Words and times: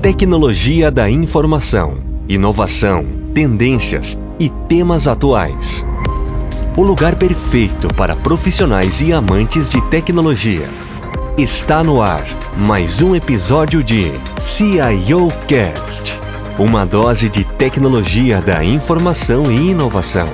tecnologia 0.00 0.90
da 0.90 1.10
informação, 1.10 1.98
inovação, 2.26 3.04
tendências 3.34 4.20
e 4.38 4.48
temas 4.48 5.06
atuais. 5.06 5.86
O 6.74 6.82
lugar 6.82 7.16
perfeito 7.16 7.86
para 7.94 8.16
profissionais 8.16 9.02
e 9.02 9.12
amantes 9.12 9.68
de 9.68 9.78
tecnologia. 9.90 10.70
Está 11.36 11.84
no 11.84 12.00
ar 12.00 12.24
mais 12.56 13.02
um 13.02 13.14
episódio 13.14 13.84
de 13.84 14.10
CIO 14.38 15.30
Cast, 15.46 16.18
uma 16.58 16.86
dose 16.86 17.28
de 17.28 17.44
tecnologia 17.44 18.40
da 18.40 18.64
informação 18.64 19.52
e 19.52 19.70
inovação. 19.72 20.28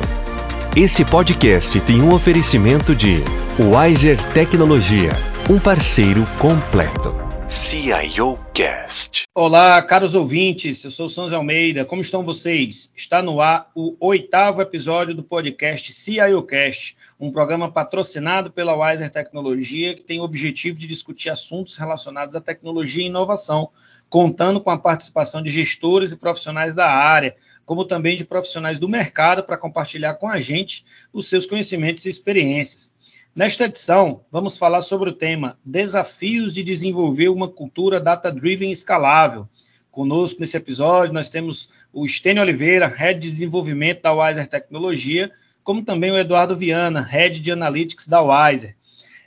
Esse 0.76 1.04
podcast 1.04 1.80
tem 1.80 2.00
um 2.00 2.14
oferecimento 2.14 2.94
de 2.94 3.24
Wiser 3.58 4.16
Tecnologia, 4.32 5.10
um 5.50 5.58
parceiro 5.58 6.24
completo. 6.38 7.25
CIO 7.56 8.38
Cast. 8.52 9.22
Olá, 9.34 9.80
caros 9.80 10.14
ouvintes, 10.14 10.84
eu 10.84 10.90
sou 10.90 11.06
o 11.06 11.10
Sanz 11.10 11.32
Almeida, 11.32 11.86
como 11.86 12.02
estão 12.02 12.22
vocês? 12.22 12.92
Está 12.94 13.22
no 13.22 13.40
ar 13.40 13.70
o 13.74 13.96
oitavo 13.98 14.60
episódio 14.60 15.14
do 15.14 15.24
podcast 15.24 15.90
CIO 15.90 16.42
Cast, 16.42 16.94
um 17.18 17.32
programa 17.32 17.72
patrocinado 17.72 18.50
pela 18.50 18.74
Wiser 18.76 19.10
Tecnologia 19.10 19.94
que 19.94 20.02
tem 20.02 20.20
o 20.20 20.22
objetivo 20.22 20.78
de 20.78 20.86
discutir 20.86 21.30
assuntos 21.30 21.78
relacionados 21.78 22.36
à 22.36 22.42
tecnologia 22.42 23.02
e 23.02 23.06
inovação, 23.06 23.70
contando 24.10 24.60
com 24.60 24.68
a 24.68 24.78
participação 24.78 25.42
de 25.42 25.48
gestores 25.48 26.12
e 26.12 26.16
profissionais 26.16 26.74
da 26.74 26.90
área, 26.90 27.34
como 27.64 27.86
também 27.86 28.18
de 28.18 28.24
profissionais 28.26 28.78
do 28.78 28.86
mercado 28.86 29.42
para 29.42 29.56
compartilhar 29.56 30.14
com 30.16 30.28
a 30.28 30.42
gente 30.42 30.84
os 31.10 31.26
seus 31.26 31.46
conhecimentos 31.46 32.04
e 32.04 32.10
experiências. 32.10 32.94
Nesta 33.36 33.66
edição, 33.66 34.24
vamos 34.32 34.56
falar 34.56 34.80
sobre 34.80 35.10
o 35.10 35.12
tema 35.12 35.58
Desafios 35.62 36.54
de 36.54 36.62
desenvolver 36.62 37.28
uma 37.28 37.46
cultura 37.46 38.00
data-driven 38.00 38.70
escalável. 38.70 39.46
Conosco 39.90 40.40
nesse 40.40 40.56
episódio, 40.56 41.12
nós 41.12 41.28
temos 41.28 41.68
o 41.92 42.08
Stênio 42.08 42.42
Oliveira, 42.42 42.86
Head 42.86 43.20
de 43.20 43.30
Desenvolvimento 43.30 44.00
da 44.00 44.14
Wiser 44.14 44.46
Tecnologia, 44.48 45.30
como 45.62 45.84
também 45.84 46.10
o 46.10 46.16
Eduardo 46.16 46.56
Viana, 46.56 47.02
Head 47.02 47.40
de 47.40 47.52
Analytics 47.52 48.08
da 48.08 48.22
Wiser. 48.22 48.74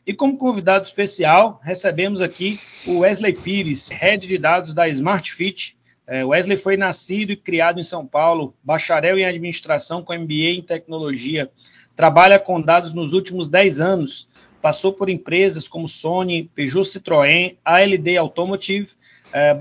E 0.07 0.11
como 0.11 0.39
convidado 0.39 0.87
especial, 0.87 1.61
recebemos 1.63 2.19
aqui 2.19 2.59
o 2.87 3.01
Wesley 3.01 3.33
Pires, 3.33 3.89
Head 3.89 4.27
de 4.27 4.39
Dados 4.39 4.73
da 4.73 4.89
SmartFit. 4.89 5.77
É, 6.07 6.25
Wesley 6.25 6.57
foi 6.57 6.75
nascido 6.75 7.31
e 7.31 7.35
criado 7.35 7.79
em 7.79 7.83
São 7.83 8.07
Paulo, 8.07 8.55
bacharel 8.63 9.19
em 9.19 9.25
Administração 9.25 10.01
com 10.01 10.17
MBA 10.17 10.55
em 10.57 10.63
Tecnologia 10.63 11.51
trabalha 11.99 12.39
com 12.39 12.61
dados 12.61 12.93
nos 12.93 13.11
últimos 13.11 13.49
10 13.49 13.81
anos, 13.81 14.29
passou 14.61 14.93
por 14.93 15.09
empresas 15.09 15.67
como 15.67 15.85
Sony, 15.85 16.49
Peugeot 16.55 16.85
Citroën, 16.85 17.57
ALD 17.65 18.15
Automotive, 18.15 18.91
eh, 19.33 19.53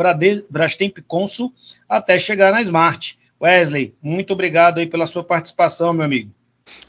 Brastemp 0.48 0.98
Consul, 1.05 1.53
até 1.89 2.16
chegar 2.16 2.53
na 2.53 2.62
Smart. 2.62 3.19
Wesley, 3.42 3.92
muito 4.00 4.33
obrigado 4.33 4.78
aí 4.78 4.86
pela 4.86 5.05
sua 5.05 5.25
participação, 5.25 5.92
meu 5.92 6.05
amigo. 6.05 6.31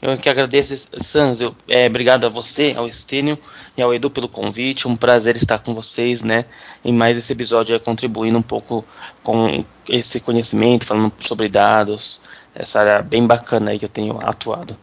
Eu 0.00 0.16
que 0.16 0.28
agradeço, 0.28 0.86
Sanz. 1.00 1.40
Eu, 1.40 1.52
é, 1.66 1.88
obrigado 1.88 2.26
a 2.26 2.28
você, 2.28 2.72
ao 2.76 2.86
Estênio 2.86 3.36
e 3.76 3.82
ao 3.82 3.92
Edu 3.92 4.08
pelo 4.08 4.28
convite. 4.28 4.86
Um 4.86 4.94
prazer 4.94 5.36
estar 5.36 5.58
com 5.58 5.74
vocês, 5.74 6.22
né? 6.22 6.44
Em 6.84 6.92
mais 6.92 7.18
esse 7.18 7.32
episódio, 7.32 7.74
é, 7.74 7.78
contribuindo 7.80 8.38
um 8.38 8.42
pouco 8.42 8.84
com 9.20 9.64
esse 9.88 10.20
conhecimento, 10.20 10.86
falando 10.86 11.12
sobre 11.18 11.48
dados, 11.48 12.20
essa 12.54 12.78
área 12.78 13.02
bem 13.02 13.26
bacana 13.26 13.72
aí 13.72 13.80
que 13.80 13.84
eu 13.84 13.88
tenho 13.88 14.16
atuado. 14.22 14.76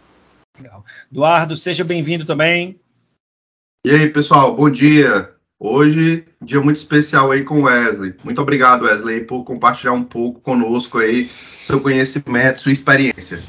Legal. 0.59 0.83
Eduardo, 1.11 1.55
seja 1.55 1.83
bem-vindo 1.83 2.25
também. 2.25 2.79
E 3.85 3.91
aí, 3.91 4.09
pessoal, 4.09 4.55
bom 4.55 4.69
dia. 4.69 5.31
Hoje, 5.59 6.25
dia 6.41 6.59
muito 6.61 6.77
especial 6.77 7.31
aí 7.31 7.43
com 7.43 7.61
o 7.61 7.63
Wesley. 7.63 8.15
Muito 8.23 8.41
obrigado, 8.41 8.85
Wesley, 8.85 9.23
por 9.23 9.43
compartilhar 9.43 9.93
um 9.93 10.03
pouco 10.03 10.39
conosco 10.39 10.99
aí 10.99 11.25
seu 11.25 11.81
conhecimento, 11.81 12.59
sua 12.59 12.71
experiência. 12.71 13.39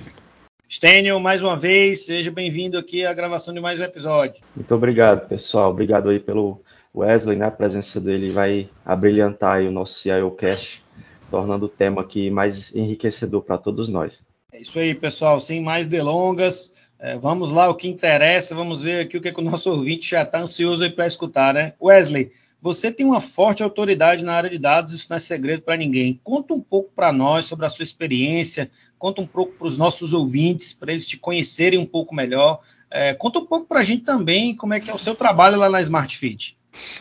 Stênio, 0.71 1.19
mais 1.19 1.43
uma 1.43 1.57
vez, 1.57 2.05
seja 2.05 2.31
bem-vindo 2.31 2.77
aqui 2.77 3.05
à 3.05 3.13
gravação 3.15 3.55
de 3.55 3.61
mais 3.61 3.81
um 3.81 3.85
episódio. 3.85 4.43
Muito 4.55 4.75
obrigado, 4.75 5.27
pessoal. 5.27 5.71
Obrigado 5.71 6.11
aí 6.11 6.21
pelo 6.21 6.63
Wesley, 6.95 7.37
né? 7.37 7.47
A 7.47 7.51
presença 7.51 7.99
dele 7.99 8.31
vai 8.31 8.69
abrilhantar 8.85 9.57
aí 9.57 9.67
o 9.67 9.73
nosso 9.73 9.99
CIO 9.99 10.31
Cash, 10.33 10.83
tornando 11.31 11.67
o 11.67 11.71
tema 11.71 12.03
aqui 12.03 12.31
mais 12.31 12.75
enriquecedor 12.75 13.43
para 13.43 13.57
todos 13.57 13.89
nós. 13.89 14.27
É 14.53 14.61
isso 14.61 14.79
aí, 14.79 14.95
pessoal. 14.95 15.41
Sem 15.41 15.63
mais 15.63 15.89
delongas, 15.89 16.73
é, 16.99 17.17
vamos 17.17 17.53
lá, 17.53 17.69
o 17.69 17.75
que 17.75 17.87
interessa, 17.87 18.55
vamos 18.55 18.83
ver 18.83 19.01
aqui 19.01 19.17
o 19.17 19.21
que, 19.21 19.29
é 19.29 19.33
que 19.33 19.41
o 19.41 19.45
nosso 19.45 19.71
ouvinte 19.71 20.11
já 20.11 20.23
está 20.23 20.41
ansioso 20.41 20.91
para 20.91 21.07
escutar, 21.07 21.55
né? 21.55 21.75
Wesley, 21.81 22.33
você 22.61 22.91
tem 22.91 23.07
uma 23.07 23.21
forte 23.21 23.63
autoridade 23.63 24.25
na 24.25 24.35
área 24.35 24.51
de 24.51 24.59
dados, 24.59 24.93
isso 24.93 25.07
não 25.09 25.17
é 25.17 25.21
segredo 25.21 25.63
para 25.63 25.77
ninguém. 25.77 26.21
Conta 26.25 26.53
um 26.53 26.61
pouco 26.61 26.91
para 26.95 27.13
nós 27.13 27.45
sobre 27.45 27.65
a 27.67 27.71
sua 27.71 27.85
experiência, 27.85 28.69
conta 28.99 29.23
um 29.23 29.27
pouco 29.27 29.53
para 29.53 29.69
os 29.69 29.79
nossos 29.79 30.13
ouvintes, 30.13 30.73
para 30.73 30.91
eles 30.91 31.07
te 31.07 31.17
conhecerem 31.17 31.79
um 31.79 31.87
pouco 31.87 32.13
melhor. 32.13 32.61
É, 32.91 33.15
conta 33.15 33.39
um 33.39 33.47
pouco 33.47 33.67
para 33.67 33.79
a 33.79 33.85
gente 33.85 34.03
também 34.03 34.57
como 34.57 34.75
é 34.75 34.81
que 34.81 34.91
é 34.91 34.95
o 34.95 34.99
seu 34.99 35.15
trabalho 35.15 35.57
lá 35.57 35.69
na 35.69 35.81
Smart 35.81 36.19
Fit. 36.19 36.58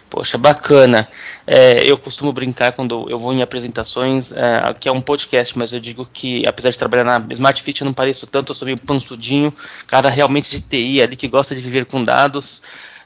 Poxa, 0.09 0.37
bacana. 0.37 1.07
É, 1.45 1.89
eu 1.89 1.97
costumo 1.97 2.31
brincar 2.31 2.71
quando 2.71 3.09
eu 3.09 3.17
vou 3.17 3.33
em 3.33 3.41
apresentações, 3.41 4.31
é, 4.31 4.73
que 4.79 4.87
é 4.87 4.91
um 4.91 5.01
podcast, 5.01 5.57
mas 5.57 5.73
eu 5.73 5.79
digo 5.79 6.07
que, 6.11 6.47
apesar 6.47 6.69
de 6.69 6.77
trabalhar 6.77 7.03
na 7.03 7.25
Smart 7.33 7.61
Fit, 7.61 7.81
eu 7.81 7.85
não 7.85 7.93
pareço 7.93 8.25
tanto, 8.27 8.51
eu 8.51 8.55
sou 8.55 8.65
meio 8.65 8.79
pansudinho, 8.79 9.53
cara 9.85 10.09
realmente 10.09 10.49
de 10.49 10.61
TI, 10.61 11.01
ali 11.01 11.15
que 11.15 11.27
gosta 11.27 11.53
de 11.53 11.61
viver 11.61 11.85
com 11.85 12.03
dados. 12.03 12.61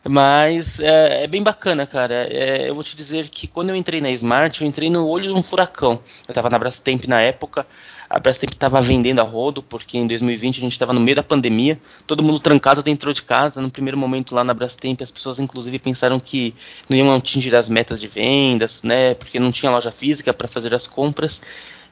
Mas 0.07 0.79
é, 0.79 1.23
é 1.23 1.27
bem 1.27 1.43
bacana, 1.43 1.85
cara. 1.85 2.27
É, 2.29 2.69
eu 2.69 2.73
vou 2.73 2.83
te 2.83 2.95
dizer 2.95 3.29
que 3.29 3.47
quando 3.47 3.69
eu 3.69 3.75
entrei 3.75 4.01
na 4.01 4.09
Smart, 4.11 4.61
eu 4.61 4.67
entrei 4.67 4.89
no 4.89 5.07
olho 5.07 5.27
de 5.27 5.33
um 5.33 5.43
furacão. 5.43 5.99
Eu 6.27 6.31
estava 6.31 6.49
na 6.49 6.57
Brastemp 6.57 7.05
na 7.05 7.21
época, 7.21 7.67
a 8.09 8.19
Brastemp 8.19 8.51
estava 8.51 8.81
vendendo 8.81 9.19
a 9.19 9.23
rodo, 9.23 9.63
porque 9.63 9.97
em 9.97 10.05
2020 10.05 10.57
a 10.57 10.61
gente 10.61 10.73
estava 10.73 10.91
no 10.91 10.99
meio 10.99 11.15
da 11.15 11.23
pandemia, 11.23 11.79
todo 12.05 12.21
mundo 12.21 12.39
trancado 12.39 12.83
dentro 12.83 13.13
de 13.13 13.23
casa. 13.23 13.61
No 13.61 13.71
primeiro 13.71 13.97
momento 13.97 14.35
lá 14.35 14.43
na 14.43 14.53
Brastemp, 14.53 15.01
as 15.01 15.09
pessoas 15.09 15.39
inclusive 15.39 15.79
pensaram 15.79 16.19
que 16.19 16.53
não 16.89 16.97
iam 16.97 17.15
atingir 17.15 17.55
as 17.55 17.69
metas 17.69 18.01
de 18.01 18.09
vendas, 18.09 18.83
né? 18.83 19.13
Porque 19.13 19.39
não 19.39 19.49
tinha 19.49 19.71
loja 19.71 19.91
física 19.91 20.33
para 20.33 20.47
fazer 20.47 20.73
as 20.73 20.87
compras. 20.87 21.41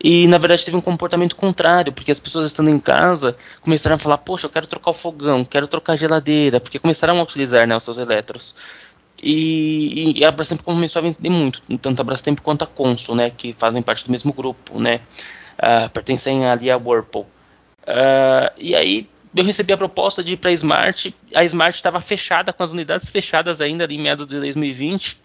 E 0.02 0.28
na 0.28 0.38
verdade 0.38 0.64
teve 0.64 0.78
um 0.78 0.82
comportamento 0.82 1.36
contrário, 1.36 1.92
porque 1.92 2.12
as 2.12 2.20
pessoas 2.20 2.46
estando 2.46 2.70
em 2.70 2.80
casa 2.80 3.36
começaram 3.62 3.96
a 3.96 4.00
falar: 4.00 4.18
Poxa, 4.20 4.46
eu 4.46 4.50
quero 4.50 4.68
trocar 4.68 4.92
o 4.92 4.94
fogão, 4.94 5.44
quero 5.44 5.68
trocar 5.68 5.94
a 5.94 5.96
geladeira, 5.96 6.60
porque 6.60 6.80
começaram 6.80 7.20
a 7.20 7.24
utilizar 7.24 7.68
né, 7.68 7.76
os 7.76 7.84
seus 7.84 7.98
eletros. 7.98 8.56
E, 9.22 10.18
e, 10.18 10.24
a 10.24 10.32
Brastemp 10.32 10.62
começou 10.62 11.02
a 11.02 11.04
vender 11.04 11.30
muito, 11.30 11.62
tanto 11.78 12.00
a 12.00 12.04
Brastemp 12.06 12.40
quanto 12.40 12.64
a 12.64 12.68
Consul, 12.68 13.16
né, 13.16 13.30
que 13.30 13.52
fazem 13.52 13.82
parte 13.82 14.06
do 14.06 14.12
mesmo 14.12 14.32
grupo, 14.32 14.80
né 14.80 15.02
uh, 15.60 15.90
pertencem 15.90 16.46
ali 16.46 16.72
à 16.72 16.78
Whirlpool. 16.78 17.28
Uh, 17.82 18.52
e 18.58 18.76
aí 18.76 19.10
eu 19.36 19.44
recebi 19.44 19.74
a 19.74 19.78
proposta 19.78 20.24
de 20.24 20.34
ir 20.34 20.38
para 20.38 20.52
a 20.52 20.54
Smart. 20.54 21.14
A 21.36 21.44
Smart 21.44 21.76
estava 21.76 22.02
fechada, 22.02 22.52
com 22.52 22.64
as 22.64 22.72
unidades 22.72 23.10
fechadas 23.10 23.62
ainda 23.62 23.86
em 23.86 24.00
meados 24.00 24.28
de 24.28 24.40
2020. 24.40 25.20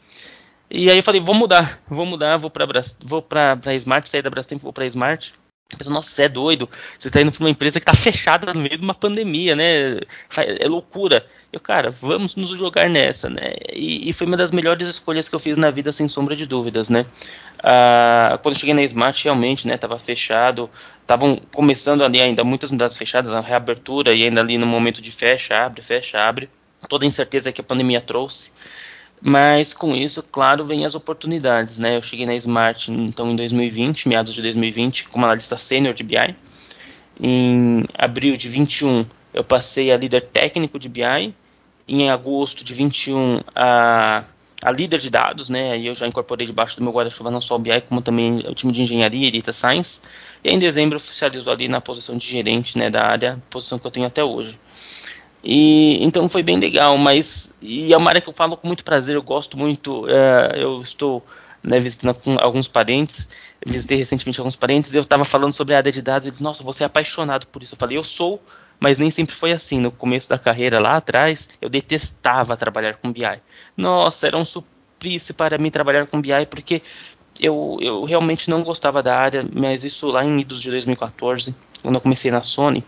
E 0.76 0.90
aí 0.90 0.96
eu 0.96 1.02
falei, 1.04 1.20
vou 1.20 1.36
mudar, 1.36 1.80
vou 1.88 2.04
mudar, 2.04 2.36
vou 2.36 2.50
para 2.50 2.66
vou 3.00 3.22
para 3.22 3.74
Smart, 3.76 4.08
sair 4.08 4.22
da 4.22 4.28
Brastemp, 4.28 4.60
vou 4.60 4.72
para 4.72 4.84
Smart. 4.86 5.32
Pensou, 5.78 5.92
nossa, 5.92 6.10
você 6.10 6.24
é 6.24 6.28
doido. 6.28 6.68
Você 6.98 7.08
está 7.08 7.20
indo 7.20 7.30
para 7.30 7.44
uma 7.44 7.48
empresa 7.50 7.78
que 7.78 7.88
está 7.88 7.94
fechada 7.94 8.52
no 8.52 8.58
meio 8.58 8.76
de 8.76 8.84
uma 8.84 8.92
pandemia, 8.92 9.54
né? 9.54 9.98
É 10.36 10.66
loucura. 10.66 11.24
Eu, 11.52 11.60
cara, 11.60 11.90
vamos 11.90 12.34
nos 12.34 12.50
jogar 12.50 12.90
nessa, 12.90 13.30
né? 13.30 13.54
E, 13.72 14.08
e 14.08 14.12
foi 14.12 14.26
uma 14.26 14.36
das 14.36 14.50
melhores 14.50 14.88
escolhas 14.88 15.28
que 15.28 15.34
eu 15.36 15.38
fiz 15.38 15.56
na 15.56 15.70
vida, 15.70 15.92
sem 15.92 16.08
sombra 16.08 16.34
de 16.34 16.44
dúvidas, 16.44 16.90
né? 16.90 17.06
Ah, 17.62 18.36
quando 18.42 18.56
eu 18.56 18.60
cheguei 18.60 18.74
na 18.74 18.82
Smart, 18.82 19.22
realmente, 19.22 19.68
né? 19.68 19.76
Tava 19.76 19.96
fechado. 19.96 20.68
Estavam 21.00 21.40
começando 21.54 22.02
ali 22.02 22.20
ainda 22.20 22.42
muitas 22.42 22.70
unidades 22.70 22.96
fechadas, 22.96 23.32
a 23.32 23.40
reabertura 23.40 24.12
e 24.12 24.24
ainda 24.24 24.40
ali 24.40 24.58
no 24.58 24.66
momento 24.66 25.00
de 25.00 25.12
fecha, 25.12 25.56
abre, 25.56 25.82
fecha, 25.82 26.18
abre. 26.18 26.50
Toda 26.88 27.04
a 27.04 27.08
incerteza 27.08 27.52
que 27.52 27.60
a 27.60 27.64
pandemia 27.64 28.00
trouxe. 28.00 28.50
Mas 29.20 29.72
com 29.72 29.94
isso, 29.94 30.22
claro, 30.22 30.64
vem 30.64 30.84
as 30.84 30.94
oportunidades, 30.94 31.78
né? 31.78 31.96
Eu 31.96 32.02
cheguei 32.02 32.26
na 32.26 32.34
Smart 32.34 32.90
então 32.90 33.30
em 33.30 33.36
2020, 33.36 34.08
meados 34.08 34.34
de 34.34 34.42
2020, 34.42 35.08
como 35.08 35.24
analista 35.24 35.56
sênior 35.56 35.94
de 35.94 36.02
BI. 36.02 36.36
Em 37.20 37.84
abril 37.96 38.36
de 38.36 38.48
21, 38.48 39.06
eu 39.32 39.44
passei 39.44 39.90
a 39.92 39.96
líder 39.96 40.22
técnico 40.22 40.78
de 40.78 40.88
BI. 40.88 41.34
Em 41.86 42.10
agosto 42.10 42.64
de 42.64 42.72
21, 42.72 43.40
a, 43.54 44.24
a 44.62 44.72
líder 44.72 44.98
de 44.98 45.10
dados, 45.10 45.48
né? 45.48 45.72
Aí 45.72 45.86
eu 45.86 45.94
já 45.94 46.06
incorporei 46.06 46.46
debaixo 46.46 46.76
do 46.76 46.82
meu 46.82 46.92
guarda-chuva 46.92 47.30
não 47.30 47.40
só 47.40 47.56
o 47.56 47.58
BI, 47.58 47.80
como 47.82 48.00
também 48.00 48.38
o 48.38 48.54
time 48.54 48.72
de 48.72 48.82
engenharia 48.82 49.28
e 49.28 49.32
data 49.32 49.52
science. 49.52 50.00
E 50.42 50.48
em 50.50 50.58
dezembro 50.58 50.96
oficializou 50.96 51.52
ali 51.52 51.68
na 51.68 51.80
posição 51.80 52.16
de 52.16 52.26
gerente, 52.26 52.78
né, 52.78 52.88
da 52.90 53.04
área, 53.04 53.38
posição 53.50 53.78
que 53.78 53.86
eu 53.86 53.90
tenho 53.90 54.06
até 54.06 54.24
hoje. 54.24 54.58
E 55.44 56.02
então 56.02 56.26
foi 56.28 56.42
bem 56.42 56.58
legal, 56.58 56.96
mas 56.96 57.54
e 57.60 57.92
é 57.92 57.96
uma 57.96 58.08
área 58.08 58.20
que 58.20 58.28
eu 58.28 58.32
falo 58.32 58.56
com 58.56 58.66
muito 58.66 58.82
prazer, 58.82 59.14
eu 59.14 59.22
gosto 59.22 59.58
muito. 59.58 60.08
É, 60.08 60.62
eu 60.62 60.80
estou 60.80 61.22
né, 61.62 61.78
visitando 61.78 62.16
alguns 62.40 62.66
parentes, 62.66 63.28
visitei 63.64 63.98
recentemente 63.98 64.40
alguns 64.40 64.56
parentes, 64.56 64.94
eu 64.94 65.02
estava 65.02 65.24
falando 65.24 65.52
sobre 65.52 65.74
a 65.74 65.78
área 65.78 65.92
de 65.92 66.00
dados, 66.02 66.26
eles, 66.26 66.40
nossa, 66.40 66.62
você 66.62 66.82
é 66.82 66.86
apaixonado 66.86 67.46
por 67.46 67.62
isso. 67.62 67.74
Eu 67.74 67.78
falei, 67.78 67.96
eu 67.96 68.04
sou, 68.04 68.42
mas 68.80 68.98
nem 68.98 69.10
sempre 69.10 69.34
foi 69.34 69.52
assim. 69.52 69.78
No 69.78 69.90
começo 69.90 70.28
da 70.28 70.38
carreira 70.38 70.80
lá 70.80 70.96
atrás, 70.96 71.48
eu 71.60 71.68
detestava 71.68 72.56
trabalhar 72.56 72.94
com 72.94 73.12
BI. 73.12 73.22
Nossa, 73.76 74.26
era 74.26 74.36
um 74.36 74.44
suplício 74.44 75.34
para 75.34 75.58
mim 75.58 75.70
trabalhar 75.70 76.06
com 76.06 76.20
BI, 76.20 76.46
porque 76.48 76.82
eu, 77.40 77.78
eu 77.80 78.04
realmente 78.04 78.48
não 78.48 78.62
gostava 78.62 79.02
da 79.02 79.16
área, 79.16 79.46
mas 79.52 79.84
isso 79.84 80.08
lá 80.08 80.24
em 80.24 80.40
idos 80.40 80.60
de 80.60 80.70
2014, 80.70 81.54
quando 81.82 81.96
eu 81.96 82.00
comecei 82.00 82.30
na 82.30 82.42
Sony, 82.42 82.84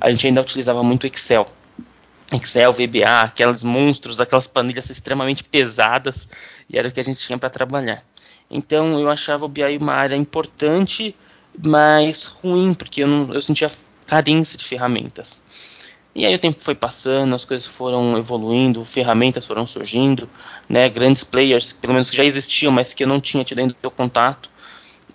a 0.00 0.10
gente 0.10 0.26
ainda 0.26 0.40
utilizava 0.40 0.82
muito 0.82 1.06
Excel. 1.06 1.46
Excel, 2.36 2.72
VBA, 2.72 3.20
aqueles 3.22 3.62
monstros, 3.62 4.20
aquelas 4.20 4.46
planilhas 4.46 4.90
extremamente 4.90 5.44
pesadas, 5.44 6.28
e 6.68 6.78
era 6.78 6.88
o 6.88 6.92
que 6.92 7.00
a 7.00 7.04
gente 7.04 7.26
tinha 7.26 7.38
para 7.38 7.50
trabalhar. 7.50 8.04
Então 8.50 9.00
eu 9.00 9.10
achava 9.10 9.46
o 9.46 9.48
BI 9.48 9.78
uma 9.80 9.94
área 9.94 10.16
importante, 10.16 11.16
mas 11.66 12.24
ruim, 12.24 12.74
porque 12.74 13.02
eu, 13.02 13.08
não, 13.08 13.32
eu 13.32 13.40
sentia 13.40 13.70
carência 14.06 14.58
de 14.58 14.64
ferramentas. 14.64 15.42
E 16.14 16.26
aí 16.26 16.34
o 16.34 16.38
tempo 16.38 16.60
foi 16.60 16.74
passando, 16.74 17.34
as 17.34 17.44
coisas 17.44 17.66
foram 17.66 18.18
evoluindo, 18.18 18.84
ferramentas 18.84 19.46
foram 19.46 19.66
surgindo, 19.66 20.28
né, 20.68 20.88
grandes 20.90 21.24
players, 21.24 21.72
pelo 21.72 21.94
menos 21.94 22.10
que 22.10 22.16
já 22.16 22.24
existiam, 22.24 22.70
mas 22.70 22.92
que 22.92 23.04
eu 23.04 23.08
não 23.08 23.18
tinha 23.18 23.42
tido 23.42 23.60
ainda 23.60 23.74
o 23.82 23.90
contato. 23.90 24.50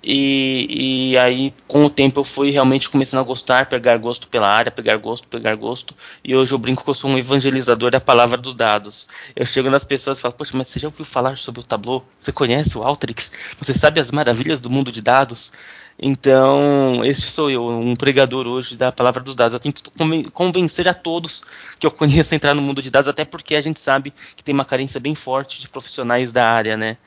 E, 0.03 1.11
e, 1.11 1.17
aí, 1.17 1.53
com 1.67 1.83
o 1.83 1.89
tempo, 1.89 2.19
eu 2.19 2.23
fui 2.23 2.51
realmente 2.51 2.89
começando 2.89 3.19
a 3.19 3.23
gostar, 3.23 3.67
pegar 3.67 3.97
gosto 3.97 4.27
pela 4.27 4.47
área, 4.47 4.71
pegar 4.71 4.97
gosto, 4.97 5.27
pegar 5.27 5.55
gosto. 5.55 5.95
E 6.23 6.35
hoje 6.35 6.53
eu 6.53 6.57
brinco 6.57 6.83
que 6.83 6.89
eu 6.89 6.93
sou 6.93 7.09
um 7.09 7.17
evangelizador 7.17 7.91
da 7.91 7.99
palavra 7.99 8.37
dos 8.37 8.53
dados. 8.53 9.07
Eu 9.35 9.45
chego 9.45 9.69
nas 9.69 9.83
pessoas 9.83 10.17
e 10.17 10.21
falo, 10.21 10.33
poxa, 10.33 10.55
mas 10.55 10.67
você 10.67 10.79
já 10.79 10.87
ouviu 10.87 11.05
falar 11.05 11.37
sobre 11.37 11.61
o 11.61 11.63
Tableau? 11.63 12.05
Você 12.19 12.31
conhece 12.31 12.77
o 12.77 12.83
Alteryx? 12.83 13.31
Você 13.59 13.73
sabe 13.73 13.99
as 13.99 14.11
maravilhas 14.11 14.59
do 14.59 14.69
mundo 14.69 14.91
de 14.91 15.01
dados? 15.01 15.51
Então, 15.99 17.03
esse 17.03 17.23
sou 17.23 17.49
eu, 17.49 17.67
um 17.67 17.95
pregador 17.95 18.45
hoje 18.47 18.77
da 18.77 18.91
palavra 18.91 19.23
dos 19.23 19.33
dados. 19.33 19.53
Eu 19.53 19.59
tento 19.59 19.91
convencer 20.31 20.87
a 20.87 20.93
todos 20.93 21.43
que 21.79 21.87
eu 21.87 21.91
conheço 21.91 22.33
a 22.33 22.37
entrar 22.37 22.53
no 22.53 22.61
mundo 22.61 22.81
de 22.81 22.91
dados, 22.91 23.07
até 23.07 23.25
porque 23.25 23.55
a 23.55 23.61
gente 23.61 23.79
sabe 23.79 24.13
que 24.35 24.43
tem 24.43 24.53
uma 24.53 24.65
carência 24.65 24.99
bem 24.99 25.15
forte 25.15 25.59
de 25.59 25.67
profissionais 25.67 26.31
da 26.31 26.47
área, 26.47 26.77
né? 26.77 26.97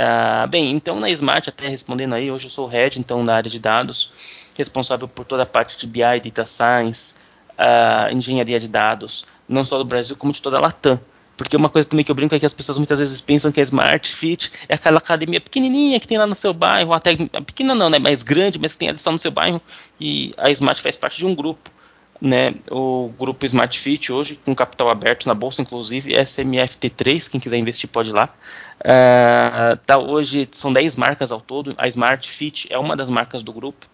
Ah, 0.00 0.46
bem, 0.46 0.70
então 0.70 1.00
na 1.00 1.10
Smart, 1.10 1.48
até 1.48 1.66
respondendo 1.66 2.14
aí, 2.14 2.30
hoje 2.30 2.46
eu 2.46 2.50
sou 2.50 2.66
o 2.66 2.68
Head, 2.70 3.00
então 3.00 3.24
na 3.24 3.34
área 3.34 3.50
de 3.50 3.58
dados, 3.58 4.12
responsável 4.56 5.08
por 5.08 5.24
toda 5.24 5.42
a 5.42 5.46
parte 5.46 5.76
de 5.76 5.88
BI, 5.88 6.20
Data 6.22 6.46
Science, 6.46 7.16
uh, 7.58 8.14
engenharia 8.14 8.60
de 8.60 8.68
dados, 8.68 9.24
não 9.48 9.64
só 9.64 9.76
do 9.76 9.84
Brasil, 9.84 10.14
como 10.14 10.32
de 10.32 10.40
toda 10.40 10.56
a 10.56 10.60
Latam. 10.60 11.00
Porque 11.36 11.56
uma 11.56 11.68
coisa 11.68 11.88
também 11.88 12.04
que 12.04 12.12
eu 12.12 12.14
brinco 12.14 12.32
é 12.32 12.38
que 12.38 12.46
as 12.46 12.52
pessoas 12.52 12.78
muitas 12.78 13.00
vezes 13.00 13.20
pensam 13.20 13.50
que 13.50 13.60
a 13.60 13.64
Smart 13.64 14.14
Fit 14.14 14.52
é 14.68 14.74
aquela 14.74 14.98
academia 14.98 15.40
pequenininha 15.40 15.98
que 15.98 16.06
tem 16.06 16.16
lá 16.16 16.28
no 16.28 16.34
seu 16.36 16.54
bairro, 16.54 16.92
até 16.92 17.16
pequena 17.16 17.74
não, 17.74 17.90
né, 17.90 17.98
mais 17.98 18.22
grande, 18.22 18.56
mas 18.56 18.74
que 18.74 18.78
tem 18.78 18.88
ali 18.88 18.98
só 18.98 19.10
no 19.10 19.18
seu 19.18 19.32
bairro, 19.32 19.60
e 20.00 20.30
a 20.36 20.48
Smart 20.52 20.80
faz 20.80 20.96
parte 20.96 21.18
de 21.18 21.26
um 21.26 21.34
grupo, 21.34 21.72
né, 22.20 22.54
o 22.70 23.12
grupo 23.18 23.46
Smart 23.46 23.78
Fit 23.78 24.12
hoje, 24.12 24.38
com 24.44 24.54
capital 24.54 24.90
aberto 24.90 25.26
na 25.26 25.34
bolsa, 25.34 25.62
inclusive, 25.62 26.12
SMFT3, 26.14 27.30
quem 27.30 27.40
quiser 27.40 27.56
investir 27.56 27.88
pode 27.88 28.10
ir 28.10 28.14
lá. 28.14 28.34
Uh, 28.80 29.76
tá, 29.86 29.98
hoje 29.98 30.48
são 30.52 30.72
10 30.72 30.96
marcas 30.96 31.30
ao 31.30 31.40
todo, 31.40 31.74
a 31.78 31.86
Smart 31.88 32.28
Fit 32.28 32.72
é 32.72 32.78
uma 32.78 32.96
das 32.96 33.08
marcas 33.08 33.42
do 33.42 33.52
grupo, 33.52 33.86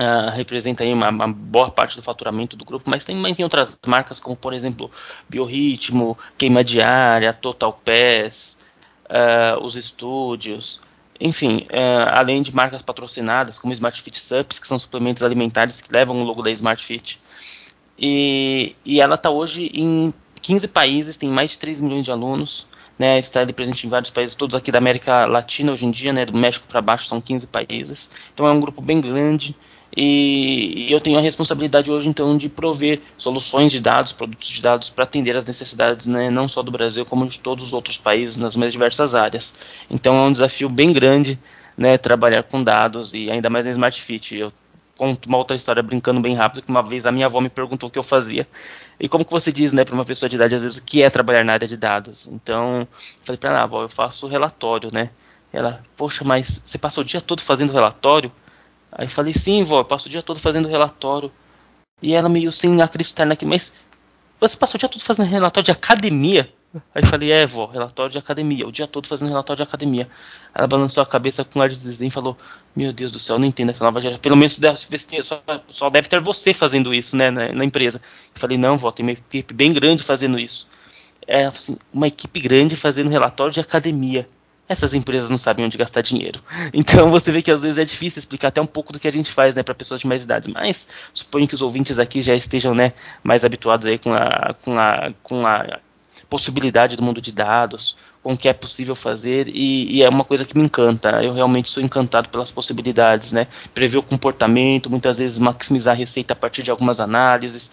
Uh, 0.00 0.30
representa 0.30 0.82
aí 0.82 0.92
uma, 0.92 1.10
uma, 1.10 1.28
boa 1.28 1.70
parte 1.70 1.94
do 1.94 2.02
faturamento 2.02 2.56
do 2.56 2.64
grupo, 2.64 2.88
mas 2.88 3.04
também 3.04 3.34
tem 3.34 3.44
outras 3.44 3.78
marcas 3.86 4.18
como, 4.18 4.34
por 4.34 4.54
exemplo, 4.54 4.90
Biorritmo, 5.28 6.18
Queima 6.38 6.64
Diária, 6.64 7.32
Total 7.32 7.72
Pass, 7.84 8.56
uh, 9.04 9.62
os 9.62 9.76
estúdios, 9.76 10.80
enfim, 11.24 11.66
uh, 11.70 12.10
além 12.10 12.42
de 12.42 12.52
marcas 12.52 12.82
patrocinadas 12.82 13.56
como 13.56 13.72
Smart 13.72 14.02
Fit 14.02 14.18
Sups, 14.18 14.58
que 14.58 14.66
são 14.66 14.76
suplementos 14.76 15.22
alimentares 15.22 15.80
que 15.80 15.92
levam 15.92 16.20
o 16.20 16.24
logo 16.24 16.42
da 16.42 16.50
Smart 16.50 16.84
Fit. 16.84 17.20
E, 17.96 18.74
e 18.84 19.00
ela 19.00 19.14
está 19.14 19.30
hoje 19.30 19.70
em 19.72 20.12
15 20.40 20.66
países, 20.66 21.16
tem 21.16 21.30
mais 21.30 21.52
de 21.52 21.60
3 21.60 21.80
milhões 21.80 22.04
de 22.04 22.10
alunos, 22.10 22.66
né, 22.98 23.20
está 23.20 23.46
presente 23.46 23.86
em 23.86 23.90
vários 23.90 24.10
países, 24.10 24.34
todos 24.34 24.56
aqui 24.56 24.72
da 24.72 24.78
América 24.78 25.24
Latina 25.24 25.72
hoje 25.72 25.86
em 25.86 25.92
dia, 25.92 26.12
né, 26.12 26.26
do 26.26 26.36
México 26.36 26.66
para 26.66 26.82
baixo 26.82 27.06
são 27.06 27.20
15 27.20 27.46
países. 27.46 28.10
Então 28.34 28.44
é 28.44 28.50
um 28.50 28.60
grupo 28.60 28.82
bem 28.82 29.00
grande, 29.00 29.54
e, 29.96 30.90
eu 30.90 31.00
tenho 31.00 31.18
a 31.18 31.20
responsabilidade 31.20 31.90
hoje 31.90 32.08
então 32.08 32.36
de 32.36 32.48
prover 32.48 33.00
soluções 33.18 33.70
de 33.70 33.80
dados, 33.80 34.12
produtos 34.12 34.48
de 34.48 34.62
dados 34.62 34.88
para 34.88 35.04
atender 35.04 35.36
as 35.36 35.44
necessidades 35.44 36.06
né, 36.06 36.30
não 36.30 36.48
só 36.48 36.62
do 36.62 36.70
Brasil 36.70 37.04
como 37.04 37.26
de 37.26 37.38
todos 37.38 37.66
os 37.66 37.72
outros 37.72 37.98
países 37.98 38.38
nas 38.38 38.56
mais 38.56 38.72
diversas 38.72 39.14
áreas. 39.14 39.54
Então 39.90 40.14
é 40.16 40.26
um 40.26 40.32
desafio 40.32 40.68
bem 40.68 40.92
grande 40.92 41.38
né, 41.76 41.98
trabalhar 41.98 42.42
com 42.42 42.62
dados 42.62 43.12
e 43.12 43.30
ainda 43.30 43.50
mais 43.50 43.66
na 43.66 43.72
Smart 43.72 44.00
Fit. 44.00 44.34
Eu 44.36 44.52
conto 44.96 45.28
uma 45.28 45.36
outra 45.36 45.56
história 45.56 45.82
brincando 45.82 46.20
bem 46.20 46.34
rápido 46.34 46.62
que 46.62 46.70
uma 46.70 46.82
vez 46.82 47.04
a 47.04 47.12
minha 47.12 47.26
avó 47.26 47.40
me 47.40 47.50
perguntou 47.50 47.88
o 47.88 47.92
que 47.92 47.98
eu 47.98 48.02
fazia 48.02 48.46
e 49.00 49.08
como 49.08 49.24
que 49.24 49.32
você 49.32 49.50
diz 49.50 49.72
né 49.72 49.84
para 49.84 49.94
uma 49.94 50.04
pessoa 50.04 50.28
de 50.28 50.36
idade 50.36 50.54
às 50.54 50.62
vezes 50.62 50.76
o 50.76 50.82
que 50.82 51.02
é 51.02 51.10
trabalhar 51.10 51.44
na 51.44 51.52
área 51.52 51.68
de 51.68 51.76
dados. 51.76 52.28
Então 52.32 52.88
falei 53.22 53.38
para 53.38 53.50
ela, 53.50 53.62
avó, 53.64 53.82
eu 53.82 53.88
faço 53.88 54.26
relatório, 54.26 54.90
né? 54.92 55.10
Ela, 55.52 55.82
poxa, 55.98 56.24
mas 56.24 56.62
você 56.64 56.78
passa 56.78 57.00
o 57.00 57.04
dia 57.04 57.20
todo 57.20 57.42
fazendo 57.42 57.72
relatório? 57.74 58.32
Aí 58.92 59.08
falei, 59.08 59.32
sim, 59.32 59.64
vó, 59.64 59.82
passo 59.82 60.06
o 60.06 60.10
dia 60.10 60.22
todo 60.22 60.38
fazendo 60.38 60.68
relatório. 60.68 61.32
E 62.00 62.14
ela 62.14 62.28
meio 62.28 62.52
sem 62.52 62.82
acreditar 62.82 63.24
naquilo, 63.24 63.50
mas 63.50 63.72
você 64.38 64.56
passou 64.56 64.76
o 64.76 64.78
dia 64.78 64.88
todo 64.88 65.00
fazendo 65.00 65.28
relatório 65.28 65.64
de 65.64 65.70
academia? 65.70 66.52
Aí 66.94 67.04
falei, 67.04 67.30
é, 67.30 67.46
vó, 67.46 67.66
relatório 67.66 68.10
de 68.10 68.18
academia, 68.18 68.66
o 68.66 68.72
dia 68.72 68.86
todo 68.86 69.06
fazendo 69.06 69.28
relatório 69.28 69.58
de 69.58 69.68
academia. 69.68 70.08
Ela 70.54 70.66
balançou 70.66 71.02
a 71.02 71.06
cabeça 71.06 71.44
com 71.44 71.60
ar 71.60 71.68
de 71.68 71.76
desdém 71.76 72.08
e 72.08 72.10
falou, 72.10 72.36
meu 72.74 72.92
Deus 72.92 73.12
do 73.12 73.18
céu, 73.18 73.38
não 73.38 73.46
entendo 73.46 73.70
essa 73.70 73.84
nova 73.84 74.00
geração. 74.00 74.20
Pelo 74.20 74.36
menos 74.36 74.58
só, 75.22 75.42
só 75.70 75.90
deve 75.90 76.08
ter 76.08 76.20
você 76.20 76.52
fazendo 76.54 76.94
isso, 76.94 77.14
né, 77.14 77.30
na, 77.30 77.52
na 77.52 77.64
empresa. 77.64 78.00
Eu 78.34 78.40
falei, 78.40 78.56
não, 78.56 78.76
vó, 78.76 78.90
tem 78.90 79.04
uma 79.04 79.12
equipe 79.12 79.52
bem 79.54 79.72
grande 79.72 80.02
fazendo 80.02 80.38
isso. 80.38 80.66
É, 81.26 81.44
assim, 81.44 81.76
uma 81.92 82.08
equipe 82.08 82.40
grande 82.40 82.74
fazendo 82.74 83.10
relatório 83.10 83.52
de 83.52 83.60
academia 83.60 84.28
essas 84.72 84.94
empresas 84.94 85.30
não 85.30 85.38
sabem 85.38 85.64
onde 85.64 85.78
gastar 85.78 86.02
dinheiro. 86.02 86.40
Então 86.74 87.10
você 87.10 87.30
vê 87.30 87.42
que 87.42 87.50
às 87.50 87.62
vezes 87.62 87.78
é 87.78 87.84
difícil 87.84 88.18
explicar 88.18 88.48
até 88.48 88.60
um 88.60 88.66
pouco 88.66 88.92
do 88.92 88.98
que 88.98 89.06
a 89.06 89.12
gente 89.12 89.30
faz, 89.30 89.54
né, 89.54 89.62
para 89.62 89.74
pessoas 89.74 90.00
de 90.00 90.06
mais 90.06 90.24
idade. 90.24 90.50
Mas 90.50 90.88
suponho 91.12 91.46
que 91.46 91.54
os 91.54 91.62
ouvintes 91.62 91.98
aqui 91.98 92.22
já 92.22 92.34
estejam, 92.34 92.74
né, 92.74 92.92
mais 93.22 93.44
habituados 93.44 93.86
aí 93.86 93.98
com 93.98 94.12
a, 94.12 94.54
com 94.62 94.78
a, 94.78 95.12
com 95.22 95.46
a 95.46 95.80
possibilidade 96.28 96.96
do 96.96 97.04
mundo 97.04 97.20
de 97.20 97.30
dados, 97.30 97.96
com 98.22 98.32
o 98.32 98.36
que 98.36 98.48
é 98.48 98.52
possível 98.52 98.94
fazer 98.94 99.48
e, 99.48 99.96
e, 99.96 100.02
é 100.02 100.08
uma 100.08 100.24
coisa 100.24 100.44
que 100.44 100.56
me 100.56 100.64
encanta. 100.64 101.22
Eu 101.22 101.34
realmente 101.34 101.70
sou 101.70 101.82
encantado 101.82 102.28
pelas 102.28 102.50
possibilidades, 102.50 103.32
né? 103.32 103.48
Prever 103.74 103.98
o 103.98 104.02
comportamento, 104.02 104.88
muitas 104.88 105.18
vezes 105.18 105.38
maximizar 105.38 105.94
a 105.94 105.96
receita 105.96 106.32
a 106.32 106.36
partir 106.36 106.62
de 106.62 106.70
algumas 106.70 107.00
análises, 107.00 107.70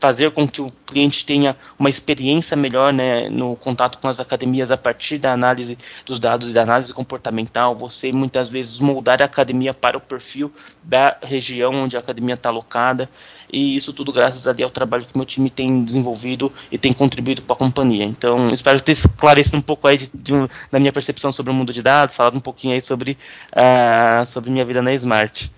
fazer 0.00 0.30
com 0.30 0.48
que 0.48 0.62
o 0.62 0.72
cliente 0.86 1.24
tenha 1.24 1.54
uma 1.78 1.90
experiência 1.90 2.56
melhor 2.56 2.92
né, 2.92 3.28
no 3.28 3.54
contato 3.54 3.98
com 3.98 4.08
as 4.08 4.18
academias 4.18 4.70
a 4.72 4.76
partir 4.76 5.18
da 5.18 5.32
análise 5.32 5.76
dos 6.06 6.18
dados 6.18 6.48
e 6.48 6.52
da 6.52 6.62
análise 6.62 6.92
comportamental, 6.92 7.76
você 7.76 8.10
muitas 8.10 8.48
vezes 8.48 8.78
moldar 8.78 9.20
a 9.20 9.26
academia 9.26 9.74
para 9.74 9.98
o 9.98 10.00
perfil 10.00 10.50
da 10.82 11.16
região 11.22 11.72
onde 11.74 11.96
a 11.96 12.00
academia 12.00 12.34
está 12.34 12.48
alocada, 12.48 13.08
e 13.52 13.76
isso 13.76 13.92
tudo 13.92 14.12
graças 14.12 14.46
ali 14.46 14.62
ao 14.62 14.70
trabalho 14.70 15.04
que 15.04 15.16
meu 15.16 15.26
time 15.26 15.50
tem 15.50 15.84
desenvolvido 15.84 16.50
e 16.72 16.78
tem 16.78 16.92
contribuído 16.92 17.42
para 17.42 17.54
a 17.54 17.58
companhia. 17.58 18.04
Então, 18.04 18.50
espero 18.54 18.80
ter 18.80 18.92
esclarecido 18.92 19.58
um 19.58 19.62
pouco 19.62 19.86
aí 19.86 19.98
de, 19.98 20.10
de, 20.14 20.32
da 20.70 20.78
minha 20.78 20.92
percepção 20.92 21.30
sobre 21.30 21.52
o 21.52 21.54
mundo 21.54 21.72
de 21.72 21.82
dados, 21.82 22.14
falado 22.14 22.36
um 22.36 22.40
pouquinho 22.40 22.74
aí 22.74 22.80
sobre, 22.80 23.18
uh, 23.52 24.24
sobre 24.24 24.50
minha 24.50 24.64
vida 24.64 24.80
na 24.80 24.94
Smart. 24.94 25.50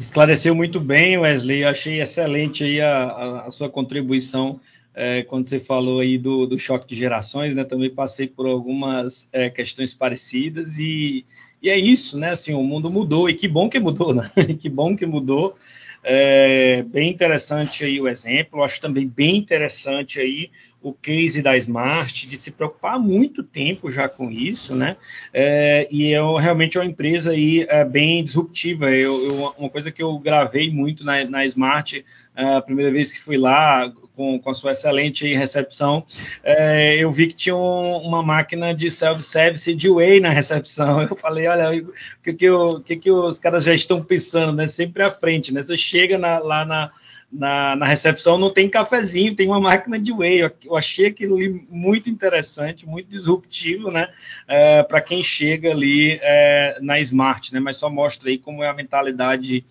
Esclareceu 0.00 0.54
muito 0.54 0.80
bem, 0.80 1.18
Wesley. 1.18 1.60
Eu 1.60 1.68
achei 1.68 2.00
excelente 2.00 2.64
aí 2.64 2.80
a, 2.80 3.02
a, 3.04 3.46
a 3.46 3.50
sua 3.50 3.68
contribuição 3.68 4.58
é, 4.94 5.22
quando 5.22 5.44
você 5.44 5.60
falou 5.60 6.00
aí 6.00 6.16
do, 6.16 6.46
do, 6.46 6.58
choque 6.58 6.88
de 6.88 6.94
gerações, 6.94 7.54
né? 7.54 7.64
Também 7.64 7.90
passei 7.90 8.26
por 8.26 8.46
algumas 8.46 9.28
é, 9.30 9.50
questões 9.50 9.92
parecidas 9.92 10.78
e, 10.78 11.26
e, 11.62 11.68
é 11.68 11.76
isso, 11.76 12.18
né? 12.18 12.30
Assim, 12.30 12.54
o 12.54 12.62
mundo 12.62 12.90
mudou 12.90 13.28
e 13.28 13.34
que 13.34 13.46
bom 13.46 13.68
que 13.68 13.78
mudou, 13.78 14.14
né? 14.16 14.30
que 14.58 14.70
bom 14.70 14.96
que 14.96 15.04
mudou. 15.04 15.54
É, 16.02 16.82
bem 16.84 17.10
interessante 17.10 17.84
aí 17.84 18.00
o 18.00 18.08
exemplo. 18.08 18.64
Acho 18.64 18.80
também 18.80 19.06
bem 19.06 19.36
interessante 19.36 20.18
aí 20.18 20.50
o 20.82 20.94
case 20.94 21.42
da 21.42 21.56
Smart, 21.56 22.26
de 22.26 22.36
se 22.36 22.52
preocupar 22.52 22.94
há 22.94 22.98
muito 22.98 23.42
tempo 23.42 23.90
já 23.90 24.08
com 24.08 24.30
isso, 24.30 24.74
né? 24.74 24.96
É, 25.32 25.86
e 25.90 26.12
é 26.12 26.20
realmente 26.40 26.78
uma 26.78 26.86
empresa 26.86 27.32
aí 27.32 27.66
é, 27.68 27.84
bem 27.84 28.24
disruptiva. 28.24 28.90
Eu, 28.90 29.22
eu, 29.24 29.54
uma 29.58 29.68
coisa 29.68 29.92
que 29.92 30.02
eu 30.02 30.18
gravei 30.18 30.70
muito 30.70 31.04
na, 31.04 31.24
na 31.24 31.44
Smart, 31.44 32.02
é, 32.34 32.54
a 32.54 32.62
primeira 32.62 32.90
vez 32.90 33.12
que 33.12 33.20
fui 33.20 33.36
lá, 33.36 33.92
com, 34.16 34.38
com 34.38 34.50
a 34.50 34.54
sua 34.54 34.72
excelente 34.72 35.34
recepção, 35.34 36.04
é, 36.42 36.96
eu 36.96 37.10
vi 37.10 37.28
que 37.28 37.34
tinha 37.34 37.56
um, 37.56 37.98
uma 37.98 38.22
máquina 38.22 38.74
de 38.74 38.90
self-service 38.90 39.74
de 39.74 39.88
whey 39.90 40.20
na 40.20 40.30
recepção. 40.30 41.02
Eu 41.02 41.16
falei, 41.16 41.46
olha, 41.46 41.82
o 41.82 41.92
que, 42.22 42.32
que, 42.32 42.50
o 42.50 42.80
que, 42.80 42.96
que 42.96 43.10
os 43.10 43.38
caras 43.38 43.64
já 43.64 43.74
estão 43.74 44.02
pensando, 44.02 44.52
né? 44.54 44.66
Sempre 44.66 45.02
à 45.02 45.10
frente, 45.10 45.52
né? 45.52 45.62
Você 45.62 45.76
chega 45.76 46.16
na, 46.16 46.38
lá 46.38 46.64
na 46.64 46.90
na, 47.32 47.76
na, 47.76 47.86
recepção 47.86 48.36
não 48.36 48.50
tem 48.50 48.68
cafezinho, 48.68 49.36
tem 49.36 49.46
uma 49.46 49.60
máquina 49.60 49.98
de 49.98 50.12
whey. 50.12 50.40
Eu, 50.40 50.76
achei 50.76 51.06
aquilo 51.06 51.36
ali 51.36 51.66
muito 51.70 52.10
interessante, 52.10 52.86
muito 52.86 53.08
disruptivo, 53.08 53.90
né? 53.90 54.08
É, 54.48 54.82
para 54.82 55.00
quem 55.00 55.22
chega 55.22 55.70
ali 55.70 56.18
é, 56.22 56.78
na 56.80 56.98
Smart, 57.00 57.52
né? 57.54 57.60
Mas 57.60 57.76
só 57.76 57.88
mostra 57.88 58.30
aí 58.30 58.38
como 58.38 58.64
é 58.64 58.68
a 58.68 58.74
mentalidade 58.74 59.64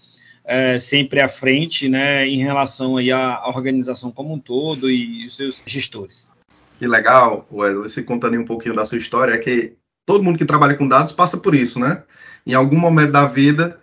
é, 0.46 0.80
sempre 0.80 1.22
à 1.22 1.28
frente, 1.28 1.89
né? 1.89 2.25
Em 2.25 2.42
relação 2.42 2.98
aí 2.98 3.12
à, 3.12 3.44
organização 3.48 4.10
como 4.10 4.34
um 4.34 4.39
todo 4.39 4.89
e 4.89 5.25
os 5.25 5.36
seus 5.36 5.62
gestores. 5.66 6.30
Que 6.78 6.88
legal, 6.88 7.46
Wesley, 7.51 7.89
você 7.89 8.01
contando 8.01 8.39
um 8.39 8.46
pouquinho 8.46 8.75
da 8.75 8.86
sua 8.86 8.98
história, 8.98 9.34
é 9.34 9.38
que 9.38 9.74
todo 10.06 10.24
mundo 10.24 10.38
que 10.38 10.46
trabalha 10.46 10.75
com 10.75 10.88
dados 10.88 11.12
passa 11.12 11.38
por 11.38 11.54
isso, 11.54 11.78
né? 11.78 12.04
Em 12.48 12.54
algum 12.54 12.80
momento 12.80 13.12
da 13.12 13.25
vida, 13.25 13.80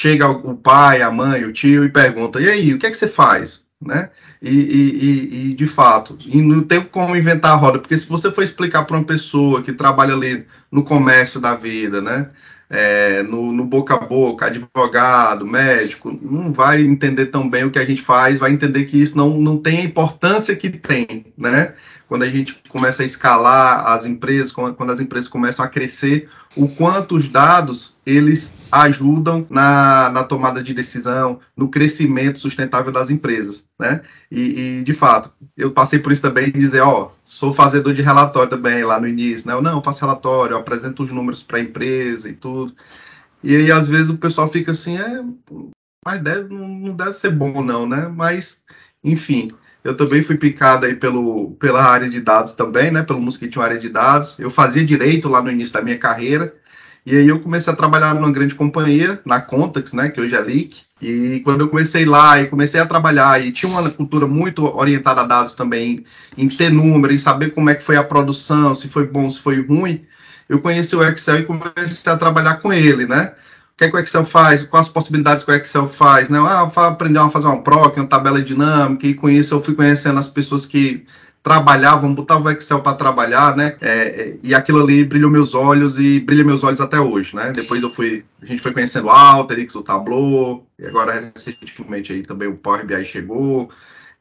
chega 0.00 0.26
o 0.28 0.56
pai, 0.56 1.02
a 1.02 1.10
mãe, 1.10 1.44
o 1.44 1.52
tio 1.52 1.84
e 1.84 1.90
pergunta: 1.90 2.40
e 2.40 2.48
aí, 2.48 2.72
o 2.72 2.78
que 2.78 2.86
é 2.86 2.90
que 2.90 2.96
você 2.96 3.08
faz? 3.08 3.62
Né? 3.80 4.10
E, 4.42 4.50
e, 4.50 5.50
e, 5.50 5.54
de 5.54 5.66
fato, 5.66 6.16
e 6.26 6.40
não 6.42 6.62
tem 6.62 6.82
como 6.82 7.16
inventar 7.16 7.52
a 7.52 7.56
roda, 7.56 7.78
porque 7.78 7.96
se 7.96 8.06
você 8.06 8.30
for 8.30 8.42
explicar 8.42 8.84
para 8.84 8.96
uma 8.96 9.04
pessoa 9.04 9.62
que 9.62 9.72
trabalha 9.72 10.14
ali 10.14 10.46
no 10.70 10.82
comércio 10.82 11.40
da 11.40 11.54
vida, 11.54 12.00
né? 12.00 12.30
É, 12.72 13.24
no, 13.24 13.50
no, 13.50 13.64
boca 13.64 13.94
a 13.94 13.98
boca, 13.98 14.46
advogado, 14.46 15.44
médico, 15.44 16.16
não 16.22 16.52
vai 16.52 16.80
entender 16.82 17.26
tão 17.26 17.50
bem 17.50 17.64
o 17.64 17.70
que 17.70 17.80
a 17.80 17.84
gente 17.84 18.00
faz, 18.00 18.38
vai 18.38 18.52
entender 18.52 18.84
que 18.84 19.02
isso 19.02 19.16
não, 19.16 19.40
não 19.40 19.56
tem 19.56 19.80
a 19.80 19.84
importância 19.84 20.54
que 20.54 20.70
tem, 20.70 21.26
né? 21.36 21.74
quando 22.10 22.24
a 22.24 22.28
gente 22.28 22.60
começa 22.68 23.04
a 23.04 23.06
escalar 23.06 23.86
as 23.86 24.04
empresas, 24.04 24.50
quando 24.50 24.90
as 24.90 24.98
empresas 24.98 25.28
começam 25.28 25.64
a 25.64 25.68
crescer, 25.68 26.28
o 26.56 26.68
quanto 26.68 27.14
os 27.14 27.28
dados 27.28 27.96
eles 28.04 28.52
ajudam 28.72 29.46
na, 29.48 30.10
na 30.10 30.24
tomada 30.24 30.62
de 30.62 30.74
decisão, 30.74 31.40
no 31.56 31.68
crescimento 31.68 32.38
sustentável 32.38 32.92
das 32.92 33.10
empresas, 33.10 33.64
né? 33.78 34.02
E, 34.30 34.78
e, 34.78 34.82
de 34.82 34.92
fato, 34.92 35.32
eu 35.56 35.70
passei 35.72 35.98
por 35.98 36.12
isso 36.12 36.22
também 36.22 36.50
dizer, 36.50 36.80
ó, 36.80 37.12
sou 37.24 37.52
fazedor 37.52 37.94
de 37.94 38.02
relatório 38.02 38.50
também 38.50 38.84
lá 38.84 39.00
no 39.00 39.08
início, 39.08 39.46
né? 39.46 39.54
Eu 39.54 39.62
não, 39.62 39.76
eu 39.76 39.82
faço 39.82 40.00
relatório, 40.00 40.56
apresento 40.56 41.02
os 41.02 41.12
números 41.12 41.42
para 41.42 41.58
a 41.58 41.62
empresa 41.62 42.28
e 42.28 42.32
tudo. 42.32 42.74
E 43.42 43.56
aí 43.56 43.72
às 43.72 43.88
vezes 43.88 44.10
o 44.10 44.18
pessoal 44.18 44.48
fica 44.48 44.72
assim, 44.72 44.98
é, 44.98 45.24
mas 46.04 46.22
deve, 46.22 46.52
não 46.54 46.94
deve 46.94 47.14
ser 47.14 47.30
bom 47.30 47.62
não, 47.62 47.86
né? 47.86 48.08
Mas 48.08 48.62
enfim, 49.02 49.50
eu 49.82 49.96
também 49.96 50.22
fui 50.22 50.36
picado 50.36 50.86
aí 50.86 50.94
pelo, 50.94 51.52
pela 51.52 51.82
área 51.82 52.08
de 52.08 52.20
dados 52.20 52.52
também, 52.52 52.90
né? 52.90 53.02
Pelo 53.02 53.20
mosquitinho 53.20 53.64
área 53.64 53.78
de 53.78 53.88
dados. 53.88 54.38
Eu 54.38 54.50
fazia 54.50 54.84
direito 54.84 55.28
lá 55.28 55.42
no 55.42 55.50
início 55.50 55.72
da 55.72 55.82
minha 55.82 55.98
carreira. 55.98 56.54
E 57.04 57.16
aí 57.16 57.26
eu 57.26 57.40
comecei 57.40 57.72
a 57.72 57.76
trabalhar 57.76 58.14
numa 58.14 58.30
grande 58.30 58.54
companhia, 58.54 59.20
na 59.24 59.40
Contax, 59.40 59.94
né? 59.94 60.10
Que 60.10 60.20
hoje 60.20 60.34
é 60.34 60.40
Leak. 60.40 60.82
E 61.00 61.40
quando 61.44 61.62
eu 61.62 61.68
comecei 61.68 62.04
lá 62.04 62.40
e 62.40 62.46
comecei 62.48 62.78
a 62.78 62.86
trabalhar, 62.86 63.42
e 63.42 63.50
tinha 63.52 63.70
uma 63.72 63.88
cultura 63.90 64.26
muito 64.26 64.64
orientada 64.64 65.22
a 65.22 65.26
dados 65.26 65.54
também, 65.54 66.04
em 66.36 66.48
ter 66.48 66.70
número, 66.70 67.12
em 67.14 67.18
saber 67.18 67.54
como 67.54 67.70
é 67.70 67.74
que 67.74 67.82
foi 67.82 67.96
a 67.96 68.04
produção, 68.04 68.74
se 68.74 68.86
foi 68.88 69.06
bom, 69.06 69.30
se 69.30 69.40
foi 69.40 69.62
ruim, 69.62 70.04
eu 70.46 70.60
conheci 70.60 70.94
o 70.94 71.02
Excel 71.02 71.40
e 71.40 71.44
comecei 71.44 72.12
a 72.12 72.16
trabalhar 72.16 72.56
com 72.56 72.72
ele, 72.72 73.06
né? 73.06 73.32
Que, 73.80 73.84
é 73.86 73.90
que 73.90 73.96
o 73.96 73.98
Excel 73.98 74.26
faz, 74.26 74.62
quais 74.62 74.86
as 74.86 74.92
possibilidades 74.92 75.42
que 75.42 75.50
o 75.50 75.54
Excel 75.54 75.88
faz, 75.88 76.28
né? 76.28 76.38
Ah, 76.38 76.70
aprender 76.86 77.18
a 77.18 77.30
fazer 77.30 77.46
uma 77.46 77.62
PROC, 77.62 77.96
uma 77.96 78.06
tabela 78.06 78.42
dinâmica, 78.42 79.06
e 79.06 79.14
com 79.14 79.30
isso 79.30 79.54
eu 79.54 79.62
fui 79.62 79.74
conhecendo 79.74 80.18
as 80.18 80.28
pessoas 80.28 80.66
que 80.66 81.06
trabalhavam, 81.42 82.14
botavam 82.14 82.44
o 82.44 82.50
Excel 82.50 82.82
para 82.82 82.94
trabalhar, 82.94 83.56
né? 83.56 83.76
É, 83.80 83.90
é, 83.90 84.36
e 84.42 84.54
aquilo 84.54 84.82
ali 84.82 85.02
brilhou 85.02 85.30
meus 85.30 85.54
olhos 85.54 85.98
e 85.98 86.20
brilha 86.20 86.44
meus 86.44 86.62
olhos 86.62 86.82
até 86.82 87.00
hoje, 87.00 87.34
né? 87.34 87.52
Depois 87.52 87.82
eu 87.82 87.88
fui, 87.88 88.22
a 88.42 88.44
gente 88.44 88.60
foi 88.60 88.72
conhecendo 88.72 89.06
o 89.06 89.10
Alteryx, 89.10 89.74
o 89.74 89.82
Tableau, 89.82 90.66
e 90.78 90.84
agora 90.84 91.14
recentemente 91.14 92.12
aí 92.12 92.22
também 92.22 92.48
o 92.48 92.56
Power 92.56 92.84
BI 92.84 93.02
chegou. 93.06 93.70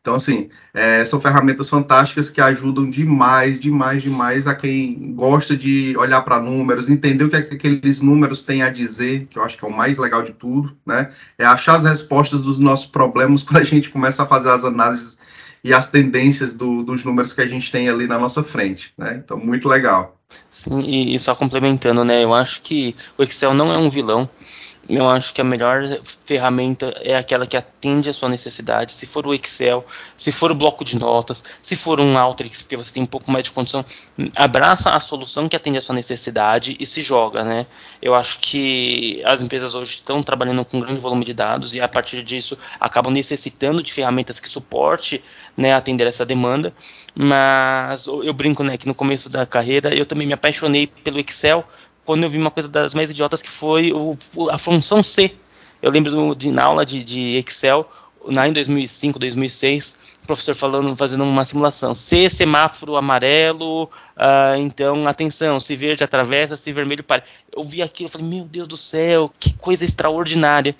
Então, 0.09 0.17
assim, 0.17 0.49
é, 0.73 1.05
são 1.05 1.21
ferramentas 1.21 1.69
fantásticas 1.69 2.31
que 2.31 2.41
ajudam 2.41 2.89
demais, 2.89 3.59
demais, 3.59 4.01
demais 4.01 4.47
a 4.47 4.55
quem 4.55 5.13
gosta 5.13 5.55
de 5.55 5.95
olhar 5.95 6.21
para 6.21 6.39
números, 6.39 6.89
entender 6.89 7.23
o 7.23 7.29
que, 7.29 7.35
é 7.35 7.43
que 7.43 7.53
aqueles 7.53 8.01
números 8.01 8.41
têm 8.41 8.63
a 8.63 8.71
dizer, 8.71 9.27
que 9.29 9.37
eu 9.37 9.43
acho 9.43 9.55
que 9.55 9.63
é 9.63 9.67
o 9.67 9.71
mais 9.71 9.99
legal 9.99 10.23
de 10.23 10.33
tudo, 10.33 10.75
né? 10.83 11.11
É 11.37 11.45
achar 11.45 11.75
as 11.75 11.83
respostas 11.83 12.39
dos 12.39 12.57
nossos 12.57 12.87
problemas 12.87 13.43
quando 13.45 13.57
a 13.61 13.63
gente 13.63 13.91
começa 13.91 14.23
a 14.23 14.25
fazer 14.25 14.49
as 14.49 14.65
análises 14.65 15.19
e 15.63 15.75
as 15.75 15.85
tendências 15.85 16.55
do, 16.55 16.81
dos 16.81 17.03
números 17.03 17.31
que 17.31 17.41
a 17.41 17.47
gente 17.47 17.71
tem 17.71 17.87
ali 17.87 18.07
na 18.07 18.17
nossa 18.17 18.41
frente, 18.41 18.91
né? 18.97 19.21
Então, 19.23 19.37
muito 19.37 19.69
legal. 19.69 20.17
Sim, 20.49 20.81
e, 20.81 21.13
e 21.13 21.19
só 21.19 21.35
complementando, 21.35 22.03
né? 22.03 22.23
Eu 22.23 22.33
acho 22.33 22.63
que 22.63 22.95
o 23.15 23.21
Excel 23.21 23.53
não 23.53 23.71
é 23.71 23.77
um 23.77 23.91
vilão 23.91 24.27
eu 24.89 25.07
acho 25.07 25.31
que 25.33 25.39
a 25.39 25.43
melhor 25.43 25.99
ferramenta 26.25 26.99
é 27.01 27.15
aquela 27.15 27.45
que 27.45 27.55
atende 27.55 28.09
a 28.09 28.13
sua 28.13 28.27
necessidade. 28.27 28.93
Se 28.93 29.05
for 29.05 29.27
o 29.27 29.33
Excel, 29.35 29.85
se 30.17 30.31
for 30.31 30.51
o 30.51 30.55
bloco 30.55 30.83
de 30.83 30.97
notas, 30.97 31.43
se 31.61 31.75
for 31.75 32.01
um 32.01 32.17
Alteryx, 32.17 32.63
porque 32.63 32.75
você 32.75 32.91
tem 32.91 33.03
um 33.03 33.05
pouco 33.05 33.31
mais 33.31 33.43
de 33.43 33.51
condição, 33.51 33.85
abraça 34.35 34.89
a 34.89 34.99
solução 34.99 35.47
que 35.47 35.55
atende 35.55 35.77
a 35.77 35.81
sua 35.81 35.93
necessidade 35.93 36.75
e 36.79 36.85
se 36.87 37.03
joga, 37.03 37.43
né? 37.43 37.67
Eu 38.01 38.15
acho 38.15 38.39
que 38.39 39.21
as 39.25 39.43
empresas 39.43 39.75
hoje 39.75 39.95
estão 39.95 40.23
trabalhando 40.23 40.65
com 40.65 40.77
um 40.77 40.81
grande 40.81 40.99
volume 40.99 41.23
de 41.23 41.35
dados 41.35 41.75
e 41.75 41.81
a 41.81 41.87
partir 41.87 42.23
disso 42.23 42.57
acabam 42.79 43.13
necessitando 43.13 43.83
de 43.83 43.93
ferramentas 43.93 44.39
que 44.39 44.49
suporte, 44.49 45.23
né, 45.55 45.73
atender 45.73 46.07
essa 46.07 46.25
demanda. 46.25 46.73
Mas 47.13 48.07
eu 48.07 48.33
brinco, 48.33 48.63
né, 48.63 48.75
que 48.75 48.87
no 48.87 48.95
começo 48.95 49.29
da 49.29 49.45
carreira 49.45 49.93
eu 49.93 50.05
também 50.05 50.25
me 50.25 50.33
apaixonei 50.33 50.87
pelo 50.87 51.19
Excel 51.19 51.63
quando 52.09 52.23
eu 52.23 52.29
vi 52.31 52.39
uma 52.39 52.49
coisa 52.49 52.67
das 52.67 52.95
mais 52.95 53.11
idiotas 53.11 53.39
que 53.39 53.47
foi 53.47 53.93
o, 53.93 54.17
a 54.49 54.57
função 54.57 55.03
C. 55.03 55.35
Eu 55.79 55.91
lembro 55.91 56.33
de, 56.33 56.51
na 56.51 56.63
aula 56.63 56.83
de, 56.83 57.03
de 57.03 57.37
Excel, 57.37 57.87
lá 58.25 58.47
em 58.47 58.51
2005, 58.51 59.19
2006, 59.19 59.95
o 60.23 60.25
professor 60.25 60.55
falando, 60.55 60.95
fazendo 60.95 61.23
uma 61.23 61.45
simulação. 61.45 61.93
C, 61.93 62.27
semáforo 62.27 62.95
amarelo, 62.95 63.83
uh, 63.83 64.57
então 64.57 65.07
atenção, 65.07 65.59
se 65.59 65.75
verde 65.75 66.03
atravessa, 66.03 66.57
se 66.57 66.71
vermelho 66.71 67.03
para. 67.03 67.23
Eu 67.55 67.63
vi 67.63 67.83
aquilo, 67.83 68.07
eu 68.07 68.11
falei, 68.11 68.25
meu 68.25 68.43
Deus 68.43 68.67
do 68.67 68.75
céu, 68.75 69.31
que 69.39 69.53
coisa 69.53 69.85
extraordinária. 69.85 70.75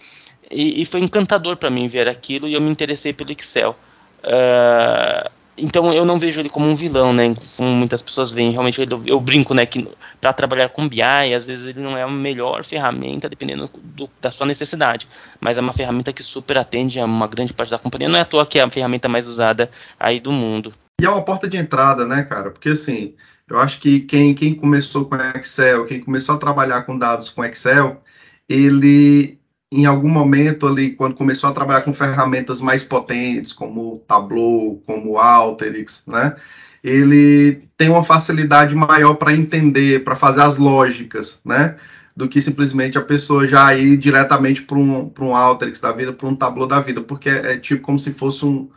E, 0.50 0.82
e 0.82 0.86
foi 0.86 1.00
encantador 1.00 1.58
para 1.58 1.70
mim 1.70 1.88
ver 1.88 2.08
aquilo 2.08 2.48
e 2.48 2.56
eu 2.56 2.62
me 2.62 2.72
interessei 2.72 3.14
pelo 3.14 3.32
Excel. 3.32 3.76
Uh, 4.24 5.30
então 5.62 5.94
eu 5.94 6.06
não 6.06 6.20
vejo 6.20 6.40
ele 6.40 6.50
como 6.50 6.68
um 6.68 6.76
vilão, 6.76 7.14
né? 7.14 7.34
Como 7.58 7.70
muitas 7.70 8.02
pessoas 8.02 8.32
veem. 8.32 8.52
Realmente 8.52 8.82
eu, 8.82 9.04
eu 9.06 9.20
brinco, 9.20 9.54
né? 9.54 9.66
Que 9.66 9.88
para 10.20 10.34
trabalhar 10.34 10.70
com 10.70 10.88
BI, 10.88 11.02
às 11.02 11.48
vezes 11.48 11.66
ele 11.66 11.82
não 11.82 11.98
é 11.98 12.04
a 12.04 12.08
melhor 12.08 12.64
ferramenta, 12.64 13.30
dependendo 13.30 13.70
do, 13.84 14.10
da 14.22 14.32
sua 14.32 14.46
necessidade. 14.46 15.08
Mas 15.40 15.58
é 15.58 15.62
uma 15.62 15.74
ferramenta 15.74 16.14
que 16.14 16.24
super 16.24 16.58
atende 16.58 17.00
a 17.00 17.06
uma 17.06 17.28
grande 17.28 17.54
parte 17.54 17.72
da 17.72 17.78
companhia. 17.78 18.10
Não 18.10 18.18
é 18.18 18.22
à 18.22 18.26
toa 18.26 18.46
que 18.46 18.60
é 18.60 18.64
a 18.64 18.70
ferramenta 18.70 19.08
mais 19.08 19.28
usada 19.28 19.70
aí 20.00 20.20
do 20.20 20.32
mundo. 20.32 20.72
E 21.02 21.06
é 21.06 21.10
uma 21.10 21.24
porta 21.24 21.48
de 21.48 21.58
entrada, 21.58 22.06
né, 22.06 22.24
cara? 22.24 22.52
Porque 22.52 22.70
assim, 22.70 23.16
eu 23.50 23.58
acho 23.58 23.80
que 23.80 24.02
quem, 24.02 24.36
quem 24.36 24.54
começou 24.54 25.06
com 25.06 25.16
Excel, 25.16 25.86
quem 25.86 26.00
começou 26.02 26.36
a 26.36 26.38
trabalhar 26.38 26.84
com 26.84 26.98
dados 26.98 27.30
com 27.30 27.44
Excel, 27.44 28.04
ele 28.48 29.39
em 29.72 29.86
algum 29.86 30.10
momento 30.10 30.68
ali, 30.68 30.92
quando 30.96 31.16
começou 31.16 31.50
a 31.50 31.54
trabalhar 31.54 31.82
com 31.82 31.94
ferramentas 31.94 32.60
mais 32.60 32.84
potentes, 32.84 33.54
como 33.54 33.96
o 33.96 34.00
Tableau, 34.00 34.82
como 34.86 35.12
o 35.12 35.18
Alteryx, 35.20 36.04
né? 36.08 36.36
Ele 36.84 37.64
tem 37.78 37.90
uma 37.90 38.04
facilidade 38.04 38.74
maior 38.74 39.16
para 39.16 39.34
entender, 39.34 40.04
para 40.04 40.16
fazer 40.16 40.42
as 40.42 40.58
lógicas, 40.58 41.40
né? 41.46 41.76
Do 42.16 42.28
que 42.28 42.42
simplesmente 42.42 42.98
a 42.98 43.02
pessoa 43.02 43.46
já 43.46 43.76
ir 43.76 43.98
diretamente 43.98 44.64
para 44.64 44.78
um, 44.78 45.14
um 45.20 45.36
Alteryx 45.36 45.80
da 45.80 45.92
vida, 45.92 46.14
para 46.14 46.28
um 46.28 46.36
Tableau 46.36 46.68
da 46.68 46.80
vida, 46.80 47.02
porque 47.02 47.30
é, 47.30 47.54
é 47.54 47.58
tipo 47.58 47.84
como 47.84 48.00
se 48.00 48.12
fosse 48.12 48.46
um, 48.46 48.70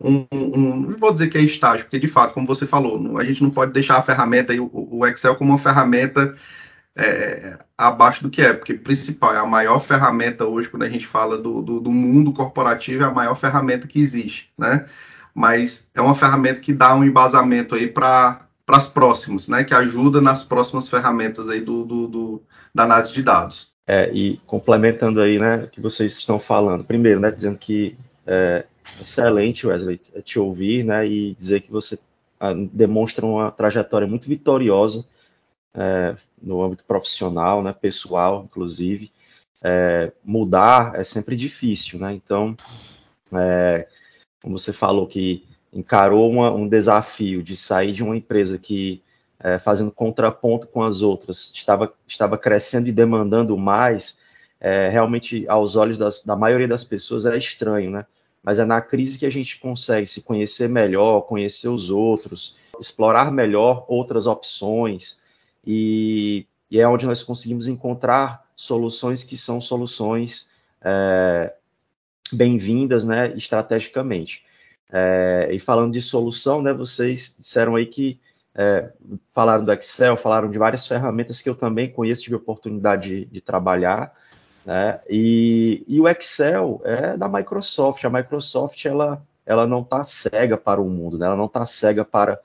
um, 0.00 0.26
um, 0.32 0.76
não 0.82 0.98
vou 0.98 1.12
dizer 1.12 1.28
que 1.28 1.38
é 1.38 1.42
estágio, 1.42 1.84
porque 1.84 1.98
de 1.98 2.08
fato, 2.08 2.34
como 2.34 2.46
você 2.46 2.66
falou, 2.66 3.18
a 3.18 3.24
gente 3.24 3.42
não 3.42 3.50
pode 3.50 3.72
deixar 3.72 3.96
a 3.96 4.02
ferramenta, 4.02 4.52
o 4.54 5.06
Excel 5.06 5.34
como 5.36 5.50
uma 5.52 5.58
ferramenta 5.58 6.36
é, 6.96 7.58
abaixo 7.76 8.22
do 8.22 8.30
que 8.30 8.40
é, 8.40 8.54
porque 8.54 8.72
principal 8.72 9.34
é 9.34 9.38
a 9.38 9.46
maior 9.46 9.78
ferramenta 9.80 10.46
hoje 10.46 10.68
quando 10.68 10.84
a 10.84 10.88
gente 10.88 11.06
fala 11.06 11.36
do, 11.36 11.60
do, 11.60 11.78
do 11.78 11.90
mundo 11.92 12.32
corporativo 12.32 13.04
é 13.04 13.06
a 13.06 13.10
maior 13.10 13.34
ferramenta 13.34 13.86
que 13.86 14.00
existe, 14.00 14.50
né? 14.56 14.86
Mas 15.34 15.86
é 15.94 16.00
uma 16.00 16.14
ferramenta 16.14 16.60
que 16.60 16.72
dá 16.72 16.94
um 16.94 17.04
embasamento 17.04 17.74
aí 17.74 17.86
para 17.86 18.48
as 18.66 18.88
próximas, 18.88 19.46
né? 19.46 19.62
Que 19.62 19.74
ajuda 19.74 20.22
nas 20.22 20.42
próximas 20.42 20.88
ferramentas 20.88 21.50
aí 21.50 21.60
do, 21.60 21.84
do, 21.84 22.06
do 22.06 22.42
da 22.74 22.84
análise 22.84 23.12
de 23.12 23.22
dados. 23.22 23.70
É, 23.86 24.10
e 24.12 24.40
complementando 24.46 25.20
aí, 25.20 25.38
né, 25.38 25.64
o 25.64 25.68
que 25.68 25.80
vocês 25.80 26.18
estão 26.18 26.40
falando. 26.40 26.82
Primeiro, 26.82 27.20
né, 27.20 27.30
dizendo 27.30 27.58
que 27.58 27.96
é 28.26 28.64
excelente, 29.00 29.66
Wesley, 29.66 30.00
te 30.24 30.38
ouvir, 30.38 30.82
né, 30.82 31.06
e 31.06 31.34
dizer 31.34 31.60
que 31.60 31.70
você 31.70 31.98
ah, 32.40 32.52
demonstra 32.72 33.24
uma 33.24 33.50
trajetória 33.50 34.08
muito 34.08 34.28
vitoriosa 34.28 35.04
é, 35.74 36.16
no 36.40 36.62
âmbito 36.62 36.84
profissional, 36.84 37.62
né, 37.62 37.72
pessoal, 37.72 38.44
inclusive, 38.44 39.12
é, 39.62 40.12
mudar 40.24 40.94
é 40.94 41.02
sempre 41.02 41.34
difícil, 41.36 41.98
né? 41.98 42.12
Então, 42.12 42.56
é, 43.32 43.88
como 44.42 44.58
você 44.58 44.72
falou 44.72 45.06
que 45.06 45.44
encarou 45.72 46.30
uma, 46.30 46.50
um 46.50 46.68
desafio 46.68 47.42
de 47.42 47.56
sair 47.56 47.92
de 47.92 48.02
uma 48.02 48.16
empresa 48.16 48.58
que 48.58 49.02
é, 49.40 49.58
fazendo 49.58 49.90
contraponto 49.92 50.66
com 50.66 50.82
as 50.82 51.02
outras 51.02 51.50
estava, 51.54 51.92
estava 52.06 52.38
crescendo 52.38 52.88
e 52.88 52.92
demandando 52.92 53.56
mais, 53.56 54.18
é, 54.60 54.88
realmente 54.88 55.46
aos 55.48 55.76
olhos 55.76 55.98
das, 55.98 56.24
da 56.24 56.34
maioria 56.34 56.68
das 56.68 56.84
pessoas 56.84 57.26
é 57.26 57.36
estranho, 57.36 57.90
né? 57.90 58.06
Mas 58.42 58.58
é 58.58 58.64
na 58.64 58.80
crise 58.80 59.18
que 59.18 59.26
a 59.26 59.30
gente 59.30 59.58
consegue 59.58 60.06
se 60.06 60.22
conhecer 60.22 60.68
melhor, 60.68 61.22
conhecer 61.22 61.68
os 61.68 61.90
outros, 61.90 62.56
explorar 62.80 63.32
melhor 63.32 63.84
outras 63.88 64.26
opções, 64.26 65.20
e, 65.66 66.46
e 66.70 66.80
é 66.80 66.86
onde 66.86 67.06
nós 67.06 67.22
conseguimos 67.22 67.66
encontrar 67.66 68.44
soluções 68.54 69.24
que 69.24 69.36
são 69.36 69.60
soluções 69.60 70.48
é, 70.82 71.52
bem-vindas, 72.32 73.04
né, 73.04 73.32
estrategicamente. 73.36 74.44
É, 74.90 75.48
e 75.52 75.58
falando 75.58 75.92
de 75.92 76.00
solução, 76.00 76.62
né, 76.62 76.72
vocês 76.72 77.36
disseram 77.38 77.74
aí 77.74 77.86
que 77.86 78.20
é, 78.54 78.90
falaram 79.34 79.64
do 79.64 79.72
Excel, 79.72 80.16
falaram 80.16 80.50
de 80.50 80.56
várias 80.56 80.86
ferramentas 80.86 81.42
que 81.42 81.48
eu 81.48 81.54
também 81.54 81.90
conheço, 81.90 82.22
tive 82.22 82.36
oportunidade 82.36 83.08
de, 83.08 83.24
de 83.26 83.40
trabalhar, 83.40 84.14
né? 84.66 85.00
E, 85.08 85.84
e, 85.86 86.00
o 86.00 86.08
Excel 86.08 86.82
é 86.84 87.16
da 87.16 87.28
Microsoft. 87.28 88.04
A 88.04 88.10
Microsoft 88.10 88.84
ela, 88.84 89.22
ela 89.46 89.64
não 89.64 89.80
está 89.80 90.02
cega 90.02 90.56
para 90.56 90.80
o 90.80 90.90
mundo, 90.90 91.16
né? 91.16 91.26
ela 91.26 91.36
não 91.36 91.46
está 91.46 91.64
cega 91.64 92.04
para, 92.04 92.40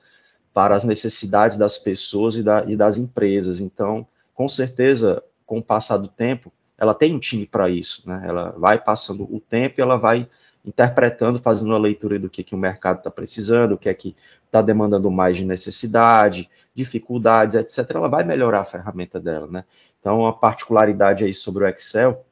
para 0.52 0.76
as 0.76 0.84
necessidades 0.84 1.56
das 1.56 1.78
pessoas 1.78 2.36
e, 2.36 2.42
da, 2.42 2.64
e 2.66 2.76
das 2.76 2.96
empresas. 2.96 3.60
Então, 3.60 4.06
com 4.34 4.48
certeza, 4.48 5.22
com 5.46 5.58
o 5.58 5.62
passar 5.62 5.96
do 5.96 6.08
tempo, 6.08 6.52
ela 6.76 6.94
tem 6.94 7.14
um 7.14 7.18
time 7.18 7.46
para 7.46 7.70
isso, 7.70 8.02
né? 8.08 8.24
Ela 8.26 8.50
vai 8.58 8.78
passando 8.78 9.24
o 9.24 9.40
tempo 9.40 9.78
e 9.78 9.82
ela 9.82 9.96
vai 9.96 10.28
interpretando, 10.64 11.38
fazendo 11.38 11.70
uma 11.70 11.78
leitura 11.78 12.18
do 12.18 12.30
que, 12.30 12.44
que 12.44 12.54
o 12.54 12.58
mercado 12.58 12.98
está 12.98 13.10
precisando, 13.10 13.72
o 13.72 13.78
que 13.78 13.88
é 13.88 13.94
que 13.94 14.16
está 14.46 14.62
demandando 14.62 15.10
mais 15.10 15.36
de 15.36 15.44
necessidade, 15.44 16.48
dificuldades, 16.74 17.56
etc. 17.56 17.90
Ela 17.94 18.08
vai 18.08 18.24
melhorar 18.24 18.60
a 18.60 18.64
ferramenta 18.64 19.18
dela, 19.18 19.46
né? 19.46 19.64
Então, 20.00 20.26
a 20.26 20.32
particularidade 20.32 21.24
aí 21.24 21.32
sobre 21.32 21.64
o 21.64 21.68
Excel, 21.68 22.24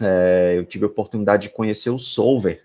é, 0.00 0.54
eu 0.56 0.64
tive 0.64 0.84
a 0.84 0.88
oportunidade 0.88 1.48
de 1.48 1.54
conhecer 1.54 1.90
o 1.90 1.98
Solver. 1.98 2.64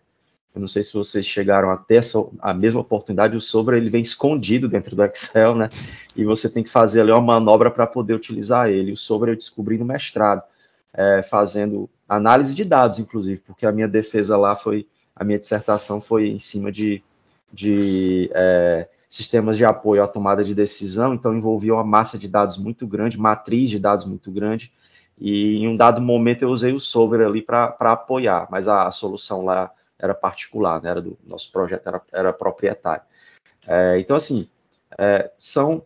Eu 0.56 0.62
não 0.62 0.68
sei 0.68 0.82
se 0.82 0.94
vocês 0.94 1.26
chegaram 1.26 1.70
a 1.70 1.78
ter 1.78 1.96
essa, 1.96 2.18
a 2.40 2.54
mesma 2.54 2.80
oportunidade. 2.80 3.36
O 3.36 3.42
Solver 3.42 3.76
ele 3.76 3.90
vem 3.90 4.02
escondido 4.02 4.70
dentro 4.70 4.96
do 4.96 5.04
Excel, 5.04 5.54
né? 5.54 5.70
E 6.16 6.24
você 6.24 6.50
tem 6.50 6.64
que 6.64 6.70
fazer 6.70 7.02
ali 7.02 7.12
uma 7.12 7.22
manobra 7.22 7.70
para 7.70 7.86
poder 7.86 8.14
utilizar 8.14 8.70
ele. 8.70 8.94
O 8.94 8.98
Solver 8.98 9.30
eu 9.30 9.36
descobri 9.36 9.78
no 9.78 9.86
mestrado 9.86 10.42
é, 10.94 11.22
fazendo 11.22 11.90
análise 12.08 12.56
de 12.56 12.64
dados, 12.64 13.00
inclusive, 13.00 13.42
porque 13.42 13.66
a 13.66 13.72
minha 13.72 13.88
defesa 13.88 14.38
lá 14.38 14.56
foi, 14.56 14.88
a 15.16 15.24
minha 15.24 15.38
dissertação 15.38 16.00
foi 16.00 16.30
em 16.30 16.40
cima 16.40 16.72
de, 16.72 17.04
de 17.52 18.30
é, 18.34 18.88
sistemas 19.10 19.58
de 19.58 19.66
apoio 19.66 20.04
à 20.04 20.08
tomada 20.08 20.44
de 20.44 20.56
decisão, 20.56 21.14
então 21.14 21.36
envolvia 21.36 21.74
uma 21.74 21.84
massa 21.84 22.18
de 22.18 22.28
dados 22.28 22.58
muito 22.58 22.88
grande, 22.88 23.20
matriz 23.20 23.70
de 23.70 23.80
dados 23.80 24.06
muito 24.06 24.32
grande, 24.32 24.72
e 25.18 25.58
em 25.58 25.68
um 25.68 25.76
dado 25.76 26.02
momento 26.02 26.44
eu 26.44 26.50
usei 26.50 26.74
o 26.74 26.80
solver 26.80 27.22
ali 27.22 27.42
para 27.42 27.76
apoiar, 27.80 28.48
mas 28.50 28.68
a, 28.68 28.88
a, 28.88 28.92
solução 28.92 29.44
lá 29.46 29.72
era 30.00 30.14
particular, 30.14 30.82
né, 30.82 30.90
era 30.90 31.02
do 31.02 31.18
nosso 31.26 31.52
projeto 31.52 31.88
era, 31.88 32.02
era 32.12 32.34
proprietário. 32.34 33.04
É, 33.68 34.00
então, 34.00 34.16
assim, 34.16 34.48
é, 34.98 35.32
são 35.38 35.84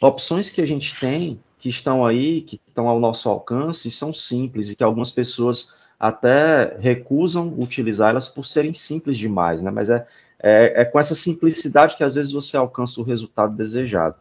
opções 0.00 0.50
que 0.50 0.60
a 0.60 0.66
gente 0.66 0.98
tem 0.98 1.40
que 1.60 1.68
estão 1.68 2.06
aí, 2.06 2.40
que 2.40 2.60
estão 2.66 2.88
ao 2.88 2.98
nosso 2.98 3.28
alcance, 3.28 3.86
e 3.86 3.90
são 3.90 4.14
simples, 4.14 4.70
e 4.70 4.76
que 4.76 4.82
algumas 4.82 5.10
pessoas 5.10 5.74
até 5.98 6.78
recusam 6.78 7.54
utilizá-las 7.58 8.26
por 8.26 8.46
serem 8.46 8.72
simples 8.72 9.18
demais, 9.18 9.62
né? 9.62 9.70
Mas 9.70 9.90
é, 9.90 10.06
é, 10.42 10.80
é, 10.80 10.84
com 10.86 10.98
essa 10.98 11.14
simplicidade 11.14 11.96
que 11.96 12.02
às 12.02 12.14
vezes 12.14 12.32
você 12.32 12.56
alcança 12.56 12.98
o 12.98 13.04
resultado 13.04 13.54
desejado. 13.54 14.16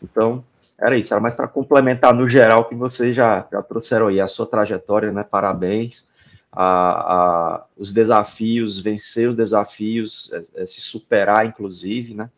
Então, 0.00 0.44
era 0.78 0.96
isso, 0.96 1.12
era 1.12 1.20
mais 1.20 1.34
para 1.34 1.48
complementar 1.48 2.14
no 2.14 2.28
geral 2.28 2.68
que 2.68 2.76
vocês 2.76 3.14
já, 3.14 3.44
já 3.50 3.60
trouxeram 3.60 4.06
aí 4.06 4.20
a 4.20 4.28
sua 4.28 4.46
trajetória, 4.46 5.10
né? 5.10 5.24
Parabéns. 5.24 6.08
A, 6.56 7.14
a, 7.14 7.66
os 7.76 7.92
desafios, 7.92 8.78
vencer 8.78 9.28
os 9.28 9.34
desafios, 9.34 10.32
é, 10.32 10.62
é 10.62 10.66
se 10.66 10.80
superar, 10.80 11.46
inclusive, 11.46 12.14
né? 12.14 12.30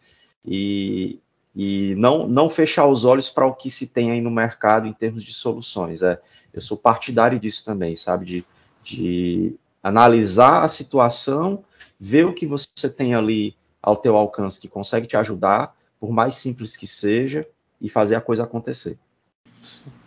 E, 0.45 1.19
e 1.55 1.95
não, 1.97 2.27
não 2.27 2.49
fechar 2.49 2.87
os 2.87 3.05
olhos 3.05 3.29
para 3.29 3.47
o 3.47 3.55
que 3.55 3.71
se 3.71 3.89
tem 3.89 4.11
aí 4.11 4.21
no 4.21 4.31
mercado 4.31 4.87
em 4.87 4.93
termos 4.93 5.23
de 5.23 5.35
soluções. 5.35 6.03
É, 6.03 6.21
eu 6.53 6.63
sou 6.63 6.77
partidário 6.77 7.39
disso 7.39 7.65
também, 7.65 7.95
sabe? 7.95 8.25
De, 8.25 8.45
de 8.83 9.55
analisar 9.83 10.63
a 10.63 10.69
situação, 10.69 11.63
ver 12.01 12.27
o 12.27 12.33
que 12.33 12.47
você 12.47 12.89
tem 12.89 13.15
ali 13.15 13.55
ao 13.83 13.97
teu 13.97 14.17
alcance 14.17 14.61
que 14.61 14.69
consegue 14.69 15.07
te 15.07 15.17
ajudar, 15.17 15.77
por 16.01 16.11
mais 16.11 16.37
simples 16.37 16.77
que 16.77 16.87
seja, 16.87 17.47
e 17.81 17.89
fazer 17.89 18.15
a 18.15 18.21
coisa 18.21 18.45
acontecer. 18.45 18.99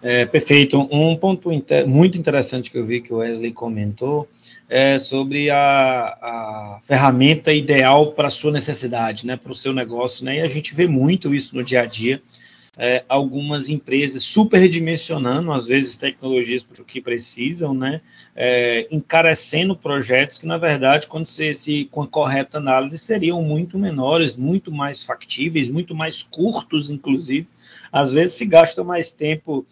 É, 0.01 0.25
perfeito. 0.25 0.87
Um 0.91 1.15
ponto 1.15 1.51
inter 1.51 1.87
muito 1.87 2.17
interessante 2.17 2.71
que 2.71 2.77
eu 2.77 2.85
vi 2.85 3.01
que 3.01 3.13
o 3.13 3.17
Wesley 3.17 3.51
comentou 3.51 4.27
é 4.69 4.99
sobre 4.99 5.49
a, 5.49 5.57
a 6.21 6.79
ferramenta 6.85 7.51
ideal 7.51 8.11
para 8.11 8.29
sua 8.29 8.51
necessidade, 8.51 9.25
né, 9.25 9.35
para 9.35 9.51
o 9.51 9.55
seu 9.55 9.73
negócio. 9.73 10.23
Né, 10.23 10.37
e 10.37 10.41
a 10.41 10.47
gente 10.47 10.75
vê 10.75 10.87
muito 10.87 11.33
isso 11.33 11.55
no 11.55 11.63
dia 11.63 11.81
a 11.81 11.85
dia. 11.85 12.21
É, 12.81 13.03
algumas 13.09 13.67
empresas 13.67 14.23
superdimensionando, 14.23 15.51
às 15.51 15.65
vezes, 15.65 15.97
tecnologias 15.97 16.63
para 16.63 16.81
o 16.81 16.85
que 16.85 17.01
precisam, 17.01 17.73
né, 17.73 17.99
é, 18.33 18.87
encarecendo 18.89 19.75
projetos 19.75 20.37
que, 20.37 20.45
na 20.45 20.57
verdade, 20.57 21.05
quando 21.07 21.25
se, 21.25 21.53
se, 21.55 21.89
com 21.91 22.03
a 22.03 22.07
correta 22.07 22.57
análise, 22.57 22.97
seriam 22.97 23.41
muito 23.43 23.77
menores, 23.77 24.37
muito 24.37 24.71
mais 24.71 25.03
factíveis, 25.03 25.67
muito 25.67 25.93
mais 25.93 26.23
curtos, 26.23 26.89
inclusive, 26.89 27.47
às 27.91 28.11
vezes 28.11 28.35
se 28.35 28.45
gasta 28.45 28.83
mais 28.83 29.11
tempo 29.11 29.65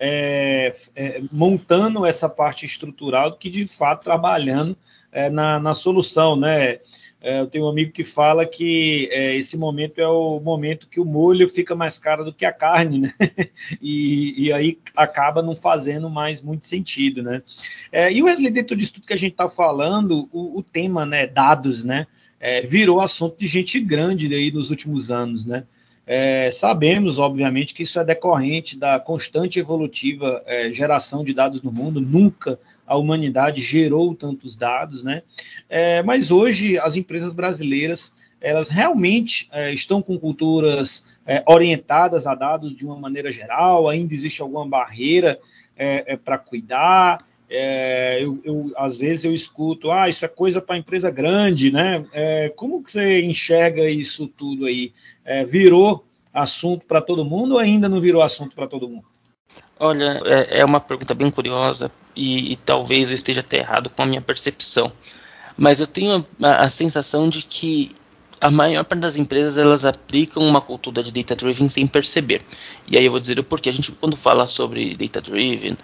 é, 0.00 0.72
é, 0.96 1.22
montando 1.30 2.06
essa 2.06 2.26
parte 2.26 2.64
estrutural 2.64 3.30
do 3.30 3.36
que 3.36 3.50
de 3.50 3.66
fato 3.66 4.04
trabalhando 4.04 4.74
é, 5.12 5.28
na, 5.28 5.60
na, 5.60 5.74
solução, 5.74 6.34
né? 6.36 6.78
É, 7.22 7.40
eu 7.40 7.46
tenho 7.46 7.66
um 7.66 7.68
amigo 7.68 7.92
que 7.92 8.02
fala 8.02 8.46
que 8.46 9.10
é, 9.12 9.36
esse 9.36 9.58
momento 9.58 10.00
é 10.00 10.08
o 10.08 10.40
momento 10.40 10.88
que 10.88 10.98
o 10.98 11.04
molho 11.04 11.50
fica 11.50 11.74
mais 11.74 11.98
caro 11.98 12.24
do 12.24 12.32
que 12.32 12.46
a 12.46 12.52
carne, 12.52 13.00
né? 13.00 13.12
e, 13.82 14.46
e, 14.46 14.52
aí 14.54 14.78
acaba 14.96 15.42
não 15.42 15.54
fazendo 15.54 16.08
mais 16.08 16.40
muito 16.40 16.64
sentido, 16.64 17.22
né? 17.22 17.42
É, 17.92 18.10
e 18.10 18.22
Wesley, 18.22 18.50
dentro 18.50 18.74
disso 18.74 18.94
tudo 18.94 19.06
que 19.06 19.12
a 19.12 19.18
gente 19.18 19.32
está 19.32 19.50
falando, 19.50 20.30
o, 20.32 20.58
o, 20.58 20.62
tema, 20.62 21.04
né, 21.04 21.26
dados, 21.26 21.84
né, 21.84 22.06
virou 22.64 23.02
assunto 23.02 23.36
de 23.36 23.46
gente 23.46 23.78
grande 23.78 24.34
aí 24.34 24.50
nos 24.50 24.70
últimos 24.70 25.10
anos, 25.10 25.44
né? 25.44 25.64
É, 26.12 26.50
sabemos, 26.50 27.20
obviamente, 27.20 27.72
que 27.72 27.84
isso 27.84 28.00
é 28.00 28.04
decorrente 28.04 28.76
da 28.76 28.98
constante 28.98 29.60
evolutiva 29.60 30.42
é, 30.44 30.72
geração 30.72 31.22
de 31.22 31.32
dados 31.32 31.62
no 31.62 31.70
mundo. 31.70 32.00
Nunca 32.00 32.58
a 32.84 32.96
humanidade 32.96 33.62
gerou 33.62 34.12
tantos 34.12 34.56
dados, 34.56 35.04
né? 35.04 35.22
É, 35.68 36.02
mas 36.02 36.32
hoje 36.32 36.76
as 36.80 36.96
empresas 36.96 37.32
brasileiras 37.32 38.12
elas 38.40 38.68
realmente 38.68 39.48
é, 39.52 39.72
estão 39.72 40.02
com 40.02 40.18
culturas 40.18 41.04
é, 41.24 41.44
orientadas 41.46 42.26
a 42.26 42.34
dados 42.34 42.74
de 42.74 42.84
uma 42.84 42.96
maneira 42.96 43.30
geral. 43.30 43.88
Ainda 43.88 44.12
existe 44.12 44.42
alguma 44.42 44.66
barreira 44.66 45.38
é, 45.76 46.16
para 46.16 46.38
cuidar? 46.38 47.18
É, 47.52 48.22
eu, 48.22 48.40
eu, 48.44 48.72
às 48.76 48.98
vezes 48.98 49.24
eu 49.24 49.34
escuto, 49.34 49.90
ah, 49.90 50.08
isso 50.08 50.24
é 50.24 50.28
coisa 50.28 50.60
para 50.60 50.78
empresa 50.78 51.10
grande, 51.10 51.72
né? 51.72 52.04
É, 52.12 52.48
como 52.50 52.82
que 52.82 52.92
você 52.92 53.22
enxerga 53.22 53.90
isso 53.90 54.28
tudo 54.28 54.66
aí? 54.66 54.92
é, 55.30 55.44
virou 55.44 56.04
assunto 56.34 56.84
para 56.86 57.00
todo 57.00 57.24
mundo 57.24 57.52
ou 57.52 57.58
ainda 57.58 57.88
não 57.88 58.00
virou 58.00 58.20
assunto 58.20 58.54
para 58.54 58.66
todo 58.66 58.88
mundo? 58.88 59.04
Olha, 59.78 60.20
é, 60.24 60.58
é, 60.58 60.64
uma 60.64 60.80
pergunta 60.80 61.14
bem 61.14 61.30
curiosa 61.30 61.90
e, 62.14 62.52
e, 62.52 62.56
talvez 62.56 63.10
eu 63.10 63.14
esteja 63.14 63.40
até 63.40 63.58
errado 63.58 63.88
com 63.88 64.02
a 64.02 64.06
minha 64.06 64.20
percepção, 64.20 64.92
mas 65.56 65.80
eu 65.80 65.86
tenho 65.86 66.26
a, 66.42 66.64
a 66.64 66.70
sensação 66.70 67.28
de 67.28 67.42
que 67.42 67.92
a 68.40 68.50
maior 68.50 68.84
parte 68.84 69.00
das 69.00 69.16
empresas 69.16 69.56
elas 69.56 69.84
aplicam 69.84 70.42
uma 70.42 70.60
cultura 70.60 71.02
de 71.02 71.12
data 71.12 71.36
driven 71.36 71.68
sem 71.68 71.86
perceber. 71.86 72.42
E 72.90 72.98
aí 72.98 73.04
eu 73.04 73.10
vou 73.10 73.20
dizer 73.20 73.38
o 73.38 73.44
porquê. 73.44 73.68
A 73.68 73.72
gente 73.72 73.92
quando 73.92 74.16
fala 74.16 74.46
sobre 74.46 74.96
data 74.96 75.20
driven, 75.20 75.76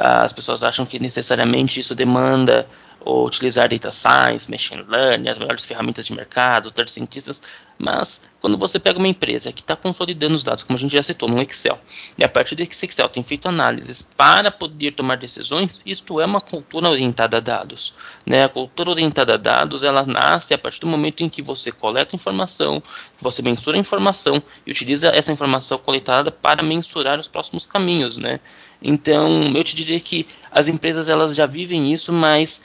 as 0.00 0.32
pessoas 0.32 0.62
acham 0.62 0.86
que 0.86 0.98
necessariamente 0.98 1.78
isso 1.78 1.94
demanda 1.94 2.66
ou 3.00 3.26
utilizar 3.26 3.68
data 3.68 3.90
science, 3.90 4.50
machine 4.50 4.84
learning, 4.88 5.28
as 5.28 5.38
melhores 5.38 5.64
ferramentas 5.64 6.06
de 6.06 6.14
mercado, 6.14 6.70
third 6.70 6.90
cientistas, 6.90 7.40
mas 7.82 8.30
quando 8.42 8.58
você 8.58 8.78
pega 8.78 8.98
uma 8.98 9.08
empresa 9.08 9.52
que 9.52 9.62
está 9.62 9.74
consolidando 9.74 10.34
os 10.34 10.44
dados, 10.44 10.62
como 10.62 10.76
a 10.76 10.80
gente 10.80 10.92
já 10.92 11.02
citou, 11.02 11.28
no 11.28 11.40
Excel, 11.40 11.78
e 12.18 12.22
a 12.22 12.28
partir 12.28 12.54
desse 12.54 12.84
Excel 12.84 13.08
tem 13.08 13.22
feito 13.22 13.48
análises 13.48 14.02
para 14.02 14.50
poder 14.50 14.92
tomar 14.92 15.16
decisões, 15.16 15.80
isto 15.86 16.20
é 16.20 16.26
uma 16.26 16.40
cultura 16.40 16.90
orientada 16.90 17.38
a 17.38 17.40
dados. 17.40 17.94
Né? 18.26 18.44
A 18.44 18.48
cultura 18.50 18.90
orientada 18.90 19.34
a 19.34 19.36
dados, 19.38 19.82
ela 19.82 20.04
nasce 20.04 20.52
a 20.52 20.58
partir 20.58 20.80
do 20.80 20.86
momento 20.86 21.22
em 21.22 21.28
que 21.28 21.40
você 21.40 21.72
coleta 21.72 22.14
informação, 22.14 22.82
você 23.18 23.40
mensura 23.40 23.78
informação 23.78 24.42
e 24.66 24.70
utiliza 24.70 25.08
essa 25.08 25.32
informação 25.32 25.78
coletada 25.78 26.30
para 26.30 26.62
mensurar 26.62 27.18
os 27.18 27.28
próximos 27.28 27.64
caminhos, 27.64 28.18
né? 28.18 28.40
Então, 28.82 29.52
eu 29.54 29.62
te 29.62 29.76
diria 29.76 30.00
que 30.00 30.26
as 30.50 30.68
empresas 30.68 31.08
elas 31.08 31.34
já 31.34 31.44
vivem 31.44 31.92
isso, 31.92 32.12
mas 32.12 32.62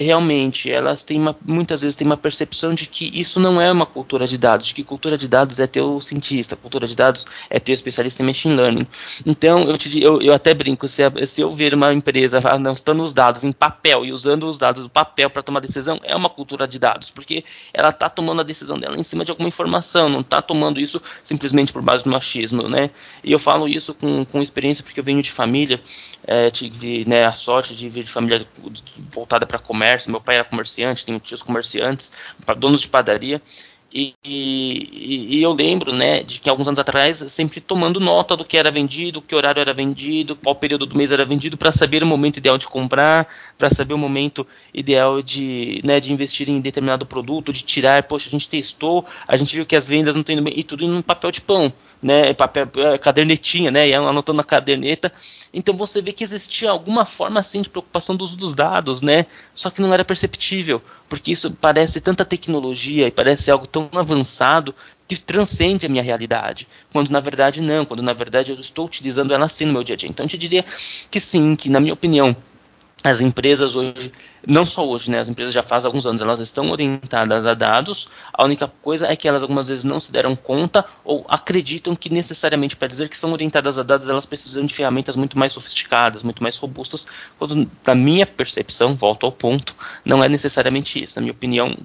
realmente 0.00 0.70
elas 0.70 1.02
têm 1.02 1.20
uma, 1.20 1.36
muitas 1.44 1.80
vezes 1.80 1.96
têm 1.96 2.06
uma 2.06 2.16
percepção 2.16 2.72
de 2.72 2.86
que 2.86 3.10
isso 3.18 3.40
não 3.40 3.60
é 3.60 3.70
uma 3.70 3.84
cultura 3.84 4.26
de 4.26 4.38
dados, 4.38 4.68
de 4.68 4.74
que 4.74 4.84
cultura 4.84 5.18
de 5.18 5.26
dados 5.26 5.58
é 5.58 5.66
ter 5.66 5.80
o 5.80 6.00
cientista, 6.00 6.54
cultura 6.54 6.86
de 6.86 6.94
dados 6.94 7.26
é 7.50 7.58
ter 7.58 7.72
o 7.72 7.74
especialista 7.74 8.22
em 8.22 8.26
machine 8.26 8.54
learning. 8.54 8.86
Então 9.26 9.64
eu, 9.64 9.76
te, 9.76 10.00
eu, 10.00 10.22
eu 10.22 10.32
até 10.32 10.54
brinco, 10.54 10.86
se, 10.86 11.02
se 11.26 11.40
eu 11.40 11.50
ver 11.50 11.74
uma 11.74 11.92
empresa 11.92 12.40
anotando 12.48 13.02
os 13.02 13.12
dados 13.12 13.42
em 13.42 13.50
papel 13.50 14.04
e 14.04 14.12
usando 14.12 14.48
os 14.48 14.56
dados 14.56 14.84
do 14.84 14.90
papel 14.90 15.28
para 15.30 15.42
tomar 15.42 15.60
decisão, 15.60 15.98
é 16.04 16.14
uma 16.14 16.30
cultura 16.30 16.68
de 16.68 16.78
dados, 16.78 17.10
porque 17.10 17.44
ela 17.74 17.88
está 17.88 18.08
tomando 18.08 18.40
a 18.40 18.44
decisão 18.44 18.78
dela 18.78 18.96
em 18.96 19.02
cima 19.02 19.24
de 19.24 19.32
alguma 19.32 19.48
informação, 19.48 20.08
não 20.08 20.20
está 20.20 20.40
tomando 20.40 20.80
isso 20.80 21.02
simplesmente 21.24 21.72
por 21.72 21.82
base 21.82 22.04
do 22.04 22.10
machismo, 22.10 22.68
né? 22.68 22.90
E 23.24 23.32
eu 23.32 23.38
falo 23.38 23.66
isso 23.66 23.92
com, 23.94 24.24
com 24.24 24.40
experiência 24.40 24.84
porque 24.84 25.00
eu 25.00 25.04
venho 25.04 25.20
de 25.22 25.32
família, 25.32 25.80
é, 26.24 26.50
tive 26.50 27.04
né, 27.06 27.24
a 27.26 27.32
sorte 27.32 27.74
de 27.74 27.88
vir 27.88 28.04
de 28.04 28.10
família 28.10 28.46
voltada 29.10 29.46
para 29.46 29.58
comércio 29.58 29.87
comércio, 29.88 30.10
meu 30.10 30.20
pai 30.20 30.36
era 30.36 30.44
comerciante, 30.44 31.04
tenho 31.04 31.18
tios 31.18 31.42
comerciantes, 31.42 32.12
donos 32.58 32.80
de 32.82 32.88
padaria, 32.88 33.40
E, 33.90 34.14
e, 34.22 35.38
e, 35.38 35.42
eu 35.42 35.50
lembro, 35.54 35.94
né, 35.94 36.22
de 36.22 36.40
que 36.40 36.50
alguns 36.50 36.68
anos 36.68 36.78
atrás, 36.78 37.24
sempre 37.28 37.58
tomando 37.58 37.98
nota 37.98 38.36
do 38.36 38.44
que 38.44 38.58
era 38.58 38.70
vendido, 38.70 39.22
que 39.22 39.34
horário 39.34 39.62
era 39.62 39.72
vendido, 39.72 40.36
qual 40.36 40.54
período 40.54 40.84
do 40.84 40.94
mês 40.94 41.10
era 41.10 41.24
vendido, 41.24 41.56
para 41.56 41.72
saber 41.72 42.02
o 42.02 42.06
momento 42.06 42.36
ideal 42.36 42.58
de 42.58 42.68
comprar, 42.68 43.26
para 43.56 43.70
saber 43.70 43.94
o 43.94 43.98
momento 43.98 44.46
ideal 44.74 45.22
de, 45.22 45.80
né, 45.82 46.00
de 46.00 46.12
investir 46.12 46.50
em 46.50 46.60
determinado 46.60 47.06
produto, 47.06 47.50
de 47.50 47.62
tirar. 47.62 48.02
Poxa, 48.02 48.28
a 48.28 48.30
gente 48.30 48.46
testou, 48.46 49.06
a 49.26 49.38
gente 49.38 49.56
viu 49.56 49.64
que 49.64 49.74
as 49.74 49.88
vendas 49.88 50.14
não 50.14 50.20
estão 50.20 50.34
indo 50.34 50.44
bem, 50.44 50.52
e 50.54 50.62
tudo 50.62 50.84
em 50.84 51.00
papel 51.00 51.30
de 51.30 51.40
pão 51.40 51.72
né, 52.02 52.32
papel, 52.32 52.68
é, 52.76 52.98
cadernetinha, 52.98 53.70
né, 53.70 53.88
e 53.88 53.94
anotando 53.94 54.36
na 54.36 54.44
caderneta. 54.44 55.12
Então 55.52 55.74
você 55.74 56.02
vê 56.02 56.12
que 56.12 56.22
existia 56.22 56.70
alguma 56.70 57.04
forma 57.04 57.40
assim 57.40 57.62
de 57.62 57.70
preocupação 57.70 58.14
do 58.14 58.22
uso 58.22 58.36
dos 58.36 58.54
dados, 58.54 59.00
né? 59.00 59.26
Só 59.54 59.70
que 59.70 59.80
não 59.80 59.92
era 59.94 60.04
perceptível, 60.04 60.82
porque 61.08 61.32
isso 61.32 61.50
parece 61.50 62.00
tanta 62.00 62.24
tecnologia 62.24 63.06
e 63.06 63.10
parece 63.10 63.50
algo 63.50 63.66
tão 63.66 63.88
avançado 63.94 64.74
que 65.06 65.16
transcende 65.16 65.86
a 65.86 65.88
minha 65.88 66.02
realidade, 66.02 66.68
quando 66.92 67.08
na 67.08 67.18
verdade 67.18 67.62
não, 67.62 67.86
quando 67.86 68.02
na 68.02 68.12
verdade 68.12 68.52
eu 68.52 68.60
estou 68.60 68.84
utilizando 68.84 69.32
ela 69.32 69.46
assim 69.46 69.64
no 69.64 69.72
meu 69.72 69.82
dia 69.82 69.94
a 69.94 69.96
dia. 69.96 70.08
Então 70.08 70.26
eu 70.26 70.30
te 70.30 70.36
diria 70.36 70.64
que 71.10 71.18
sim, 71.18 71.56
que 71.56 71.70
na 71.70 71.80
minha 71.80 71.94
opinião 71.94 72.36
as 73.02 73.20
empresas 73.20 73.74
hoje, 73.76 74.12
não 74.48 74.64
só 74.64 74.88
hoje, 74.88 75.10
né, 75.10 75.20
as 75.20 75.28
empresas 75.28 75.52
já 75.52 75.62
faz 75.62 75.84
alguns 75.84 76.06
anos, 76.06 76.22
elas 76.22 76.40
estão 76.40 76.70
orientadas 76.70 77.44
a 77.44 77.52
dados, 77.52 78.08
a 78.32 78.44
única 78.44 78.66
coisa 78.66 79.06
é 79.06 79.14
que 79.14 79.28
elas 79.28 79.42
algumas 79.42 79.68
vezes 79.68 79.84
não 79.84 80.00
se 80.00 80.10
deram 80.10 80.34
conta 80.34 80.86
ou 81.04 81.26
acreditam 81.28 81.94
que 81.94 82.08
necessariamente 82.08 82.74
para 82.74 82.88
dizer 82.88 83.10
que 83.10 83.16
são 83.16 83.30
orientadas 83.32 83.78
a 83.78 83.82
dados, 83.82 84.08
elas 84.08 84.24
precisam 84.24 84.64
de 84.64 84.72
ferramentas 84.72 85.16
muito 85.16 85.38
mais 85.38 85.52
sofisticadas, 85.52 86.22
muito 86.22 86.42
mais 86.42 86.56
robustas, 86.56 87.06
quando 87.38 87.70
na 87.86 87.94
minha 87.94 88.26
percepção, 88.26 88.96
volto 88.96 89.26
ao 89.26 89.32
ponto, 89.32 89.76
não 90.02 90.24
é 90.24 90.28
necessariamente 90.30 91.02
isso. 91.02 91.16
Na 91.16 91.20
minha 91.20 91.32
opinião, 91.32 91.76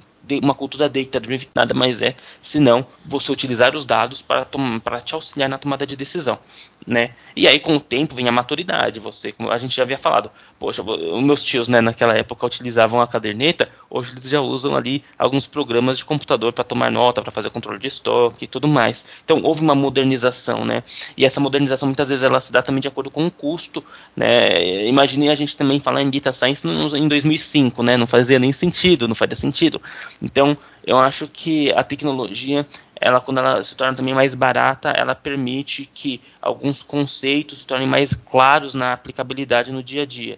uma 0.42 0.54
cultura 0.54 0.88
data-driven 0.88 1.50
nada 1.54 1.74
mais 1.74 2.02
é 2.02 2.16
senão 2.42 2.86
você 3.06 3.32
utilizar 3.32 3.76
os 3.76 3.86
dados 3.86 4.22
para, 4.22 4.48
para 4.84 5.02
te 5.02 5.14
auxiliar 5.14 5.50
na 5.50 5.58
tomada 5.58 5.86
de 5.86 5.96
decisão, 5.96 6.40
né? 6.88 7.12
E 7.36 7.48
aí 7.48 7.60
com 7.60 7.76
o 7.76 7.80
tempo 7.80 8.16
vem 8.16 8.28
a 8.28 8.32
maturidade, 8.32 9.00
você, 9.00 9.32
como 9.32 9.52
a 9.52 9.58
gente 9.58 9.76
já 9.76 9.84
havia 9.84 9.98
falado, 9.98 10.32
poxa, 10.58 10.82
os 10.82 11.24
meus 11.24 11.44
tios, 11.44 11.68
né, 11.68 11.82
naquela 11.82 12.14
época 12.14 12.46
utilizavam 12.56 13.02
a 13.02 13.08
caderneta, 13.08 13.70
hoje 13.90 14.14
eles 14.14 14.30
já 14.30 14.42
usam 14.42 14.76
ali 14.76 15.04
alguns 15.18 15.46
programas 15.46 15.98
de 15.98 16.06
computador 16.06 16.54
para 16.54 16.64
tomar 16.64 16.92
nota, 16.92 17.22
para 17.22 17.32
fazer 17.32 17.50
controle 17.50 17.80
de 17.80 17.88
estoque 17.88 18.46
e 18.46 18.48
tudo 18.48 18.68
mais. 18.68 19.06
Então 19.24 19.42
houve 19.44 19.62
uma 19.62 19.76
modernização, 19.76 20.66
né? 20.66 20.84
E 21.18 21.26
essa 21.26 21.40
modernização 21.40 21.88
muitas 21.88 22.10
vezes 22.10 22.24
ela 22.24 22.40
se 22.40 22.52
dá 22.52 22.62
também 22.62 22.82
de 22.82 22.88
acordo 22.88 23.10
com 23.10 23.26
o 23.26 23.32
custo, 23.32 23.84
né? 24.16 24.88
Imagine 24.88 25.30
a 25.30 25.36
gente 25.36 25.56
também 25.56 25.80
falar 25.80 26.02
em 26.02 26.10
data 26.10 26.34
science 26.34 26.68
em 26.68 27.08
2005, 27.08 27.84
né? 27.84 27.98
Não 27.98 28.08
fazia 28.08 28.40
nem 28.40 28.52
sentido, 28.52 29.08
não 29.08 29.16
fazia 29.16 29.36
sentido. 29.36 29.82
Então, 30.22 30.58
eu 30.86 30.98
acho 30.98 31.28
que 31.28 31.72
a 31.72 31.84
tecnologia, 31.84 32.66
ela 33.00 33.20
quando 33.20 33.40
ela 33.40 33.64
se 33.64 33.76
torna 33.76 33.96
também 33.96 34.14
mais 34.14 34.36
barata, 34.36 34.90
ela 34.90 35.16
permite 35.16 35.90
que 35.94 36.22
alguns 36.42 36.82
conceitos 36.82 37.60
se 37.60 37.66
tornem 37.66 37.88
mais 37.88 38.14
claros 38.14 38.74
na 38.74 38.94
aplicabilidade 38.94 39.72
no 39.72 39.82
dia 39.82 40.04
a 40.04 40.06
dia. 40.06 40.38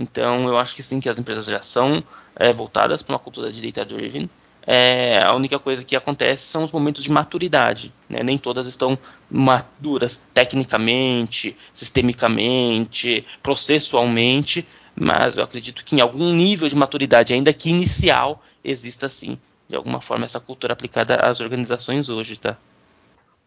Então, 0.00 0.48
eu 0.48 0.58
acho 0.58 0.74
que 0.74 0.82
sim, 0.82 0.98
que 0.98 1.10
as 1.10 1.18
empresas 1.18 1.44
já 1.44 1.60
são 1.60 2.02
é, 2.34 2.50
voltadas 2.50 3.02
para 3.02 3.12
uma 3.12 3.18
cultura 3.18 3.52
de 3.52 3.60
data-driven. 3.60 4.30
É, 4.66 5.22
a 5.22 5.34
única 5.34 5.58
coisa 5.58 5.84
que 5.84 5.94
acontece 5.94 6.44
são 6.44 6.64
os 6.64 6.72
momentos 6.72 7.04
de 7.04 7.12
maturidade. 7.12 7.92
Né? 8.08 8.22
Nem 8.22 8.38
todas 8.38 8.66
estão 8.66 8.98
maduras 9.30 10.22
tecnicamente, 10.32 11.54
sistemicamente, 11.74 13.26
processualmente, 13.42 14.66
mas 14.96 15.36
eu 15.36 15.44
acredito 15.44 15.84
que 15.84 15.94
em 15.94 16.00
algum 16.00 16.32
nível 16.32 16.66
de 16.66 16.76
maturidade, 16.76 17.34
ainda 17.34 17.52
que 17.52 17.68
inicial, 17.68 18.42
exista 18.64 19.06
sim, 19.06 19.38
de 19.68 19.76
alguma 19.76 20.00
forma, 20.00 20.24
essa 20.24 20.40
cultura 20.40 20.72
aplicada 20.72 21.16
às 21.16 21.40
organizações 21.40 22.08
hoje, 22.08 22.38
tá? 22.38 22.56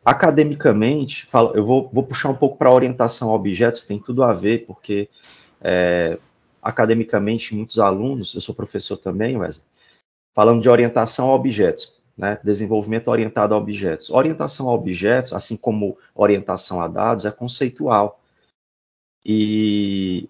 Academicamente, 0.05 1.27
eu 1.55 1.65
vou, 1.65 1.89
vou 1.91 2.03
puxar 2.03 2.29
um 2.29 2.35
pouco 2.35 2.57
para 2.57 2.69
a 2.69 2.73
orientação 2.73 3.29
a 3.31 3.33
objetos, 3.33 3.83
tem 3.83 3.97
tudo 3.97 4.23
a 4.23 4.33
ver, 4.33 4.65
porque 4.67 5.09
é, 5.61 6.19
academicamente, 6.63 7.53
muitos 7.53 7.77
alunos, 7.77 8.33
eu 8.33 8.41
sou 8.41 8.55
professor 8.55 8.97
também, 8.97 9.37
Wesley, 9.37 9.65
falando 10.33 10.61
de 10.61 10.69
orientação 10.69 11.29
a 11.29 11.35
objetos, 11.35 12.01
né, 12.17 12.39
desenvolvimento 12.43 13.09
orientado 13.09 13.53
a 13.53 13.57
objetos. 13.57 14.09
Orientação 14.09 14.69
a 14.69 14.73
objetos, 14.73 15.33
assim 15.33 15.57
como 15.57 15.97
orientação 16.15 16.81
a 16.81 16.87
dados, 16.87 17.25
é 17.25 17.31
conceitual. 17.31 18.21
E 19.25 20.29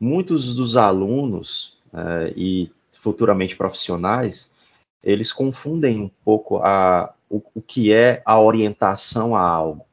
muitos 0.00 0.54
dos 0.54 0.76
alunos 0.76 1.76
é, 1.92 2.32
e 2.36 2.70
futuramente 3.00 3.56
profissionais, 3.56 4.50
eles 5.02 5.32
confundem 5.32 6.00
um 6.00 6.08
pouco 6.24 6.58
a, 6.58 7.12
o, 7.28 7.42
o, 7.54 7.60
que 7.60 7.92
é 7.92 8.22
a 8.24 8.40
orientação 8.40 9.34
a 9.34 9.42
algo. 9.42 9.84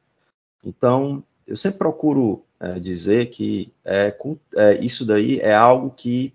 Então, 0.63 1.23
eu 1.49 1.57
sempre 1.57 1.79
procuro 1.79 2.43
é, 2.59 2.79
dizer 2.79 3.31
que 3.31 3.73
é, 3.83 4.15
é, 4.55 4.73
isso 4.75 5.03
daí 5.03 5.39
é 5.39 5.53
algo 5.53 5.89
que 5.89 6.31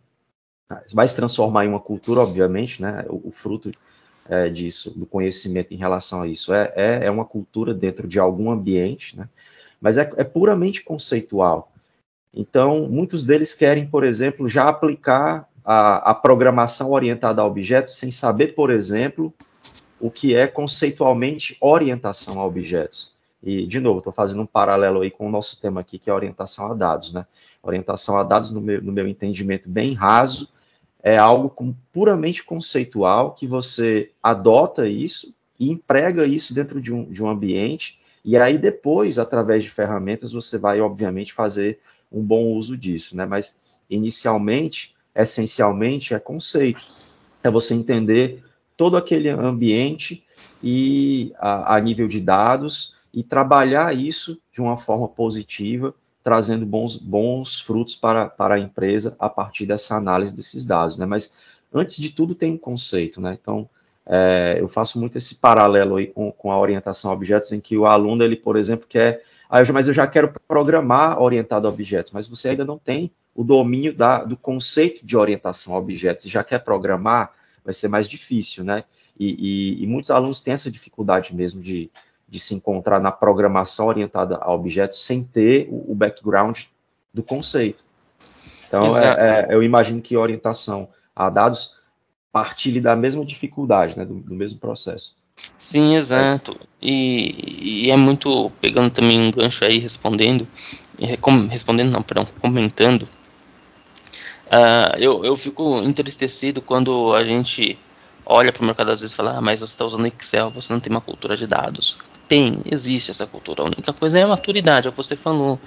vai 0.92 1.07
se 1.07 1.14
transformar 1.14 1.64
em 1.64 1.68
uma 1.68 1.79
cultura, 1.79 2.20
obviamente, 2.20 2.83
né? 2.83 3.05
O, 3.09 3.29
o 3.29 3.31
fruto 3.31 3.70
é, 4.29 4.48
disso, 4.48 4.98
do 4.98 5.07
conhecimento 5.07 5.72
em 5.72 5.77
relação 5.77 6.22
a 6.22 6.27
isso, 6.27 6.53
é, 6.53 6.72
é, 6.74 7.05
é 7.05 7.11
uma 7.11 7.24
cultura 7.24 7.72
dentro 7.72 8.09
de 8.09 8.18
algum 8.18 8.50
ambiente, 8.50 9.16
né? 9.16 9.29
Mas 9.81 9.96
é, 9.96 10.11
é 10.16 10.24
puramente 10.24 10.83
conceitual. 10.83 11.72
Então, 12.33 12.88
muitos 12.88 13.24
deles 13.24 13.55
querem, 13.55 13.87
por 13.87 14.03
exemplo, 14.03 14.48
já 14.48 14.68
aplicar 14.68 15.48
a, 15.64 16.11
a 16.11 16.14
programação 16.14 16.90
orientada 16.90 17.40
a 17.40 17.46
objetos 17.46 17.96
sem 17.96 18.11
saber, 18.11 18.55
por 18.57 18.70
exemplo, 18.70 19.33
o 20.00 20.11
que 20.11 20.35
é 20.35 20.48
conceitualmente 20.48 21.57
orientação 21.61 22.40
a 22.40 22.44
objetos. 22.44 23.13
E, 23.44 23.66
de 23.66 23.78
novo, 23.78 23.98
estou 23.98 24.12
fazendo 24.12 24.40
um 24.40 24.46
paralelo 24.46 25.02
aí 25.02 25.11
com 25.11 25.26
o 25.26 25.30
nosso 25.30 25.61
tema 25.61 25.83
aqui, 25.83 25.98
que 25.98 26.09
é 26.09 26.14
orientação 26.14 26.72
a 26.72 26.74
dados. 26.74 27.12
Né? 27.12 27.26
Orientação 27.62 28.16
a 28.16 28.22
dados, 28.22 28.50
no 28.50 28.61
meu, 28.61 28.80
no 28.80 28.90
meu 28.90 29.07
entendimento 29.07 29.68
bem 29.68 29.92
raso, 29.92 30.48
é 31.02 31.18
algo 31.18 31.50
com, 31.50 31.74
puramente 31.92 32.42
conceitual, 32.42 33.33
que 33.35 33.46
você 33.46 34.11
adota 34.22 34.88
isso 34.88 35.35
e 35.61 35.70
emprega 35.70 36.26
isso 36.26 36.54
dentro 36.54 36.80
de 36.80 36.92
um, 36.92 37.04
de 37.04 37.22
um 37.22 37.28
ambiente, 37.28 38.00
e 38.24 38.38
aí 38.38 38.57
depois, 38.57 39.18
através 39.18 39.62
de 39.62 39.68
ferramentas, 39.68 40.33
você 40.33 40.57
vai, 40.57 40.80
obviamente, 40.80 41.35
fazer 41.35 41.78
um 42.11 42.22
bom 42.22 42.46
uso 42.46 42.74
disso, 42.74 43.14
né? 43.14 43.26
Mas 43.26 43.78
inicialmente, 43.90 44.94
essencialmente, 45.14 46.14
é 46.14 46.18
conceito. 46.18 46.83
É 47.42 47.50
você 47.50 47.74
entender 47.74 48.42
todo 48.74 48.96
aquele 48.96 49.28
ambiente 49.28 50.24
e 50.62 51.35
a, 51.38 51.76
a 51.76 51.80
nível 51.80 52.09
de 52.09 52.18
dados 52.18 52.94
e 53.14 53.22
trabalhar 53.22 53.96
isso 53.96 54.40
de 54.53 54.61
uma 54.61 54.77
forma 54.77 55.09
positiva, 55.09 55.94
trazendo 56.22 56.66
bons, 56.66 56.96
bons 56.96 57.61
frutos 57.61 57.94
para, 57.94 58.29
para 58.29 58.57
a 58.57 58.59
empresa 58.59 59.14
a 59.20 59.31
partir 59.31 59.66
dessa 59.66 59.94
análise 59.94 60.35
desses 60.35 60.64
dados, 60.64 60.98
né? 60.98 61.07
Mas 61.07 61.37
antes 61.72 61.96
de 61.96 62.11
tudo 62.11 62.35
tem 62.35 62.53
um 62.53 62.59
conceito, 62.59 63.20
né? 63.20 63.38
Então 63.40 63.68
é, 64.05 64.57
eu 64.59 64.68
faço 64.68 64.98
muito 64.98 65.16
esse 65.16 65.37
paralelo 65.37 65.96
aí 65.96 66.09
com, 66.09 66.33
com 66.33 66.50
a 66.50 66.59
orientação 66.59 67.11
a 67.11 67.14
objetos, 67.14 67.53
em 67.53 67.61
que 67.61 67.77
o 67.77 67.87
aluno, 67.87 68.24
ele, 68.24 68.37
por 68.37 68.57
exemplo, 68.57 68.87
quer 68.88 69.22
ah, 69.48 69.61
mas 69.72 69.87
eu 69.87 69.94
já 69.94 70.07
quero 70.07 70.33
programar 70.48 71.22
orientado 71.22 71.68
a 71.68 71.70
objetos, 71.70 72.11
mas 72.11 72.27
você 72.27 72.48
ainda 72.48 72.64
não 72.64 72.79
tem 72.79 73.12
o 73.35 73.44
domínio 73.44 73.94
da, 73.94 74.24
do 74.24 74.37
conceito 74.37 75.07
de 75.07 75.16
orientação 75.16 75.74
a 75.74 75.79
objetos, 75.79 76.24
e 76.24 76.29
já 76.29 76.42
quer 76.42 76.64
programar, 76.64 77.33
vai 77.64 77.72
ser 77.72 77.87
mais 77.87 78.09
difícil, 78.09 78.64
né? 78.64 78.83
E, 79.18 79.79
e, 79.79 79.85
e 79.85 79.87
muitos 79.87 80.11
alunos 80.11 80.42
têm 80.42 80.55
essa 80.55 80.70
dificuldade 80.70 81.35
mesmo 81.35 81.62
de, 81.62 81.88
de, 82.29 82.39
se 82.39 82.55
encontrar 82.55 83.01
na 83.01 83.13
programação 83.13 83.87
orientada 83.87 84.37
a 84.37 84.53
objetos 84.53 85.05
sem 85.05 85.23
ter 85.23 85.69
o, 85.71 85.93
o 85.93 85.95
background 85.95 86.63
do 87.13 87.23
conceito. 87.23 87.85
Então, 88.67 88.97
é, 88.97 89.47
é, 89.51 89.55
eu 89.55 89.63
imagino 89.63 90.01
que 90.01 90.17
orientação 90.17 90.89
a 91.15 91.31
dados 91.31 91.79
partilhe 92.33 92.81
da 92.81 92.97
mesma 92.97 93.25
dificuldade, 93.25 93.97
né, 93.97 94.05
do, 94.05 94.15
do 94.15 94.35
mesmo 94.35 94.59
processo. 94.59 95.17
Sim, 95.57 95.97
exato. 95.97 96.57
E, 96.81 97.87
e, 97.87 97.91
é 97.91 97.97
muito 97.97 98.51
pegando 98.61 98.91
também 98.91 99.21
um 99.21 99.31
gancho 99.31 99.65
aí 99.65 99.79
respondendo, 99.79 100.47
respondendo 101.51 101.91
não, 101.91 102.03
perdão, 102.03 102.25
comentando. 102.41 103.03
Uh, 104.47 104.97
eu, 104.99 105.25
eu 105.25 105.37
fico 105.37 105.79
entristecido 105.79 106.61
quando 106.61 107.15
a 107.15 107.25
gente 107.25 107.79
olha 108.27 108.53
para 108.53 108.63
o 108.63 108.67
mercado 108.67 108.91
às 108.91 109.01
vezes 109.01 109.13
e 109.13 109.17
fala, 109.17 109.37
ah, 109.37 109.41
mas 109.41 109.61
você 109.61 109.73
está 109.73 109.85
usando 109.85 110.07
Excel, 110.07 110.51
você 110.51 110.73
não 110.73 110.81
tem 110.81 110.91
uma 110.91 111.01
cultura 111.01 111.37
de 111.37 111.47
dados. 111.47 111.99
Tem, 112.27 112.61
existe 112.71 113.11
essa 113.11 113.27
cultura. 113.27 113.63
A 113.63 113.67
única 113.67 113.93
coisa 113.93 114.19
é 114.19 114.23
a 114.23 114.27
maturidade, 114.27 114.87
é 114.87 114.89
o 114.89 114.93
que 114.93 114.97
você 114.97 115.15
falou. 115.15 115.61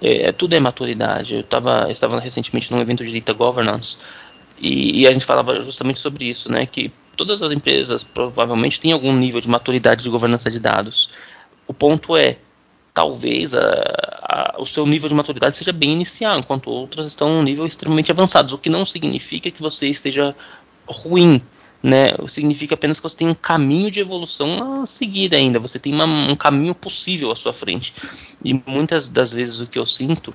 É, 0.00 0.28
é 0.28 0.32
tudo 0.32 0.54
é 0.54 0.60
maturidade. 0.60 1.36
Eu 1.36 1.44
tava, 1.44 1.90
estava 1.90 2.18
recentemente 2.18 2.72
num 2.72 2.80
evento 2.80 3.04
de 3.04 3.12
Data 3.12 3.32
Governance 3.32 3.96
e, 4.58 5.02
e, 5.02 5.06
a 5.06 5.12
gente 5.12 5.24
falava 5.24 5.60
justamente 5.60 6.00
sobre 6.00 6.26
isso, 6.26 6.50
né? 6.50 6.66
Que 6.66 6.92
todas 7.16 7.42
as 7.42 7.52
empresas 7.52 8.04
provavelmente 8.04 8.80
têm 8.80 8.92
algum 8.92 9.12
nível 9.12 9.40
de 9.40 9.48
maturidade 9.48 10.02
de 10.02 10.10
governança 10.10 10.50
de 10.50 10.58
dados. 10.58 11.10
O 11.66 11.72
ponto 11.72 12.16
é, 12.16 12.38
talvez 12.92 13.54
a, 13.54 13.60
a, 14.22 14.56
o 14.58 14.66
seu 14.66 14.84
nível 14.84 15.08
de 15.08 15.14
maturidade 15.14 15.56
seja 15.56 15.72
bem 15.72 15.92
inicial, 15.92 16.38
enquanto 16.38 16.68
outras 16.70 17.06
estão 17.06 17.28
em 17.28 17.38
um 17.38 17.42
nível 17.42 17.66
extremamente 17.66 18.10
avançado, 18.10 18.54
o 18.54 18.58
que 18.58 18.68
não 18.68 18.84
significa 18.84 19.50
que 19.50 19.62
você 19.62 19.86
esteja 19.86 20.34
ruim 20.86 21.40
né, 21.82 22.08
significa 22.28 22.74
apenas 22.74 22.98
que 22.98 23.02
você 23.02 23.16
tem 23.16 23.28
um 23.28 23.34
caminho 23.34 23.90
de 23.90 24.00
evolução 24.00 24.82
a 24.82 24.86
seguir 24.86 25.34
ainda, 25.34 25.58
você 25.58 25.78
tem 25.78 25.94
uma, 25.94 26.04
um 26.04 26.36
caminho 26.36 26.74
possível 26.74 27.30
à 27.30 27.36
sua 27.36 27.52
frente. 27.52 27.94
E 28.44 28.54
muitas 28.66 29.08
das 29.08 29.32
vezes 29.32 29.60
o 29.60 29.66
que 29.66 29.78
eu 29.78 29.86
sinto 29.86 30.34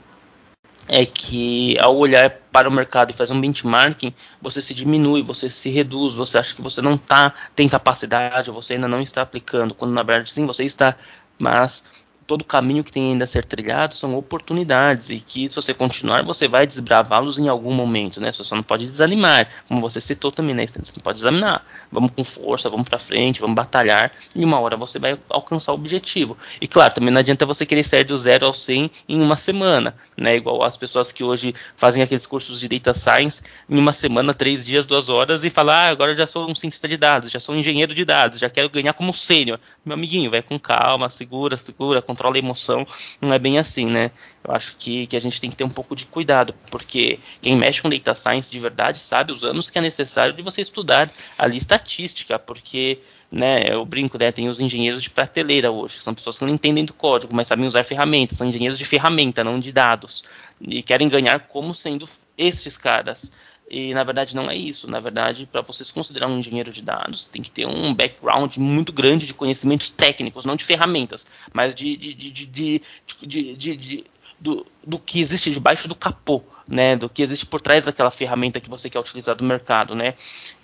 é 0.88 1.05
que 1.05 1.77
ao 1.79 1.97
olhar 1.97 2.29
para 2.51 2.69
o 2.69 2.71
mercado 2.71 3.10
e 3.10 3.13
fazer 3.13 3.34
um 3.34 3.41
benchmarking, 3.41 4.13
você 4.41 4.62
se 4.62 4.73
diminui, 4.73 5.21
você 5.21 5.49
se 5.49 5.69
reduz, 5.69 6.13
você 6.13 6.38
acha 6.38 6.55
que 6.55 6.62
você 6.62 6.81
não 6.81 6.97
tá, 6.97 7.34
tem 7.55 7.67
capacidade, 7.67 8.51
você 8.51 8.73
ainda 8.73 8.88
não 8.88 9.01
está 9.01 9.21
aplicando, 9.21 9.73
quando 9.73 9.93
na 9.93 10.03
verdade 10.03 10.31
sim, 10.31 10.45
você 10.45 10.63
está, 10.63 10.95
mas 11.39 11.86
todo 12.28 12.44
caminho 12.44 12.84
que 12.84 12.92
tem 12.92 13.12
ainda 13.12 13.24
a 13.24 13.28
ser 13.28 13.46
trilhado 13.46 13.94
são 13.94 14.16
oportunidades 14.16 15.10
e 15.10 15.20
que 15.20 15.48
se 15.48 15.56
você 15.56 15.74
continuar 15.74 16.24
você 16.24 16.48
vai 16.48 16.66
desbravá-los 16.66 17.38
em 17.38 17.48
algum 17.48 17.74
momento, 17.74 18.20
né? 18.20 18.32
Você 18.32 18.44
só 18.44 18.56
não 18.56 18.64
pode 18.64 18.86
desanimar, 18.86 19.48
como 19.68 19.82
você 19.82 20.02
citou 20.02 20.32
também, 20.32 20.56
né? 20.56 20.66
Você 20.66 20.80
não 20.80 21.04
pode 21.04 21.18
desanimar. 21.18 21.66
Vamos 21.92 22.12
com 22.16 22.24
força, 22.24 22.70
vamos 22.70 22.88
para 22.90 23.00
frente, 23.00 23.40
vamos 23.40 23.56
batalhar 23.56 24.12
e 24.36 24.44
uma 24.44 24.60
hora 24.60 24.76
você 24.76 24.98
vai 25.00 25.18
alcançar 25.30 25.72
o 25.72 25.76
objetivo. 25.76 26.38
E 26.60 26.68
claro, 26.68 26.94
também 26.94 27.12
não 27.12 27.20
adianta 27.20 27.46
você 27.46 27.66
querer 27.66 27.84
sair 27.84 28.04
do 28.04 28.18
zero 28.18 28.46
ao 28.46 28.54
100 28.54 28.90
em 29.08 29.22
uma 29.22 29.38
semana, 29.38 29.96
né? 30.18 30.36
Igual 30.36 30.64
as 30.64 30.78
pessoas 30.78 31.12
que 31.12 31.24
hoje 31.24 31.54
fazem 31.76 32.02
aqueles 32.02 32.26
cursos 32.26 32.60
de 32.60 32.68
data 32.68 32.94
science 32.94 33.44
em 33.70 33.78
uma 33.78 33.94
semana, 33.94 34.34
três 34.34 34.66
dias, 34.66 34.86
duas 34.86 35.10
horas 35.10 35.44
e 35.44 35.50
falar, 35.50 35.88
ah, 35.88 35.90
agora 35.90 36.12
eu 36.12 36.16
já 36.16 36.26
sou 36.26 36.50
um 36.50 36.56
cientista 36.56 36.88
de 36.88 36.98
dados, 36.98 37.32
já 37.32 37.40
sou 37.40 37.56
um 37.56 37.60
engenheiro 37.60 37.94
de 37.94 38.04
dados, 38.04 38.40
já 38.40 38.50
quero 38.50 38.70
ganhar 38.70 38.94
como 38.94 39.14
sênior. 39.14 39.60
Meu 39.84 39.94
amiguinho, 39.94 40.32
vai 40.32 40.42
com 40.42 40.58
calma, 40.60 41.10
segura, 41.10 41.58
segura, 41.58 42.02
controla 42.15 42.38
a 42.38 42.39
emoção, 42.39 42.88
não 43.19 43.34
é 43.34 43.38
bem 43.38 43.60
assim, 43.60 43.88
né? 43.88 44.10
Eu 44.41 44.56
acho 44.56 44.75
que, 44.78 45.06
que 45.06 45.17
a 45.17 45.19
gente 45.19 45.41
tem 45.41 45.49
que 45.49 45.56
ter 45.56 45.65
um 45.65 45.69
pouco 45.69 45.95
de 45.95 46.06
cuidado, 46.06 46.56
porque 46.71 47.19
quem 47.41 47.58
mexe 47.58 47.82
com 47.82 47.89
data 47.89 48.15
science 48.15 48.49
de 48.49 48.60
verdade 48.60 48.99
sabe 48.99 49.34
os 49.34 49.43
anos 49.43 49.69
que 49.69 49.78
é 49.78 49.82
necessário 49.82 50.34
de 50.34 50.41
você 50.41 50.62
estudar 50.62 51.12
ali 51.38 51.58
estatística, 51.58 52.39
porque 52.39 52.99
né, 53.30 53.65
eu 53.67 53.84
brinco, 53.86 54.17
né, 54.17 54.32
tem 54.32 54.47
os 54.47 54.62
engenheiros 54.62 55.01
de 55.01 55.10
prateleira 55.10 55.69
hoje, 55.69 55.97
que 55.97 56.04
são 56.04 56.13
pessoas 56.13 56.38
que 56.39 56.45
não 56.45 56.54
entendem 56.54 56.86
do 56.86 56.93
código, 56.93 57.36
mas 57.36 57.49
sabem 57.49 57.65
usar 57.65 57.84
ferramentas, 57.84 58.38
são 58.38 58.47
engenheiros 58.47 58.78
de 58.78 58.86
ferramenta, 58.86 59.43
não 59.43 59.60
de 59.60 59.73
dados, 59.73 60.23
e 60.62 60.82
querem 60.82 61.10
ganhar 61.10 61.47
como 61.47 61.75
sendo 61.75 62.08
estes 62.38 62.78
caras. 62.78 63.32
E 63.69 63.93
na 63.93 64.04
verdade 64.04 64.36
não 64.36 64.49
é 64.49 64.56
isso. 64.56 64.89
Na 64.89 64.99
verdade, 64.99 65.47
para 65.51 65.62
você 65.62 65.84
se 65.84 65.91
considerar 65.91 66.28
um 66.28 66.39
engenheiro 66.39 66.71
de 66.71 66.82
dados, 66.82 67.25
tem 67.25 67.41
que 67.41 67.49
ter 67.49 67.65
um 67.65 67.93
background 67.93 68.58
muito 68.58 68.93
grande 68.93 69.25
de 69.25 69.34
conhecimentos 69.34 69.89
técnicos, 69.89 70.45
não 70.45 70.56
de 70.56 70.63
ferramentas, 70.63 71.25
mas 71.54 71.73
de, 71.73 71.97
de, 71.97 72.13
de, 72.13 72.32
de, 72.32 72.82
de, 73.21 73.56
de, 73.56 73.75
de 73.75 74.04
do, 74.39 74.65
do 74.86 75.00
que 75.00 75.19
existe 75.19 75.52
debaixo 75.52 75.88
do 75.88 75.95
capô, 75.95 76.43
né, 76.67 76.95
do 76.95 77.08
que 77.08 77.21
existe 77.21 77.45
por 77.45 77.62
trás 77.62 77.86
daquela 77.86 78.10
ferramenta 78.10 78.60
que 78.60 78.69
você 78.69 78.89
quer 78.89 79.00
utilizar 79.00 79.36
do 79.36 79.43
mercado, 79.43 79.95
né. 79.95 80.15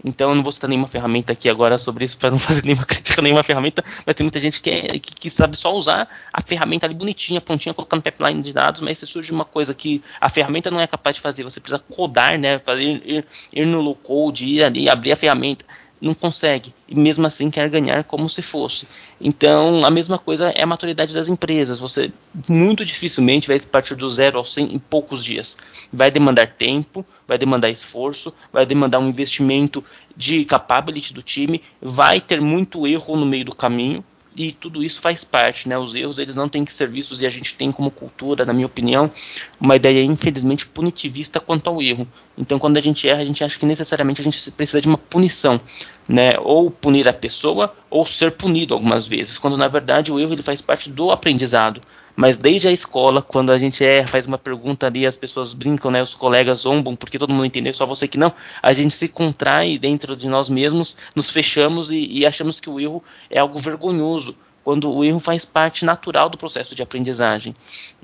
Então 0.04 0.30
eu 0.30 0.36
não 0.36 0.44
vou 0.44 0.52
citar 0.52 0.70
nenhuma 0.70 0.88
ferramenta 0.88 1.34
aqui 1.34 1.48
agora 1.48 1.78
sobre 1.78 2.04
isso 2.04 2.18
para 2.18 2.32
não 2.32 2.40
fazer 2.40 2.64
nenhuma 2.64 2.86
crítica 2.86 3.22
nenhuma 3.22 3.44
ferramenta, 3.44 3.84
mas 4.06 4.16
tem 4.16 4.24
muita 4.24 4.40
gente 4.40 4.62
que, 4.62 4.70
é, 4.70 5.00
que, 5.00 5.16
que, 5.16 5.30
sabe 5.30 5.56
só 5.56 5.74
usar 5.76 6.08
a 6.34 6.42
ferramenta 6.42 6.86
ali 6.86 6.96
bonitinha, 6.96 7.40
pontinha, 7.40 7.74
colocar 7.74 7.96
no 7.96 8.02
pipeline 8.02 8.42
de 8.42 8.54
dados, 8.54 8.82
mas 8.82 8.98
se 8.98 9.08
surge 9.08 9.32
uma 9.32 9.46
coisa 9.46 9.74
que 9.74 10.02
a 10.20 10.30
ferramenta 10.30 10.70
não 10.72 10.82
é 10.82 10.88
capaz 10.88 11.16
de 11.16 11.22
fazer, 11.22 11.44
você 11.44 11.60
precisa 11.60 11.84
codar, 11.90 12.38
né, 12.38 12.60
fazer, 12.60 12.84
ir, 12.84 13.26
ir 13.54 13.66
no 13.66 13.82
low 13.82 13.96
code, 13.96 14.46
ir 14.46 14.64
ali, 14.64 14.90
abrir 14.90 15.12
a 15.12 15.16
ferramenta, 15.16 15.66
não 16.02 16.14
consegue 16.14 16.74
e 16.90 16.96
mesmo 16.96 17.26
assim 17.28 17.52
quer 17.52 17.70
ganhar 17.70 18.04
como 18.04 18.30
se 18.30 18.42
fosse. 18.42 18.88
Então, 19.20 19.86
a 19.86 19.92
mesma 19.92 20.18
coisa 20.18 20.50
é 20.50 20.64
a 20.64 20.66
maturidade 20.66 21.14
das 21.14 21.28
empresas. 21.28 21.80
Você 21.80 22.12
muito 22.50 22.84
dificilmente 22.84 23.48
vai 23.48 23.60
partir 23.60 23.96
do 23.96 24.10
zero 24.10 24.40
ao 24.40 24.46
100 24.46 24.74
em 24.74 24.80
poucos 24.80 25.24
dias. 25.24 25.56
Vai 25.94 26.10
demandar 26.10 26.48
tempo, 26.48 27.06
vai 27.28 27.38
demandar 27.38 27.70
esforço, 27.70 28.34
vai 28.52 28.66
demandar 28.66 29.00
um 29.00 29.10
investimento 29.10 29.84
de 30.18 30.44
capability 30.44 31.14
do 31.14 31.22
time, 31.22 31.62
vai 31.80 32.20
ter 32.20 32.42
muito 32.42 32.88
erro 32.88 33.16
no 33.16 33.26
meio 33.26 33.46
do 33.46 33.56
caminho, 33.56 34.04
e 34.36 34.52
tudo 34.52 34.84
isso 34.84 35.02
faz 35.02 35.24
parte, 35.24 35.68
né? 35.68 35.78
Os 35.78 35.94
erros 35.94 36.18
eles 36.18 36.36
não 36.36 36.48
têm 36.48 36.64
que 36.64 36.74
ser 36.74 36.88
vistos 36.88 37.22
e 37.22 37.26
a 37.26 37.30
gente 37.30 37.56
tem 37.56 37.72
como 37.72 37.92
cultura, 37.92 38.46
na 38.46 38.54
minha 38.54 38.66
opinião, 38.66 39.12
uma 39.60 39.76
ideia 39.76 40.04
infelizmente 40.04 40.66
punitivista 40.66 41.40
quanto 41.40 41.70
ao 41.70 41.82
erro. 41.82 42.08
Então, 42.38 42.58
quando 42.58 42.78
a 42.78 42.82
gente 42.82 43.08
erra, 43.08 43.22
a 43.22 43.26
gente 43.26 43.44
acha 43.44 43.60
que 43.60 43.66
necessariamente 43.66 44.22
a 44.22 44.24
gente 44.24 44.52
precisa 44.52 44.82
de 44.82 44.88
uma 44.88 44.98
punição, 44.98 45.60
né? 46.08 46.32
Ou 46.40 46.72
punir 46.72 47.08
a 47.08 47.14
pessoa 47.14 47.76
ou 47.90 48.06
ser 48.06 48.32
punido 48.32 48.74
algumas 48.74 49.06
vezes, 49.06 49.38
quando 49.38 49.58
na 49.58 49.68
verdade 49.68 50.12
o 50.12 50.20
erro 50.20 50.34
ele 50.34 50.42
faz 50.42 50.62
parte 50.62 50.90
do 50.90 51.12
aprendizado. 51.12 51.82
Mas 52.16 52.38
desde 52.38 52.68
a 52.68 52.72
escola, 52.72 53.22
quando 53.22 53.52
a 53.52 53.60
gente 53.60 53.84
erra, 53.84 54.08
faz 54.08 54.26
uma 54.26 54.38
pergunta 54.38 54.88
ali, 54.88 55.06
as 55.06 55.16
pessoas 55.16 55.54
brincam, 55.54 55.92
né? 55.92 56.02
Os 56.02 56.14
colegas 56.14 56.60
zombam, 56.60 56.96
porque 56.96 57.18
todo 57.18 57.34
mundo 57.34 57.46
entendeu, 57.46 57.74
só 57.74 57.86
você 57.86 58.08
que 58.08 58.18
não. 58.18 58.34
A 58.62 58.74
gente 58.74 58.94
se 58.94 59.08
contrai 59.08 59.78
dentro 59.78 60.16
de 60.16 60.28
nós 60.28 60.50
mesmos, 60.50 60.98
nos 61.16 61.30
fechamos 61.30 61.92
e, 61.92 62.08
e 62.10 62.26
achamos 62.26 62.60
que 62.60 62.70
o 62.70 62.80
erro 62.80 63.04
é 63.30 63.40
algo 63.40 63.58
vergonhoso 63.58 64.36
quando 64.64 64.92
o 64.92 65.04
erro 65.04 65.20
faz 65.20 65.44
parte 65.44 65.86
natural 65.86 66.30
do 66.30 66.38
processo 66.38 66.76
de 66.76 66.82
aprendizagem. 66.82 67.56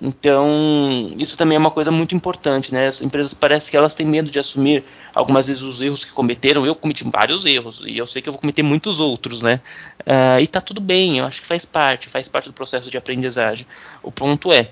Então, 0.02 1.12
isso 1.18 1.38
também 1.38 1.56
é 1.56 1.60
uma 1.60 1.72
coisa 1.72 1.92
muito 1.92 2.16
importante, 2.16 2.74
né? 2.74 2.88
As 2.88 3.02
empresas 3.02 3.34
parece 3.34 3.70
que 3.70 3.78
elas 3.78 3.94
têm 3.94 4.06
medo 4.06 4.32
de 4.32 4.40
assumir 4.40 4.84
algumas 5.14 5.48
vezes 5.48 5.62
os 5.62 5.82
erros 5.82 6.04
que 6.04 6.12
cometeram. 6.12 6.66
Eu 6.66 6.76
cometi 6.76 7.04
vários 7.04 7.46
erros 7.46 7.84
e 7.86 7.98
eu 7.98 8.08
sei 8.08 8.22
que 8.22 8.30
eu 8.30 8.34
vou 8.34 8.40
cometer 8.40 8.64
muitos 8.64 9.00
outros, 9.00 9.42
né? 9.42 9.62
Uh, 10.02 10.40
e 10.42 10.48
tá 10.48 10.60
tudo 10.60 10.82
bem, 10.82 11.20
eu 11.20 11.26
acho 11.26 11.42
que 11.42 11.48
faz 11.48 11.66
parte, 11.66 12.10
faz 12.10 12.28
parte 12.28 12.50
do 12.50 12.54
processo 12.54 12.90
de 12.90 12.98
aprendizagem. 12.98 13.66
O 14.02 14.12
ponto 14.12 14.52
é 14.52 14.72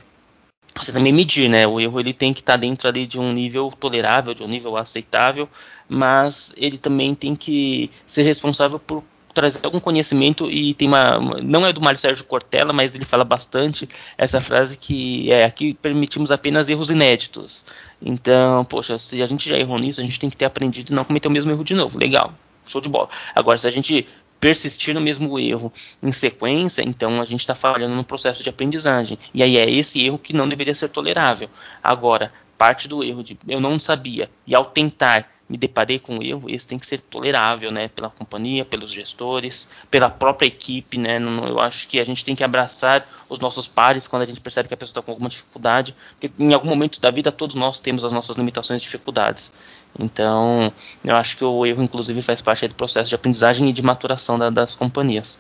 você 0.78 0.91
também 0.91 1.13
medir, 1.13 1.50
né? 1.50 1.65
O 1.65 1.80
erro 1.80 2.00
ele 2.00 2.13
tem 2.13 2.34
que 2.34 2.41
estar 2.41 2.54
tá 2.54 2.58
dentro 2.58 2.88
ali 2.88 3.06
de 3.06 3.19
um 3.19 3.32
nível 3.32 3.71
tolerável, 3.80 4.34
de 4.34 4.43
um 4.43 4.48
nível 4.48 4.76
aceitável, 4.76 5.48
mas 5.88 6.54
ele 6.58 6.78
também 6.78 7.15
tem 7.15 7.36
que 7.36 7.89
ser 8.06 8.24
responsável 8.24 8.80
por 8.80 9.04
trazer 9.36 9.60
algum 9.63 9.80
conhecimento 9.80 10.50
e 10.50 10.74
tem 10.74 10.88
uma, 10.88 11.19
não 11.43 11.67
é 11.67 11.74
do 11.74 11.82
Mário 11.82 12.00
Sérgio 12.00 12.24
Cortella, 12.24 12.71
mas 12.71 12.95
ele 12.95 13.06
fala 13.06 13.26
bastante 13.26 13.88
essa 14.17 14.39
frase 14.39 14.78
que 14.78 15.32
é 15.32 15.43
aqui 15.43 15.74
permitimos 15.76 16.32
apenas 16.32 16.69
erros 16.69 16.89
inéditos. 16.89 17.65
Então, 18.02 18.63
poxa, 18.65 18.98
se 18.98 19.21
a 19.21 19.28
gente 19.28 19.48
já 19.48 19.58
errou 19.58 19.78
nisso, 19.78 20.00
a 20.00 20.04
gente 20.04 20.19
tem 20.19 20.30
que 20.30 20.38
ter 20.38 20.45
aprendido 20.45 20.91
e 20.91 20.95
não 20.95 21.04
cometer 21.04 21.28
o 21.28 21.32
mesmo 21.32 21.52
erro 21.52 21.63
de 21.63 21.76
novo. 21.76 22.00
Legal, 22.00 22.34
show 22.65 22.82
de 22.82 22.89
bola. 22.89 23.10
Agora, 23.36 23.58
se 23.58 23.67
a 23.67 23.71
gente 23.71 24.08
persistir 24.39 24.93
no 24.93 25.02
mesmo 25.02 25.38
erro 25.39 25.71
em 26.02 26.12
sequência, 26.12 26.82
então 26.82 27.21
a 27.21 27.26
gente 27.26 27.41
está 27.41 27.56
falhando 27.56 27.95
no 27.95 28.04
processo 28.04 28.41
de 28.43 28.50
aprendizagem. 28.50 29.17
E 29.34 29.43
aí 29.43 29.58
é 29.58 29.69
esse 29.69 30.06
erro 30.06 30.17
que 30.17 30.34
não 30.34 30.48
deveria 30.48 30.74
ser 30.74 30.89
tolerável. 30.89 31.50
Agora, 31.84 32.32
parte 32.57 32.87
do 32.87 33.03
erro 33.03 33.23
de 33.23 33.37
eu 33.47 33.59
não 33.59 33.79
sabia 33.79 34.29
e 34.45 34.55
ao 34.55 34.65
tentar 34.65 35.29
me 35.47 35.57
deparei 35.57 35.99
com 35.99 36.17
um 36.17 36.23
erro, 36.23 36.49
esse 36.49 36.67
tem 36.67 36.79
que 36.79 36.85
ser 36.87 36.99
tolerável, 37.01 37.71
né, 37.71 37.87
pela 37.87 38.09
companhia, 38.09 38.65
pelos 38.65 38.89
gestores, 38.89 39.69
pela 39.91 40.09
própria 40.09 40.47
equipe, 40.47 40.97
né, 40.97 41.19
eu 41.19 41.59
acho 41.59 41.87
que 41.87 41.99
a 41.99 42.03
gente 42.03 42.25
tem 42.25 42.35
que 42.35 42.43
abraçar 42.43 43.07
os 43.29 43.37
nossos 43.37 43.67
pares 43.67 44.07
quando 44.07 44.23
a 44.23 44.25
gente 44.25 44.41
percebe 44.41 44.67
que 44.67 44.73
a 44.73 44.77
pessoa 44.77 44.91
está 44.91 45.01
com 45.03 45.11
alguma 45.11 45.29
dificuldade, 45.29 45.95
porque 46.19 46.31
em 46.41 46.53
algum 46.53 46.69
momento 46.69 46.99
da 46.99 47.11
vida 47.11 47.31
todos 47.31 47.55
nós 47.55 47.79
temos 47.79 48.03
as 48.03 48.11
nossas 48.11 48.35
limitações 48.35 48.81
e 48.81 48.83
dificuldades. 48.83 49.53
Então, 49.97 50.73
eu 51.03 51.15
acho 51.15 51.37
que 51.37 51.45
o 51.45 51.65
erro, 51.65 51.81
inclusive, 51.81 52.21
faz 52.21 52.41
parte 52.41 52.67
do 52.67 52.75
processo 52.75 53.09
de 53.09 53.15
aprendizagem 53.15 53.69
e 53.69 53.73
de 53.73 53.81
maturação 53.81 54.37
da, 54.37 54.49
das 54.49 54.75
companhias. 54.75 55.39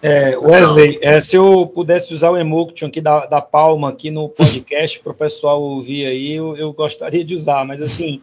É, 0.00 0.36
Wesley, 0.36 0.98
é, 1.02 1.20
se 1.20 1.34
eu 1.34 1.66
pudesse 1.66 2.14
usar 2.14 2.30
o 2.30 2.36
emotion 2.36 2.86
aqui 2.86 3.00
da, 3.00 3.26
da 3.26 3.40
palma 3.40 3.88
aqui 3.88 4.10
no 4.10 4.28
podcast 4.28 5.00
para 5.00 5.10
o 5.10 5.14
pessoal 5.14 5.60
ouvir 5.60 6.06
aí, 6.06 6.34
eu, 6.34 6.56
eu, 6.56 6.72
gostaria 6.72 7.24
de 7.24 7.34
usar, 7.34 7.64
mas 7.64 7.82
assim, 7.82 8.22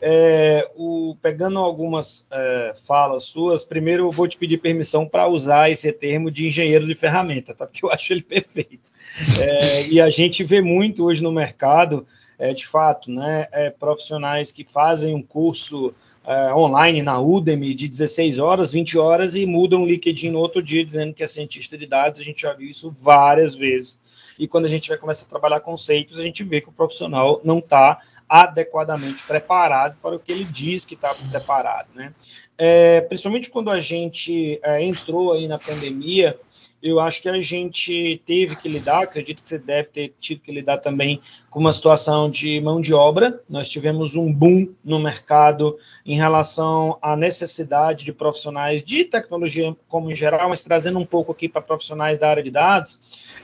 é, 0.00 0.66
o, 0.76 1.14
pegando 1.20 1.58
algumas 1.58 2.26
é, 2.30 2.74
falas 2.86 3.24
suas, 3.24 3.62
primeiro 3.62 4.06
eu 4.06 4.12
vou 4.12 4.26
te 4.26 4.38
pedir 4.38 4.58
permissão 4.58 5.06
para 5.06 5.28
usar 5.28 5.70
esse 5.70 5.92
termo 5.92 6.30
de 6.30 6.46
engenheiro 6.48 6.86
de 6.86 6.94
ferramenta, 6.94 7.54
tá? 7.54 7.66
Porque 7.66 7.84
eu 7.84 7.90
acho 7.92 8.14
ele 8.14 8.22
perfeito. 8.22 8.90
É, 9.38 9.88
e 9.88 10.00
a 10.00 10.08
gente 10.08 10.42
vê 10.42 10.62
muito 10.62 11.04
hoje 11.04 11.22
no 11.22 11.30
mercado, 11.30 12.06
é, 12.38 12.54
de 12.54 12.66
fato, 12.66 13.10
né, 13.10 13.46
profissionais 13.78 14.50
que 14.50 14.64
fazem 14.64 15.14
um 15.14 15.20
curso 15.20 15.92
uh, 16.24 16.56
online 16.56 17.02
na 17.02 17.18
Udemy 17.20 17.74
de 17.74 17.88
16 17.88 18.38
horas, 18.38 18.72
20 18.72 18.98
horas 18.98 19.34
e 19.34 19.46
mudam 19.46 19.82
um 19.82 19.86
LinkedIn 19.86 20.30
no 20.30 20.38
outro 20.38 20.62
dia 20.62 20.84
dizendo 20.84 21.14
que 21.14 21.22
é 21.22 21.26
cientista 21.26 21.76
de 21.76 21.86
dados. 21.86 22.20
A 22.20 22.24
gente 22.24 22.42
já 22.42 22.52
viu 22.52 22.68
isso 22.68 22.94
várias 23.00 23.54
vezes. 23.54 23.98
E 24.38 24.48
quando 24.48 24.64
a 24.64 24.68
gente 24.68 24.88
vai 24.88 24.96
começar 24.96 25.26
a 25.26 25.28
trabalhar 25.28 25.60
conceitos, 25.60 26.18
a 26.18 26.22
gente 26.22 26.42
vê 26.42 26.60
que 26.60 26.68
o 26.68 26.72
profissional 26.72 27.40
não 27.44 27.58
está 27.58 28.00
adequadamente 28.28 29.22
preparado 29.24 29.96
para 30.00 30.14
o 30.14 30.20
que 30.20 30.30
ele 30.30 30.44
diz 30.44 30.84
que 30.84 30.94
está 30.94 31.12
preparado, 31.30 31.88
né? 31.94 32.14
É, 32.56 33.00
principalmente 33.00 33.50
quando 33.50 33.70
a 33.70 33.80
gente 33.80 34.60
é, 34.62 34.84
entrou 34.84 35.32
aí 35.32 35.48
na 35.48 35.58
pandemia, 35.58 36.38
eu 36.82 36.98
acho 36.98 37.20
que 37.20 37.28
a 37.28 37.40
gente 37.40 38.22
teve 38.24 38.56
que 38.56 38.68
lidar, 38.68 39.02
acredito 39.02 39.42
que 39.42 39.48
você 39.48 39.58
deve 39.58 39.88
ter 39.88 40.14
tido 40.18 40.40
que 40.40 40.50
lidar 40.50 40.78
também 40.78 41.20
com 41.50 41.60
uma 41.60 41.72
situação 41.72 42.30
de 42.30 42.58
mão 42.60 42.80
de 42.80 42.94
obra. 42.94 43.42
Nós 43.48 43.68
tivemos 43.68 44.14
um 44.14 44.32
boom 44.32 44.72
no 44.82 44.98
mercado 44.98 45.76
em 46.06 46.16
relação 46.16 46.98
à 47.02 47.14
necessidade 47.14 48.04
de 48.04 48.12
profissionais 48.12 48.82
de 48.82 49.04
tecnologia 49.04 49.76
como 49.88 50.10
em 50.10 50.16
geral, 50.16 50.48
mas 50.48 50.62
trazendo 50.62 50.98
um 50.98 51.04
pouco 51.04 51.32
aqui 51.32 51.48
para 51.48 51.60
profissionais 51.60 52.18
da 52.18 52.30
área 52.30 52.42
de 52.42 52.50
dados, 52.50 52.98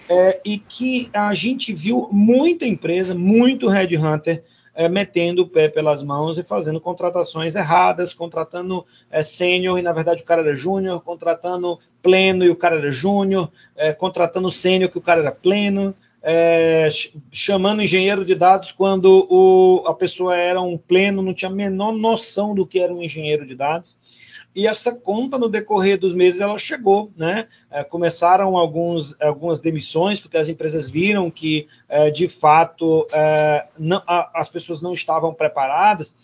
é, 0.09 0.41
e 0.45 0.59
que 0.59 1.11
a 1.13 1.35
gente 1.35 1.73
viu 1.73 2.09
muita 2.11 2.65
empresa, 2.65 3.15
muito 3.15 3.69
headhunter, 3.69 4.43
é, 4.77 4.89
metendo 4.89 5.43
o 5.43 5.49
pé 5.49 5.69
pelas 5.69 6.03
mãos 6.03 6.37
e 6.37 6.45
fazendo 6.45 6.81
contratações 6.81 7.57
erradas, 7.57 8.13
contratando 8.13 8.85
é, 9.11 9.23
sênior 9.23 9.79
e 9.79 9.83
na 9.83 9.93
verdade 9.93 10.23
o 10.23 10.27
cara 10.27 10.43
era 10.43 10.55
júnior, 10.55 11.01
contratando 11.01 11.79
pleno 12.03 12.45
e 12.45 12.51
o 12.51 12.57
cara 12.57 12.77
era 12.77 12.93
júnior, 12.93 13.51
é, 13.75 13.93
contratando 13.93 14.51
sênior 14.51 14.91
que 14.91 14.99
o 14.99 15.03
cara 15.03 15.21
era 15.23 15.33
pleno. 15.33 15.95
É, 16.29 16.89
chamando 17.31 17.83
engenheiro 17.83 18.25
de 18.25 18.35
dados 18.35 18.73
quando 18.73 19.29
o, 19.31 19.85
a 19.87 19.95
pessoa 19.95 20.37
era 20.37 20.61
um 20.61 20.77
pleno, 20.77 21.23
não 21.23 21.33
tinha 21.33 21.49
a 21.49 21.55
menor 21.55 21.93
noção 21.93 22.53
do 22.53 22.67
que 22.67 22.81
era 22.81 22.93
um 22.93 23.01
engenheiro 23.01 23.47
de 23.47 23.55
dados 23.55 23.97
e 24.57 24.67
essa 24.67 24.91
conta 24.91 25.37
no 25.37 25.51
decorrer 25.51 25.99
dos 25.99 26.15
meses 26.15 26.41
ela 26.41 26.57
chegou, 26.57 27.13
né? 27.15 27.47
É, 27.71 27.85
começaram 27.85 28.57
alguns, 28.57 29.15
algumas 29.21 29.61
demissões 29.61 30.19
porque 30.19 30.39
as 30.39 30.49
empresas 30.49 30.89
viram 30.89 31.31
que 31.31 31.69
é, 31.87 32.11
de 32.11 32.27
fato 32.27 33.07
é, 33.13 33.67
não, 33.79 34.03
as 34.07 34.49
pessoas 34.49 34.81
não 34.81 34.95
estavam 34.95 35.35
preparadas. 35.35 36.17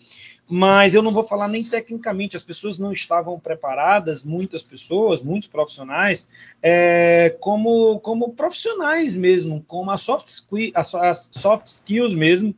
Mas 0.49 0.93
eu 0.93 1.03
não 1.03 1.11
vou 1.11 1.23
falar 1.23 1.47
nem 1.47 1.63
tecnicamente, 1.63 2.35
as 2.35 2.43
pessoas 2.43 2.77
não 2.77 2.91
estavam 2.91 3.39
preparadas, 3.39 4.25
muitas 4.25 4.61
pessoas, 4.61 5.23
muitos 5.23 5.47
profissionais, 5.47 6.27
como, 7.39 7.97
como 8.01 8.33
profissionais 8.33 9.15
mesmo, 9.15 9.63
como 9.65 9.89
a 9.89 9.97
soft, 9.97 10.27
as, 10.75 10.93
as 10.93 11.29
soft 11.31 11.67
skills 11.67 12.13
mesmo, 12.13 12.53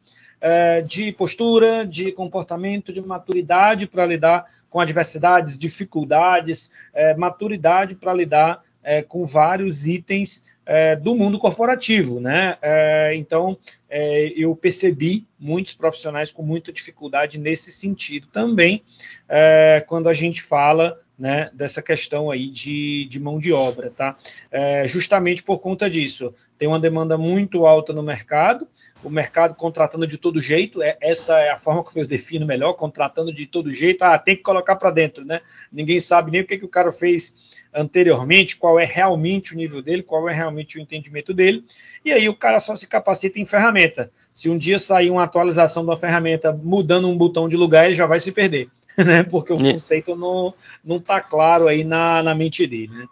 de 0.87 1.11
postura, 1.11 1.85
de 1.85 2.11
comportamento, 2.11 2.91
de 2.91 3.01
maturidade 3.01 3.85
para 3.85 4.07
lidar 4.07 4.47
com 4.69 4.79
adversidades, 4.79 5.57
dificuldades, 5.57 6.71
é, 6.93 7.15
maturidade 7.15 7.95
para 7.95 8.13
lidar 8.13 8.63
é, 8.83 9.01
com 9.01 9.25
vários 9.25 9.87
itens 9.87 10.45
é, 10.65 10.95
do 10.95 11.15
mundo 11.15 11.37
corporativo, 11.37 12.19
né? 12.19 12.57
É, 12.61 13.13
então, 13.15 13.57
é, 13.89 14.33
eu 14.35 14.55
percebi 14.55 15.27
muitos 15.39 15.75
profissionais 15.75 16.31
com 16.31 16.41
muita 16.41 16.73
dificuldade 16.73 17.37
nesse 17.37 17.71
sentido 17.71 18.27
também, 18.27 18.83
é, 19.29 19.83
quando 19.87 20.09
a 20.09 20.13
gente 20.13 20.41
fala 20.41 20.99
né, 21.17 21.49
dessa 21.53 21.81
questão 21.81 22.29
aí 22.29 22.49
de, 22.49 23.05
de 23.05 23.19
mão 23.19 23.39
de 23.39 23.53
obra, 23.53 23.89
tá? 23.89 24.17
É, 24.51 24.87
justamente 24.87 25.41
por 25.41 25.59
conta 25.59 25.89
disso, 25.89 26.33
tem 26.57 26.67
uma 26.67 26.79
demanda 26.79 27.17
muito 27.17 27.65
alta 27.65 27.93
no 27.93 28.03
mercado, 28.03 28.67
o 29.03 29.09
mercado 29.09 29.55
contratando 29.55 30.05
de 30.07 30.17
todo 30.17 30.41
jeito, 30.41 30.81
é, 30.81 30.97
essa 30.99 31.39
é 31.39 31.51
a 31.51 31.59
forma 31.59 31.83
como 31.83 31.99
eu 31.99 32.07
defino 32.07 32.45
melhor, 32.45 32.73
contratando 32.73 33.33
de 33.33 33.45
todo 33.45 33.71
jeito, 33.71 34.03
ah, 34.03 34.17
tem 34.17 34.35
que 34.35 34.43
colocar 34.43 34.75
para 34.75 34.91
dentro, 34.91 35.23
né? 35.23 35.41
Ninguém 35.71 35.99
sabe 35.99 36.31
nem 36.31 36.41
o 36.41 36.45
que, 36.45 36.57
que 36.57 36.65
o 36.65 36.69
cara 36.69 36.91
fez 36.91 37.35
anteriormente, 37.73 38.55
qual 38.57 38.79
é 38.79 38.85
realmente 38.85 39.53
o 39.53 39.57
nível 39.57 39.81
dele, 39.81 40.01
qual 40.01 40.27
é 40.27 40.33
realmente 40.33 40.77
o 40.77 40.81
entendimento 40.81 41.33
dele, 41.33 41.63
e 42.03 42.11
aí 42.11 42.27
o 42.27 42.35
cara 42.35 42.59
só 42.59 42.75
se 42.75 42.87
capacita 42.87 43.39
em 43.39 43.45
ferramenta. 43.45 44.11
Se 44.33 44.49
um 44.49 44.57
dia 44.57 44.79
sair 44.79 45.09
uma 45.09 45.23
atualização 45.23 45.83
de 45.83 45.89
uma 45.89 45.97
ferramenta 45.97 46.51
mudando 46.51 47.07
um 47.07 47.17
botão 47.17 47.47
de 47.47 47.55
lugar, 47.55 47.85
ele 47.85 47.95
já 47.95 48.05
vai 48.05 48.19
se 48.19 48.31
perder. 48.31 48.69
né? 49.05 49.23
Porque 49.23 49.53
o 49.53 49.57
conceito 49.57 50.15
não, 50.15 50.53
não 50.83 50.99
tá 50.99 51.21
claro 51.21 51.67
aí 51.67 51.83
na, 51.83 52.23
na 52.23 52.35
mente 52.35 52.65
dele, 52.65 52.93
né? 52.93 53.07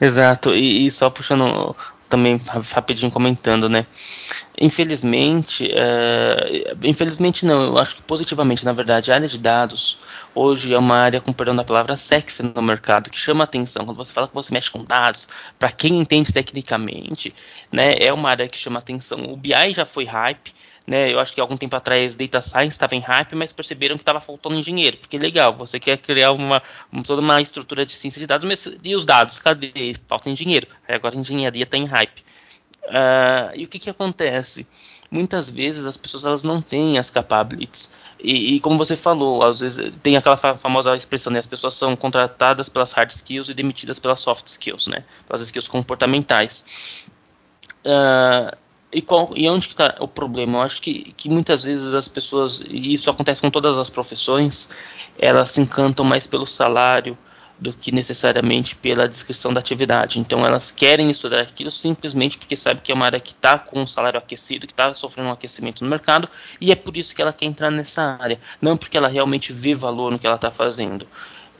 Exato, 0.00 0.54
e, 0.54 0.86
e 0.86 0.90
só 0.90 1.08
puxando 1.08 1.74
também 2.10 2.40
rapidinho 2.72 3.10
comentando, 3.10 3.68
né? 3.68 3.86
Infelizmente, 4.60 5.70
é, 5.72 6.74
infelizmente 6.82 7.46
não, 7.46 7.62
eu 7.62 7.78
acho 7.78 7.96
que 7.96 8.02
positivamente, 8.02 8.64
na 8.64 8.72
verdade, 8.72 9.10
a 9.10 9.14
área 9.14 9.28
de 9.28 9.38
dados 9.38 9.98
hoje 10.34 10.74
é 10.74 10.78
uma 10.78 10.96
área, 10.96 11.20
com 11.20 11.32
perdão 11.32 11.56
da 11.56 11.64
palavra, 11.64 11.96
sexy 11.96 12.42
no 12.42 12.60
mercado, 12.60 13.08
que 13.08 13.16
chama 13.16 13.44
atenção. 13.44 13.86
Quando 13.86 13.96
você 13.96 14.12
fala 14.12 14.28
que 14.28 14.34
você 14.34 14.52
mexe 14.52 14.70
com 14.70 14.84
dados, 14.84 15.28
para 15.58 15.70
quem 15.72 15.98
entende 15.98 16.32
tecnicamente, 16.32 17.32
né, 17.72 17.94
é 17.98 18.12
uma 18.12 18.28
área 18.28 18.48
que 18.48 18.58
chama 18.58 18.80
atenção. 18.80 19.32
O 19.32 19.36
BI 19.36 19.72
já 19.72 19.86
foi 19.86 20.04
hype, 20.04 20.52
né? 20.90 21.12
Eu 21.12 21.20
acho 21.20 21.32
que 21.32 21.40
algum 21.40 21.56
tempo 21.56 21.76
atrás 21.76 22.16
Data 22.16 22.40
Science 22.40 22.70
estava 22.70 22.96
em 22.96 22.98
hype, 22.98 23.36
mas 23.36 23.52
perceberam 23.52 23.94
que 23.94 24.02
estava 24.02 24.20
faltando 24.20 24.56
engenheiro, 24.56 24.96
porque 24.96 25.16
legal, 25.16 25.56
você 25.56 25.78
quer 25.78 25.96
criar 25.98 26.32
uma, 26.32 26.60
toda 27.06 27.22
uma 27.22 27.40
estrutura 27.40 27.86
de 27.86 27.94
ciência 27.94 28.18
de 28.18 28.26
dados, 28.26 28.44
mas 28.44 28.68
e 28.82 28.96
os 28.96 29.04
dados? 29.04 29.38
Cadê? 29.38 29.94
Falta 30.08 30.28
engenheiro. 30.28 30.66
Aí 30.88 30.96
agora 30.96 31.14
engenharia 31.14 31.62
está 31.62 31.78
em 31.78 31.84
hype. 31.84 32.24
Uh, 32.86 33.54
e 33.54 33.64
o 33.64 33.68
que, 33.68 33.78
que 33.78 33.88
acontece? 33.88 34.66
Muitas 35.08 35.48
vezes 35.48 35.86
as 35.86 35.96
pessoas 35.96 36.24
elas 36.24 36.42
não 36.42 36.60
têm 36.60 36.98
as 36.98 37.08
capabilities. 37.08 37.92
E, 38.18 38.56
e, 38.56 38.60
como 38.60 38.76
você 38.76 38.96
falou, 38.96 39.44
às 39.44 39.60
vezes 39.60 39.92
tem 40.02 40.16
aquela 40.16 40.36
famosa 40.36 40.96
expressão, 40.96 41.32
né? 41.32 41.38
As 41.38 41.46
pessoas 41.46 41.74
são 41.74 41.94
contratadas 41.94 42.68
pelas 42.68 42.90
hard 42.92 43.10
skills 43.10 43.48
e 43.48 43.54
demitidas 43.54 44.00
pelas 44.00 44.18
soft 44.18 44.48
skills, 44.48 44.88
né? 44.88 45.04
Pelas 45.28 45.42
skills 45.42 45.68
comportamentais. 45.68 47.06
Uh, 47.84 48.56
e, 48.92 49.00
qual, 49.00 49.30
e 49.36 49.48
onde 49.48 49.68
está 49.68 49.96
o 50.00 50.08
problema? 50.08 50.58
Eu 50.58 50.62
acho 50.62 50.82
que, 50.82 51.12
que 51.12 51.28
muitas 51.28 51.62
vezes 51.62 51.94
as 51.94 52.08
pessoas, 52.08 52.60
e 52.68 52.92
isso 52.92 53.08
acontece 53.10 53.40
com 53.40 53.50
todas 53.50 53.78
as 53.78 53.88
profissões, 53.88 54.68
elas 55.18 55.50
se 55.50 55.60
encantam 55.60 56.04
mais 56.04 56.26
pelo 56.26 56.46
salário 56.46 57.16
do 57.60 57.72
que 57.74 57.92
necessariamente 57.92 58.74
pela 58.74 59.06
descrição 59.06 59.52
da 59.52 59.60
atividade. 59.60 60.18
Então 60.18 60.44
elas 60.44 60.70
querem 60.70 61.10
estudar 61.10 61.42
aquilo 61.42 61.70
simplesmente 61.70 62.38
porque 62.38 62.56
sabe 62.56 62.80
que 62.80 62.90
é 62.90 62.94
uma 62.94 63.04
área 63.04 63.20
que 63.20 63.32
está 63.32 63.58
com 63.58 63.82
um 63.82 63.86
salário 63.86 64.18
aquecido, 64.18 64.66
que 64.66 64.72
está 64.72 64.92
sofrendo 64.94 65.28
um 65.28 65.32
aquecimento 65.32 65.84
no 65.84 65.90
mercado, 65.90 66.28
e 66.60 66.72
é 66.72 66.74
por 66.74 66.96
isso 66.96 67.14
que 67.14 67.20
ela 67.20 67.32
quer 67.32 67.44
entrar 67.44 67.70
nessa 67.70 68.16
área, 68.18 68.40
não 68.60 68.76
porque 68.76 68.96
ela 68.96 69.08
realmente 69.08 69.52
vê 69.52 69.74
valor 69.74 70.10
no 70.10 70.18
que 70.18 70.26
ela 70.26 70.36
está 70.36 70.50
fazendo. 70.50 71.06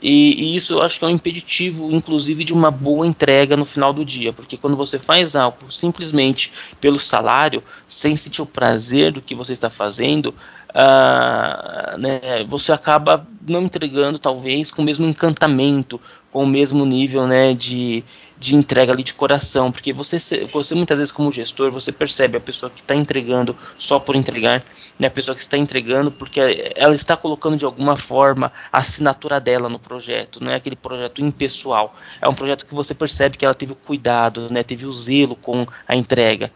E, 0.01 0.33
e, 0.43 0.55
isso 0.55 0.73
eu 0.73 0.81
acho 0.81 0.97
que 0.97 1.05
é 1.05 1.07
um 1.07 1.11
impeditivo, 1.11 1.91
inclusive, 1.91 2.43
de 2.43 2.53
uma 2.53 2.71
boa 2.71 3.05
entrega 3.05 3.55
no 3.55 3.65
final 3.65 3.93
do 3.93 4.03
dia, 4.03 4.33
porque 4.33 4.57
quando 4.57 4.75
você 4.75 4.97
faz 4.97 5.35
algo 5.35 5.71
simplesmente 5.71 6.51
pelo 6.79 6.99
salário, 6.99 7.63
sem 7.87 8.17
sentir 8.17 8.41
o 8.41 8.45
prazer 8.45 9.11
do 9.11 9.21
que 9.21 9.35
você 9.35 9.53
está 9.53 9.69
fazendo, 9.69 10.33
uh, 10.71 11.97
né, 11.97 12.43
você 12.47 12.71
acaba 12.71 13.25
não 13.47 13.63
entregando, 13.63 14.19
talvez, 14.19 14.71
com 14.71 14.81
o 14.81 14.85
mesmo 14.85 15.07
encantamento, 15.07 15.99
com 16.31 16.43
o 16.43 16.47
mesmo 16.47 16.85
nível 16.85 17.27
né, 17.27 17.53
de, 17.53 18.03
de 18.39 18.55
entrega 18.55 18.93
ali 18.93 19.03
de 19.03 19.13
coração, 19.13 19.71
porque 19.71 19.91
você, 19.91 20.17
você 20.51 20.73
muitas 20.73 20.97
vezes 20.97 21.11
como 21.11 21.31
gestor, 21.31 21.69
você 21.69 21.91
percebe 21.91 22.37
a 22.37 22.39
pessoa 22.39 22.69
que 22.69 22.79
está 22.79 22.95
entregando 22.95 23.55
só 23.77 23.99
por 23.99 24.15
entregar, 24.15 24.63
né, 24.97 25.07
a 25.07 25.11
pessoa 25.11 25.35
que 25.35 25.41
está 25.41 25.57
entregando 25.57 26.09
porque 26.09 26.39
ela 26.75 26.95
está 26.95 27.17
colocando 27.17 27.57
de 27.57 27.65
alguma 27.65 27.97
forma 27.97 28.51
a 28.71 28.77
assinatura 28.77 29.41
dela 29.41 29.67
no 29.67 29.77
projeto, 29.77 30.41
não 30.41 30.51
é 30.51 30.55
aquele 30.55 30.75
projeto 30.75 31.21
impessoal, 31.21 31.93
é 32.21 32.29
um 32.29 32.33
projeto 32.33 32.65
que 32.65 32.73
você 32.73 32.93
percebe 32.93 33.37
que 33.37 33.43
ela 33.43 33.53
teve 33.53 33.73
o 33.73 33.75
cuidado, 33.75 34.47
né, 34.49 34.63
teve 34.63 34.85
o 34.85 34.91
zelo 34.91 35.35
com 35.35 35.67
a 35.85 35.95
entrega, 35.95 36.49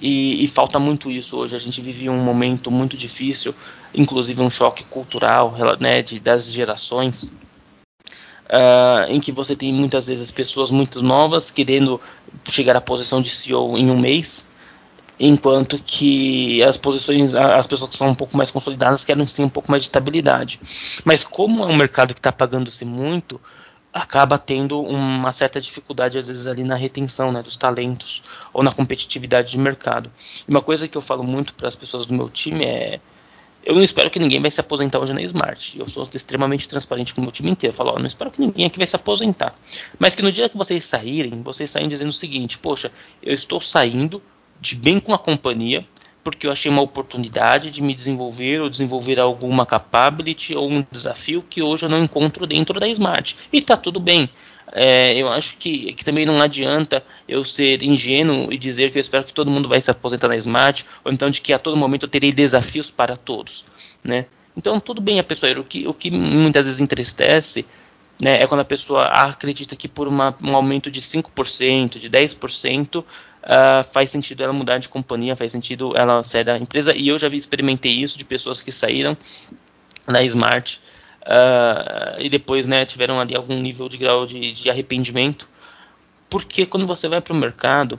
e, 0.00 0.44
e 0.44 0.46
falta 0.46 0.78
muito 0.78 1.10
isso 1.10 1.36
hoje, 1.36 1.56
a 1.56 1.58
gente 1.58 1.80
vive 1.80 2.08
um 2.08 2.22
momento 2.22 2.70
muito 2.70 2.96
difícil, 2.96 3.54
inclusive 3.94 4.42
um 4.42 4.50
choque 4.50 4.84
cultural 4.84 5.54
né, 5.80 6.02
de, 6.02 6.20
das 6.20 6.52
gerações, 6.52 7.32
Uh, 8.48 9.10
em 9.10 9.18
que 9.18 9.32
você 9.32 9.56
tem 9.56 9.72
muitas 9.72 10.06
vezes 10.06 10.30
pessoas 10.30 10.70
muito 10.70 11.02
novas 11.02 11.50
querendo 11.50 12.00
chegar 12.48 12.76
à 12.76 12.80
posição 12.80 13.20
de 13.20 13.28
CEO 13.28 13.76
em 13.76 13.90
um 13.90 13.98
mês, 13.98 14.48
enquanto 15.18 15.80
que 15.84 16.62
as 16.62 16.76
posições, 16.76 17.34
as 17.34 17.66
pessoas 17.66 17.90
que 17.90 17.96
são 17.96 18.08
um 18.10 18.14
pouco 18.14 18.36
mais 18.36 18.50
consolidadas 18.50 19.04
querem 19.04 19.26
ter 19.26 19.42
um 19.42 19.48
pouco 19.48 19.68
mais 19.68 19.82
de 19.82 19.88
estabilidade. 19.88 20.60
Mas 21.04 21.24
como 21.24 21.64
é 21.64 21.66
um 21.66 21.76
mercado 21.76 22.14
que 22.14 22.20
está 22.20 22.30
pagando-se 22.30 22.84
muito, 22.84 23.40
acaba 23.92 24.36
tendo 24.36 24.80
uma 24.80 25.32
certa 25.32 25.60
dificuldade 25.60 26.18
às 26.18 26.28
vezes 26.28 26.46
ali 26.46 26.62
na 26.62 26.74
retenção 26.74 27.32
né, 27.32 27.42
dos 27.42 27.56
talentos 27.56 28.22
ou 28.52 28.62
na 28.62 28.70
competitividade 28.70 29.50
de 29.50 29.58
mercado. 29.58 30.10
E 30.46 30.50
uma 30.50 30.60
coisa 30.60 30.86
que 30.86 30.96
eu 30.96 31.02
falo 31.02 31.24
muito 31.24 31.54
para 31.54 31.66
as 31.66 31.74
pessoas 31.74 32.04
do 32.04 32.12
meu 32.12 32.28
time 32.28 32.64
é 32.64 33.00
eu 33.66 33.74
não 33.74 33.82
espero 33.82 34.08
que 34.08 34.20
ninguém 34.20 34.40
vai 34.40 34.48
se 34.48 34.60
aposentar 34.60 35.00
hoje 35.00 35.12
na 35.12 35.20
Smart. 35.22 35.76
Eu 35.76 35.88
sou 35.88 36.08
extremamente 36.14 36.68
transparente 36.68 37.12
com 37.12 37.20
o 37.20 37.24
meu 37.24 37.32
time 37.32 37.50
inteiro. 37.50 37.72
Eu 37.72 37.76
falo, 37.76 37.90
ó, 37.90 37.98
não 37.98 38.06
espero 38.06 38.30
que 38.30 38.40
ninguém 38.40 38.64
aqui 38.64 38.78
vai 38.78 38.86
se 38.86 38.94
aposentar. 38.94 39.58
Mas 39.98 40.14
que 40.14 40.22
no 40.22 40.30
dia 40.30 40.48
que 40.48 40.56
vocês 40.56 40.84
saírem, 40.84 41.42
vocês 41.42 41.68
saem 41.68 41.88
dizendo 41.88 42.10
o 42.10 42.12
seguinte: 42.12 42.58
poxa, 42.58 42.92
eu 43.20 43.34
estou 43.34 43.60
saindo 43.60 44.22
de 44.60 44.76
bem 44.76 45.00
com 45.00 45.12
a 45.12 45.18
companhia, 45.18 45.84
porque 46.22 46.46
eu 46.46 46.52
achei 46.52 46.70
uma 46.70 46.80
oportunidade 46.80 47.72
de 47.72 47.82
me 47.82 47.92
desenvolver 47.92 48.60
ou 48.60 48.70
desenvolver 48.70 49.18
alguma 49.18 49.66
capability 49.66 50.54
ou 50.54 50.70
um 50.70 50.86
desafio 50.88 51.42
que 51.42 51.60
hoje 51.60 51.86
eu 51.86 51.88
não 51.88 52.04
encontro 52.04 52.46
dentro 52.46 52.78
da 52.78 52.86
Smart. 52.86 53.36
E 53.52 53.60
tá 53.60 53.76
tudo 53.76 53.98
bem. 53.98 54.30
É, 54.72 55.14
eu 55.16 55.28
acho 55.28 55.56
que, 55.58 55.92
que, 55.94 56.04
também 56.04 56.26
não 56.26 56.40
adianta 56.40 57.04
eu 57.28 57.44
ser 57.44 57.82
ingênuo 57.82 58.52
e 58.52 58.58
dizer 58.58 58.90
que 58.90 58.98
eu 58.98 59.00
espero 59.00 59.24
que 59.24 59.32
todo 59.32 59.50
mundo 59.50 59.68
vai 59.68 59.80
se 59.80 59.90
aposentar 59.90 60.28
na 60.28 60.36
Smart, 60.36 60.84
ou 61.04 61.12
então 61.12 61.30
de 61.30 61.40
que 61.40 61.52
a 61.52 61.58
todo 61.58 61.76
momento 61.76 62.04
eu 62.04 62.08
terei 62.08 62.32
desafios 62.32 62.90
para 62.90 63.16
todos, 63.16 63.64
né? 64.02 64.26
Então, 64.56 64.80
tudo 64.80 65.00
bem 65.00 65.20
a 65.20 65.24
pessoa, 65.24 65.52
o 65.60 65.64
que, 65.64 65.86
o 65.86 65.92
que 65.92 66.10
muitas 66.10 66.64
vezes 66.64 66.80
entristece 66.80 67.66
né, 68.20 68.42
é 68.42 68.46
quando 68.46 68.60
a 68.60 68.64
pessoa 68.64 69.02
acredita 69.02 69.76
que 69.76 69.86
por 69.86 70.08
uma, 70.08 70.34
um 70.42 70.56
aumento 70.56 70.90
de 70.90 71.00
5%, 71.00 71.98
de 71.98 72.08
10%, 72.08 73.00
uh, 73.00 73.04
ah, 73.42 73.84
faz 73.84 74.10
sentido 74.10 74.42
ela 74.42 74.54
mudar 74.54 74.78
de 74.78 74.88
companhia, 74.88 75.36
faz 75.36 75.52
sentido 75.52 75.92
ela 75.94 76.24
sair 76.24 76.44
da 76.44 76.58
empresa, 76.58 76.94
e 76.96 77.08
eu 77.08 77.18
já 77.18 77.28
vi, 77.28 77.36
experimentei 77.36 77.92
isso 77.92 78.16
de 78.16 78.24
pessoas 78.24 78.62
que 78.62 78.72
saíram 78.72 79.16
da 80.06 80.24
Smart 80.24 80.80
uh, 81.26 82.20
e 82.20 82.28
depois 82.28 82.66
né, 82.66 82.86
tiveram 82.86 83.20
ali 83.20 83.34
algum 83.34 83.60
nível 83.60 83.88
de 83.88 83.96
grau 83.96 84.26
de, 84.26 84.52
de 84.52 84.70
arrependimento, 84.70 85.48
porque 86.28 86.66
quando 86.66 86.86
você 86.86 87.08
vai 87.08 87.20
para 87.20 87.32
o 87.32 87.36
mercado, 87.36 87.98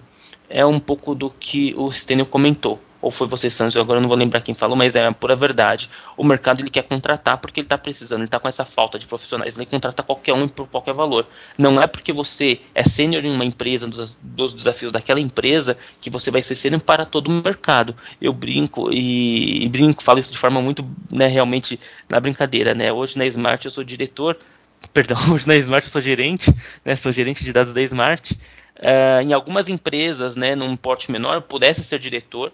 é 0.50 0.66
um 0.66 0.80
pouco 0.80 1.14
do 1.14 1.30
que 1.30 1.74
o 1.78 1.92
Stênio 1.92 2.26
comentou. 2.26 2.82
Ou 3.02 3.12
foi 3.12 3.28
você, 3.28 3.50
Santos, 3.50 3.78
agora 3.78 3.98
eu 3.98 4.02
não 4.02 4.10
vou 4.10 4.18
lembrar 4.18 4.42
quem 4.42 4.54
falou, 4.54 4.76
mas 4.76 4.96
é 4.96 5.06
a 5.06 5.12
pura 5.12 5.36
verdade. 5.36 5.90
O 6.16 6.24
mercado 6.24 6.62
ele 6.62 6.70
quer 6.70 6.84
contratar 6.84 7.38
porque 7.38 7.60
ele 7.60 7.66
está 7.66 7.78
precisando, 7.78 8.20
ele 8.20 8.26
está 8.26 8.40
com 8.40 8.48
essa 8.48 8.66
falta 8.66 8.98
de 8.98 9.06
profissionais, 9.06 9.56
ele 9.56 9.66
contrata 9.66 10.02
qualquer 10.02 10.34
um 10.34 10.48
por 10.48 10.68
qualquer 10.68 10.94
valor. 10.94 11.28
Não 11.58 11.82
é 11.82 11.86
porque 11.86 12.12
você 12.12 12.60
é 12.74 12.84
sênior 12.84 13.24
em 13.24 13.32
uma 13.32 13.46
empresa, 13.46 13.88
dos, 13.88 14.18
dos, 14.22 14.54
desafios 14.54 14.92
daquela 14.92 15.20
empresa, 15.20 15.78
que 16.02 16.10
você 16.10 16.32
vai 16.32 16.42
ser 16.42 16.56
sênior 16.56 16.82
para 16.82 17.06
todo 17.06 17.28
o 17.28 17.44
mercado. 17.44 17.96
Eu 18.20 18.34
brinco 18.34 18.92
e, 18.92 19.66
e 19.66 19.70
brinco, 19.70 20.04
falo 20.04 20.20
isso 20.20 20.32
de 20.32 20.38
forma 20.38 20.62
muito, 20.62 20.88
né, 21.12 21.28
realmente 21.28 21.80
na 22.10 22.20
brincadeira, 22.20 22.74
né? 22.74 22.92
Hoje 22.92 23.18
na 23.18 23.26
Smart 23.28 23.64
eu 23.64 23.72
sou 23.72 23.84
diretor, 23.84 24.38
perdão, 24.92 25.18
hoje 25.32 25.48
na 25.48 25.56
Smart 25.56 25.86
eu 25.86 25.92
sou 25.92 26.02
gerente, 26.02 26.52
né, 26.84 26.96
sou 26.96 27.12
gerente 27.12 27.44
de 27.44 27.54
dados 27.54 27.74
da 27.74 27.82
Smart. 27.84 28.38
Uh, 28.78 29.22
em 29.24 29.34
algumas 29.34 29.70
empresas, 29.70 30.36
né, 30.36 30.56
num 30.56 30.76
porte 30.76 31.12
menor, 31.12 31.42
pudesse 31.42 31.84
ser 31.84 31.98
diretor, 31.98 32.54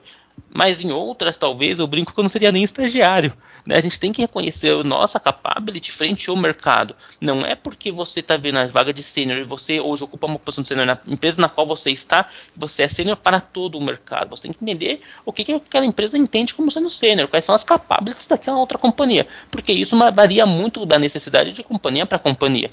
mas 0.54 0.82
em 0.82 0.92
outras, 0.92 1.36
talvez, 1.36 1.80
eu 1.80 1.88
brinco 1.88 2.14
que 2.14 2.20
eu 2.20 2.24
não 2.24 2.30
seria 2.30 2.52
nem 2.52 2.64
estagiário. 2.64 3.34
Né? 3.66 3.78
A 3.78 3.82
gente 3.82 4.00
tem 4.00 4.12
que 4.12 4.22
reconhecer 4.22 4.70
a 4.70 4.84
nossa 4.84 5.20
capability 5.20 5.92
frente 5.92 6.30
ao 6.30 6.36
mercado. 6.36 6.96
Não 7.20 7.42
é 7.42 7.56
porque 7.56 7.92
você 7.92 8.20
está 8.20 8.38
vendo 8.38 8.58
a 8.60 8.68
vaga 8.68 8.94
de 8.94 9.02
sênior 9.02 9.40
e 9.40 9.44
você 9.44 9.80
hoje 9.80 10.04
ocupa 10.04 10.28
uma 10.28 10.38
posição 10.38 10.62
de 10.62 10.68
sênior 10.68 10.86
na 10.86 11.00
empresa 11.08 11.42
na 11.42 11.50
qual 11.50 11.66
você 11.66 11.92
está, 11.92 12.30
você 12.56 12.84
é 12.84 12.88
sênior 12.88 13.18
para 13.18 13.40
todo 13.40 13.78
o 13.78 13.84
mercado. 13.84 14.30
Você 14.30 14.44
tem 14.44 14.54
que 14.54 14.64
entender 14.64 15.02
o 15.26 15.32
que, 15.32 15.44
que 15.44 15.54
aquela 15.54 15.86
empresa 15.86 16.18
entende 16.18 16.54
como 16.54 16.70
sendo 16.70 16.90
sênior, 16.90 17.28
quais 17.28 17.46
são 17.46 17.56
as 17.56 17.64
capabilities 17.64 18.28
daquela 18.28 18.58
outra 18.58 18.78
companhia. 18.78 19.26
Porque 19.50 19.72
isso 19.72 19.98
varia 20.14 20.46
muito 20.46 20.86
da 20.86 21.00
necessidade 21.00 21.52
de 21.52 21.64
companhia 21.64 22.06
para 22.06 22.20
companhia. 22.20 22.70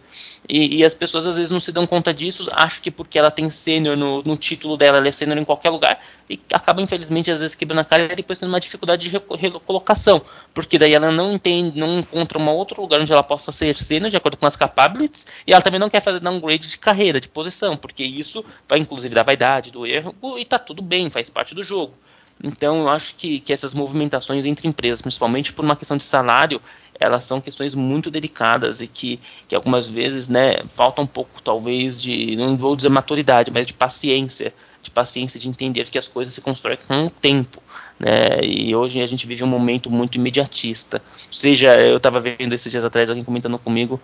E, 0.49 0.79
e, 0.79 0.85
as 0.85 0.95
pessoas 0.95 1.27
às 1.27 1.37
vezes 1.37 1.51
não 1.51 1.61
se 1.61 1.71
dão 1.71 1.87
conta 1.87 2.13
disso, 2.13 2.51
acham 2.53 2.83
que 2.83 2.91
porque 2.91 3.19
ela 3.19 3.31
tem 3.31 3.49
sênior 3.51 3.97
no, 3.97 4.23
no, 4.23 4.37
título 4.37 4.77
dela, 4.77 4.99
ela 4.99 5.07
é 5.07 5.13
sênior 5.13 5.39
em 5.39 5.45
qualquer 5.45 5.71
lugar, 5.71 6.01
e 6.29 6.41
acaba, 6.53 6.83
infelizmente, 6.83 7.31
às 7.31 7.41
vezes 7.41 7.50
quebrando 7.57 7.81
a 7.81 7.85
cara 7.85 8.05
e 8.05 8.17
depois 8.17 8.39
tendo 8.39 8.49
uma 8.49 8.61
dificuldade 8.61 9.09
de 9.09 9.11
recolocação. 9.11 10.23
Porque 10.55 10.79
daí 10.79 10.95
ela 10.95 11.11
não 11.11 11.33
entende, 11.33 11.79
não 11.79 12.01
encontra 12.01 12.39
um 12.39 12.49
outro 12.49 12.81
lugar 12.81 13.01
onde 13.01 13.13
ela 13.13 13.23
possa 13.23 13.53
ser 13.53 13.77
sênior 13.77 14.11
de 14.11 14.17
acordo 14.17 14.37
com 14.37 14.47
as 14.47 14.57
capabilities, 14.57 15.27
e 15.47 15.53
ela 15.53 15.63
também 15.63 15.81
não 15.81 15.91
quer 15.91 16.03
fazer 16.03 16.21
downgrade 16.21 16.69
de 16.69 16.79
carreira, 16.79 17.21
de 17.21 17.29
posição, 17.29 17.77
porque 17.77 18.05
isso 18.05 18.45
vai 18.69 18.79
inclusive 18.79 19.15
da 19.15 19.23
vaidade, 19.23 19.71
do 19.71 19.87
erro, 19.87 20.15
e 20.39 20.45
tá 20.45 20.59
tudo 20.59 20.83
bem, 20.83 21.11
faz 21.11 21.31
parte 21.31 21.55
do 21.55 21.63
jogo. 21.63 21.95
Então 22.43 22.81
eu 22.81 22.89
acho 22.89 23.15
que, 23.17 23.39
que 23.39 23.53
essas 23.53 23.75
movimentações 23.75 24.45
entre 24.47 24.67
empresas, 24.67 25.03
principalmente 25.03 25.53
por 25.53 25.65
uma 25.65 25.77
questão 25.77 25.97
de 25.97 26.05
salário, 26.05 26.61
elas 26.99 27.25
são 27.25 27.41
questões 27.41 27.75
muito 27.75 28.11
delicadas 28.11 28.81
e 28.81 28.87
que, 28.87 29.21
que 29.47 29.55
algumas 29.55 29.87
vezes 29.87 30.29
né, 30.29 30.63
falta 30.69 31.03
um 31.03 31.07
pouco, 31.07 31.41
talvez, 31.43 32.01
de, 32.01 32.37
não 32.37 32.57
vou 32.57 32.75
dizer 32.75 32.89
maturidade, 32.89 33.51
mas 33.51 33.67
de 33.67 33.75
paciência 33.75 34.55
de 34.83 34.91
paciência 34.91 35.39
de 35.39 35.49
entender 35.49 35.91
que 35.91 35.99
as 35.99 36.09
coisas 36.09 36.33
se 36.33 36.41
constroem 36.41 36.79
com 36.87 37.07
o 37.07 37.11
tempo. 37.11 37.63
Né? 37.99 38.41
E 38.43 38.75
hoje 38.75 39.01
a 39.03 39.07
gente 39.07 39.27
vive 39.27 39.45
um 39.45 39.47
momento 39.47 39.91
muito 39.91 40.17
imediatista. 40.17 41.03
Seja, 41.31 41.75
eu 41.75 41.99
estava 41.99 42.21
vendo 42.21 42.53
esses 42.53 42.71
dias 42.71 42.85
atrás 42.85 43.09
alguém 43.09 43.25
comentando 43.25 43.59
comigo 43.59 44.01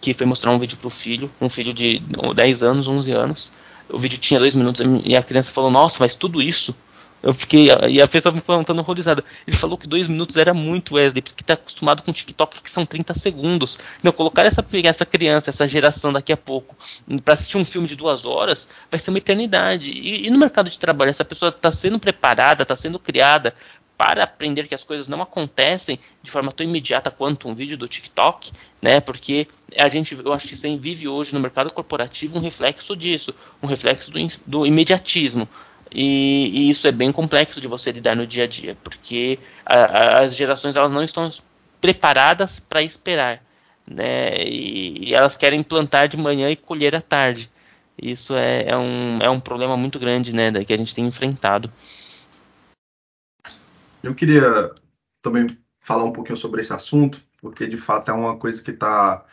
que 0.00 0.12
foi 0.12 0.26
mostrar 0.26 0.50
um 0.50 0.58
vídeo 0.58 0.76
para 0.76 0.88
o 0.88 0.90
filho, 0.90 1.30
um 1.40 1.48
filho 1.48 1.72
de 1.72 2.02
10 2.34 2.62
anos, 2.62 2.88
11 2.88 3.12
anos. 3.12 3.58
O 3.88 3.98
vídeo 3.98 4.18
tinha 4.18 4.38
dois 4.38 4.54
minutos 4.54 4.84
e 5.04 5.16
a 5.16 5.22
criança 5.22 5.50
falou: 5.50 5.70
Nossa, 5.70 5.96
mas 6.00 6.14
tudo 6.14 6.42
isso 6.42 6.74
eu 7.22 7.32
fiquei. 7.32 7.68
E 7.88 8.00
a 8.00 8.06
pessoa 8.06 8.32
me 8.32 8.40
perguntando 8.40 8.80
horrorizada. 8.80 9.24
Ele 9.46 9.56
falou 9.56 9.76
que 9.76 9.88
dois 9.88 10.06
minutos 10.06 10.36
era 10.36 10.54
muito, 10.54 10.94
Wesley, 10.94 11.22
porque 11.22 11.42
está 11.42 11.54
acostumado 11.54 12.02
com 12.02 12.12
TikTok 12.12 12.62
que 12.62 12.70
são 12.70 12.86
30 12.86 13.14
segundos. 13.14 13.78
Não, 14.02 14.12
colocar 14.12 14.46
essa, 14.46 14.64
essa 14.84 15.04
criança, 15.04 15.50
essa 15.50 15.66
geração 15.66 16.12
daqui 16.12 16.32
a 16.32 16.36
pouco, 16.36 16.76
para 17.24 17.34
assistir 17.34 17.58
um 17.58 17.64
filme 17.64 17.88
de 17.88 17.96
duas 17.96 18.24
horas, 18.24 18.68
vai 18.90 18.98
ser 18.98 19.10
uma 19.10 19.18
eternidade. 19.18 19.90
E, 19.90 20.26
e 20.26 20.30
no 20.30 20.38
mercado 20.38 20.70
de 20.70 20.78
trabalho, 20.78 21.10
essa 21.10 21.24
pessoa 21.24 21.50
está 21.50 21.70
sendo 21.70 21.98
preparada, 21.98 22.62
está 22.62 22.76
sendo 22.76 22.98
criada 22.98 23.54
para 23.98 24.22
aprender 24.22 24.68
que 24.68 24.76
as 24.76 24.84
coisas 24.84 25.08
não 25.08 25.20
acontecem 25.20 25.98
de 26.22 26.30
forma 26.30 26.52
tão 26.52 26.64
imediata 26.64 27.10
quanto 27.10 27.48
um 27.48 27.54
vídeo 27.54 27.76
do 27.76 27.88
TikTok, 27.88 28.52
né? 28.80 29.00
Porque 29.00 29.48
a 29.76 29.88
gente, 29.88 30.16
eu 30.24 30.32
acho 30.32 30.46
que 30.46 30.54
você 30.54 30.76
vive 30.76 31.08
hoje 31.08 31.34
no 31.34 31.40
mercado 31.40 31.72
corporativo 31.72 32.38
um 32.38 32.40
reflexo 32.40 32.96
disso, 32.96 33.34
um 33.60 33.66
reflexo 33.66 34.12
do, 34.12 34.20
do 34.46 34.64
imediatismo. 34.64 35.48
E, 35.92 36.50
e, 36.52 36.70
isso 36.70 36.86
é 36.86 36.92
bem 36.92 37.10
complexo 37.10 37.60
de 37.60 37.68
você 37.68 37.90
lidar 37.90 38.14
no 38.14 38.26
dia 38.26 38.44
a 38.44 38.46
dia, 38.46 38.76
porque 38.82 39.38
a, 39.64 39.76
a, 39.76 40.20
as 40.20 40.36
gerações 40.36 40.76
elas 40.76 40.92
não 40.92 41.02
estão 41.02 41.30
preparadas 41.80 42.60
para 42.60 42.82
esperar, 42.82 43.42
né? 43.88 44.42
E, 44.44 45.08
e, 45.08 45.14
elas 45.14 45.36
querem 45.36 45.62
plantar 45.62 46.06
de 46.08 46.16
manhã 46.16 46.50
e 46.50 46.56
colher 46.56 46.94
à 46.94 47.00
tarde. 47.00 47.50
Isso 48.00 48.34
é, 48.36 48.68
é, 48.68 48.76
um, 48.76 49.18
é 49.20 49.28
um 49.28 49.40
problema 49.40 49.76
muito 49.76 49.98
grande, 49.98 50.34
né, 50.34 50.52
que 50.64 50.72
a 50.72 50.76
gente 50.76 50.94
tem 50.94 51.06
enfrentado. 51.06 51.72
Eu 54.02 54.14
queria 54.14 54.70
também 55.20 55.58
falar 55.80 56.04
um 56.04 56.12
pouquinho 56.12 56.36
sobre 56.36 56.60
esse 56.60 56.72
assunto, 56.72 57.20
porque 57.40 57.66
de 57.66 57.76
fato 57.76 58.10
é 58.10 58.14
uma 58.14 58.36
coisa 58.36 58.62
que 58.62 58.70
está 58.70 59.24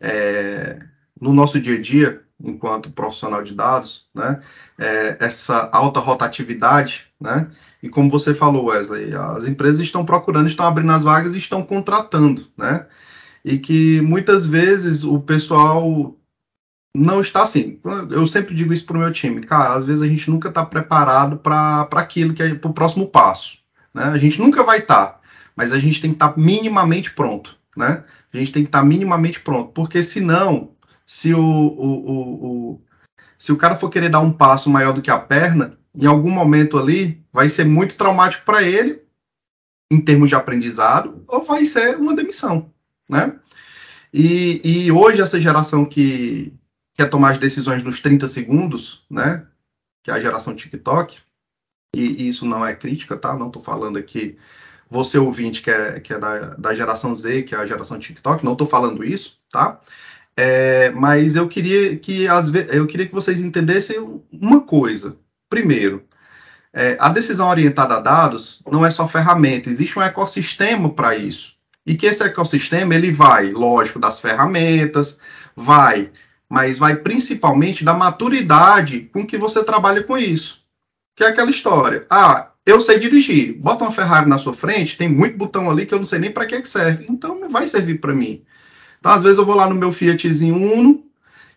é, 0.00 0.78
no 1.20 1.32
nosso 1.32 1.60
dia 1.60 1.76
a 1.76 1.80
dia, 1.80 2.22
enquanto 2.44 2.90
profissional 2.90 3.42
de 3.42 3.54
dados, 3.54 4.06
né? 4.14 4.40
É, 4.78 5.16
essa 5.20 5.68
alta 5.72 6.00
rotatividade, 6.00 7.06
né? 7.20 7.48
E 7.82 7.88
como 7.88 8.10
você 8.10 8.34
falou, 8.34 8.66
Wesley, 8.66 9.14
as 9.14 9.46
empresas 9.46 9.80
estão 9.80 10.04
procurando, 10.04 10.46
estão 10.46 10.66
abrindo 10.66 10.92
as 10.92 11.02
vagas 11.02 11.34
e 11.34 11.38
estão 11.38 11.62
contratando, 11.62 12.48
né? 12.56 12.86
E 13.44 13.58
que 13.58 14.00
muitas 14.00 14.46
vezes 14.46 15.02
o 15.04 15.20
pessoal 15.20 16.16
não 16.94 17.20
está 17.20 17.42
assim. 17.42 17.80
Eu 18.10 18.26
sempre 18.26 18.54
digo 18.54 18.72
isso 18.72 18.84
para 18.84 18.96
o 18.96 19.00
meu 19.00 19.12
time, 19.12 19.40
cara. 19.40 19.74
Às 19.74 19.84
vezes 19.84 20.02
a 20.02 20.06
gente 20.06 20.30
nunca 20.30 20.48
está 20.48 20.64
preparado 20.64 21.38
para 21.38 21.88
aquilo 21.92 22.34
que 22.34 22.42
é 22.42 22.54
para 22.54 22.70
o 22.70 22.74
próximo 22.74 23.06
passo, 23.06 23.58
né? 23.94 24.04
A 24.04 24.18
gente 24.18 24.40
nunca 24.40 24.62
vai 24.62 24.78
estar, 24.78 25.06
tá, 25.06 25.20
mas 25.56 25.72
a 25.72 25.78
gente 25.78 26.00
tem 26.00 26.10
que 26.10 26.16
estar 26.16 26.30
tá 26.30 26.40
minimamente 26.40 27.10
pronto, 27.12 27.56
né? 27.76 28.04
A 28.32 28.38
gente 28.38 28.52
tem 28.52 28.62
que 28.62 28.68
estar 28.68 28.80
tá 28.80 28.84
minimamente 28.84 29.40
pronto, 29.40 29.72
porque 29.72 30.02
senão 30.02 30.70
se 31.12 31.34
o, 31.34 31.38
o, 31.38 32.46
o, 32.72 32.82
se 33.38 33.52
o 33.52 33.56
cara 33.58 33.76
for 33.76 33.90
querer 33.90 34.08
dar 34.08 34.20
um 34.20 34.32
passo 34.32 34.70
maior 34.70 34.94
do 34.94 35.02
que 35.02 35.10
a 35.10 35.18
perna, 35.18 35.78
em 35.94 36.06
algum 36.06 36.30
momento 36.30 36.78
ali 36.78 37.22
vai 37.30 37.50
ser 37.50 37.66
muito 37.66 37.98
traumático 37.98 38.46
para 38.46 38.62
ele, 38.62 39.02
em 39.90 40.00
termos 40.00 40.30
de 40.30 40.34
aprendizado, 40.34 41.22
ou 41.28 41.44
vai 41.44 41.66
ser 41.66 41.98
uma 41.98 42.16
demissão, 42.16 42.72
né? 43.10 43.38
E, 44.10 44.62
e 44.64 44.90
hoje 44.90 45.20
essa 45.20 45.38
geração 45.38 45.84
que 45.84 46.50
quer 46.94 47.10
tomar 47.10 47.32
as 47.32 47.38
decisões 47.38 47.84
nos 47.84 48.00
30 48.00 48.26
segundos, 48.26 49.04
né? 49.10 49.46
Que 50.02 50.10
é 50.10 50.14
a 50.14 50.20
geração 50.20 50.56
TikTok, 50.56 51.18
e, 51.94 52.24
e 52.24 52.28
isso 52.28 52.46
não 52.46 52.64
é 52.64 52.74
crítica, 52.74 53.18
tá? 53.18 53.36
Não 53.36 53.48
estou 53.48 53.62
falando 53.62 53.98
aqui 53.98 54.38
você 54.88 55.18
ouvinte 55.18 55.60
que 55.60 55.70
é, 55.70 56.00
que 56.00 56.14
é 56.14 56.18
da, 56.18 56.54
da 56.54 56.72
geração 56.72 57.14
Z, 57.14 57.42
que 57.42 57.54
é 57.54 57.58
a 57.58 57.66
geração 57.66 57.98
TikTok, 57.98 58.42
não 58.42 58.52
estou 58.52 58.66
falando 58.66 59.04
isso, 59.04 59.38
tá? 59.50 59.78
É, 60.36 60.90
mas 60.90 61.36
eu 61.36 61.48
queria 61.48 61.96
que 61.96 62.26
as, 62.26 62.50
eu 62.70 62.86
queria 62.86 63.06
que 63.06 63.14
vocês 63.14 63.40
entendessem 63.40 64.20
uma 64.30 64.60
coisa. 64.60 65.16
Primeiro, 65.48 66.04
é, 66.72 66.96
a 66.98 67.10
decisão 67.10 67.48
orientada 67.48 67.96
a 67.96 68.00
dados 68.00 68.62
não 68.70 68.84
é 68.84 68.90
só 68.90 69.06
ferramenta, 69.06 69.68
existe 69.68 69.98
um 69.98 70.02
ecossistema 70.02 70.88
para 70.88 71.16
isso. 71.16 71.54
E 71.84 71.94
que 71.94 72.06
esse 72.06 72.22
ecossistema 72.22 72.94
ele 72.94 73.10
vai, 73.10 73.50
lógico, 73.50 73.98
das 73.98 74.20
ferramentas, 74.20 75.18
vai, 75.54 76.10
mas 76.48 76.78
vai 76.78 76.96
principalmente 76.96 77.84
da 77.84 77.92
maturidade 77.92 79.10
com 79.12 79.26
que 79.26 79.36
você 79.36 79.62
trabalha 79.64 80.02
com 80.02 80.16
isso. 80.16 80.62
Que 81.14 81.24
é 81.24 81.28
aquela 81.28 81.50
história. 81.50 82.06
Ah, 82.08 82.52
eu 82.64 82.80
sei 82.80 82.98
dirigir. 82.98 83.54
Bota 83.58 83.84
uma 83.84 83.92
Ferrari 83.92 84.28
na 84.28 84.38
sua 84.38 84.54
frente, 84.54 84.96
tem 84.96 85.08
muito 85.08 85.36
botão 85.36 85.70
ali 85.70 85.84
que 85.84 85.92
eu 85.92 85.98
não 85.98 86.06
sei 86.06 86.20
nem 86.20 86.30
para 86.30 86.46
que, 86.46 86.62
que 86.62 86.68
serve. 86.68 87.04
Então 87.08 87.38
não 87.38 87.50
vai 87.50 87.66
servir 87.66 87.98
para 88.00 88.14
mim. 88.14 88.42
Então, 89.02 89.10
às 89.10 89.24
vezes 89.24 89.36
eu 89.36 89.44
vou 89.44 89.56
lá 89.56 89.68
no 89.68 89.74
meu 89.74 89.90
Fiatzinho 89.90 90.54
Uno, 90.54 91.02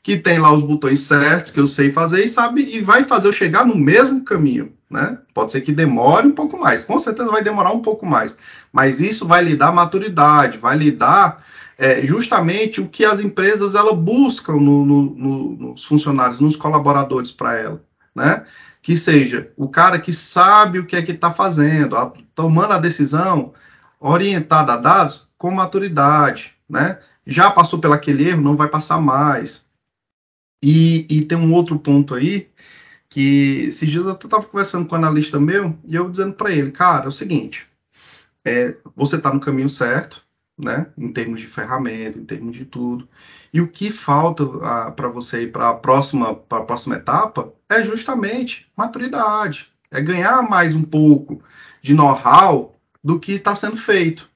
que 0.02 0.18
tem 0.18 0.40
lá 0.40 0.52
os 0.52 0.64
botões 0.64 1.02
certos 1.02 1.52
que 1.52 1.60
eu 1.60 1.68
sei 1.68 1.92
fazer 1.92 2.26
e 2.26 2.28
sabe 2.28 2.64
e 2.64 2.82
vai 2.82 3.04
fazer 3.04 3.28
eu 3.28 3.32
chegar 3.32 3.64
no 3.64 3.78
mesmo 3.78 4.24
caminho, 4.24 4.74
né? 4.90 5.20
Pode 5.32 5.52
ser 5.52 5.62
que 5.62 5.72
demore 5.72 6.26
um 6.26 6.32
pouco 6.32 6.58
mais, 6.60 6.84
com 6.84 6.98
certeza 6.98 7.30
vai 7.30 7.44
demorar 7.44 7.72
um 7.72 7.84
pouco 7.84 8.04
mais, 8.04 8.36
mas 8.74 9.00
isso 9.00 9.28
vai 9.28 9.44
lhe 9.44 9.56
dar 9.56 9.72
maturidade, 9.72 10.58
vai 10.58 10.76
lhe 10.76 10.92
dar 10.92 11.46
é, 11.78 12.04
justamente 12.04 12.82
o 12.82 12.88
que 12.90 13.06
as 13.06 13.20
empresas 13.20 13.76
ela 13.76 13.94
buscam 13.94 14.54
no, 14.54 14.84
no, 14.84 15.02
no, 15.04 15.50
nos 15.52 15.86
funcionários, 15.86 16.40
nos 16.40 16.56
colaboradores 16.56 17.32
para 17.32 17.60
ela, 17.60 17.84
né? 18.16 18.44
Que 18.82 18.98
seja 18.98 19.52
o 19.56 19.70
cara 19.70 20.00
que 20.00 20.12
sabe 20.12 20.80
o 20.80 20.86
que 20.88 20.96
é 20.96 21.04
que 21.04 21.12
está 21.12 21.30
fazendo, 21.30 21.96
a, 21.96 22.12
tomando 22.34 22.74
a 22.74 22.80
decisão 22.80 23.54
orientada 24.00 24.74
a 24.74 24.78
dados 24.78 25.28
com 25.38 25.52
maturidade, 25.52 26.56
né? 26.68 26.98
Já 27.26 27.50
passou 27.52 27.80
pelo 27.80 27.94
aquele 27.94 28.30
erro, 28.30 28.42
não 28.42 28.56
vai 28.56 28.68
passar 28.68 29.00
mais. 29.00 29.66
E, 30.64 31.06
e 31.10 31.26
tem 31.26 31.38
um 31.38 31.54
outro 31.54 31.78
ponto 31.78 32.16
aí, 32.16 32.50
que 33.10 33.66
esses 33.68 33.90
dias 33.90 34.06
eu 34.06 34.14
estava 34.14 34.46
conversando 34.46 34.88
com 34.88 34.96
um 34.96 34.98
analista 34.98 35.40
meu, 35.40 35.78
e 35.86 35.96
eu 35.96 36.10
dizendo 36.10 36.34
para 36.34 36.52
ele, 36.52 36.72
cara, 36.72 37.06
é 37.06 37.08
o 37.08 37.12
seguinte, 37.12 37.68
é, 38.44 38.76
você 38.96 39.16
está 39.16 39.34
no 39.34 39.40
caminho 39.40 39.70
certo, 39.70 40.24
né, 40.58 40.88
em 40.98 41.12
termos 41.12 41.40
de 41.40 41.48
ferramenta, 41.48 42.18
em 42.18 42.26
termos 42.26 42.56
de 42.56 42.66
tudo, 42.66 43.08
e 43.54 43.62
o 43.62 43.68
que 43.68 43.92
falta 43.92 44.44
ah, 44.64 44.92
para 44.92 45.08
você 45.08 45.44
ir 45.44 45.52
para 45.52 45.70
a 45.70 45.74
próxima, 45.74 46.36
próxima 46.36 46.96
etapa 46.96 47.54
é 47.70 47.84
justamente 47.84 48.70
maturidade, 48.76 49.72
é 49.92 50.02
ganhar 50.02 50.42
mais 50.44 50.76
um 50.76 50.84
pouco 50.84 51.42
de 51.82 51.94
know-how 51.94 52.76
do 53.04 53.20
que 53.20 53.34
está 53.34 53.56
sendo 53.56 53.78
feito. 53.78 54.30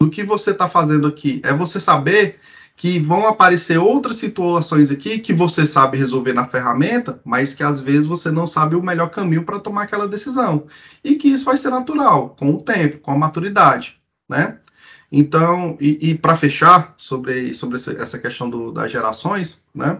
Do 0.00 0.10
que 0.10 0.24
você 0.24 0.52
está 0.52 0.66
fazendo 0.66 1.06
aqui. 1.06 1.40
É 1.44 1.52
você 1.52 1.78
saber 1.78 2.40
que 2.80 2.98
vão 2.98 3.26
aparecer 3.26 3.76
outras 3.76 4.16
situações 4.16 4.90
aqui 4.90 5.18
que 5.18 5.34
você 5.34 5.66
sabe 5.66 5.98
resolver 5.98 6.32
na 6.32 6.46
ferramenta, 6.46 7.20
mas 7.22 7.52
que 7.52 7.62
às 7.62 7.78
vezes 7.78 8.06
você 8.06 8.30
não 8.30 8.46
sabe 8.46 8.74
o 8.74 8.82
melhor 8.82 9.10
caminho 9.10 9.44
para 9.44 9.60
tomar 9.60 9.82
aquela 9.82 10.08
decisão. 10.08 10.66
E 11.04 11.16
que 11.16 11.28
isso 11.28 11.44
vai 11.44 11.58
ser 11.58 11.68
natural, 11.68 12.34
com 12.38 12.54
o 12.54 12.62
tempo, 12.62 12.96
com 13.00 13.10
a 13.10 13.18
maturidade, 13.18 14.00
né? 14.26 14.58
Então, 15.12 15.76
e, 15.78 16.10
e 16.10 16.14
para 16.16 16.34
fechar 16.34 16.94
sobre, 16.96 17.52
sobre 17.52 17.76
essa 17.76 18.18
questão 18.18 18.48
do, 18.48 18.72
das 18.72 18.90
gerações, 18.90 19.62
né? 19.74 19.98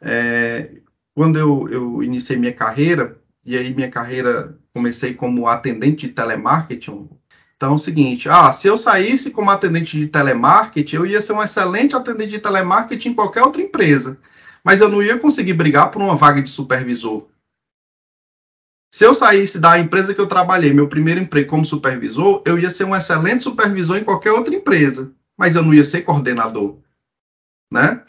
É, 0.00 0.70
quando 1.12 1.36
eu, 1.36 1.68
eu 1.68 2.02
iniciei 2.02 2.38
minha 2.38 2.52
carreira, 2.52 3.18
e 3.44 3.56
aí 3.56 3.74
minha 3.74 3.90
carreira 3.90 4.56
comecei 4.72 5.14
como 5.14 5.48
atendente 5.48 6.06
de 6.06 6.12
telemarketing, 6.12 7.08
então 7.56 7.72
é 7.72 7.74
o 7.74 7.78
seguinte, 7.78 8.28
ah, 8.28 8.52
se 8.52 8.66
eu 8.66 8.76
saísse 8.76 9.30
como 9.30 9.50
atendente 9.50 9.98
de 9.98 10.08
telemarketing, 10.08 10.96
eu 10.96 11.06
ia 11.06 11.22
ser 11.22 11.32
um 11.32 11.42
excelente 11.42 11.94
atendente 11.94 12.30
de 12.30 12.38
telemarketing 12.38 13.10
em 13.10 13.14
qualquer 13.14 13.42
outra 13.42 13.62
empresa, 13.62 14.18
mas 14.62 14.80
eu 14.80 14.88
não 14.88 15.02
ia 15.02 15.18
conseguir 15.18 15.54
brigar 15.54 15.90
por 15.90 16.02
uma 16.02 16.16
vaga 16.16 16.42
de 16.42 16.50
supervisor. 16.50 17.28
Se 18.92 19.04
eu 19.04 19.14
saísse 19.14 19.58
da 19.58 19.78
empresa 19.78 20.14
que 20.14 20.20
eu 20.20 20.26
trabalhei, 20.28 20.72
meu 20.72 20.88
primeiro 20.88 21.20
emprego 21.20 21.50
como 21.50 21.64
supervisor, 21.64 22.42
eu 22.44 22.58
ia 22.58 22.70
ser 22.70 22.84
um 22.84 22.94
excelente 22.94 23.42
supervisor 23.42 23.96
em 23.96 24.04
qualquer 24.04 24.30
outra 24.30 24.54
empresa, 24.54 25.12
mas 25.36 25.56
eu 25.56 25.62
não 25.62 25.74
ia 25.74 25.84
ser 25.84 26.02
coordenador, 26.02 26.78
né? 27.72 28.04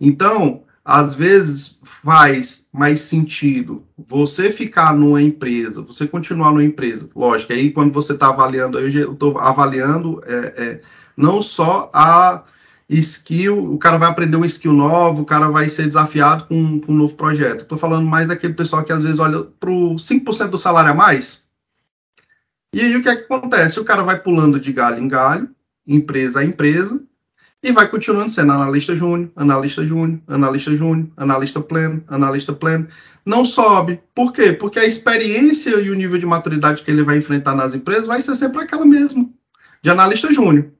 Então, 0.00 0.64
às 0.84 1.14
vezes 1.14 1.80
faz 1.82 2.67
mais 2.72 3.00
sentido 3.00 3.84
você 3.96 4.50
ficar 4.50 4.94
numa 4.94 5.22
empresa, 5.22 5.82
você 5.82 6.06
continuar 6.06 6.50
numa 6.50 6.64
empresa. 6.64 7.08
Lógico, 7.14 7.52
aí 7.52 7.70
quando 7.70 7.92
você 7.92 8.12
está 8.12 8.28
avaliando, 8.28 8.78
eu 8.78 9.12
estou 9.12 9.38
avaliando 9.38 10.22
é, 10.26 10.36
é, 10.56 10.80
não 11.16 11.42
só 11.42 11.90
a 11.92 12.44
skill, 12.88 13.72
o 13.72 13.78
cara 13.78 13.98
vai 13.98 14.08
aprender 14.08 14.36
um 14.36 14.44
skill 14.44 14.72
novo, 14.72 15.22
o 15.22 15.26
cara 15.26 15.48
vai 15.48 15.68
ser 15.68 15.86
desafiado 15.86 16.46
com, 16.46 16.80
com 16.80 16.92
um 16.92 16.96
novo 16.96 17.14
projeto. 17.14 17.62
Estou 17.62 17.76
falando 17.76 18.06
mais 18.06 18.28
daquele 18.28 18.54
pessoal 18.54 18.84
que 18.84 18.92
às 18.92 19.02
vezes 19.02 19.18
olha 19.18 19.44
para 19.60 19.70
o 19.70 19.96
5% 19.96 20.48
do 20.48 20.56
salário 20.56 20.90
a 20.90 20.94
mais. 20.94 21.44
E 22.72 22.80
aí 22.80 22.96
o 22.96 23.02
que, 23.02 23.08
é 23.08 23.16
que 23.16 23.32
acontece? 23.32 23.80
O 23.80 23.84
cara 23.84 24.02
vai 24.02 24.18
pulando 24.20 24.60
de 24.60 24.72
galho 24.72 25.02
em 25.02 25.08
galho, 25.08 25.50
empresa 25.86 26.40
a 26.40 26.44
empresa, 26.44 27.02
e 27.62 27.72
vai 27.72 27.88
continuando 27.88 28.30
sendo 28.30 28.52
analista 28.52 28.94
júnior, 28.94 29.30
analista 29.34 29.84
júnior, 29.84 30.20
analista 30.28 30.76
júnior, 30.76 31.08
analista 31.16 31.60
pleno, 31.60 32.04
analista 32.06 32.52
pleno. 32.52 32.86
Não 33.26 33.44
sobe. 33.44 34.00
Por 34.14 34.32
quê? 34.32 34.52
Porque 34.52 34.78
a 34.78 34.86
experiência 34.86 35.70
e 35.70 35.90
o 35.90 35.94
nível 35.94 36.18
de 36.18 36.26
maturidade 36.26 36.82
que 36.82 36.90
ele 36.90 37.02
vai 37.02 37.18
enfrentar 37.18 37.54
nas 37.54 37.74
empresas 37.74 38.06
vai 38.06 38.22
ser 38.22 38.36
sempre 38.36 38.62
aquela 38.62 38.86
mesma, 38.86 39.28
de 39.82 39.90
analista 39.90 40.32
júnior. 40.32 40.70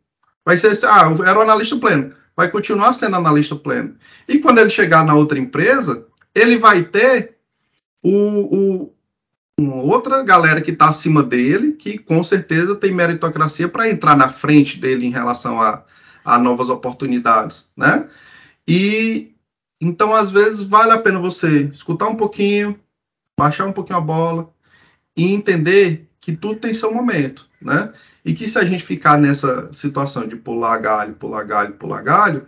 Vai 0.44 0.56
ser, 0.56 0.72
ah, 0.86 1.12
era 1.26 1.38
o 1.38 1.42
analista 1.42 1.76
pleno. 1.76 2.14
Vai 2.36 2.48
continuar 2.48 2.92
sendo 2.92 3.16
analista 3.16 3.56
pleno. 3.56 3.96
E 4.28 4.38
quando 4.38 4.58
ele 4.58 4.70
chegar 4.70 5.04
na 5.04 5.14
outra 5.14 5.38
empresa, 5.38 6.06
ele 6.32 6.56
vai 6.56 6.84
ter 6.84 7.36
o, 8.02 8.86
o 8.86 8.94
outra 9.60 10.22
galera 10.22 10.60
que 10.60 10.70
está 10.70 10.88
acima 10.88 11.22
dele, 11.22 11.72
que 11.72 11.98
com 11.98 12.22
certeza 12.22 12.76
tem 12.76 12.92
meritocracia 12.92 13.68
para 13.68 13.90
entrar 13.90 14.16
na 14.16 14.28
frente 14.28 14.78
dele 14.78 15.04
em 15.04 15.10
relação 15.10 15.60
a 15.60 15.82
a 16.28 16.38
novas 16.38 16.68
oportunidades, 16.68 17.70
né? 17.76 18.06
E 18.66 19.32
então 19.80 20.14
às 20.14 20.30
vezes 20.30 20.62
vale 20.62 20.92
a 20.92 20.98
pena 20.98 21.18
você 21.18 21.62
escutar 21.72 22.06
um 22.08 22.16
pouquinho, 22.16 22.78
baixar 23.38 23.64
um 23.64 23.72
pouquinho 23.72 23.98
a 23.98 24.02
bola 24.02 24.50
e 25.16 25.32
entender 25.32 26.06
que 26.20 26.36
tudo 26.36 26.60
tem 26.60 26.74
seu 26.74 26.92
momento, 26.92 27.48
né? 27.62 27.92
E 28.24 28.34
que 28.34 28.46
se 28.46 28.58
a 28.58 28.64
gente 28.64 28.82
ficar 28.82 29.18
nessa 29.18 29.72
situação 29.72 30.28
de 30.28 30.36
pular 30.36 30.76
galho, 30.78 31.14
pular 31.14 31.44
galho, 31.44 31.74
pular 31.74 32.02
galho, 32.02 32.46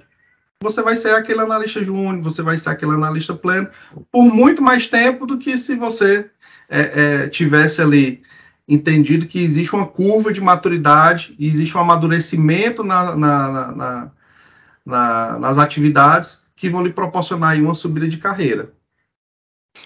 você 0.62 0.82
vai 0.82 0.94
ser 0.94 1.14
aquele 1.14 1.40
analista 1.40 1.82
júnior, 1.82 2.20
você 2.20 2.42
vai 2.42 2.58
ser 2.58 2.68
aquele 2.68 2.92
analista 2.92 3.34
pleno 3.34 3.70
por 4.12 4.24
muito 4.24 4.60
mais 4.60 4.88
tempo 4.88 5.24
do 5.24 5.38
que 5.38 5.56
se 5.56 5.74
você 5.74 6.30
é, 6.68 7.22
é, 7.24 7.28
tivesse 7.28 7.80
ali 7.80 8.22
entendido 8.70 9.26
que 9.26 9.40
existe 9.40 9.74
uma 9.74 9.86
curva 9.86 10.32
de 10.32 10.40
maturidade, 10.40 11.34
existe 11.40 11.76
um 11.76 11.80
amadurecimento 11.80 12.84
na, 12.84 13.16
na, 13.16 14.12
na, 14.86 15.38
nas 15.40 15.58
atividades 15.58 16.40
que 16.54 16.70
vão 16.70 16.84
lhe 16.84 16.92
proporcionar 16.92 17.58
uma 17.58 17.74
subida 17.74 18.08
de 18.08 18.18
carreira. 18.18 18.72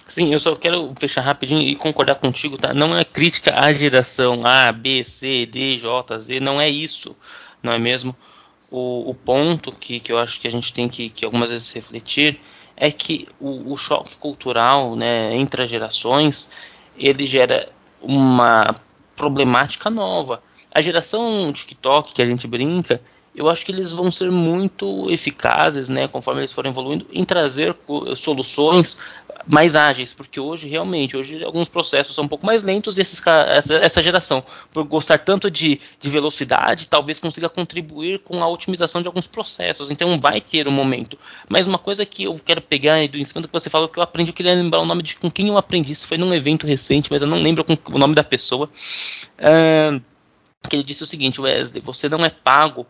Sim, 0.07 0.33
eu 0.33 0.39
só 0.39 0.55
quero 0.55 0.93
fechar 0.99 1.23
rapidinho 1.23 1.67
e 1.67 1.75
concordar 1.75 2.17
contigo, 2.17 2.59
tá? 2.59 2.75
Não 2.75 2.97
é 2.97 3.05
crítica 3.05 3.59
à 3.59 3.73
geração 3.73 4.47
A, 4.47 4.71
B, 4.71 5.03
C, 5.03 5.47
D, 5.47 5.79
J, 5.79 6.19
Z, 6.19 6.41
não 6.41 6.61
é 6.61 6.69
isso, 6.69 7.17
não 7.63 7.73
é 7.73 7.79
mesmo? 7.79 8.15
O, 8.71 9.11
o 9.11 9.15
ponto 9.15 9.73
que, 9.73 9.99
que 9.99 10.13
eu 10.13 10.19
acho 10.19 10.39
que 10.41 10.49
a 10.49 10.51
gente 10.51 10.73
tem 10.75 10.89
que, 10.91 11.09
que 11.09 11.25
algumas 11.25 11.51
vezes 11.51 11.73
refletir 11.73 12.39
é 12.77 12.91
que 12.91 13.29
o, 13.41 13.73
o 13.73 13.77
choque 13.79 14.17
cultural 14.17 14.95
né, 14.95 15.35
entre 15.37 15.63
as 15.63 15.71
gerações 15.71 16.51
ele 16.97 17.27
gera 17.27 17.69
uma 18.05 18.75
problemática 19.17 19.91
nova. 19.91 20.43
A 20.75 20.81
geração 20.83 21.53
TikTok 21.53 22.15
que 22.15 22.23
a 22.23 22.27
gente 22.27 22.47
brinca, 22.47 23.01
eu 23.35 23.49
acho 23.49 23.65
que 23.67 23.73
eles 23.73 23.91
vão 23.93 24.13
ser 24.13 24.31
muito 24.31 25.11
eficazes, 25.11 25.89
né, 25.89 26.07
conforme 26.07 26.41
eles 26.41 26.53
forem 26.53 26.71
evoluindo, 26.71 27.07
em 27.13 27.25
trazer 27.25 27.77
soluções 28.17 28.99
mais 29.47 29.75
ágeis, 29.77 30.13
porque 30.13 30.39
hoje 30.39 30.69
realmente, 30.69 31.17
hoje 31.17 31.43
alguns 31.45 31.69
processos 31.69 32.15
são 32.15 32.25
um 32.25 32.29
pouco 32.29 32.47
mais 32.47 32.63
lentos 32.63 32.97
e 32.97 33.01
esses, 33.01 33.21
essa, 33.27 33.75
essa, 33.75 34.03
geração, 34.03 34.43
por 34.73 34.85
gostar 34.85 35.19
tanto 35.19 35.51
de, 35.51 35.81
de, 35.99 36.09
velocidade, 36.09 36.87
talvez 36.89 37.19
consiga 37.19 37.49
contribuir 37.49 38.21
com 38.21 38.43
a 38.43 38.49
otimização 38.49 39.03
de 39.03 39.09
alguns 39.09 39.27
processos. 39.27 39.91
Então 39.91 40.19
vai 40.21 40.41
ter 40.41 40.67
um 40.69 40.73
momento. 40.73 41.19
Mas 41.49 41.67
uma 41.67 41.79
coisa 41.79 42.07
que 42.07 42.25
eu 42.25 42.41
quero 42.43 42.63
pegar 42.63 43.07
do 43.09 43.19
ensino 43.19 43.47
que 43.47 43.53
você 43.53 43.69
falou 43.69 43.89
que 43.89 43.99
eu 43.99 44.03
aprendi, 44.03 44.31
eu 44.31 44.35
queria 44.35 44.55
lembrar 44.55 44.81
o 44.81 44.87
nome 44.87 45.03
de 45.03 45.17
com 45.17 45.31
quem 45.31 45.49
eu 45.49 45.59
aprendi. 45.59 45.93
Isso 45.93 46.07
foi 46.07 46.17
num 46.17 46.33
evento 46.33 46.67
recente, 46.67 47.11
mas 47.11 47.21
eu 47.21 47.29
não 47.29 47.39
lembro 47.39 47.65
o 47.93 47.99
nome 47.99 48.15
da 48.15 48.25
pessoa. 48.25 48.71
Uh, 49.39 50.01
que 50.69 50.77
ele 50.77 50.83
disse 50.83 51.03
o 51.03 51.07
seguinte, 51.07 51.41
Wesley, 51.41 51.83
você 51.83 52.09
não 52.09 52.25
é 52.25 52.31
pago 52.31 52.87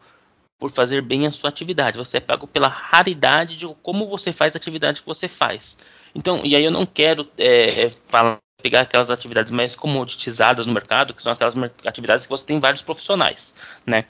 por 0.65 0.73
fazer 0.73 1.03
bem 1.03 1.27
a 1.27 1.31
sua 1.31 1.51
atividade. 1.51 1.99
Você 1.99 2.17
é 2.17 2.21
pago 2.21 2.47
pela 2.47 2.69
raridade 2.69 3.55
de 3.55 3.67
como 3.83 4.09
você 4.09 4.33
faz 4.33 4.57
a 4.57 4.59
atividade 4.59 5.03
que 5.03 5.07
você 5.07 5.29
faz. 5.29 5.77
Então, 6.15 6.41
e 6.43 6.57
aí 6.57 6.65
eu 6.65 6.71
não 6.71 6.87
quero 6.87 7.29
é, 7.37 7.91
falar, 8.09 8.39
pegar 8.63 8.81
aquelas 8.81 9.11
atividades 9.11 9.53
mais 9.53 9.77
comoditizadas 9.77 10.67
no 10.67 10.73
mercado, 10.73 11.13
que 11.13 11.23
são 11.23 11.33
aquelas 11.33 11.55
atividades 11.85 12.25
que 12.25 12.31
você 12.31 12.47
tem 12.47 12.59
vários 12.59 12.81
profissionais, 12.81 13.55
né? 13.87 14.07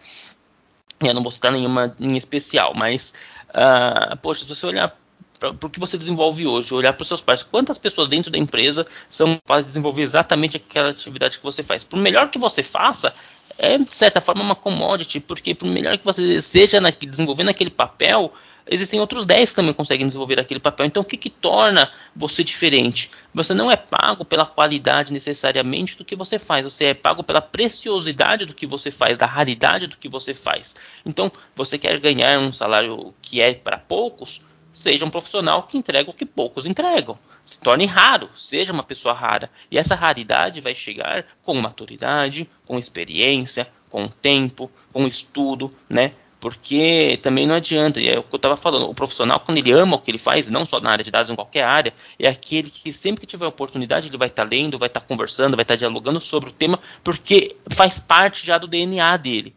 Eu 1.00 1.12
não 1.12 1.24
vou 1.24 1.32
citar 1.32 1.50
nenhuma 1.50 1.92
em 1.98 2.16
especial, 2.16 2.72
mas, 2.72 3.14
uh, 3.48 4.16
poxa, 4.18 4.44
se 4.44 4.48
você 4.54 4.64
olhar 4.64 4.96
para 5.40 5.66
o 5.66 5.70
que 5.70 5.80
você 5.80 5.98
desenvolve 5.98 6.46
hoje, 6.46 6.72
olhar 6.72 6.92
para 6.92 7.02
os 7.02 7.08
seus 7.08 7.20
pais, 7.20 7.42
quantas 7.42 7.78
pessoas 7.78 8.06
dentro 8.06 8.30
da 8.30 8.38
empresa 8.38 8.86
são 9.10 9.34
capazes 9.38 9.64
de 9.64 9.70
desenvolver 9.70 10.02
exatamente 10.02 10.56
aquela 10.56 10.90
atividade 10.90 11.38
que 11.38 11.44
você 11.44 11.64
faz? 11.64 11.82
Por 11.82 11.98
melhor 11.98 12.30
que 12.30 12.38
você 12.38 12.62
faça, 12.62 13.12
é 13.56 13.78
de 13.78 13.94
certa 13.94 14.20
forma 14.20 14.42
uma 14.42 14.54
commodity, 14.54 15.20
porque 15.20 15.54
por 15.54 15.66
melhor 15.66 15.96
que 15.98 16.04
você 16.04 16.40
seja 16.40 16.80
na, 16.80 16.90
desenvolvendo 16.90 17.50
aquele 17.50 17.70
papel, 17.70 18.32
existem 18.66 19.00
outros 19.00 19.26
10 19.26 19.50
que 19.50 19.56
também 19.56 19.72
conseguem 19.72 20.06
desenvolver 20.06 20.40
aquele 20.40 20.60
papel. 20.60 20.86
Então, 20.86 21.02
o 21.02 21.06
que, 21.06 21.16
que 21.16 21.30
torna 21.30 21.90
você 22.14 22.42
diferente? 22.42 23.10
Você 23.32 23.54
não 23.54 23.70
é 23.70 23.76
pago 23.76 24.24
pela 24.24 24.46
qualidade 24.46 25.12
necessariamente 25.12 25.96
do 25.96 26.04
que 26.04 26.16
você 26.16 26.38
faz, 26.38 26.64
você 26.64 26.86
é 26.86 26.94
pago 26.94 27.22
pela 27.22 27.40
preciosidade 27.40 28.46
do 28.46 28.54
que 28.54 28.66
você 28.66 28.90
faz, 28.90 29.18
da 29.18 29.26
raridade 29.26 29.86
do 29.86 29.96
que 29.96 30.08
você 30.08 30.34
faz. 30.34 30.74
Então, 31.04 31.30
você 31.54 31.78
quer 31.78 31.98
ganhar 32.00 32.38
um 32.38 32.52
salário 32.52 33.14
que 33.20 33.40
é 33.40 33.54
para 33.54 33.78
poucos, 33.78 34.40
seja 34.74 35.04
um 35.04 35.10
profissional 35.10 35.62
que 35.62 35.78
entrega 35.78 36.10
o 36.10 36.14
que 36.14 36.26
poucos 36.26 36.66
entregam. 36.66 37.18
Se 37.44 37.58
torne 37.60 37.86
raro, 37.86 38.28
seja 38.34 38.72
uma 38.72 38.82
pessoa 38.82 39.14
rara. 39.14 39.50
E 39.70 39.78
essa 39.78 39.94
raridade 39.94 40.60
vai 40.60 40.74
chegar 40.74 41.24
com 41.42 41.54
maturidade, 41.54 42.48
com 42.66 42.78
experiência, 42.78 43.70
com 43.88 44.08
tempo, 44.08 44.70
com 44.92 45.06
estudo, 45.06 45.72
né? 45.88 46.12
Porque 46.40 47.18
também 47.22 47.46
não 47.46 47.54
adianta, 47.54 48.00
e 48.00 48.08
é 48.08 48.18
o 48.18 48.22
que 48.22 48.34
eu 48.34 48.36
estava 48.36 48.56
falando, 48.56 48.86
o 48.90 48.94
profissional, 48.94 49.40
quando 49.40 49.56
ele 49.56 49.72
ama 49.72 49.96
o 49.96 49.98
que 49.98 50.10
ele 50.10 50.18
faz, 50.18 50.50
não 50.50 50.66
só 50.66 50.78
na 50.78 50.90
área 50.90 51.02
de 51.02 51.10
dados, 51.10 51.30
em 51.30 51.34
qualquer 51.34 51.64
área, 51.64 51.94
é 52.18 52.28
aquele 52.28 52.68
que 52.68 52.92
sempre 52.92 53.22
que 53.22 53.26
tiver 53.26 53.46
oportunidade, 53.46 54.08
ele 54.08 54.18
vai 54.18 54.28
estar 54.28 54.42
tá 54.42 54.48
lendo, 54.50 54.78
vai 54.78 54.88
estar 54.88 55.00
tá 55.00 55.06
conversando, 55.06 55.56
vai 55.56 55.62
estar 55.62 55.72
tá 55.72 55.78
dialogando 55.78 56.20
sobre 56.20 56.50
o 56.50 56.52
tema, 56.52 56.78
porque 57.02 57.56
faz 57.70 57.98
parte 57.98 58.44
já 58.44 58.58
do 58.58 58.66
DNA 58.66 59.16
dele. 59.16 59.54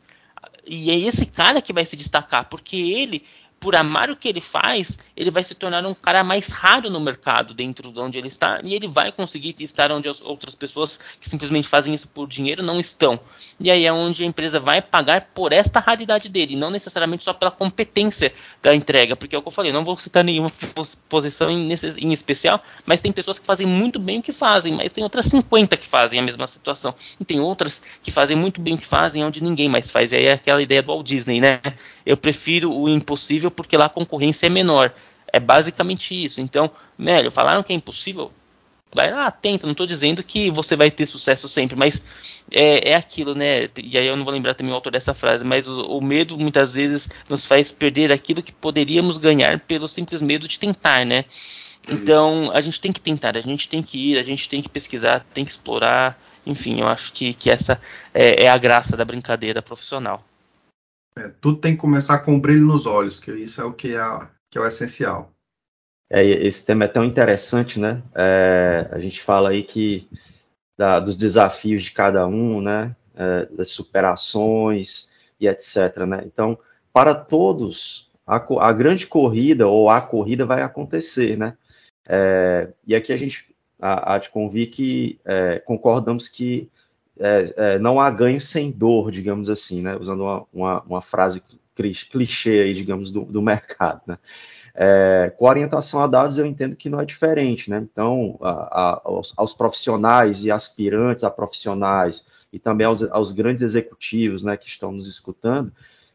E 0.66 0.90
é 0.90 0.98
esse 0.98 1.26
cara 1.26 1.62
que 1.62 1.74
vai 1.74 1.86
se 1.86 1.98
destacar, 1.98 2.46
porque 2.46 2.78
ele 2.78 3.24
por 3.60 3.76
amar 3.76 4.10
o 4.10 4.16
que 4.16 4.28
ele 4.28 4.42
faz, 4.42 5.00
ele 5.16 5.32
vai 5.32 5.44
se 5.44 5.56
tornar 5.56 5.86
um 5.86 5.94
cara 5.94 6.24
mais 6.24 6.50
raro 6.50 6.90
no 6.90 7.00
mercado 7.00 7.54
dentro 7.54 7.92
de 7.92 8.00
onde 8.00 8.18
ele 8.18 8.28
está 8.28 8.60
e 8.64 8.74
ele 8.74 8.88
vai 8.88 9.12
conseguir 9.12 9.56
estar 9.60 9.92
onde 9.92 10.08
as 10.08 10.22
outras 10.22 10.54
pessoas 10.54 11.00
que 11.20 11.28
simplesmente 11.28 11.68
fazem 11.68 11.94
isso 11.94 12.08
por 12.08 12.28
dinheiro 12.28 12.62
não 12.62 12.80
estão. 12.80 13.20
E 13.60 13.72
aí 13.72 13.86
é 13.86 13.92
onde 13.92 14.24
a 14.24 14.28
empresa 14.28 14.60
vai 14.60 14.82
pagar 14.82 15.30
por 15.34 15.52
esta 15.52 15.80
raridade 15.80 16.30
dele, 16.30 16.56
não 16.56 16.70
necessariamente 16.70 17.24
só 17.24 17.34
pela 17.34 17.52
competência 17.52 18.34
da 18.62 18.76
entrega, 18.76 19.16
porque 19.16 19.36
é 19.36 19.40
o 19.40 19.42
que 19.42 19.48
eu 19.48 19.52
falei, 19.52 19.72
não 19.72 19.84
vou 19.84 19.98
citar 19.98 20.24
nenhuma 20.24 20.52
posição 21.10 21.50
em, 21.50 21.72
especial, 22.14 22.62
mas 22.86 23.02
tem 23.02 23.12
pessoas 23.12 23.40
que 23.40 23.46
fazem 23.46 23.66
muito 23.66 24.00
bem 24.00 24.20
o 24.20 24.22
que 24.22 24.32
fazem, 24.32 24.74
mas 24.74 24.94
tem 24.94 25.04
outras 25.04 25.26
50 25.26 25.76
que 25.78 25.88
fazem 25.88 26.20
a 26.20 26.22
mesma 26.22 26.46
situação. 26.46 26.94
E 27.20 27.26
tem 27.26 27.40
outras 27.40 27.82
que 28.04 28.12
fazem 28.12 28.38
muito 28.38 28.62
bem 28.62 28.76
o 28.76 28.78
que 28.78 28.86
fazem 28.86 29.24
onde 29.24 29.42
ninguém 29.42 29.68
mais 29.68 29.90
faz. 29.90 30.12
E 30.12 30.16
aí 30.16 30.26
é 30.26 30.34
aquela 30.34 30.62
ideia 30.62 30.84
do 30.84 30.88
Walt 30.88 31.06
Disney, 31.06 31.42
né? 31.42 31.60
Eu 32.06 32.16
prefiro 32.18 32.74
o 32.74 32.88
impossível 32.88 33.47
porque 33.52 33.78
lá 33.78 33.86
a 33.86 33.90
concorrência 33.90 34.48
é 34.48 34.50
menor. 34.50 34.94
É 35.32 35.40
basicamente 35.40 36.14
isso. 36.14 36.40
Então, 36.42 36.72
velho, 36.98 37.30
falaram 37.30 37.64
que 37.64 37.74
é 37.74 37.76
impossível. 37.76 38.32
Vai 38.94 39.12
lá, 39.12 39.30
tenta. 39.30 39.68
Não 39.68 39.72
estou 39.72 39.86
dizendo 39.86 40.24
que 40.24 40.50
você 40.50 40.76
vai 40.76 40.90
ter 40.90 41.06
sucesso 41.06 41.48
sempre, 41.50 41.76
mas 41.76 42.04
é, 42.52 42.92
é, 42.92 42.96
aquilo, 42.96 43.36
né? 43.36 43.70
E 43.78 43.98
aí 43.98 44.08
eu 44.08 44.16
não 44.16 44.24
vou 44.24 44.34
lembrar 44.34 44.56
também 44.56 44.72
o 44.72 44.76
autor 44.76 44.92
dessa 44.92 45.14
frase, 45.14 45.44
mas 45.44 45.68
o, 45.68 45.82
o, 45.82 46.02
medo 46.02 46.38
muitas 46.38 46.74
vezes 46.76 47.10
nos 47.30 47.46
faz 47.46 47.72
perder 47.72 48.12
aquilo 48.12 48.42
que 48.42 48.54
poderíamos 48.54 49.18
ganhar 49.18 49.60
pelo 49.60 49.88
simples 49.88 50.22
medo 50.22 50.48
de 50.48 50.58
tentar, 50.58 51.06
né? 51.06 51.26
Então 51.90 52.50
a 52.54 52.62
gente 52.62 52.80
tem 52.80 52.92
que 52.92 53.02
tentar, 53.02 53.38
a 53.38 53.42
gente 53.42 53.68
tem 53.70 53.84
que 53.84 54.14
ir, 54.14 54.20
a 54.20 54.24
gente 54.24 54.48
tem 54.48 54.62
que 54.62 54.70
pesquisar, 54.70 55.26
tem 55.34 55.44
que 55.44 55.52
explorar. 55.52 56.22
Enfim, 56.46 56.80
eu 56.80 56.88
acho 56.88 57.12
que, 57.12 57.34
que 57.34 57.50
essa 57.50 57.80
é, 58.14 58.46
é 58.46 58.50
a 58.50 58.58
graça 58.58 58.96
da 58.96 59.04
brincadeira 59.04 59.62
profissional. 59.62 60.24
É, 61.18 61.32
tudo 61.42 61.60
tem 61.60 61.74
que 61.74 61.82
começar 61.82 62.20
com 62.20 62.40
brilho 62.40 62.66
nos 62.66 62.86
olhos, 62.86 63.20
que 63.20 63.32
isso 63.32 63.60
é 63.60 63.66
o 63.66 63.74
que 63.74 63.96
é, 63.96 64.28
que 64.52 64.58
é 64.58 64.62
o 64.62 64.68
essencial. 64.68 65.32
É, 66.10 66.24
esse 66.24 66.66
tema 66.66 66.86
é 66.86 66.88
tão 66.88 67.04
interessante, 67.04 67.80
né? 67.80 68.04
É, 68.16 68.88
a 68.92 69.00
gente 69.00 69.22
fala 69.22 69.50
aí 69.50 69.64
que 69.64 70.08
da, 70.78 71.00
dos 71.00 71.18
desafios 71.18 71.82
de 71.84 71.92
cada 71.92 72.28
um, 72.28 72.62
né? 72.62 72.96
É, 73.16 73.46
das 73.48 73.70
superações 73.70 75.10
e 75.40 75.48
etc. 75.48 76.06
Né? 76.08 76.22
Então, 76.26 76.58
para 76.94 77.16
todos, 77.16 78.12
a, 78.26 78.36
a, 78.36 78.72
grande 78.72 79.08
corrida 79.08 79.68
ou 79.68 79.90
a 79.90 80.00
corrida 80.00 80.46
vai 80.46 80.62
acontecer, 80.62 81.36
né? 81.36 81.58
É, 82.08 82.70
e 82.86 82.96
aqui 82.96 83.12
a 83.12 83.18
gente 83.18 83.56
há 83.80 84.18
de 84.18 84.30
convir 84.30 84.70
que 84.70 85.20
é, 85.26 85.60
concordamos 85.60 86.28
que 86.28 86.70
é, 87.20 87.54
é, 87.58 87.80
não 87.80 88.00
há 88.00 88.10
ganho 88.10 88.40
sem 88.40 88.72
dor, 88.72 89.12
digamos 89.12 89.50
assim, 89.50 89.82
né? 89.82 89.96
Usando 89.96 90.22
uma, 90.24 90.46
uma, 90.54 90.82
uma 90.84 91.02
frase 91.02 91.42
clichê 91.76 92.62
aí, 92.62 92.74
digamos, 92.74 93.12
do, 93.12 93.26
do 93.26 93.42
mercado, 93.42 94.02
né? 94.08 94.18
É, 94.80 95.34
com 95.36 95.46
orientação 95.46 96.00
a 96.02 96.08
dados, 96.08 96.38
eu 96.38 96.46
entendo 96.46 96.76
que 96.76 96.88
não 96.88 97.00
é 97.00 97.06
diferente, 97.06 97.70
né? 97.70 97.80
Então, 97.92 98.38
a, 98.42 98.52
a, 98.52 99.02
aos, 99.06 99.34
aos, 99.36 99.52
profissionais 99.52 100.44
e 100.44 100.52
aspirantes 100.52 101.24
a 101.24 101.32
profissionais 101.32 102.28
e 102.54 102.60
também 102.60 102.86
aos, 102.86 103.02
aos 103.04 103.32
grandes 103.32 103.64
executivos, 103.64 104.44
né, 104.44 104.56
que 104.56 104.68
estão 104.68 104.92
nos 104.92 105.08
escutando, 105.08 105.72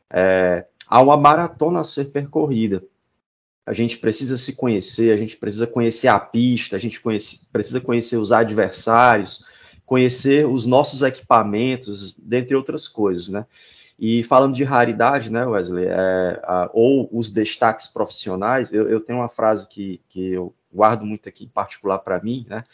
é, 0.09 0.64
há 0.86 1.00
uma 1.00 1.16
maratona 1.16 1.80
a 1.80 1.84
ser 1.84 2.07
percorrida. 2.12 2.84
A 3.66 3.72
gente 3.72 3.98
precisa 3.98 4.36
se 4.36 4.55
conhecer, 4.55 5.12
a 5.12 5.16
gente 5.16 5.36
precisa 5.36 5.66
conhecer 5.66 6.09
a 6.09 6.20
pista, 6.20 6.76
a 6.76 6.78
gente 6.78 7.00
conhece, 7.00 7.46
precisa 7.53 7.80
conhecer 7.80 8.16
os 8.16 8.30
adversários, 8.30 9.44
conhecer 9.87 10.47
os 10.47 10.66
nossos 10.66 11.03
equipamentos, 11.03 12.14
dentre 12.18 12.57
outras 12.57 12.89
coisas, 12.89 13.28
né? 13.28 13.47
E 13.99 14.24
falando 14.24 14.55
de 14.55 14.64
raridade, 14.64 15.30
né, 15.30 15.47
Wesley, 15.47 15.87
é, 15.87 16.41
a, 16.43 16.70
ou 16.72 17.09
os 17.12 17.30
destaques 17.30 17.87
profissionais, 17.87 18.72
eu, 18.72 18.89
eu, 18.89 19.01
tenho 19.01 19.20
uma 19.20 19.28
frase 19.28 19.68
que, 19.68 20.01
que 20.09 20.33
eu 20.33 20.53
guardo 20.74 21.05
muito 21.05 21.28
aqui, 21.28 21.45
em 21.45 21.49
particular 21.49 21.99
para 21.99 22.20
mim, 22.20 22.45
né, 22.49 22.64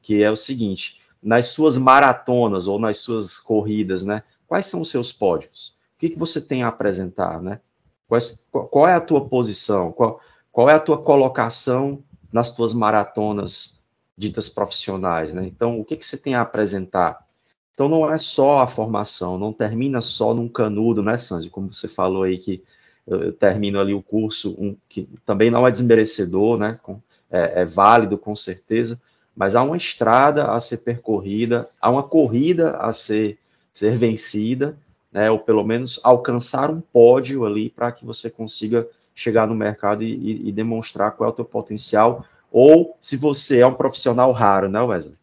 que 0.00 0.22
é 0.22 0.30
o 0.30 0.36
seguinte: 0.36 0.98
nas 1.22 1.48
suas 1.48 1.76
maratonas 1.76 2.66
ou 2.66 2.78
nas 2.78 2.98
suas 2.98 3.38
corridas, 3.38 4.04
né, 4.04 4.22
quais 4.46 4.66
são 4.66 4.80
os 4.80 4.90
seus 4.90 5.12
pódios? 5.12 5.76
O 5.96 5.98
que, 5.98 6.10
que 6.10 6.18
você 6.18 6.40
tem 6.40 6.62
a 6.62 6.68
apresentar, 6.68 7.42
né? 7.42 7.60
Quais, 8.06 8.46
qual, 8.50 8.88
é 8.88 8.94
a 8.94 9.00
tua 9.00 9.28
posição? 9.28 9.92
Qual, 9.92 10.20
qual 10.50 10.70
é 10.70 10.74
a 10.74 10.80
tua 10.80 10.96
colocação 10.96 12.02
nas 12.32 12.54
tuas 12.54 12.72
maratonas 12.72 13.77
ditas 14.18 14.48
profissionais, 14.48 15.32
né? 15.32 15.46
Então, 15.46 15.78
o 15.78 15.84
que, 15.84 15.96
que 15.96 16.04
você 16.04 16.16
tem 16.16 16.34
a 16.34 16.40
apresentar? 16.40 17.24
Então, 17.72 17.88
não 17.88 18.12
é 18.12 18.18
só 18.18 18.58
a 18.58 18.66
formação, 18.66 19.38
não 19.38 19.52
termina 19.52 20.00
só 20.00 20.34
num 20.34 20.48
canudo, 20.48 21.00
né, 21.00 21.16
Sanji? 21.16 21.48
Como 21.48 21.72
você 21.72 21.86
falou 21.86 22.24
aí 22.24 22.36
que 22.36 22.60
eu, 23.06 23.22
eu 23.22 23.32
termino 23.32 23.78
ali 23.78 23.94
o 23.94 24.02
curso, 24.02 24.56
um, 24.58 24.76
que 24.88 25.08
também 25.24 25.50
não 25.50 25.64
é 25.64 25.70
desmerecedor, 25.70 26.58
né? 26.58 26.80
Com, 26.82 27.00
é, 27.30 27.62
é 27.62 27.64
válido, 27.64 28.18
com 28.18 28.34
certeza, 28.34 29.00
mas 29.36 29.54
há 29.54 29.62
uma 29.62 29.76
estrada 29.76 30.50
a 30.50 30.60
ser 30.60 30.78
percorrida, 30.78 31.70
há 31.80 31.88
uma 31.88 32.02
corrida 32.02 32.72
a 32.72 32.92
ser, 32.92 33.38
ser 33.72 33.96
vencida, 33.96 34.76
né? 35.12 35.30
Ou 35.30 35.38
pelo 35.38 35.62
menos 35.62 36.00
alcançar 36.02 36.70
um 36.70 36.80
pódio 36.80 37.46
ali 37.46 37.70
para 37.70 37.92
que 37.92 38.04
você 38.04 38.28
consiga 38.28 38.88
chegar 39.14 39.46
no 39.46 39.54
mercado 39.54 40.02
e, 40.02 40.48
e, 40.48 40.52
demonstrar 40.52 41.12
qual 41.12 41.30
é 41.30 41.32
o 41.32 41.34
teu 41.34 41.44
potencial 41.44 42.24
ou 42.50 42.96
se 43.00 43.16
você 43.16 43.60
é 43.60 43.66
um 43.66 43.74
profissional 43.74 44.32
raro, 44.32 44.68
né, 44.68 44.80
Wesley? 44.80 45.14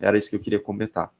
Era 0.00 0.18
isso 0.18 0.30
que 0.30 0.36
eu 0.36 0.40
queria 0.40 0.60
comentar. 0.60 1.10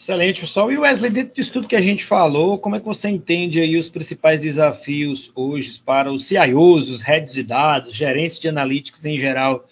Excelente, 0.00 0.42
pessoal. 0.42 0.70
E 0.70 0.78
Wesley, 0.78 1.10
dentro 1.10 1.34
disso 1.34 1.52
tudo 1.52 1.66
que 1.66 1.74
a 1.74 1.80
gente 1.80 2.04
falou, 2.04 2.56
como 2.56 2.76
é 2.76 2.78
que 2.80 2.86
você 2.86 3.08
entende 3.08 3.60
aí 3.60 3.76
os 3.76 3.90
principais 3.90 4.42
desafios 4.42 5.32
hoje 5.34 5.82
para 5.84 6.12
os 6.12 6.26
CIOs, 6.26 6.88
os 6.88 7.02
heads 7.02 7.34
de 7.34 7.42
dados, 7.42 7.94
gerentes 7.94 8.38
de 8.38 8.48
analytics 8.48 9.04
em 9.04 9.18
geral? 9.18 9.66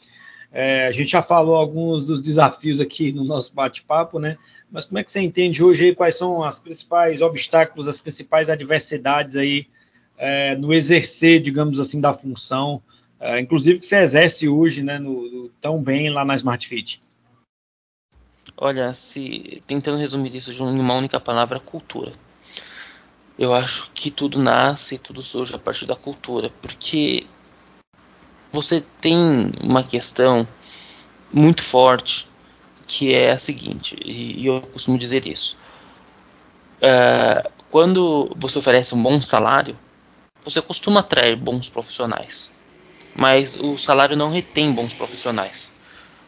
É, 0.53 0.87
a 0.87 0.93
gente 0.93 1.11
já 1.11 1.23
falou 1.23 1.55
alguns 1.55 2.05
dos 2.05 2.21
desafios 2.21 2.81
aqui 2.81 3.13
no 3.13 3.25
nosso 3.25 3.55
bate-papo, 3.55 4.19
né? 4.19 4.37
Mas 4.71 4.85
como 4.85 4.99
é 4.99 5.05
que 5.05 5.13
você 5.13 5.21
entende 5.21 5.63
hoje 5.63 5.85
aí 5.85 5.95
quais 5.95 6.17
são 6.17 6.41
os 6.41 6.59
principais 6.59 7.23
obstáculos, 7.23 7.87
as 7.87 8.01
principais 8.01 8.51
adversidades 8.51 9.37
aí 9.37 9.69
é, 10.19 10.57
no 10.57 10.75
exercer, 10.75 11.41
digamos 11.41 11.79
assim, 11.79 12.01
da 12.01 12.13
função 12.13 12.83
Uh, 13.27 13.41
inclusive 13.41 13.81
que 13.81 13.85
você 13.85 13.97
exerce 13.97 14.49
hoje 14.49 14.85
né, 14.85 15.01
no, 15.01 15.29
no, 15.29 15.49
tão 15.61 15.83
bem 15.83 16.11
lá 16.11 16.25
na 16.25 16.37
Smart 16.37 16.69
Fit? 16.69 17.03
Olha, 18.57 18.93
se 18.93 19.61
tentando 19.67 19.99
resumir 19.99 20.33
isso 20.37 20.55
de 20.55 20.63
uma 20.63 20.95
única 20.95 21.19
palavra, 21.19 21.59
cultura. 21.59 22.13
Eu 23.37 23.53
acho 23.53 23.91
que 23.93 24.13
tudo 24.13 24.41
nasce, 24.41 24.97
tudo 24.97 25.23
surge 25.23 25.57
a 25.57 25.59
partir 25.59 25.87
da 25.87 25.97
cultura, 25.97 26.53
porque 26.63 27.27
você 28.49 28.81
tem 29.01 29.17
uma 29.61 29.83
questão 29.83 30.47
muito 31.33 31.65
forte 31.65 32.29
que 32.87 33.13
é 33.13 33.33
a 33.33 33.39
seguinte, 33.39 33.97
e 34.05 34.47
eu 34.47 34.63
costumo 34.63 34.97
dizer 34.97 35.27
isso. 35.27 35.59
Uh, 36.77 37.51
quando 37.73 38.33
você 38.37 38.57
oferece 38.57 38.95
um 38.95 39.03
bom 39.03 39.21
salário, 39.21 39.77
você 40.45 40.63
costuma 40.63 41.01
atrair 41.01 41.35
bons 41.35 41.69
profissionais 41.69 42.55
mas 43.17 43.57
o 43.59 43.79
salário 43.79 44.17
não 44.17 44.31
retém 44.31 44.71
bons 44.71 44.93
profissionais. 44.93 45.73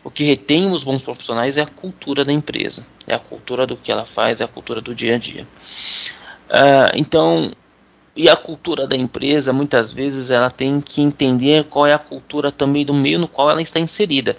O 0.03 0.11
que 0.11 0.24
retém 0.24 0.70
os 0.72 0.84
bons 0.84 1.03
profissionais 1.03 1.59
é 1.59 1.62
a 1.62 1.66
cultura 1.66 2.24
da 2.24 2.32
empresa, 2.32 2.86
é 3.07 3.14
a 3.14 3.18
cultura 3.18 3.66
do 3.66 3.76
que 3.76 3.93
ela 3.93 4.07
faz, 4.07 4.41
é 4.41 4.45
a 4.45 4.49
cultura 4.49 4.80
do 4.80 4.95
dia 4.95 5.16
a 5.16 5.18
dia. 5.18 5.47
Uh, 6.49 6.91
então, 6.95 7.53
e 8.16 8.26
a 8.28 8.36
cultura 8.36 8.86
da 8.86 8.97
empresa, 8.97 9.53
muitas 9.53 9.93
vezes, 9.93 10.30
ela 10.30 10.51
tem 10.51 10.80
que 10.80 11.03
entender 11.03 11.64
qual 11.64 11.86
é 11.86 11.93
a 11.93 11.99
cultura 11.99 12.51
também 12.51 12.86
do 12.86 12.95
meio 12.95 13.18
no 13.18 13.28
qual 13.28 13.51
ela 13.51 13.61
está 13.61 13.78
inserida. 13.78 14.36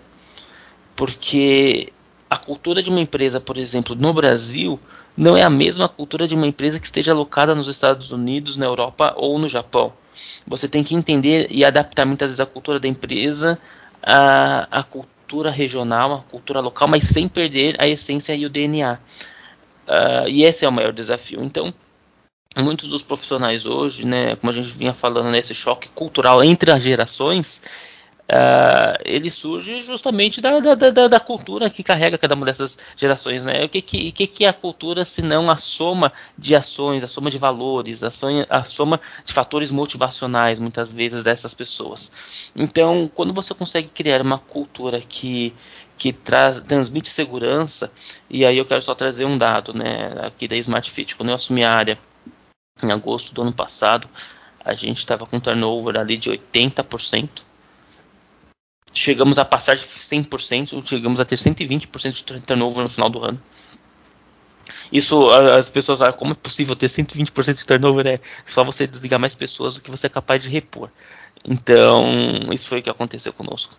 Porque 0.96 1.94
a 2.28 2.38
cultura 2.38 2.82
de 2.82 2.90
uma 2.90 3.00
empresa, 3.00 3.40
por 3.40 3.58
exemplo, 3.58 3.96
no 3.96 4.12
Brasil, 4.12 4.80
não 5.16 5.38
é 5.38 5.44
a 5.44 5.50
mesma 5.50 5.88
cultura 5.88 6.28
de 6.28 6.34
uma 6.34 6.48
empresa 6.48 6.80
que 6.80 6.86
esteja 6.86 7.12
alocada 7.12 7.54
nos 7.54 7.68
Estados 7.68 8.12
Unidos, 8.12 8.58
na 8.58 8.66
Europa 8.66 9.14
ou 9.16 9.38
no 9.38 9.48
Japão 9.48 9.94
você 10.46 10.68
tem 10.68 10.84
que 10.84 10.96
entender 10.96 11.48
e 11.50 11.64
adaptar 11.64 12.06
muitas 12.06 12.30
vezes 12.30 12.40
a 12.40 12.46
cultura 12.46 12.80
da 12.80 12.88
empresa 12.88 13.60
à, 14.02 14.80
à 14.80 14.84
cultura 14.84 15.52
regional, 15.52 16.14
à 16.14 16.22
cultura 16.24 16.60
local, 16.60 16.88
mas 16.88 17.08
sem 17.08 17.28
perder 17.28 17.76
a 17.80 17.88
essência 17.88 18.34
e 18.36 18.46
o 18.46 18.50
DNA. 18.50 18.94
Uh, 18.94 18.98
ah, 19.88 20.26
e 20.28 20.44
esse 20.44 20.66
é 20.66 20.70
o 20.70 20.72
maior 20.72 20.94
desafio. 20.94 21.44
Então, 21.44 21.74
muitos 22.58 22.90
dos 22.90 23.04
profissionais 23.04 23.66
hoje, 23.66 24.06
né, 24.06 24.36
como 24.36 24.52
a 24.52 24.56
gente 24.56 24.70
vinha 24.70 24.94
falando 24.94 25.30
nesse 25.30 25.54
choque 25.54 25.90
cultural 25.90 26.44
entre 26.44 26.72
as 26.72 26.82
gerações, 26.82 27.62
Uh, 28.30 28.94
ele 29.06 29.32
surge 29.32 29.82
justamente 29.82 30.40
da, 30.40 30.60
da, 30.60 30.76
da, 30.76 31.08
da, 31.08 31.20
cultura 31.20 31.68
que 31.68 31.82
carrega 31.82 32.16
cada 32.16 32.36
uma 32.36 32.46
dessas 32.46 32.78
gerações. 32.96 33.44
Né? 33.44 33.66
O 33.66 33.70
que, 33.70 33.82
que, 33.82 34.12
que 34.12 34.46
é 34.46 34.50
a 34.50 34.54
cultura 34.54 35.04
se 35.04 35.24
não 35.24 35.50
a 35.50 35.58
soma 35.58 36.14
de 36.38 36.56
ações, 36.56 37.04
a 37.04 37.08
soma 37.08 37.32
de 37.32 37.40
valores, 37.40 38.04
a, 38.04 38.12
soma, 38.12 38.46
a 38.48 38.64
soma 38.64 39.02
de 39.26 39.34
fatores 39.34 39.72
motivacionais, 39.72 40.60
muitas 40.60 40.92
vezes, 40.92 41.24
dessas 41.24 41.56
pessoas. 41.56 42.12
Então, 42.56 43.10
quando 43.16 43.34
você 43.34 43.52
consegue 43.56 43.88
criar 43.88 44.22
uma 44.22 44.38
cultura 44.38 45.02
que, 45.02 45.52
que 45.98 46.14
traz, 46.14 46.62
transmite 46.62 47.10
segurança, 47.10 47.92
e 48.30 48.46
aí 48.46 48.60
eu 48.60 48.66
quero 48.66 48.84
só 48.84 48.94
trazer 48.94 49.26
um 49.26 49.40
dado 49.40 49.74
né, 49.74 50.14
aqui 50.22 50.48
da 50.48 50.56
Smart 50.56 50.92
Fit, 50.92 51.16
quando 51.16 51.30
eu 51.30 51.36
assumi 51.36 51.64
a 51.64 51.74
área 51.74 51.98
em 52.84 52.92
agosto 52.92 53.34
do 53.34 53.42
ano 53.42 53.54
passado, 53.54 54.08
a 54.64 54.76
gente 54.76 55.00
estava 55.00 55.26
com 55.26 55.40
turnover 55.40 55.98
ali 55.98 56.16
de 56.16 56.30
80%. 56.30 57.49
Chegamos 59.00 59.40
a 59.40 59.46
passar 59.46 59.78
de 59.78 59.84
100%, 59.84 60.86
chegamos 60.86 61.22
a 61.22 61.26
ter 61.26 61.38
120% 61.38 62.12
de 62.12 62.44
turnover 62.44 62.84
no 62.84 62.90
final 62.90 63.10
do 63.10 63.24
ano. 63.24 63.42
Isso, 64.92 65.30
as 65.30 65.70
pessoas 65.70 66.00
falam, 66.00 66.14
como 66.16 66.34
é 66.34 66.36
possível 66.36 66.76
ter 66.76 66.88
120% 66.88 67.56
de 67.56 67.66
turnover? 67.66 68.06
É 68.06 68.20
só 68.46 68.62
você 68.62 68.86
desligar 68.86 69.18
mais 69.18 69.34
pessoas 69.34 69.76
do 69.76 69.82
que 69.82 69.90
você 69.90 70.08
é 70.08 70.10
capaz 70.10 70.44
de 70.44 70.50
repor. 70.50 70.90
Então, 71.46 72.52
isso 72.52 72.68
foi 72.68 72.80
o 72.80 72.84
que 72.84 72.90
aconteceu 72.90 73.32
conosco. 73.32 73.74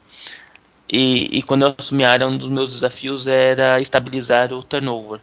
E, 0.91 1.29
e, 1.37 1.43
quando 1.43 1.67
eu 1.67 1.75
assumi 1.77 2.03
a 2.03 2.13
área, 2.13 2.27
um 2.27 2.39
dos 2.39 2.49
meus 2.49 2.71
desafios 2.71 3.27
era 3.27 3.79
estabilizar 3.79 4.55
o 4.55 4.63
turnover. 4.63 5.21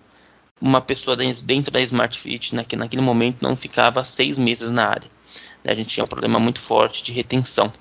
Uma 0.62 0.80
pessoa 0.80 1.18
dentro 1.18 1.72
da 1.72 1.82
Smart 1.82 2.20
Fit, 2.20 2.54
naquele 2.54 3.02
momento, 3.02 3.42
não 3.42 3.56
ficava 3.56 4.04
seis 4.04 4.38
meses 4.38 4.70
na 4.72 4.86
área. 4.86 5.10
A 5.66 5.74
gente 5.74 5.90
tinha 5.90 6.04
um 6.04 6.08
problema 6.08 6.38
muito 6.40 6.60
forte 6.60 7.02
de 7.02 7.12
retenção. 7.12 7.74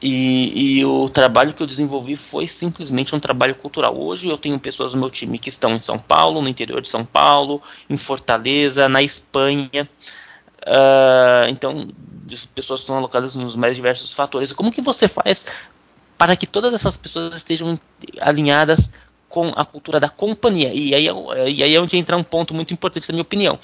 E, 0.00 0.78
e, 0.78 0.84
o 0.84 1.08
trabalho 1.08 1.54
que 1.54 1.62
eu 1.62 1.66
desenvolvi 1.66 2.16
foi 2.16 2.46
simplesmente 2.46 3.14
um 3.14 3.20
trabalho 3.20 3.54
cultural. 3.54 3.98
Hoje 3.98 4.28
eu 4.28 4.36
tenho 4.36 4.58
pessoas 4.60 4.92
no 4.92 5.00
meu 5.00 5.08
time 5.08 5.38
que 5.38 5.48
estão 5.48 5.74
em 5.74 5.80
São 5.80 5.98
Paulo, 5.98 6.42
no 6.42 6.48
interior 6.48 6.82
de 6.82 6.88
São 6.88 7.04
Paulo, 7.04 7.62
em 7.88 7.96
Fortaleza, 7.96 8.88
na 8.88 9.02
Espanha. 9.02 9.88
Uh, 10.66 11.48
então, 11.48 11.88
pessoas 12.54 12.80
estão 12.80 12.96
alocadas 12.96 13.34
nos 13.34 13.56
mais 13.56 13.74
diversos 13.74 14.12
fatores. 14.12 14.52
Como 14.52 14.70
que 14.70 14.82
você 14.82 15.08
faz 15.08 15.46
para 16.18 16.36
que 16.36 16.46
todas 16.46 16.74
essas 16.74 16.96
pessoas 16.96 17.34
estejam 17.34 17.78
alinhadas 18.20 18.92
com 19.30 19.48
a 19.56 19.64
cultura 19.64 19.98
da 19.98 20.10
companhia? 20.10 20.74
E 20.74 20.94
aí, 20.94 21.08
é 21.08 21.50
e 21.50 21.62
aí 21.62 21.74
é 21.74 21.80
onde 21.80 21.96
entra 21.96 22.18
um 22.18 22.22
ponto 22.22 22.52
muito 22.52 22.72
importante, 22.74 23.08
na 23.08 23.14
minha 23.14 23.22
opinião. 23.22 23.58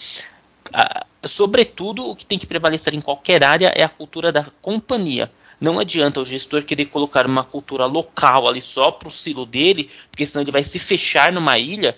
Uh, 0.69 1.29
sobretudo, 1.29 2.09
o 2.09 2.17
que 2.17 2.25
tem 2.25 2.39
que 2.39 2.47
prevalecer 2.47 2.95
em 2.95 3.03
qualquer 3.03 3.45
área 3.45 3.71
é 3.77 3.83
a 3.85 3.89
cultura 3.89 4.33
da 4.33 4.47
companhia 4.63 5.31
não 5.63 5.79
adianta 5.79 6.21
o 6.21 6.25
gestor 6.25 6.65
querer 6.65 6.87
colocar 6.87 7.25
uma 7.25 7.45
cultura 7.45 7.87
local 7.87 8.49
ali 8.49 8.61
só 8.61 8.91
para 8.91 9.07
o 9.07 9.13
silo 9.13 9.47
dele, 9.47 9.89
porque 10.11 10.27
senão 10.27 10.43
ele 10.43 10.51
vai 10.51 10.65
se 10.65 10.77
fechar 10.77 11.33
numa 11.33 11.57
ilha 11.57 11.97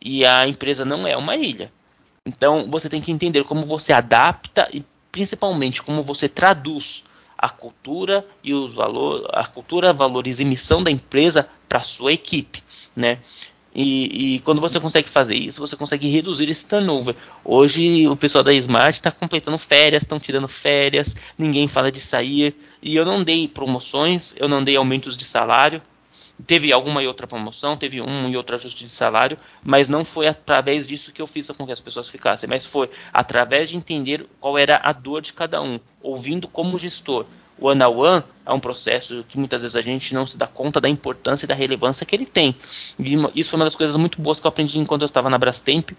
e 0.00 0.24
a 0.24 0.48
empresa 0.48 0.86
não 0.86 1.06
é 1.06 1.14
uma 1.14 1.36
ilha. 1.36 1.70
Então 2.24 2.66
você 2.70 2.88
tem 2.88 3.02
que 3.02 3.12
entender 3.12 3.44
como 3.44 3.66
você 3.66 3.92
adapta 3.92 4.66
e 4.72 4.82
principalmente 5.12 5.82
como 5.82 6.02
você 6.02 6.30
traduz 6.30 7.04
a 7.36 7.50
cultura 7.50 8.26
e 8.42 8.54
os 8.54 8.72
valores, 8.72 9.26
a 9.34 9.46
cultura, 9.46 9.92
valores 9.92 10.40
e 10.40 10.44
missão 10.46 10.82
da 10.82 10.90
empresa 10.90 11.46
para 11.68 11.80
sua 11.80 12.10
equipe, 12.10 12.62
né? 12.96 13.18
E, 13.74 14.36
e, 14.36 14.38
quando 14.40 14.60
você 14.60 14.78
consegue 14.78 15.08
fazer 15.08 15.34
isso, 15.34 15.60
você 15.60 15.76
consegue 15.76 16.08
reduzir 16.08 16.48
esse 16.48 16.66
turnover. 16.66 17.16
Hoje 17.44 18.06
o 18.06 18.14
pessoal 18.14 18.44
da 18.44 18.52
Smart 18.52 18.98
está 18.98 19.10
completando 19.10 19.58
férias, 19.58 20.04
estão 20.04 20.20
tirando 20.20 20.46
férias, 20.46 21.16
ninguém 21.36 21.66
fala 21.66 21.90
de 21.90 22.00
sair. 22.00 22.54
E 22.80 22.94
eu 22.94 23.04
não 23.04 23.24
dei 23.24 23.48
promoções, 23.48 24.34
eu 24.36 24.48
não 24.48 24.62
dei 24.62 24.76
aumentos 24.76 25.16
de 25.16 25.24
salário. 25.24 25.82
Teve 26.46 26.72
alguma 26.72 27.02
e 27.02 27.06
outra 27.06 27.26
promoção, 27.26 27.76
teve 27.76 28.00
um 28.00 28.28
e 28.28 28.36
outro 28.36 28.56
ajuste 28.56 28.84
de 28.84 28.90
salário, 28.90 29.38
mas 29.62 29.88
não 29.88 30.04
foi 30.04 30.26
através 30.26 30.86
disso 30.86 31.12
que 31.12 31.22
eu 31.22 31.26
fiz 31.26 31.48
com 31.48 31.64
que 31.64 31.72
as 31.72 31.80
pessoas 31.80 32.08
ficassem, 32.08 32.48
mas 32.48 32.66
foi 32.66 32.90
através 33.12 33.70
de 33.70 33.76
entender 33.76 34.26
qual 34.40 34.58
era 34.58 34.80
a 34.82 34.92
dor 34.92 35.22
de 35.22 35.32
cada 35.32 35.62
um, 35.62 35.78
ouvindo 36.02 36.48
como 36.48 36.78
gestor, 36.78 37.24
o 37.58 37.68
one 37.68 37.82
on 37.82 37.96
one 37.96 38.24
é 38.44 38.52
um 38.52 38.60
processo 38.60 39.24
que 39.28 39.38
muitas 39.38 39.62
vezes 39.62 39.76
a 39.76 39.80
gente 39.80 40.12
não 40.12 40.26
se 40.26 40.36
dá 40.36 40.46
conta 40.46 40.80
da 40.80 40.88
importância 40.88 41.46
e 41.46 41.48
da 41.48 41.54
relevância 41.54 42.04
que 42.04 42.14
ele 42.14 42.26
tem. 42.26 42.54
E 42.98 43.14
isso 43.34 43.50
foi 43.50 43.58
uma 43.58 43.64
das 43.64 43.76
coisas 43.76 43.96
muito 43.96 44.20
boas 44.20 44.40
que 44.40 44.46
eu 44.46 44.48
aprendi 44.48 44.78
enquanto 44.78 45.02
eu 45.02 45.06
estava 45.06 45.30
na 45.30 45.38
Brastemp, 45.38 45.92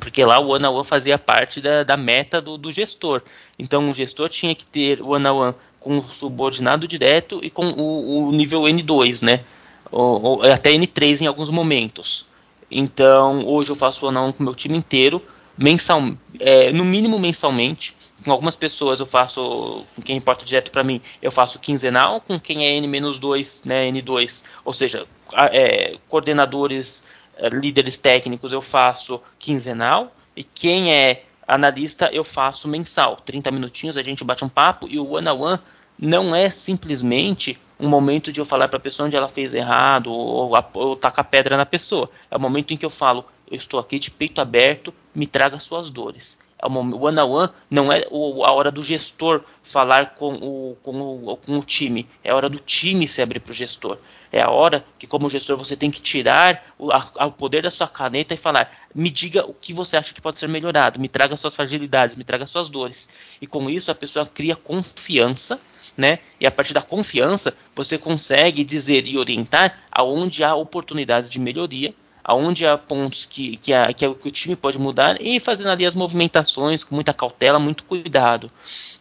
porque 0.00 0.24
lá 0.24 0.40
o 0.40 0.48
one 0.48 0.64
on 0.64 0.74
one 0.74 0.84
fazia 0.84 1.18
parte 1.18 1.60
da, 1.60 1.82
da 1.82 1.96
meta 1.96 2.40
do, 2.40 2.58
do, 2.58 2.72
gestor. 2.72 3.22
Então 3.58 3.90
o 3.90 3.94
gestor 3.94 4.28
tinha 4.28 4.54
que 4.54 4.66
ter 4.66 5.00
o 5.00 5.10
one 5.10 5.26
on 5.26 5.36
one 5.36 5.54
com 5.80 5.98
o 5.98 6.12
subordinado 6.12 6.88
direto 6.88 7.40
e 7.42 7.50
com 7.50 7.66
o, 7.66 8.28
o 8.28 8.32
nível 8.32 8.62
N2, 8.62 9.22
né? 9.22 9.44
Ou, 9.90 10.22
ou, 10.22 10.42
até 10.42 10.72
N3 10.72 11.22
em 11.22 11.26
alguns 11.26 11.50
momentos. 11.50 12.26
Então 12.70 13.46
hoje 13.46 13.70
eu 13.70 13.76
faço 13.76 14.06
one 14.06 14.16
on 14.16 14.24
one 14.24 14.32
com 14.32 14.42
o 14.42 14.46
meu 14.46 14.54
time 14.54 14.76
inteiro, 14.76 15.22
mensal, 15.56 16.02
é, 16.40 16.72
no 16.72 16.84
mínimo 16.84 17.18
mensalmente 17.18 17.96
com 18.24 18.32
algumas 18.32 18.56
pessoas 18.56 19.00
eu 19.00 19.06
faço, 19.06 19.84
com 19.94 20.02
quem 20.02 20.16
importa 20.16 20.44
direto 20.44 20.70
para 20.70 20.82
mim, 20.82 21.00
eu 21.20 21.30
faço 21.30 21.58
quinzenal, 21.58 22.20
com 22.20 22.40
quem 22.40 22.66
é 22.66 22.76
N-2, 22.78 23.66
né, 23.66 23.90
N2, 23.90 24.44
ou 24.64 24.72
seja, 24.72 25.06
é, 25.52 25.96
coordenadores, 26.08 27.04
líderes 27.52 27.96
técnicos 27.96 28.52
eu 28.52 28.60
faço 28.60 29.20
quinzenal, 29.38 30.14
e 30.36 30.42
quem 30.42 30.92
é 30.92 31.24
analista 31.46 32.10
eu 32.12 32.24
faço 32.24 32.68
mensal, 32.68 33.16
30 33.24 33.50
minutinhos, 33.50 33.96
a 33.96 34.02
gente 34.02 34.24
bate 34.24 34.44
um 34.44 34.48
papo, 34.48 34.88
e 34.88 34.98
o 34.98 35.10
one-on-one 35.10 35.58
não 35.98 36.34
é 36.34 36.50
simplesmente 36.50 37.58
um 37.78 37.88
momento 37.88 38.32
de 38.32 38.40
eu 38.40 38.44
falar 38.44 38.68
para 38.68 38.78
a 38.78 38.80
pessoa 38.80 39.06
onde 39.06 39.16
ela 39.16 39.28
fez 39.28 39.52
errado 39.52 40.10
ou, 40.10 40.52
ou 40.74 40.96
tacar 40.96 41.24
pedra 41.24 41.56
na 41.56 41.66
pessoa. 41.66 42.10
É 42.30 42.36
o 42.36 42.40
momento 42.40 42.72
em 42.72 42.76
que 42.76 42.86
eu 42.86 42.90
falo, 42.90 43.24
eu 43.50 43.56
estou 43.56 43.78
aqui 43.78 43.98
de 43.98 44.10
peito 44.10 44.40
aberto, 44.40 44.94
me 45.14 45.26
traga 45.26 45.58
suas 45.60 45.90
dores. 45.90 46.38
É 46.58 46.66
o 46.66 46.70
one 46.70 47.20
on 47.20 47.30
one 47.30 47.50
não 47.70 47.92
é 47.92 48.04
a 48.04 48.52
hora 48.52 48.70
do 48.70 48.82
gestor 48.82 49.42
falar 49.62 50.14
com 50.14 50.34
o, 50.34 50.76
com 50.82 51.00
o, 51.00 51.36
com 51.36 51.58
o 51.58 51.62
time, 51.62 52.08
é 52.22 52.30
a 52.30 52.36
hora 52.36 52.48
do 52.48 52.58
time 52.58 53.06
se 53.06 53.20
abrir 53.20 53.40
para 53.40 53.50
o 53.50 53.54
gestor. 53.54 53.98
É 54.32 54.40
a 54.40 54.50
hora 54.50 54.84
que, 54.98 55.06
como 55.06 55.30
gestor, 55.30 55.56
você 55.56 55.76
tem 55.76 55.90
que 55.90 56.02
tirar 56.02 56.64
o, 56.76 56.90
a, 56.90 57.26
o 57.26 57.32
poder 57.32 57.62
da 57.62 57.70
sua 57.70 57.86
caneta 57.86 58.34
e 58.34 58.36
falar: 58.36 58.70
me 58.94 59.10
diga 59.10 59.44
o 59.46 59.54
que 59.54 59.72
você 59.72 59.96
acha 59.96 60.12
que 60.12 60.20
pode 60.20 60.38
ser 60.38 60.48
melhorado, 60.48 60.98
me 60.98 61.08
traga 61.08 61.36
suas 61.36 61.54
fragilidades, 61.54 62.16
me 62.16 62.24
traga 62.24 62.46
suas 62.46 62.68
dores. 62.68 63.08
E 63.40 63.46
com 63.46 63.70
isso 63.70 63.90
a 63.90 63.94
pessoa 63.94 64.26
cria 64.26 64.56
confiança 64.56 65.60
né? 65.96 66.18
E 66.40 66.46
a 66.46 66.50
partir 66.50 66.74
da 66.74 66.82
confiança, 66.82 67.56
você 67.74 67.96
consegue 67.96 68.64
dizer 68.64 69.06
e 69.06 69.16
orientar 69.16 69.78
aonde 69.90 70.42
há 70.42 70.54
oportunidade 70.54 71.28
de 71.28 71.38
melhoria 71.38 71.94
aonde 72.24 72.66
há 72.66 72.78
pontos 72.78 73.26
que, 73.26 73.56
que, 73.58 73.72
a, 73.72 73.92
que, 73.92 74.04
a, 74.04 74.14
que, 74.14 74.28
o 74.28 74.30
time 74.30 74.56
pode 74.56 74.78
mudar 74.78 75.20
e 75.20 75.38
fazendo 75.38 75.68
ali 75.68 75.84
as 75.84 75.94
movimentações 75.94 76.82
com 76.82 76.94
muita 76.94 77.12
cautela, 77.12 77.58
muito 77.58 77.84
cuidado. 77.84 78.50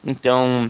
Então, 0.04 0.70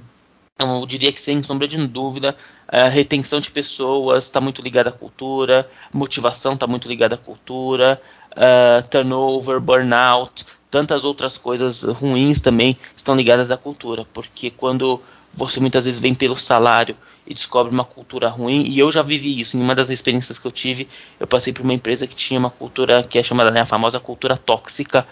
eu 0.60 0.86
diria 0.86 1.12
que 1.12 1.20
sem 1.20 1.42
sombra 1.42 1.68
de 1.68 1.76
dúvida, 1.88 2.36
a 2.68 2.88
retenção 2.88 3.40
de 3.40 3.50
pessoas 3.50 4.26
está 4.26 4.40
muito 4.40 4.62
ligada 4.62 4.90
à 4.90 4.92
cultura, 4.94 5.68
motivação 5.94 6.54
está 6.54 6.68
muito 6.68 6.88
ligada 6.88 7.16
à 7.16 7.18
cultura, 7.18 8.00
uh, 8.32 8.88
turnover, 8.88 9.60
burnout, 9.60 10.46
tantas 10.70 11.04
outras 11.04 11.38
coisas 11.38 11.84
ruins 11.84 12.40
também 12.40 12.78
estão 12.96 13.16
ligadas 13.16 13.52
à 13.52 13.58
cultura, 13.58 14.06
porque 14.14 14.52
quando 14.52 15.02
você 15.34 15.60
muitas 15.60 15.86
vezes 15.86 16.00
vem 16.00 16.14
pelo 16.14 16.38
salário 16.38 16.96
e 17.26 17.34
descobre 17.34 17.74
uma 17.74 17.84
cultura 17.84 18.30
ruim. 18.30 18.66
E 18.68 18.78
eu 18.78 18.92
já 18.92 19.02
vivi 19.02 19.40
isso. 19.40 19.58
Em 19.58 19.62
uma 19.62 19.74
das 19.74 19.90
experiências 19.90 20.38
que 20.38 20.46
eu 20.46 20.52
tive, 20.52 20.88
eu 21.20 21.26
passei 21.26 21.52
por 21.52 21.64
uma 21.64 21.74
empresa 21.74 22.06
que 22.06 22.16
tinha 22.16 22.40
uma 22.40 22.52
cultura 22.52 23.02
que 23.02 23.18
é 23.18 23.24
chamada 23.24 23.50
né, 23.50 23.62
a 23.62 23.66
famosa 23.66 24.00
cultura 24.00 24.38
tóxica. 24.38 25.08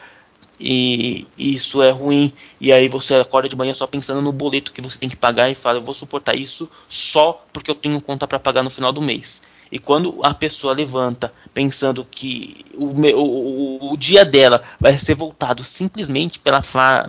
E 0.60 1.26
isso 1.36 1.82
é 1.82 1.90
ruim. 1.90 2.32
E 2.60 2.72
aí 2.72 2.88
você 2.88 3.16
acorda 3.16 3.50
de 3.50 3.56
manhã 3.56 3.74
só 3.74 3.88
pensando 3.88 4.22
no 4.22 4.32
boleto 4.32 4.72
que 4.72 4.82
você 4.82 5.00
tem 5.00 5.10
que 5.10 5.16
pagar 5.16 5.50
e 5.50 5.56
fala: 5.56 5.80
eu 5.80 5.84
vou 5.84 5.94
suportar 5.94 6.36
isso 6.36 6.70
só 6.88 7.44
porque 7.52 7.72
eu 7.72 7.76
tenho 7.76 8.00
conta 8.00 8.28
para 8.28 8.40
pagar 8.40 8.62
no 8.62 8.70
final 8.70 8.92
do 8.92 9.02
mês. 9.02 9.42
E 9.72 9.80
quando 9.80 10.20
a 10.22 10.34
pessoa 10.34 10.74
levanta 10.74 11.32
pensando 11.54 12.06
que 12.06 12.66
o, 12.76 12.88
o, 13.16 13.94
o 13.94 13.98
dia 13.98 14.26
dela 14.26 14.62
vai 14.80 14.98
ser 14.98 15.16
voltado 15.16 15.64
simplesmente 15.64 16.38
pela, 16.38 16.62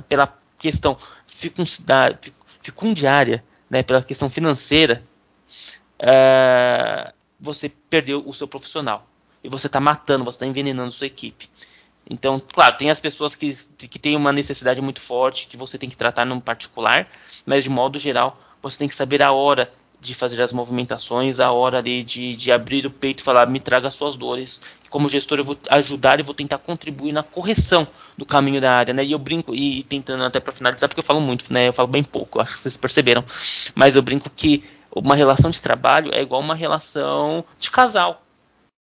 pela 0.08 0.32
questão 0.56 0.96
fecundidade, 1.26 2.32
ficundiária, 2.62 3.44
né, 3.68 3.82
pela 3.82 4.02
questão 4.02 4.30
financeira, 4.30 5.02
uh, 6.00 7.12
você 7.40 7.68
perdeu 7.68 8.22
o 8.26 8.32
seu 8.32 8.46
profissional. 8.46 9.06
E 9.42 9.48
você 9.48 9.66
está 9.66 9.80
matando, 9.80 10.24
você 10.24 10.36
está 10.36 10.46
envenenando 10.46 10.92
sua 10.92 11.06
equipe. 11.06 11.50
Então, 12.08 12.38
claro, 12.40 12.76
tem 12.76 12.90
as 12.90 13.00
pessoas 13.00 13.34
que, 13.34 13.54
que 13.76 13.98
têm 13.98 14.16
uma 14.16 14.32
necessidade 14.32 14.80
muito 14.80 15.00
forte 15.00 15.46
que 15.46 15.56
você 15.56 15.78
tem 15.78 15.88
que 15.88 15.96
tratar 15.96 16.24
no 16.24 16.40
particular, 16.40 17.08
mas 17.44 17.64
de 17.64 17.70
modo 17.70 17.98
geral, 17.98 18.40
você 18.60 18.78
tem 18.78 18.88
que 18.88 18.94
saber 18.94 19.22
a 19.22 19.32
hora 19.32 19.72
de 20.02 20.16
fazer 20.16 20.42
as 20.42 20.52
movimentações, 20.52 21.38
a 21.38 21.52
hora 21.52 21.78
ali 21.78 22.02
de, 22.02 22.34
de 22.34 22.50
abrir 22.50 22.84
o 22.84 22.90
peito 22.90 23.20
e 23.20 23.22
falar, 23.22 23.46
me 23.46 23.60
traga 23.60 23.88
suas 23.88 24.16
dores. 24.16 24.60
Como 24.90 25.08
gestor, 25.08 25.38
eu 25.38 25.44
vou 25.44 25.56
ajudar 25.70 26.18
e 26.18 26.24
vou 26.24 26.34
tentar 26.34 26.58
contribuir 26.58 27.12
na 27.12 27.22
correção 27.22 27.86
do 28.18 28.26
caminho 28.26 28.60
da 28.60 28.72
área, 28.72 28.92
né? 28.92 29.04
E 29.04 29.12
eu 29.12 29.18
brinco, 29.18 29.54
e, 29.54 29.78
e 29.78 29.82
tentando 29.84 30.24
até 30.24 30.40
para 30.40 30.52
finalizar, 30.52 30.88
porque 30.88 30.98
eu 30.98 31.04
falo 31.04 31.20
muito, 31.20 31.52
né? 31.52 31.68
Eu 31.68 31.72
falo 31.72 31.86
bem 31.86 32.02
pouco, 32.02 32.40
acho 32.40 32.54
que 32.54 32.58
vocês 32.58 32.76
perceberam. 32.76 33.24
Mas 33.76 33.94
eu 33.94 34.02
brinco 34.02 34.28
que 34.28 34.64
uma 34.90 35.14
relação 35.14 35.50
de 35.50 35.60
trabalho 35.60 36.12
é 36.12 36.20
igual 36.20 36.40
uma 36.40 36.56
relação 36.56 37.44
de 37.56 37.70
casal. 37.70 38.24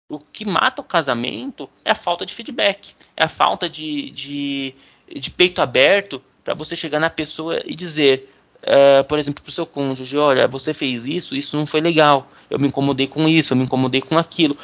O 0.08 0.20
que 0.20 0.44
mata 0.44 0.80
o 0.80 0.84
casamento 0.84 1.68
é 1.84 1.90
a 1.90 1.96
falta 1.96 2.24
de 2.24 2.32
feedback, 2.32 2.94
é 3.16 3.24
a 3.24 3.28
falta 3.28 3.68
de, 3.68 4.10
de, 4.12 4.74
de 5.16 5.30
peito 5.32 5.60
aberto 5.60 6.22
para 6.44 6.54
você 6.54 6.76
chegar 6.76 7.00
na 7.00 7.10
pessoa 7.10 7.60
e 7.66 7.74
dizer 7.74 8.32
uh, 8.62 9.04
por 9.04 9.18
exemplo, 9.18 9.42
para 9.42 9.48
o 9.48 9.52
seu 9.52 9.66
cônjuge, 9.66 10.16
olha, 10.16 10.46
você 10.48 10.72
fez 10.74 11.06
isso, 11.06 11.34
isso 11.34 11.56
não 11.56 11.66
foi 11.66 11.80
legal, 11.80 12.28
eu 12.50 12.58
me 12.58 12.68
incomodei 12.68 13.06
com 13.06 13.28
isso, 13.28 13.52
eu 13.52 13.56
me 13.56 13.64
incomodei 13.64 14.00
com 14.00 14.18
aquilo. 14.18 14.56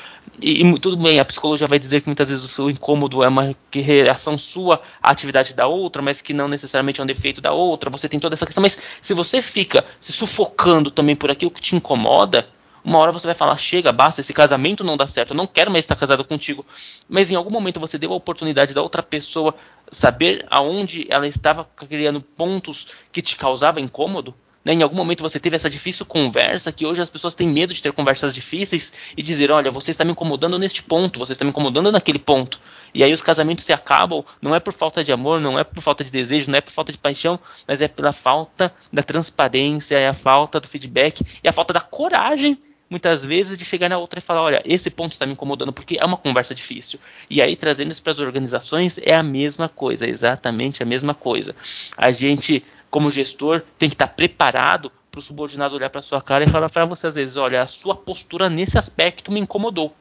E, 0.43 0.63
e 0.63 0.81
tudo 0.81 0.97
bem, 0.97 1.21
a 1.21 1.25
psicologia 1.25 1.67
vai 1.67 1.79
dizer 1.79 2.01
que 2.01 2.09
muitas 2.09 2.31
vezes 2.31 2.45
o 2.45 2.49
seu 2.49 2.71
incômodo 2.71 3.23
é 3.23 3.29
uma 3.29 3.55
reação 3.73 4.37
sua 4.37 4.81
à 5.03 5.11
atividade 5.11 5.55
da 5.55 5.67
outra, 5.67 6.03
mas 6.03 6.21
que 6.21 6.33
não 6.33 6.49
necessariamente 6.49 7.01
é 7.01 7.05
um 7.05 7.07
defeito 7.07 7.41
da 7.41 7.53
outra, 7.53 7.91
você 7.91 8.09
tem 8.09 8.19
toda 8.19 8.35
essa 8.35 8.47
questão, 8.47 8.63
mas 8.63 8.79
se 9.01 9.15
você 9.15 9.41
fica 9.41 9.85
se 10.01 10.13
sufocando 10.13 10.91
também 10.91 11.15
por 11.15 11.31
aquilo 11.31 11.51
que 11.51 11.61
te 11.61 11.77
incomoda, 11.77 12.47
uma 12.85 12.99
hora 12.99 13.11
você 13.11 13.27
vai 13.27 13.35
falar: 13.35 13.57
chega, 13.57 13.91
basta, 13.91 14.21
esse 14.21 14.35
casamento 14.35 14.85
não 14.85 14.97
dá 14.97 15.07
certo, 15.07 15.31
eu 15.31 15.37
não 15.37 15.47
quero 15.47 15.71
mais 15.71 15.85
estar 15.85 15.97
casado 15.97 16.25
contigo. 16.25 16.65
Mas 17.09 17.31
em 17.31 17.35
algum 17.35 17.51
momento 17.51 17.81
você 17.81 17.97
deu 17.97 18.13
a 18.13 18.17
oportunidade 18.17 18.75
da 18.75 18.83
outra 18.83 19.03
pessoa 19.03 19.55
saber 19.91 20.45
aonde 20.51 21.07
ela 21.09 21.27
estava 21.27 21.65
criando 21.65 22.23
pontos 22.23 22.89
que 23.11 23.23
te 23.23 23.37
causavam 23.37 23.83
incômodo? 23.83 24.35
Né, 24.65 24.73
em 24.73 24.83
algum 24.83 24.97
momento 24.97 25.23
você 25.23 25.39
teve 25.39 25.57
essa 25.57 25.69
difícil 25.69 26.07
conversa 26.07 26.73
que 26.73 26.87
hoje 26.87 27.03
as 27.03 27.11
pessoas 27.11 27.35
têm 27.35 27.47
medo 27.47 27.75
de 27.75 27.83
ter 27.83 27.93
conversas 27.93 28.35
difíceis 28.35 28.95
e 29.15 29.23
dizer, 29.23 29.51
olha, 29.51 29.71
você 29.71 29.91
está 29.91 30.05
me 30.05 30.13
incomodando 30.13 30.59
neste 30.59 30.83
ponto, 30.83 31.19
você 31.19 31.33
está 31.33 31.45
me 31.45 31.51
incomodando 31.51 31.93
naquele 31.93 32.19
ponto. 32.19 32.59
E 32.95 33.05
aí 33.05 33.13
os 33.13 33.21
casamentos 33.21 33.67
se 33.67 33.75
acabam, 33.75 34.25
não 34.41 34.55
é 34.55 34.61
por 34.61 34.73
falta 34.73 35.05
de 35.05 35.13
amor, 35.13 35.39
não 35.39 35.59
é 35.59 35.65
por 35.65 35.83
falta 35.83 36.03
de 36.03 36.11
desejo, 36.11 36.51
não 36.51 36.57
é 36.57 36.63
por 36.63 36.73
falta 36.73 36.91
de 36.91 36.97
paixão, 36.97 37.39
mas 37.69 37.83
é 37.83 37.89
pela 37.89 38.11
falta 38.11 38.75
da 38.91 39.03
transparência, 39.03 39.99
é 39.99 40.09
a 40.09 40.15
falta 40.15 40.59
do 40.59 40.67
feedback 40.67 41.23
e 41.43 41.49
a 41.49 41.53
falta 41.53 41.75
da 41.75 41.81
coragem 41.83 42.59
muitas 42.95 43.25
vezes 43.25 43.59
de 43.59 43.65
chegar 43.65 43.89
na 43.89 43.99
outra 43.99 44.21
e 44.21 44.23
falar, 44.23 44.41
olha, 44.41 44.63
esse 44.65 44.89
ponto 44.89 45.11
está 45.11 45.27
me 45.27 45.33
incomodando 45.33 45.73
porque 45.73 45.99
é 45.99 46.05
uma 46.05 46.17
conversa 46.17 46.55
difícil. 46.55 47.01
E 47.29 47.43
aí 47.43 47.57
trazendo 47.57 47.91
isso 47.91 48.01
para 48.01 48.13
as 48.13 48.21
organizações 48.21 49.01
é 49.03 49.17
a 49.17 49.23
mesma 49.23 49.69
coisa, 49.69 50.09
exatamente 50.09 50.81
a 50.81 50.87
mesma 50.87 51.13
coisa. 51.13 51.57
A 51.97 52.13
gente, 52.13 52.63
como 52.89 53.11
gestor, 53.11 53.63
tem 53.77 53.89
que 53.89 53.97
estar 53.97 54.07
preparado 54.07 54.93
para 55.11 55.19
o 55.19 55.23
subordinado 55.23 55.75
olhar 55.75 55.91
para 55.91 56.03
sua 56.03 56.23
cara 56.23 56.45
e 56.45 56.49
falar 56.49 56.71
para 56.71 56.85
você 56.85 57.09
às 57.09 57.17
vezes, 57.17 57.37
olha, 57.37 57.63
a 57.63 57.67
sua 57.67 57.97
postura 57.97 58.49
nesse 58.49 58.79
aspecto 58.79 59.33
me 59.33 59.41
incomodou. 59.41 59.93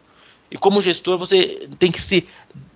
E 0.52 0.58
como 0.58 0.80
gestor, 0.80 1.18
você 1.18 1.68
tem 1.80 1.92
que 1.92 2.00
se, 2.00 2.28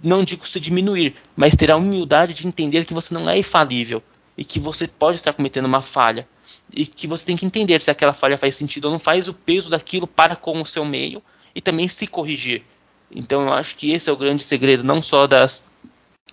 não 0.03 0.23
digo 0.23 0.47
se 0.47 0.59
diminuir, 0.59 1.13
mas 1.35 1.55
ter 1.55 1.69
a 1.69 1.77
humildade 1.77 2.33
de 2.33 2.47
entender 2.47 2.85
que 2.85 2.93
você 2.93 3.13
não 3.13 3.29
é 3.29 3.37
infalível 3.37 4.01
e 4.35 4.43
que 4.43 4.59
você 4.59 4.87
pode 4.87 5.17
estar 5.17 5.31
cometendo 5.31 5.65
uma 5.65 5.83
falha 5.83 6.27
e 6.73 6.85
que 6.85 7.07
você 7.07 7.25
tem 7.25 7.37
que 7.37 7.45
entender 7.45 7.81
se 7.81 7.91
aquela 7.91 8.13
falha 8.13 8.37
faz 8.37 8.55
sentido 8.55 8.85
ou 8.85 8.91
não 8.91 8.99
faz, 8.99 9.27
o 9.27 9.33
peso 9.33 9.69
daquilo 9.69 10.07
para 10.07 10.35
com 10.35 10.61
o 10.61 10.65
seu 10.65 10.83
meio 10.85 11.21
e 11.55 11.61
também 11.61 11.87
se 11.87 12.05
corrigir. 12.07 12.63
Então 13.11 13.43
eu 13.43 13.53
acho 13.53 13.75
que 13.75 13.91
esse 13.91 14.09
é 14.09 14.13
o 14.13 14.17
grande 14.17 14.43
segredo, 14.43 14.83
não 14.83 15.01
só 15.01 15.27
das 15.27 15.65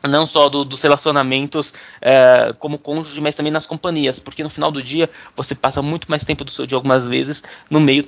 não 0.06 0.26
só 0.26 0.50
do, 0.50 0.64
dos 0.64 0.82
relacionamentos 0.82 1.72
é, 2.00 2.50
como 2.58 2.78
cônjuge, 2.78 3.20
mas 3.22 3.34
também 3.36 3.52
nas 3.52 3.64
companhias, 3.64 4.18
porque 4.18 4.42
no 4.42 4.50
final 4.50 4.70
do 4.70 4.82
dia 4.82 5.08
você 5.34 5.54
passa 5.54 5.80
muito 5.80 6.10
mais 6.10 6.24
tempo 6.24 6.44
do 6.44 6.50
seu 6.50 6.66
dia 6.66 6.76
algumas 6.76 7.04
vezes 7.06 7.42
no 7.70 7.80
meio 7.80 8.04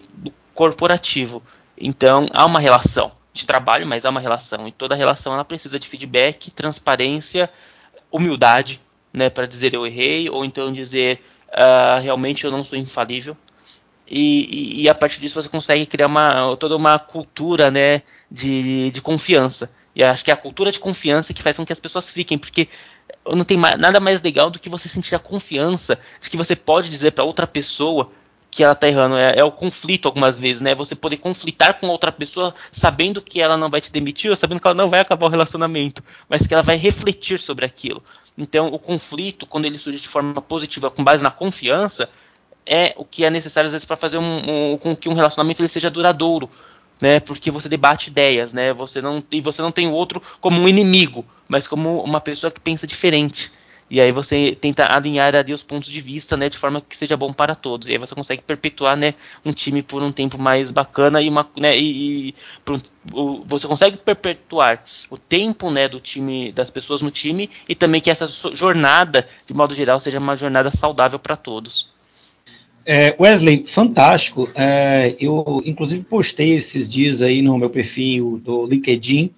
corporativo. 0.52 1.42
Então 1.78 2.26
há 2.32 2.44
uma 2.44 2.60
relação 2.60 3.12
de 3.32 3.46
trabalho, 3.46 3.86
mas 3.86 4.04
há 4.04 4.10
uma 4.10 4.20
relação 4.20 4.66
e 4.68 4.72
toda 4.72 4.94
relação 4.94 5.32
ela 5.32 5.44
precisa 5.44 5.78
de 5.78 5.88
feedback, 5.88 6.50
transparência, 6.50 7.48
humildade, 8.10 8.80
né, 9.12 9.30
para 9.30 9.46
dizer 9.46 9.72
eu 9.72 9.86
errei 9.86 10.28
ou 10.28 10.44
então 10.44 10.72
dizer 10.72 11.22
Uh, 11.48 12.00
realmente 12.00 12.44
eu 12.44 12.50
não 12.50 12.64
sou 12.64 12.78
infalível. 12.78 13.36
E, 14.08 14.78
e, 14.78 14.82
e, 14.82 14.88
a 14.88 14.94
partir 14.94 15.20
disso 15.20 15.40
você 15.40 15.48
consegue 15.48 15.84
criar 15.84 16.06
uma, 16.06 16.56
toda 16.56 16.76
uma 16.76 16.96
cultura 16.98 17.70
né, 17.70 18.02
de, 18.30 18.90
de 18.90 19.00
confiança. 19.00 19.74
E 19.96 20.04
acho 20.04 20.24
que 20.24 20.30
é 20.30 20.34
a 20.34 20.36
cultura 20.36 20.70
de 20.70 20.78
confiança 20.78 21.32
que 21.32 21.42
faz 21.42 21.56
com 21.56 21.66
que 21.66 21.72
as 21.72 21.80
pessoas 21.80 22.08
fiquem, 22.08 22.38
porque 22.38 22.68
não 23.26 23.44
tem 23.44 23.56
nada 23.56 23.98
mais 23.98 24.20
legal 24.22 24.50
do 24.50 24.58
que 24.58 24.68
você 24.68 24.88
sentir 24.88 25.14
a 25.14 25.18
confiança 25.18 25.98
de 26.20 26.30
que 26.30 26.36
você 26.36 26.54
pode 26.54 26.88
dizer 26.88 27.12
para 27.12 27.24
outra 27.24 27.46
pessoa 27.46 28.12
que 28.56 28.64
ela 28.64 28.72
está 28.72 28.88
errando. 28.88 29.18
É, 29.18 29.34
é, 29.38 29.44
o 29.44 29.52
conflito 29.52 30.08
algumas 30.08 30.38
vezes, 30.38 30.62
né? 30.62 30.74
Você 30.74 30.94
poder 30.94 31.18
conflitar 31.18 31.78
com 31.78 31.88
outra 31.88 32.10
pessoa 32.10 32.54
sabendo 32.72 33.20
que 33.20 33.38
ela 33.38 33.54
não 33.54 33.68
vai 33.68 33.82
te 33.82 33.92
demitir, 33.92 34.30
ou 34.30 34.36
sabendo 34.36 34.60
que 34.60 34.66
ela 34.66 34.74
não 34.74 34.88
vai 34.88 35.00
acabar 35.00 35.26
o 35.26 35.28
relacionamento, 35.28 36.02
mas 36.26 36.46
que 36.46 36.54
ela 36.54 36.62
vai 36.62 36.76
refletir 36.76 37.38
sobre 37.38 37.66
aquilo. 37.66 38.02
Então, 38.36 38.68
o 38.68 38.78
conflito, 38.78 39.44
quando 39.46 39.66
ele 39.66 39.76
surge 39.76 40.00
de 40.00 40.08
forma 40.08 40.40
positiva, 40.40 40.90
com 40.90 41.04
base 41.04 41.22
na 41.22 41.30
confiança, 41.30 42.08
é 42.64 42.94
o 42.96 43.04
que 43.04 43.26
é 43.26 43.30
necessário 43.30 43.66
às 43.66 43.72
vezes 43.72 43.84
para 43.84 43.94
fazer 43.94 44.16
um, 44.16 44.72
um, 44.72 44.78
com 44.78 44.96
que 44.96 45.10
um 45.10 45.14
relacionamento 45.14 45.60
ele 45.60 45.68
seja 45.68 45.90
duradouro, 45.90 46.48
né? 46.98 47.20
Porque 47.20 47.50
você 47.50 47.68
debate 47.68 48.08
ideias, 48.08 48.54
né? 48.54 48.72
Você 48.72 49.02
não 49.02 49.22
e 49.30 49.38
você 49.42 49.60
não 49.60 49.70
tem 49.70 49.86
o 49.86 49.92
outro 49.92 50.22
como 50.40 50.58
um 50.62 50.66
inimigo, 50.66 51.26
mas 51.46 51.68
como 51.68 52.02
uma 52.02 52.22
pessoa 52.22 52.50
que 52.50 52.58
pensa 52.58 52.86
diferente. 52.86 53.52
E 53.88 54.00
aí 54.00 54.10
você 54.10 54.56
tenta 54.60 54.92
alinhar 54.92 55.34
ali 55.34 55.52
os 55.52 55.62
pontos 55.62 55.88
de 55.90 56.00
vista, 56.00 56.36
né, 56.36 56.48
de 56.48 56.58
forma 56.58 56.80
que 56.80 56.96
seja 56.96 57.16
bom 57.16 57.32
para 57.32 57.54
todos. 57.54 57.88
E 57.88 57.92
aí 57.92 57.98
você 57.98 58.14
consegue 58.14 58.42
perpetuar, 58.42 58.96
né, 58.96 59.14
um 59.44 59.52
time 59.52 59.82
por 59.82 60.02
um 60.02 60.10
tempo 60.10 60.40
mais 60.40 60.70
bacana 60.70 61.22
e 61.22 61.28
uma, 61.28 61.48
né, 61.56 61.76
e, 61.76 62.28
e 62.28 62.34
um, 63.14 63.44
você 63.46 63.68
consegue 63.68 63.96
perpetuar 63.96 64.84
o 65.08 65.16
tempo, 65.16 65.70
né, 65.70 65.88
do 65.88 66.00
time, 66.00 66.50
das 66.50 66.68
pessoas 66.68 67.00
no 67.00 67.12
time 67.12 67.48
e 67.68 67.74
também 67.74 68.00
que 68.00 68.10
essa 68.10 68.26
jornada, 68.52 69.26
de 69.46 69.54
modo 69.54 69.74
geral, 69.74 70.00
seja 70.00 70.18
uma 70.18 70.36
jornada 70.36 70.70
saudável 70.72 71.18
para 71.18 71.36
todos. 71.36 71.94
É, 72.84 73.16
Wesley, 73.18 73.64
fantástico. 73.66 74.48
É, 74.54 75.16
eu, 75.18 75.60
inclusive, 75.64 76.04
postei 76.04 76.54
esses 76.54 76.88
dias 76.88 77.20
aí 77.20 77.42
no 77.42 77.58
meu 77.58 77.68
perfil 77.68 78.40
do 78.44 78.64
LinkedIn, 78.64 79.32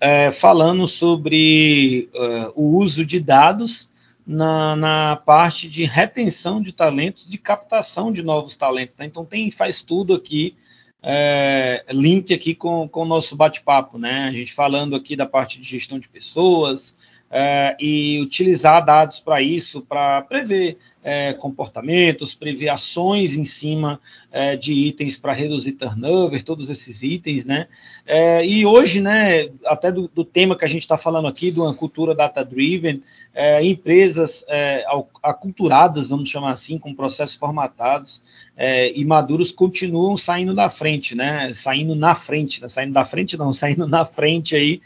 é, 0.00 0.32
falando 0.32 0.86
sobre 0.86 2.08
uh, 2.14 2.52
o 2.54 2.76
uso 2.78 3.04
de 3.04 3.20
dados 3.20 3.88
na, 4.26 4.74
na, 4.74 5.16
parte 5.16 5.68
de 5.68 5.84
retenção 5.84 6.60
de 6.60 6.72
talentos, 6.72 7.28
de 7.28 7.36
captação 7.38 8.12
de 8.12 8.22
novos 8.22 8.56
talentos. 8.56 8.96
Né? 8.96 9.06
Então 9.06 9.24
tem 9.24 9.50
faz 9.50 9.82
tudo 9.82 10.14
aqui, 10.14 10.56
é, 11.02 11.84
link 11.90 12.32
aqui 12.32 12.54
com, 12.54 12.88
com 12.88 13.02
o 13.02 13.06
nosso 13.06 13.36
bate-papo, 13.36 13.98
né? 13.98 14.28
A 14.28 14.32
gente 14.32 14.54
falando 14.54 14.96
aqui 14.96 15.14
da 15.14 15.26
parte 15.26 15.60
de 15.60 15.68
gestão 15.68 15.98
de 15.98 16.08
pessoas 16.08 16.96
é, 17.30 17.76
e 17.78 18.20
utilizar 18.22 18.84
dados 18.84 19.20
para 19.20 19.42
isso, 19.42 19.82
para 19.82 20.22
prever 20.22 20.78
é, 21.04 21.34
comportamentos, 21.34 22.34
prever 22.34 22.70
ações 22.70 23.36
em 23.36 23.44
cima 23.44 24.00
é, 24.32 24.56
de 24.56 24.72
itens 24.72 25.18
para 25.18 25.34
reduzir 25.34 25.72
turnover, 25.72 26.42
todos 26.42 26.70
esses 26.70 27.02
itens, 27.02 27.44
né? 27.44 27.68
É, 28.06 28.44
e 28.44 28.64
hoje, 28.64 29.02
né, 29.02 29.50
até 29.66 29.92
do, 29.92 30.08
do 30.08 30.24
tema 30.24 30.56
que 30.56 30.64
a 30.64 30.68
gente 30.68 30.82
está 30.82 30.96
falando 30.96 31.28
aqui, 31.28 31.50
de 31.50 31.60
uma 31.60 31.74
cultura 31.74 32.14
data-driven, 32.14 33.02
é, 33.34 33.62
empresas 33.62 34.44
é, 34.48 34.86
aculturadas, 35.22 36.08
vamos 36.08 36.30
chamar 36.30 36.52
assim, 36.52 36.78
com 36.78 36.94
processos 36.94 37.36
formatados 37.36 38.22
é, 38.56 38.90
e 38.98 39.04
maduros 39.04 39.52
continuam 39.52 40.16
saindo 40.16 40.54
da 40.54 40.70
frente, 40.70 41.14
né? 41.14 41.52
Saindo 41.52 41.94
na 41.94 42.14
frente, 42.14 42.62
né? 42.62 42.68
saindo 42.68 42.94
da 42.94 43.04
frente 43.04 43.36
não, 43.36 43.52
saindo 43.54 43.86
na 43.86 44.06
frente 44.06 44.56
aí 44.56 44.80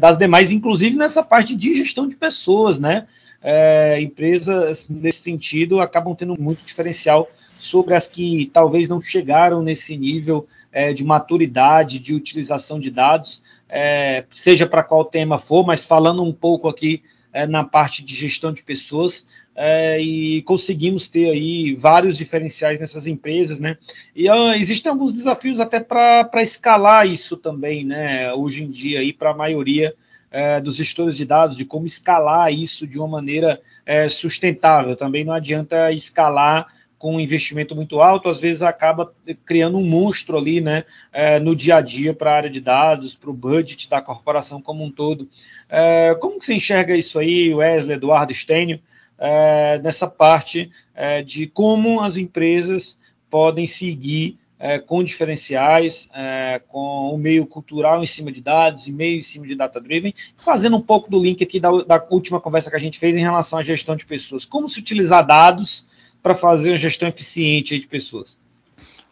das 0.00 0.18
demais, 0.18 0.50
inclusive 0.50 0.96
nessa 0.96 1.22
parte 1.22 1.54
de 1.54 1.74
gestão 1.74 2.08
de 2.08 2.16
pessoas, 2.16 2.80
né? 2.80 3.06
É, 3.42 4.00
empresas 4.00 4.86
nesse 4.88 5.22
sentido 5.22 5.80
acabam 5.80 6.14
tendo 6.14 6.40
muito 6.40 6.64
diferencial 6.64 7.28
sobre 7.58 7.94
as 7.94 8.08
que 8.08 8.50
talvez 8.52 8.88
não 8.88 9.00
chegaram 9.00 9.62
nesse 9.62 9.96
nível 9.96 10.46
é, 10.72 10.92
de 10.92 11.04
maturidade, 11.04 11.98
de 11.98 12.14
utilização 12.14 12.80
de 12.80 12.90
dados, 12.90 13.42
é, 13.68 14.24
seja 14.30 14.66
para 14.66 14.82
qual 14.82 15.04
tema 15.04 15.38
for, 15.38 15.64
mas 15.64 15.86
falando 15.86 16.22
um 16.22 16.32
pouco 16.32 16.68
aqui 16.68 17.02
é, 17.32 17.46
na 17.46 17.62
parte 17.62 18.04
de 18.04 18.14
gestão 18.14 18.52
de 18.52 18.62
pessoas, 18.62 19.26
é, 19.54 20.00
e 20.00 20.42
conseguimos 20.42 21.08
ter 21.08 21.30
aí 21.30 21.74
vários 21.74 22.16
diferenciais 22.16 22.80
nessas 22.80 23.06
empresas, 23.06 23.60
né? 23.60 23.76
E 24.16 24.26
existem 24.56 24.90
alguns 24.90 25.12
desafios 25.12 25.60
até 25.60 25.78
para 25.78 26.42
escalar 26.42 27.06
isso 27.06 27.36
também, 27.36 27.84
né? 27.84 28.32
Hoje 28.32 28.64
em 28.64 28.70
dia 28.70 29.00
para 29.12 29.30
a 29.30 29.36
maioria 29.36 29.94
é, 30.30 30.60
dos 30.60 30.76
gestores 30.76 31.16
de 31.16 31.24
dados, 31.24 31.56
de 31.56 31.64
como 31.64 31.86
escalar 31.86 32.52
isso 32.52 32.86
de 32.86 32.98
uma 32.98 33.08
maneira 33.08 33.60
é, 33.84 34.08
sustentável. 34.08 34.94
Também 34.94 35.24
não 35.24 35.32
adianta 35.32 35.90
escalar 35.92 36.68
com 37.00 37.16
um 37.16 37.20
investimento 37.20 37.74
muito 37.74 38.02
alto, 38.02 38.28
às 38.28 38.38
vezes 38.38 38.60
acaba 38.60 39.10
criando 39.46 39.78
um 39.78 39.84
monstro 39.84 40.36
ali, 40.36 40.60
né, 40.60 40.84
é, 41.10 41.40
no 41.40 41.56
dia 41.56 41.76
a 41.76 41.80
dia 41.80 42.12
para 42.12 42.30
a 42.30 42.36
área 42.36 42.50
de 42.50 42.60
dados, 42.60 43.14
para 43.14 43.30
o 43.30 43.32
budget 43.32 43.88
da 43.88 44.02
corporação 44.02 44.60
como 44.60 44.84
um 44.84 44.90
todo. 44.90 45.26
É, 45.66 46.14
como 46.16 46.38
que 46.38 46.44
você 46.44 46.52
enxerga 46.52 46.94
isso 46.94 47.18
aí, 47.18 47.54
Wesley, 47.54 47.96
Eduardo 47.96 48.34
Stênio, 48.34 48.80
é, 49.18 49.78
nessa 49.78 50.06
parte 50.06 50.70
é, 50.94 51.22
de 51.22 51.46
como 51.46 52.02
as 52.02 52.18
empresas 52.18 52.98
podem 53.30 53.66
seguir 53.66 54.38
é, 54.60 54.78
com 54.78 55.02
diferenciais, 55.02 56.10
é, 56.14 56.60
com 56.68 57.14
o 57.14 57.16
meio 57.16 57.46
cultural 57.46 58.02
em 58.02 58.06
cima 58.06 58.30
de 58.30 58.42
dados 58.42 58.86
e 58.86 58.92
meio 58.92 59.18
em 59.18 59.22
cima 59.22 59.46
de 59.46 59.54
data-driven, 59.54 60.14
fazendo 60.36 60.76
um 60.76 60.82
pouco 60.82 61.10
do 61.10 61.18
link 61.18 61.42
aqui 61.42 61.58
da, 61.58 61.70
da, 61.82 62.06
última 62.10 62.38
conversa 62.38 62.68
que 62.68 62.76
a 62.76 62.80
gente 62.80 62.98
fez 62.98 63.16
em 63.16 63.20
relação 63.20 63.58
à 63.58 63.62
gestão 63.62 63.96
de 63.96 64.04
pessoas. 64.04 64.44
Como 64.44 64.68
se 64.68 64.78
utilizar 64.78 65.26
dados 65.26 65.86
para 66.22 66.34
fazer 66.34 66.72
uma 66.72 66.76
gestão 66.76 67.08
eficiente 67.08 67.78
de 67.78 67.86
pessoas? 67.86 68.38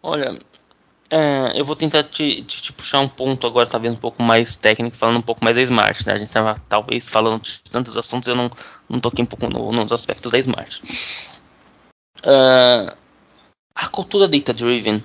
Olha, 0.02 0.38
é, 1.10 1.58
eu 1.58 1.64
vou 1.64 1.74
tentar 1.74 2.04
te, 2.04 2.42
te, 2.42 2.62
te, 2.62 2.72
puxar 2.74 3.00
um 3.00 3.08
ponto 3.08 3.46
agora, 3.46 3.66
talvez 3.66 3.94
um 3.94 3.96
pouco 3.96 4.22
mais 4.22 4.54
técnico, 4.54 4.98
falando 4.98 5.16
um 5.16 5.22
pouco 5.22 5.42
mais 5.42 5.56
da 5.56 5.62
Smart. 5.62 6.06
Né? 6.06 6.12
A 6.12 6.18
gente 6.18 6.28
estava 6.28 6.56
talvez 6.68 7.08
falando 7.08 7.42
de 7.42 7.62
tantos 7.70 7.96
assuntos, 7.96 8.28
eu 8.28 8.36
não, 8.36 8.50
não 8.86 9.00
toquei 9.00 9.24
um 9.24 9.26
pouco 9.26 9.48
no, 9.48 9.72
nos 9.72 9.92
aspectos 9.92 10.30
da 10.30 10.38
Smart. 10.38 10.82
Uh, 12.18 12.94
a 13.74 13.88
cultura 13.88 14.28
data-driven, 14.28 15.02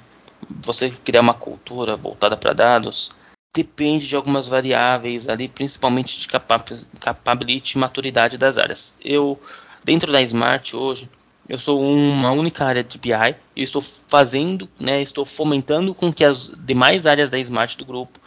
você 0.61 0.89
criar 0.89 1.21
uma 1.21 1.33
cultura 1.33 1.95
voltada 1.95 2.37
para 2.37 2.53
dados, 2.53 3.11
depende 3.55 4.07
de 4.07 4.15
algumas 4.15 4.47
variáveis 4.47 5.29
ali, 5.29 5.47
principalmente 5.47 6.19
de 6.19 6.27
capability 6.27 7.73
e 7.75 7.79
maturidade 7.79 8.37
das 8.37 8.57
áreas. 8.57 8.95
Eu, 9.03 9.39
dentro 9.83 10.11
da 10.11 10.21
Smart 10.21 10.75
hoje, 10.75 11.09
eu 11.47 11.59
sou 11.59 11.81
uma 11.81 12.31
única 12.31 12.65
área 12.65 12.83
de 12.83 12.97
BI 12.97 13.11
e 13.55 13.63
estou 13.63 13.81
fazendo, 13.81 14.67
né, 14.79 15.01
estou 15.01 15.25
fomentando 15.25 15.93
com 15.93 16.11
que 16.11 16.23
as 16.23 16.51
demais 16.57 17.05
áreas 17.05 17.29
da 17.29 17.37
Smart 17.37 17.77
do 17.77 17.85
grupo 17.85 18.19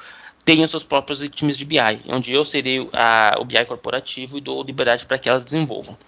tenham 0.45 0.67
seus 0.69 0.85
próprios 0.85 1.27
times 1.31 1.57
de 1.57 1.65
BI, 1.65 2.03
onde 2.07 2.33
eu 2.33 2.45
serei 2.45 2.89
a, 2.93 3.37
o 3.41 3.45
BI 3.45 3.65
corporativo 3.65 4.39
e 4.39 4.41
dou 4.41 4.63
liberdade 4.63 5.05
para 5.05 5.19
que 5.19 5.29
elas 5.29 5.43
desenvolvam. 5.43 5.99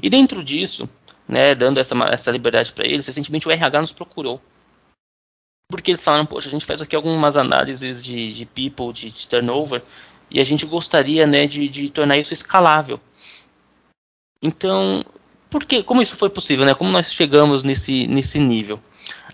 E 0.00 0.08
dentro 0.08 0.44
disso, 0.44 0.88
né, 1.26 1.54
dando 1.54 1.80
essa, 1.80 1.96
essa 2.04 2.30
liberdade 2.30 2.72
para 2.72 2.86
eles, 2.86 3.06
recentemente 3.06 3.48
o 3.48 3.50
RH 3.50 3.80
nos 3.80 3.92
procurou. 3.92 4.40
Porque 5.72 5.90
eles 5.92 6.04
falaram, 6.04 6.26
poxa, 6.26 6.48
a 6.48 6.52
gente 6.52 6.64
faz 6.64 6.82
aqui 6.82 6.94
algumas 6.94 7.36
análises 7.36 8.02
de, 8.02 8.32
de 8.32 8.46
people, 8.46 8.92
de, 8.92 9.10
de 9.10 9.26
turnover, 9.26 9.82
e 10.30 10.40
a 10.40 10.44
gente 10.44 10.66
gostaria 10.66 11.26
né, 11.26 11.46
de, 11.46 11.68
de 11.68 11.88
tornar 11.88 12.18
isso 12.18 12.34
escalável. 12.34 13.00
Então, 14.42 15.04
porque, 15.48 15.82
como 15.82 16.02
isso 16.02 16.16
foi 16.16 16.28
possível, 16.28 16.66
né? 16.66 16.74
Como 16.74 16.90
nós 16.90 17.12
chegamos 17.12 17.62
nesse, 17.62 18.06
nesse 18.06 18.38
nível? 18.38 18.80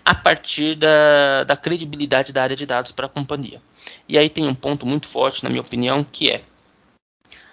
A 0.05 0.15
partir 0.15 0.75
da, 0.75 1.43
da 1.43 1.57
credibilidade 1.57 2.31
da 2.31 2.41
área 2.41 2.55
de 2.55 2.65
dados 2.65 2.91
para 2.91 3.05
a 3.05 3.09
companhia. 3.09 3.61
E 4.07 4.17
aí 4.17 4.29
tem 4.29 4.47
um 4.47 4.55
ponto 4.55 4.85
muito 4.85 5.07
forte, 5.07 5.43
na 5.43 5.49
minha 5.49 5.61
opinião, 5.61 6.03
que 6.03 6.31
é 6.31 6.37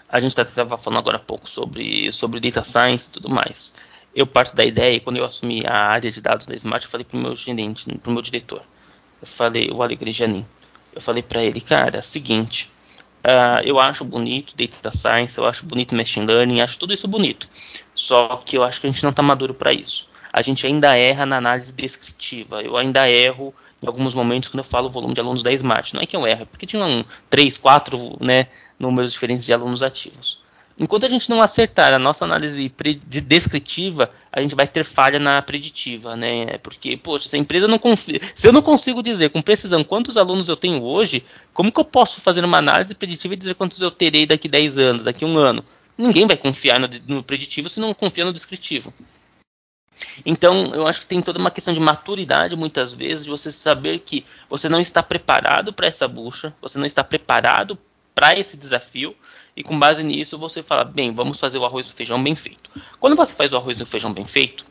a 0.08 0.20
gente 0.20 0.40
estava 0.40 0.78
falando 0.78 1.00
agora 1.00 1.16
há 1.16 1.20
pouco 1.20 1.50
sobre, 1.50 2.10
sobre 2.12 2.40
data 2.40 2.62
science 2.62 3.08
e 3.08 3.12
tudo 3.12 3.28
mais. 3.28 3.74
Eu 4.14 4.26
parto 4.26 4.54
da 4.54 4.64
ideia, 4.64 5.00
quando 5.00 5.16
eu 5.16 5.24
assumi 5.24 5.64
a 5.66 5.74
área 5.74 6.10
de 6.10 6.20
dados 6.20 6.46
da 6.46 6.54
Smart, 6.54 6.86
eu 6.86 6.90
falei 6.90 7.04
para 7.04 7.18
o 7.18 7.20
meu 7.20 7.34
gerente, 7.34 7.84
para 7.98 8.10
o 8.10 8.12
meu 8.12 8.22
diretor, 8.22 8.62
eu 9.26 9.36
falei, 9.36 9.70
o 9.70 9.82
Alegre 9.82 10.12
Janin, 10.12 10.46
eu 10.94 11.00
falei 11.00 11.22
para 11.22 11.42
ele, 11.42 11.60
cara, 11.60 12.00
seguinte, 12.00 12.70
uh, 13.24 13.60
eu 13.64 13.78
acho 13.80 14.04
bonito 14.04 14.56
data 14.56 14.96
science, 14.96 15.36
eu 15.36 15.44
acho 15.44 15.66
bonito 15.66 15.94
machine 15.94 16.26
learning, 16.26 16.60
acho 16.60 16.78
tudo 16.78 16.94
isso 16.94 17.08
bonito. 17.08 17.48
Só 17.94 18.42
que 18.44 18.56
eu 18.56 18.62
acho 18.62 18.80
que 18.80 18.86
a 18.86 18.90
gente 18.90 19.02
não 19.02 19.10
está 19.10 19.22
maduro 19.22 19.52
para 19.52 19.72
isso. 19.72 20.08
A 20.32 20.42
gente 20.42 20.66
ainda 20.66 20.96
erra 20.96 21.26
na 21.26 21.38
análise 21.38 21.72
descritiva. 21.72 22.62
Eu 22.62 22.76
ainda 22.76 23.08
erro 23.08 23.54
em 23.82 23.86
alguns 23.86 24.14
momentos 24.14 24.48
quando 24.48 24.58
eu 24.58 24.64
falo 24.64 24.88
o 24.88 24.90
volume 24.90 25.14
de 25.14 25.20
alunos 25.20 25.42
da 25.42 25.52
Smart. 25.52 25.94
Não 25.94 26.02
é 26.02 26.06
que 26.06 26.16
eu 26.16 26.26
erro, 26.26 26.42
é 26.42 26.44
porque 26.44 26.66
tinha 26.66 26.84
um, 26.84 27.04
três, 27.28 27.56
quatro 27.56 28.16
né, 28.20 28.48
números 28.78 29.12
diferentes 29.12 29.44
de 29.44 29.52
alunos 29.52 29.82
ativos. 29.82 30.40
Enquanto 30.78 31.06
a 31.06 31.08
gente 31.08 31.30
não 31.30 31.40
acertar 31.40 31.94
a 31.94 31.98
nossa 31.98 32.26
análise 32.26 32.70
de 33.06 33.20
descritiva, 33.22 34.10
a 34.30 34.42
gente 34.42 34.54
vai 34.54 34.68
ter 34.68 34.84
falha 34.84 35.18
na 35.18 35.40
preditiva, 35.40 36.14
né? 36.14 36.58
Porque, 36.58 36.98
poxa, 36.98 37.30
se 37.30 37.36
a 37.36 37.38
empresa 37.38 37.66
não 37.66 37.78
confia, 37.78 38.20
se 38.34 38.46
eu 38.46 38.52
não 38.52 38.60
consigo 38.60 39.02
dizer 39.02 39.30
com 39.30 39.40
precisão 39.40 39.82
quantos 39.82 40.18
alunos 40.18 40.50
eu 40.50 40.56
tenho 40.56 40.82
hoje, 40.82 41.24
como 41.54 41.72
que 41.72 41.80
eu 41.80 41.84
posso 41.84 42.20
fazer 42.20 42.44
uma 42.44 42.58
análise 42.58 42.94
preditiva 42.94 43.32
e 43.32 43.38
dizer 43.38 43.54
quantos 43.54 43.80
eu 43.80 43.90
terei 43.90 44.26
daqui 44.26 44.48
10 44.48 44.76
anos, 44.76 45.02
daqui 45.02 45.24
um 45.24 45.38
ano? 45.38 45.64
Ninguém 45.96 46.26
vai 46.26 46.36
confiar 46.36 46.78
no, 46.78 46.88
no 47.08 47.22
preditivo 47.22 47.70
se 47.70 47.80
não 47.80 47.94
confia 47.94 48.26
no 48.26 48.32
descritivo. 48.32 48.92
Então, 50.26 50.74
eu 50.74 50.86
acho 50.86 51.00
que 51.00 51.06
tem 51.06 51.22
toda 51.22 51.38
uma 51.38 51.50
questão 51.50 51.72
de 51.72 51.80
maturidade, 51.80 52.54
muitas 52.54 52.92
vezes, 52.92 53.24
de 53.24 53.30
você 53.30 53.50
saber 53.50 54.00
que 54.00 54.26
você 54.48 54.68
não 54.68 54.78
está 54.78 55.02
preparado 55.02 55.72
para 55.72 55.86
essa 55.86 56.06
bucha, 56.06 56.54
você 56.60 56.78
não 56.78 56.84
está 56.84 57.02
preparado 57.02 57.78
para 58.14 58.38
esse 58.38 58.56
desafio, 58.56 59.14
e 59.56 59.62
com 59.62 59.78
base 59.78 60.02
nisso 60.02 60.36
você 60.36 60.62
fala, 60.62 60.84
bem, 60.84 61.14
vamos 61.14 61.40
fazer 61.40 61.58
o 61.58 61.64
arroz 61.64 61.86
e 61.86 61.90
o 61.90 61.92
feijão 61.92 62.22
bem 62.22 62.34
feito. 62.34 62.70
Quando 63.00 63.16
você 63.16 63.34
faz 63.34 63.52
o 63.52 63.56
arroz 63.56 63.80
e 63.80 63.82
o 63.82 63.86
feijão 63.86 64.12
bem 64.12 64.26
feito, 64.26 64.64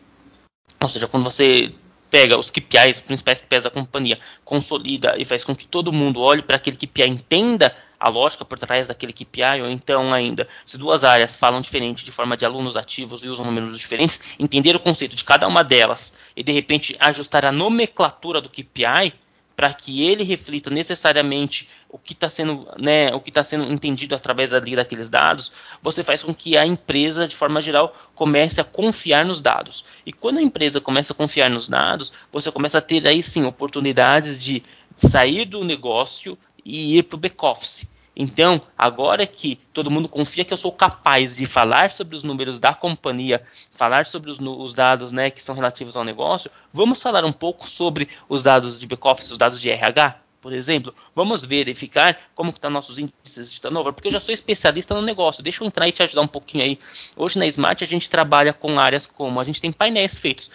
ou 0.80 0.88
seja, 0.88 1.08
quando 1.08 1.24
você 1.24 1.74
pega 2.12 2.38
os 2.38 2.50
KPIs, 2.50 2.98
os 2.98 3.02
principais 3.02 3.42
KPIs 3.42 3.64
da 3.64 3.70
companhia, 3.70 4.20
consolida 4.44 5.16
e 5.18 5.26
faz 5.26 5.44
com 5.44 5.56
que 5.56 5.66
todo 5.66 5.92
mundo 5.92 6.22
olhe 6.22 6.42
para 6.42 6.56
aquele 6.56 6.78
KPI, 6.78 7.10
entenda 7.10 7.76
a 8.00 8.10
lógica 8.10 8.46
por 8.46 8.60
trás 8.60 8.88
daquele 8.88 9.12
KPI, 9.12 9.62
ou 9.62 9.70
então 9.70 10.14
ainda, 10.14 10.48
se 10.66 10.78
duas 10.78 11.04
áreas 11.04 11.36
falam 11.36 11.62
diferente 11.62 12.06
de 12.06 12.12
forma 12.12 12.38
de 12.38 12.46
alunos 12.46 12.78
ativos 12.78 13.24
e 13.24 13.28
usam 13.28 13.46
números 13.46 13.80
diferentes, 13.80 14.22
entender 14.40 14.76
o 14.76 14.80
conceito 14.80 15.16
de 15.16 15.24
cada 15.24 15.48
uma 15.48 15.64
delas 15.64 16.14
e 16.36 16.44
de 16.44 16.52
repente 16.52 16.96
ajustar 17.00 17.46
a 17.46 17.52
nomenclatura 17.52 18.40
do 18.40 18.50
KPI, 18.50 19.14
para 19.56 19.74
que 19.74 20.04
ele 20.04 20.24
reflita 20.24 20.70
necessariamente 20.70 21.70
o 21.90 21.98
que 21.98 22.14
está 22.14 22.30
sendo, 22.30 22.68
né, 22.78 23.14
o 23.14 23.22
que 23.22 23.30
está 23.30 23.44
sendo 23.44 23.72
entendido 23.72 24.14
através 24.14 24.54
ali 24.54 24.76
daqueles 24.76 25.10
dados, 25.10 25.52
você 25.82 26.04
faz 26.04 26.22
com 26.22 26.34
que 26.34 26.58
a 26.58 26.66
empresa, 26.66 27.28
de 27.28 27.36
forma 27.36 27.62
geral, 27.62 27.96
comece 28.14 28.60
a 28.60 28.66
confiar 28.66 29.24
nos 29.26 29.42
dados. 29.42 29.86
E 30.06 30.12
quando 30.12 30.40
a 30.40 30.42
empresa 30.42 30.82
começa 30.82 31.14
a 31.14 31.16
confiar 31.16 31.50
nos 31.50 31.70
dados, 31.70 32.12
você 32.32 32.52
começa 32.52 32.80
a 32.80 32.82
ter 32.82 33.08
aí 33.08 33.24
sim 33.24 33.46
oportunidades 33.46 34.42
de 34.42 34.62
sair 34.96 35.46
do 35.46 35.64
negócio 35.64 36.38
e 36.64 36.98
ir 36.98 37.04
para 37.04 37.16
o 37.16 37.20
back-office. 37.20 37.88
Então, 38.16 38.62
agora 38.78 39.28
que 39.28 39.58
todo 39.74 39.92
mundo 39.92 40.08
confia 40.08 40.46
que 40.46 40.54
eu 40.54 40.58
sou 40.58 40.72
capaz 40.72 41.36
de 41.36 41.46
falar 41.46 41.92
sobre 41.92 42.16
os 42.16 42.24
números 42.24 42.60
da 42.60 42.74
companhia, 42.74 43.44
falar 43.72 44.06
sobre 44.06 44.32
os, 44.32 44.40
os 44.40 44.74
dados 44.74 45.12
né, 45.12 45.30
que 45.30 45.44
são 45.44 45.54
relativos 45.54 45.98
ao 45.98 46.04
negócio, 46.04 46.50
vamos 46.72 47.02
falar 47.02 47.26
um 47.26 47.32
pouco 47.34 47.70
sobre 47.70 48.08
os 48.30 48.42
dados 48.42 48.80
de 48.80 48.88
back-office, 48.88 49.32
os 49.32 49.38
dados 49.38 49.60
de 49.60 49.70
RH, 49.70 50.18
por 50.40 50.54
exemplo. 50.54 50.96
Vamos 51.14 51.44
verificar 51.44 52.18
como 52.34 52.52
estão 52.52 52.70
tá 52.70 52.74
nossos 52.74 52.98
índices 52.98 53.52
de 53.52 53.60
turnover, 53.60 53.92
porque 53.92 54.08
eu 54.08 54.14
já 54.14 54.20
sou 54.22 54.34
especialista 54.34 54.94
no 54.94 55.02
negócio. 55.02 55.44
Deixa 55.44 55.62
eu 55.62 55.68
entrar 55.68 55.88
e 55.88 55.92
te 55.92 56.04
ajudar 56.04 56.22
um 56.22 56.28
pouquinho 56.28 56.64
aí. 56.64 56.80
Hoje 57.18 57.38
na 57.38 57.46
Smart 57.48 57.84
a 57.84 57.88
gente 57.88 58.10
trabalha 58.10 58.54
com 58.54 58.80
áreas 58.80 59.06
como 59.06 59.42
a 59.42 59.44
gente 59.44 59.60
tem 59.60 59.74
painéis 59.74 60.18
feitos 60.18 60.50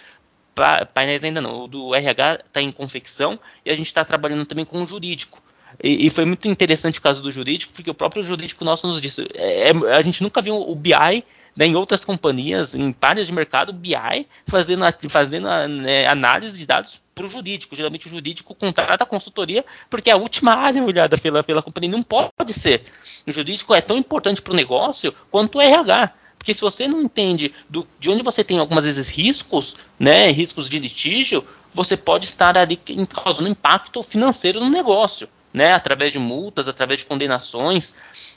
painéis 0.93 1.25
ainda 1.25 1.41
não. 1.41 1.65
O 1.65 1.69
do 1.69 1.95
RH 1.95 2.41
está 2.47 2.61
em 2.61 2.73
confecção 2.73 3.39
e 3.65 3.71
a 3.71 3.77
gente 3.77 3.87
está 3.87 4.05
trabalhando 4.05 4.45
também 4.45 4.65
com 4.65 4.83
o 4.83 4.87
jurídico. 4.87 5.43
E, 5.83 6.07
e, 6.07 6.11
foi 6.11 6.25
muito 6.25 6.49
interessante 6.49 6.99
o 6.99 7.03
caso 7.03 7.23
do 7.23 7.31
jurídico, 7.31 7.73
porque 7.73 7.91
o 7.91 7.95
próprio 7.95 8.23
jurídico 8.23 8.65
nosso 8.65 8.87
nos 8.87 9.01
disse: 9.01 9.27
é, 9.35 9.71
é 9.71 9.97
a 9.97 10.03
gente 10.03 10.23
nunca 10.23 10.43
viu 10.43 10.57
o 10.57 10.75
BI 10.75 11.25
né, 11.57 11.67
em 11.67 11.75
outras 11.75 12.05
companhias, 12.05 12.75
em 12.75 12.95
áreas 13.01 13.27
de 13.27 13.33
mercado, 13.33 13.73
BI 13.73 14.27
fazendo, 14.47 14.85
fazendo 15.09 15.49
né, 15.69 16.07
análise 16.07 16.59
de 16.59 16.67
dados 16.67 17.01
para 17.15 17.27
o 17.27 17.29
jurídico. 17.29 17.75
Geralmente 17.75 18.07
o 18.07 18.11
jurídico 18.11 18.55
contrata 18.55 19.05
a 19.05 19.07
consultoria 19.07 19.65
porque 19.89 20.11
é 20.11 20.13
a 20.13 20.17
última 20.17 20.55
área 20.55 20.83
olhada 20.83 21.17
pela, 21.19 21.43
pela 21.43 21.63
companhia. 21.63 21.91
Não 21.91 22.03
pode 22.03 22.53
ser. 22.53 22.85
O 23.27 23.33
jurídico 23.33 23.75
é 23.75 23.81
tão 23.81 23.97
importante 23.97 24.43
para 24.43 24.53
o 24.53 24.57
negócio 24.57 25.15
quanto 25.31 25.59
o 25.59 25.61
RH. 25.61 26.13
Porque 26.39 26.55
se 26.55 26.61
você 26.63 26.89
não 26.89 27.03
entende 27.03 27.55
do, 27.69 27.87
de 27.99 28.11
onde 28.11 28.23
você 28.23 28.43
tem 28.43 28.59
algumas 28.59 28.87
vezes 28.87 29.09
riscos, 29.09 29.77
né, 29.99 30.31
riscos 30.31 30.71
de 30.71 30.79
litígio, 30.79 31.45
você 31.75 31.99
pode 31.99 32.25
estar 32.25 32.57
ali 32.57 32.81
causando 33.09 33.49
impacto 33.49 34.03
financeiro 34.03 34.59
no 34.59 34.71
negócio 34.71 35.29
né, 35.53 35.73
através 35.73 36.13
de 36.13 36.19
multas, 36.19 36.69
através 36.69 37.01
de 37.01 37.07
condenações. 37.07 37.95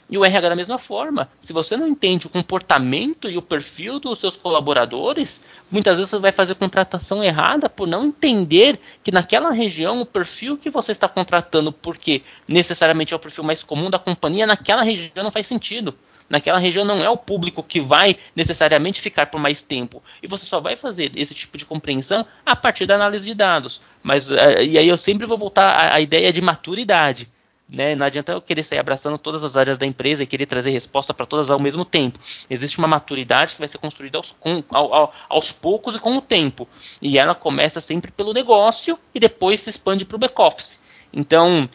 E 0.08 0.18
o 0.18 0.24
RH 0.24 0.50
da 0.50 0.56
mesma 0.56 0.78
forma. 0.78 1.30
Se 1.40 1.52
você 1.52 1.78
não 1.78 1.88
entende 1.88 2.26
o 2.26 2.30
comportamento 2.30 3.28
e 3.28 3.38
o 3.38 3.42
perfil 3.42 3.98
dos 3.98 4.18
seus 4.18 4.36
colaboradores, 4.36 5.42
muitas 5.70 5.96
vezes 5.96 6.10
você 6.10 6.18
vai 6.18 6.30
fazer 6.30 6.54
contratação 6.56 7.24
errada 7.24 7.70
por 7.70 7.88
não 7.88 8.04
entender 8.04 8.78
que 9.02 9.10
naquela 9.10 9.50
região 9.50 10.02
o 10.02 10.06
perfil 10.06 10.58
que 10.58 10.68
você 10.68 10.92
está 10.92 11.08
contratando, 11.08 11.72
porque 11.72 12.22
necessariamente 12.46 13.14
é 13.14 13.16
o 13.16 13.20
perfil 13.20 13.44
mais 13.44 13.62
comum 13.62 13.88
da 13.88 13.98
companhia, 13.98 14.46
naquela 14.46 14.82
região 14.82 15.24
não 15.24 15.30
faz 15.30 15.46
sentido 15.46 15.94
naquela 16.28 16.58
região 16.58 16.84
não 16.84 17.02
é 17.02 17.08
o 17.08 17.16
público 17.16 17.62
que 17.62 17.80
vai 17.80 18.16
necessariamente 18.34 19.00
ficar 19.00 19.26
por 19.26 19.40
mais 19.40 19.62
tempo. 19.62 20.02
E 20.22 20.26
você 20.26 20.44
só 20.44 20.60
vai 20.60 20.76
fazer 20.76 21.12
esse 21.16 21.34
tipo 21.34 21.56
de 21.58 21.66
compreensão 21.66 22.26
a 22.44 22.56
partir 22.56 22.86
da 22.86 22.94
análise 22.94 23.24
de 23.24 23.34
dados. 23.34 23.80
Mas 24.02 24.30
eh, 24.30 24.64
e 24.64 24.78
aí 24.78 24.88
eu 24.88 24.96
sempre 24.96 25.26
vou 25.26 25.36
voltar 25.36 25.92
à, 25.92 26.00
ideia 26.00 26.32
de 26.32 26.40
maturidade. 26.40 27.30
Né? 27.68 27.94
Não 27.94 28.06
adianta 28.06 28.32
eu 28.32 28.42
querer 28.42 28.62
sair 28.62 28.78
abraçando 28.78 29.16
todas 29.16 29.42
as 29.42 29.56
áreas 29.56 29.78
da 29.78 29.86
empresa 29.86 30.22
e 30.22 30.26
querer 30.26 30.46
trazer 30.46 30.70
resposta 30.70 31.14
para 31.14 31.24
todas 31.24 31.50
ao 31.50 31.58
mesmo 31.58 31.84
tempo. 31.84 32.18
Existe 32.48 32.78
uma 32.78 32.86
maturidade 32.86 33.52
que 33.52 33.58
vai 33.58 33.68
ser 33.68 33.78
construída 33.78 34.18
aos, 34.18 34.32
com, 34.38 34.62
ao, 34.70 35.12
aos 35.28 35.50
poucos 35.50 35.94
e 35.94 35.98
com 35.98 36.16
o 36.16 36.20
tempo. 36.20 36.68
E 37.00 37.18
ela 37.18 37.34
começa 37.34 37.80
sempre 37.80 38.10
pelo 38.10 38.34
negócio 38.34 38.98
e 39.14 39.20
depois 39.20 39.60
se 39.60 39.70
expande 39.70 40.04
para 40.04 40.16
o 40.16 40.18
back-office. 40.18 40.80
Então, 41.12 41.68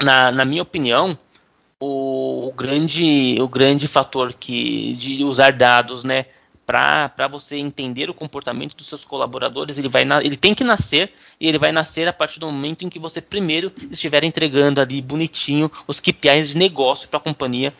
na, 0.00 0.30
na 0.30 0.44
minha 0.44 0.62
opinião, 0.62 1.18
o, 1.80 2.48
o, 2.48 2.52
grande, 2.52 3.38
o 3.40 3.48
grande 3.48 3.86
fator 3.86 4.32
que, 4.32 4.94
de 4.94 5.24
usar 5.24 5.52
dados, 5.52 6.04
né, 6.04 6.26
para 6.66 7.28
você 7.30 7.56
entender 7.56 8.10
o 8.10 8.14
comportamento 8.14 8.76
dos 8.76 8.86
seus 8.86 9.02
colaboradores, 9.02 9.78
ele, 9.78 9.88
vai 9.88 10.04
na, 10.04 10.22
ele 10.22 10.36
tem 10.36 10.54
que 10.54 10.62
nascer 10.62 11.12
e 11.40 11.48
ele 11.48 11.56
vai 11.56 11.72
nascer 11.72 12.06
a 12.06 12.12
partir 12.12 12.40
do 12.40 12.46
momento 12.46 12.84
em 12.84 12.90
que 12.90 12.98
você 12.98 13.22
primeiro 13.22 13.72
estiver 13.90 14.22
entregando 14.22 14.78
ali 14.78 15.00
bonitinho 15.00 15.70
os 15.86 15.98
KPIs 15.98 16.50
de 16.50 16.58
negócio 16.58 17.08
para 17.08 17.18
a 17.18 17.22
companhia, 17.22 17.72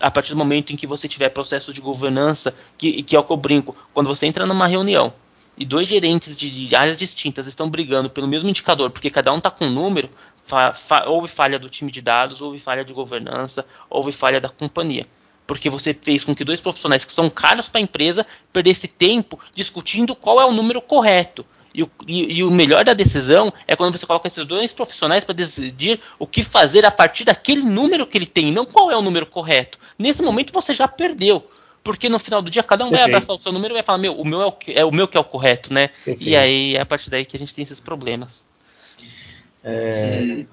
a 0.00 0.10
partir 0.10 0.30
do 0.30 0.36
momento 0.36 0.72
em 0.72 0.76
que 0.76 0.86
você 0.86 1.08
tiver 1.08 1.30
processo 1.30 1.72
de 1.72 1.80
governança, 1.80 2.54
que, 2.76 3.02
que 3.02 3.16
é 3.16 3.18
o 3.18 3.24
que 3.24 3.32
eu 3.32 3.36
brinco, 3.38 3.74
quando 3.94 4.08
você 4.08 4.26
entra 4.26 4.46
numa 4.46 4.66
reunião 4.66 5.14
e 5.56 5.64
dois 5.64 5.88
gerentes 5.88 6.36
de 6.36 6.74
áreas 6.74 6.98
distintas 6.98 7.46
estão 7.46 7.70
brigando 7.70 8.10
pelo 8.10 8.28
mesmo 8.28 8.48
indicador, 8.48 8.90
porque 8.90 9.08
cada 9.08 9.32
um 9.32 9.38
está 9.38 9.50
com 9.50 9.64
um 9.64 9.70
número, 9.70 10.10
fa 10.46 10.72
fa 10.72 11.08
houve 11.08 11.28
falha 11.28 11.58
do 11.58 11.68
time 11.68 11.90
de 11.90 12.00
dados, 12.00 12.40
houve 12.40 12.58
falha 12.58 12.84
de 12.84 12.94
governança, 12.94 13.66
houve 13.90 14.12
falha 14.12 14.40
da 14.40 14.48
companhia. 14.48 15.06
porque 15.46 15.70
você 15.70 15.94
fez 15.94 16.24
com 16.24 16.34
que 16.34 16.42
dois 16.42 16.60
profissionais 16.60 17.04
que 17.04 17.12
são 17.12 17.30
caros 17.30 17.68
para 17.68 17.80
a 17.80 17.82
empresa 17.82 18.26
perdesse 18.52 18.88
tempo 18.88 19.38
discutindo 19.54 20.16
qual 20.16 20.40
é 20.40 20.44
o 20.44 20.52
número 20.52 20.82
correto. 20.82 21.46
E 21.72 21.82
o, 21.82 21.90
e, 22.06 22.38
e 22.38 22.42
o, 22.42 22.50
melhor 22.50 22.84
da 22.84 22.94
decisão 22.94 23.52
é 23.68 23.76
quando 23.76 23.96
você 23.96 24.06
coloca 24.06 24.26
esses 24.26 24.44
dois 24.46 24.72
profissionais 24.72 25.24
para 25.24 25.34
decidir 25.34 26.00
o 26.18 26.26
que 26.26 26.42
fazer 26.42 26.86
a 26.86 26.90
partir 26.90 27.24
daquele 27.24 27.62
número 27.62 28.06
que 28.06 28.16
ele 28.16 28.26
tem, 28.26 28.50
não 28.50 28.64
qual 28.64 28.90
é 28.90 28.96
o 28.96 29.02
número 29.02 29.26
correto. 29.26 29.78
Nesse 29.98 30.22
momento 30.22 30.54
você 30.54 30.72
já 30.72 30.88
perdeu. 30.88 31.48
Porque 31.84 32.08
no 32.08 32.18
final 32.18 32.42
do 32.42 32.50
dia 32.50 32.62
cada 32.64 32.84
um 32.84 32.88
Perfeito. 32.88 33.10
vai 33.10 33.14
abraçar 33.14 33.36
o 33.36 33.38
seu 33.38 33.52
número 33.52 33.72
e 33.72 33.76
vai 33.76 33.82
falar, 33.82 33.98
meu, 33.98 34.18
o 34.18 34.24
meu 34.24 34.42
é 34.42 34.46
o, 34.46 34.52
que, 34.52 34.72
é 34.72 34.84
o 34.84 34.90
meu 34.90 35.06
que 35.06 35.16
é 35.16 35.20
o 35.20 35.24
correto, 35.24 35.72
né? 35.72 35.88
Perfeito. 35.88 36.24
E 36.24 36.34
aí 36.34 36.74
é 36.74 36.80
a 36.80 36.86
partir 36.86 37.10
daí 37.10 37.24
que 37.24 37.36
a 37.36 37.38
gente 37.38 37.54
tem 37.54 37.62
esses 37.62 37.78
problemas. 37.78 38.44
É... 39.66 40.22
E, 40.22 40.48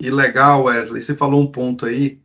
e 0.00 0.10
legal, 0.10 0.64
Wesley, 0.64 1.02
você 1.02 1.14
falou 1.14 1.42
um 1.42 1.46
ponto 1.46 1.86
aí. 1.86 2.20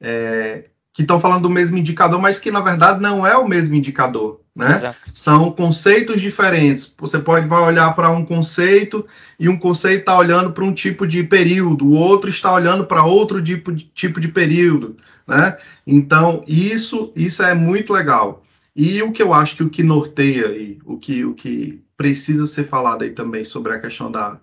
É, 0.00 0.64
que 0.92 1.02
estão 1.02 1.18
falando 1.18 1.42
do 1.42 1.50
mesmo 1.50 1.78
indicador, 1.78 2.20
mas 2.20 2.38
que 2.38 2.50
na 2.50 2.60
verdade 2.60 3.00
não 3.00 3.26
é 3.26 3.36
o 3.36 3.48
mesmo 3.48 3.74
indicador, 3.74 4.40
né? 4.54 4.72
Exato. 4.72 4.98
São 5.14 5.50
conceitos 5.50 6.20
diferentes. 6.20 6.92
Você 6.98 7.18
pode 7.18 7.46
vai 7.46 7.62
olhar 7.62 7.94
para 7.94 8.10
um 8.10 8.24
conceito 8.24 9.06
e 9.38 9.48
um 9.48 9.58
conceito 9.58 10.00
está 10.00 10.18
olhando 10.18 10.52
para 10.52 10.64
um 10.64 10.74
tipo 10.74 11.06
de 11.06 11.22
período, 11.22 11.86
o 11.86 11.92
outro 11.92 12.28
está 12.28 12.52
olhando 12.52 12.84
para 12.84 13.04
outro 13.04 13.42
tipo 13.42 13.72
de, 13.72 13.84
tipo 13.84 14.20
de 14.20 14.28
período, 14.28 14.98
né? 15.26 15.56
Então 15.86 16.44
isso 16.46 17.10
isso 17.16 17.42
é 17.42 17.54
muito 17.54 17.92
legal. 17.92 18.44
E 18.76 19.02
o 19.02 19.12
que 19.12 19.22
eu 19.22 19.32
acho 19.32 19.56
que 19.56 19.62
o 19.62 19.70
que 19.70 19.82
norteia 19.82 20.48
aí, 20.48 20.78
o 20.84 20.98
que 20.98 21.24
o 21.24 21.34
que 21.34 21.82
precisa 21.96 22.46
ser 22.46 22.64
falado 22.64 23.02
aí 23.02 23.10
também 23.10 23.44
sobre 23.44 23.72
a 23.72 23.78
questão 23.78 24.10
da 24.10 24.38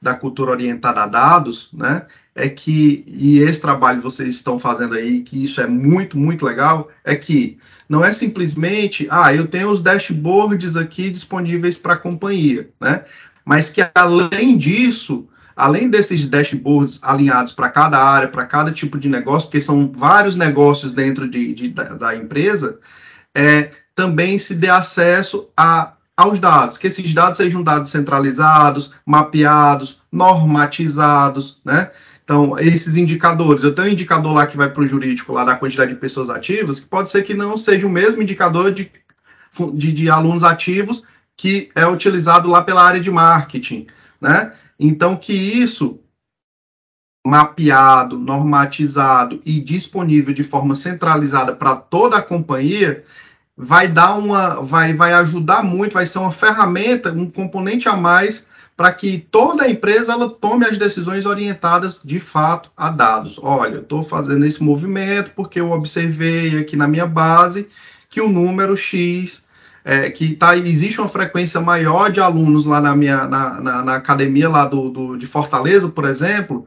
da 0.00 0.14
cultura 0.14 0.50
orientada 0.50 1.02
a 1.02 1.06
dados, 1.06 1.68
né? 1.72 2.06
É 2.34 2.48
que, 2.48 3.02
e 3.06 3.38
esse 3.38 3.60
trabalho 3.60 4.02
vocês 4.02 4.34
estão 4.34 4.58
fazendo 4.58 4.94
aí, 4.94 5.22
que 5.22 5.42
isso 5.42 5.60
é 5.60 5.66
muito, 5.66 6.18
muito 6.18 6.44
legal, 6.44 6.90
é 7.02 7.16
que 7.16 7.58
não 7.88 8.04
é 8.04 8.12
simplesmente, 8.12 9.06
ah, 9.10 9.34
eu 9.34 9.46
tenho 9.46 9.70
os 9.70 9.80
dashboards 9.80 10.76
aqui 10.76 11.08
disponíveis 11.08 11.76
para 11.76 11.94
a 11.94 11.98
companhia, 11.98 12.68
né? 12.80 13.04
Mas 13.44 13.70
que 13.70 13.80
além 13.94 14.58
disso, 14.58 15.28
além 15.56 15.88
desses 15.88 16.28
dashboards 16.28 16.98
alinhados 17.00 17.52
para 17.52 17.70
cada 17.70 17.98
área, 17.98 18.28
para 18.28 18.44
cada 18.44 18.70
tipo 18.70 18.98
de 18.98 19.08
negócio, 19.08 19.48
porque 19.48 19.60
são 19.60 19.90
vários 19.90 20.36
negócios 20.36 20.92
dentro 20.92 21.28
de, 21.28 21.54
de 21.54 21.68
da, 21.68 21.84
da, 21.84 22.16
empresa, 22.16 22.78
é, 23.34 23.70
também 23.94 24.38
se 24.38 24.54
dê 24.54 24.68
acesso 24.68 25.48
a 25.56 25.95
aos 26.16 26.38
dados, 26.38 26.78
que 26.78 26.86
esses 26.86 27.12
dados 27.12 27.36
sejam 27.36 27.62
dados 27.62 27.90
centralizados, 27.90 28.92
mapeados, 29.04 30.00
normatizados, 30.10 31.60
né? 31.64 31.90
Então, 32.24 32.58
esses 32.58 32.96
indicadores, 32.96 33.62
eu 33.62 33.72
tenho 33.72 33.88
um 33.88 33.92
indicador 33.92 34.32
lá 34.32 34.46
que 34.46 34.56
vai 34.56 34.68
para 34.68 34.82
o 34.82 34.86
jurídico, 34.86 35.32
lá 35.32 35.44
da 35.44 35.54
quantidade 35.54 35.94
de 35.94 36.00
pessoas 36.00 36.28
ativas, 36.28 36.80
que 36.80 36.86
pode 36.86 37.08
ser 37.08 37.22
que 37.22 37.34
não 37.34 37.56
seja 37.56 37.86
o 37.86 37.90
mesmo 37.90 38.20
indicador 38.20 38.72
de, 38.72 38.90
de, 39.74 39.92
de 39.92 40.10
alunos 40.10 40.42
ativos 40.42 41.04
que 41.36 41.70
é 41.74 41.86
utilizado 41.86 42.48
lá 42.48 42.62
pela 42.62 42.82
área 42.82 43.00
de 43.00 43.10
marketing, 43.10 43.86
né? 44.20 44.54
Então, 44.80 45.16
que 45.16 45.32
isso 45.32 46.00
mapeado, 47.24 48.18
normatizado 48.18 49.42
e 49.44 49.60
disponível 49.60 50.32
de 50.32 50.44
forma 50.44 50.74
centralizada 50.74 51.54
para 51.54 51.74
toda 51.74 52.16
a 52.16 52.22
companhia, 52.22 53.04
vai 53.56 53.88
dar 53.88 54.14
uma, 54.14 54.60
vai, 54.60 54.92
vai 54.92 55.12
ajudar 55.14 55.62
muito, 55.62 55.94
vai 55.94 56.04
ser 56.04 56.18
uma 56.18 56.32
ferramenta, 56.32 57.10
um 57.10 57.30
componente 57.30 57.88
a 57.88 57.96
mais 57.96 58.44
para 58.76 58.92
que 58.92 59.26
toda 59.30 59.64
a 59.64 59.70
empresa 59.70 60.12
ela 60.12 60.28
tome 60.28 60.66
as 60.66 60.76
decisões 60.76 61.24
orientadas 61.24 61.98
de 62.04 62.20
fato 62.20 62.70
a 62.76 62.90
dados. 62.90 63.40
Olha, 63.42 63.78
estou 63.78 64.02
fazendo 64.02 64.44
esse 64.44 64.62
movimento 64.62 65.30
porque 65.34 65.58
eu 65.58 65.70
observei 65.70 66.58
aqui 66.58 66.76
na 66.76 66.86
minha 66.86 67.06
base 67.06 67.68
que 68.10 68.20
o 68.20 68.28
número 68.28 68.76
X 68.76 69.46
é, 69.82 70.10
que 70.10 70.34
tá, 70.34 70.56
existe 70.56 71.00
uma 71.00 71.08
frequência 71.08 71.60
maior 71.60 72.10
de 72.10 72.20
alunos 72.20 72.66
lá 72.66 72.80
na 72.80 72.94
minha 72.94 73.26
na, 73.26 73.60
na, 73.60 73.82
na 73.84 73.94
academia 73.94 74.48
lá 74.48 74.66
do, 74.66 74.90
do, 74.90 75.16
de 75.16 75.26
Fortaleza, 75.26 75.88
por 75.88 76.04
exemplo, 76.04 76.66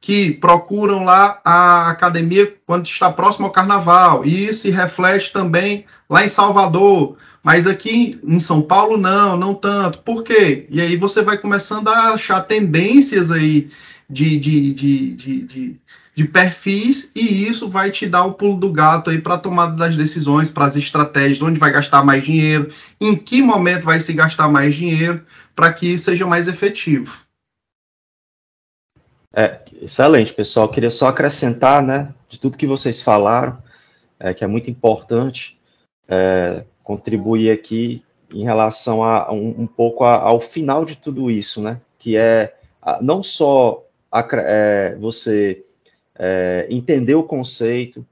que 0.00 0.30
procuram 0.32 1.04
lá 1.04 1.40
a 1.44 1.90
academia 1.90 2.54
quando 2.66 2.86
está 2.86 3.10
próximo 3.10 3.46
ao 3.46 3.52
carnaval. 3.52 4.24
E 4.24 4.46
isso 4.48 4.62
se 4.62 4.70
reflete 4.70 5.32
também 5.32 5.84
lá 6.08 6.24
em 6.24 6.28
Salvador. 6.28 7.16
Mas 7.42 7.66
aqui 7.66 8.18
em 8.22 8.40
São 8.40 8.62
Paulo, 8.62 8.96
não, 8.96 9.36
não 9.36 9.54
tanto. 9.54 9.98
Por 10.00 10.22
quê? 10.22 10.66
E 10.70 10.80
aí 10.80 10.96
você 10.96 11.22
vai 11.22 11.38
começando 11.38 11.88
a 11.88 12.12
achar 12.12 12.42
tendências 12.42 13.30
aí 13.30 13.70
de, 14.08 14.38
de, 14.38 14.74
de, 14.74 15.14
de, 15.14 15.42
de, 15.42 15.80
de 16.14 16.24
perfis, 16.24 17.12
e 17.14 17.46
isso 17.46 17.68
vai 17.68 17.90
te 17.90 18.06
dar 18.06 18.24
o 18.24 18.32
pulo 18.32 18.56
do 18.56 18.72
gato 18.72 19.10
aí 19.10 19.20
para 19.20 19.34
a 19.34 19.38
tomada 19.38 19.76
das 19.76 19.96
decisões, 19.96 20.50
para 20.50 20.64
as 20.64 20.76
estratégias, 20.76 21.42
onde 21.42 21.60
vai 21.60 21.70
gastar 21.70 22.04
mais 22.04 22.24
dinheiro, 22.24 22.70
em 23.00 23.14
que 23.14 23.42
momento 23.42 23.84
vai 23.84 24.00
se 24.00 24.12
gastar 24.12 24.48
mais 24.48 24.74
dinheiro, 24.74 25.22
para 25.54 25.72
que 25.72 25.98
seja 25.98 26.26
mais 26.26 26.48
efetivo. 26.48 27.27
É, 29.34 29.60
excelente, 29.82 30.32
pessoal. 30.32 30.68
Queria 30.68 30.90
só 30.90 31.08
acrescentar, 31.08 31.82
né, 31.82 32.14
de 32.28 32.38
tudo 32.38 32.56
que 32.56 32.66
vocês 32.66 33.02
falaram, 33.02 33.62
é, 34.18 34.32
que 34.32 34.42
é 34.42 34.46
muito 34.46 34.70
importante 34.70 35.58
é, 36.08 36.64
contribuir 36.82 37.50
aqui 37.50 38.04
em 38.32 38.44
relação 38.44 39.02
a 39.02 39.30
um, 39.32 39.62
um 39.62 39.66
pouco 39.66 40.04
a, 40.04 40.14
ao 40.14 40.40
final 40.40 40.84
de 40.84 40.96
tudo 40.96 41.30
isso, 41.30 41.60
né, 41.60 41.80
que 41.98 42.16
é 42.16 42.56
a, 42.80 43.02
não 43.02 43.22
só 43.22 43.84
a, 44.10 44.26
é, 44.32 44.96
você 44.96 45.62
é, 46.18 46.66
entender 46.70 47.14
o 47.14 47.22
conceito, 47.22 48.06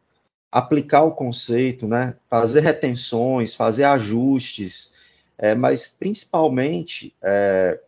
aplicar 0.53 1.03
o 1.03 1.13
conceito, 1.13 1.87
né, 1.87 2.15
fazer 2.29 2.61
retenções, 2.61 3.55
fazer 3.55 3.85
ajustes, 3.85 4.95
é, 5.39 5.55
mas 5.55 5.89
principalmente 5.89 7.15
é, 7.23 7.81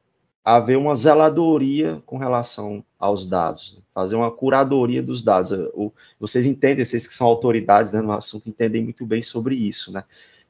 haver 0.45 0.79
uma 0.79 0.95
zeladoria 0.95 2.03
com 2.07 2.17
relação 2.17 2.85
aos 2.99 3.27
dados, 3.27 3.75
né? 3.77 3.83
fazer 3.95 4.17
uma 4.17 4.31
curadoria 4.31 5.03
dos 5.03 5.23
dados. 5.23 5.53
O, 5.75 5.93
vocês 6.19 6.47
entendem, 6.47 6.85
vocês 6.85 7.07
que 7.07 7.13
são 7.13 7.27
autoridades 7.27 7.93
né, 7.93 8.01
no 8.01 8.13
assunto, 8.13 8.49
entendem 8.49 8.83
muito 8.83 9.05
bem 9.05 9.21
sobre 9.21 9.55
isso, 9.55 9.93
né? 9.93 10.05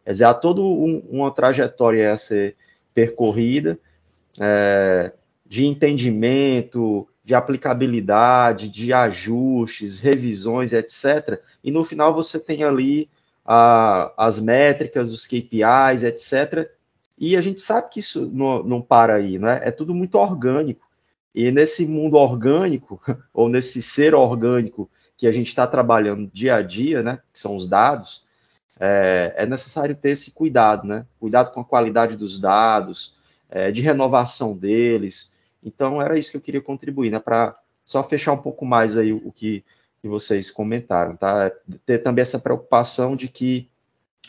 Quer 0.04 0.12
dizer, 0.12 0.24
há 0.24 0.34
toda 0.34 0.62
um, 0.62 1.02
uma 1.10 1.30
trajetória 1.30 2.12
a 2.12 2.16
ser 2.16 2.56
percorrida 2.94 3.78
é, 4.40 5.12
de 5.46 5.66
entendimento, 5.66 7.06
de 7.24 7.34
aplicabilidade, 7.34 8.68
de 8.70 8.92
ajustes, 8.92 9.98
revisões, 9.98 10.72
etc. 10.72 11.42
E 11.62 11.70
no 11.70 11.84
final 11.84 12.14
você 12.14 12.40
tem 12.40 12.64
ali 12.64 13.10
a, 13.44 14.12
as 14.16 14.40
métricas, 14.40 15.12
os 15.12 15.26
KPIs, 15.26 16.04
etc., 16.04 16.70
e 17.20 17.36
a 17.36 17.40
gente 17.40 17.60
sabe 17.60 17.90
que 17.90 18.00
isso 18.00 18.30
não, 18.32 18.62
não 18.62 18.80
para 18.80 19.14
aí, 19.14 19.38
né? 19.38 19.60
É 19.62 19.70
tudo 19.70 19.94
muito 19.94 20.16
orgânico. 20.16 20.86
E 21.34 21.50
nesse 21.50 21.86
mundo 21.86 22.16
orgânico, 22.16 23.00
ou 23.34 23.48
nesse 23.48 23.82
ser 23.82 24.14
orgânico 24.14 24.88
que 25.16 25.26
a 25.26 25.32
gente 25.32 25.48
está 25.48 25.66
trabalhando 25.66 26.30
dia 26.32 26.54
a 26.54 26.62
dia, 26.62 27.02
né? 27.02 27.20
Que 27.32 27.38
são 27.38 27.56
os 27.56 27.66
dados, 27.66 28.22
é, 28.78 29.34
é, 29.36 29.46
necessário 29.46 29.96
ter 29.96 30.10
esse 30.10 30.30
cuidado, 30.30 30.86
né? 30.86 31.04
Cuidado 31.18 31.52
com 31.52 31.60
a 31.60 31.64
qualidade 31.64 32.16
dos 32.16 32.38
dados, 32.38 33.16
é, 33.50 33.72
de 33.72 33.82
renovação 33.82 34.56
deles. 34.56 35.36
Então, 35.62 36.00
era 36.00 36.16
isso 36.16 36.30
que 36.30 36.36
eu 36.36 36.40
queria 36.40 36.60
contribuir, 36.60 37.10
né? 37.10 37.18
Para 37.18 37.58
só 37.84 38.04
fechar 38.04 38.32
um 38.32 38.38
pouco 38.38 38.64
mais 38.64 38.96
aí 38.96 39.12
o, 39.12 39.32
que, 39.32 39.64
que 40.00 40.06
vocês 40.06 40.50
comentaram, 40.50 41.16
tá? 41.16 41.50
Ter 41.84 41.98
também 41.98 42.22
essa 42.22 42.38
preocupação 42.38 43.16
de 43.16 43.26
que, 43.26 43.68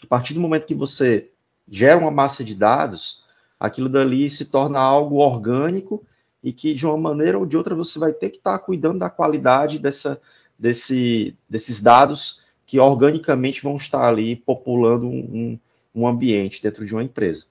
a 0.02 0.08
partir 0.08 0.34
do 0.34 0.40
momento 0.40 0.66
que 0.66 0.74
você 0.74 1.30
gera 1.72 1.98
uma 1.98 2.12
massa 2.12 2.44
de 2.44 2.56
dados, 2.56 3.24
aquilo 3.60 3.90
dali 3.90 4.30
se 4.30 4.46
torna 4.46 4.80
algo 4.80 5.18
orgânico 5.18 6.04
e 6.44 6.54
que 6.54 6.74
de 6.74 6.86
uma 6.86 6.98
maneira 6.98 7.38
ou 7.38 7.46
de 7.46 7.58
outra 7.58 7.76
você 7.76 8.00
vai 8.00 8.14
ter 8.14 8.30
que 8.30 8.38
estar 8.38 8.58
tá 8.58 8.64
cuidando 8.64 9.00
da 9.00 9.10
qualidade 9.10 9.78
dessa, 9.78 10.22
desse, 10.58 11.36
desses 11.50 11.82
dados 11.82 12.46
que 12.66 12.80
organicamente 12.80 13.64
vão 13.64 13.76
estar 13.76 14.08
ali 14.08 14.36
populando 14.36 15.08
um, 15.08 15.60
um, 15.94 16.08
ambiente 16.08 16.62
dentro 16.62 16.86
de 16.86 16.94
uma 16.94 17.04
empresa. 17.04 17.46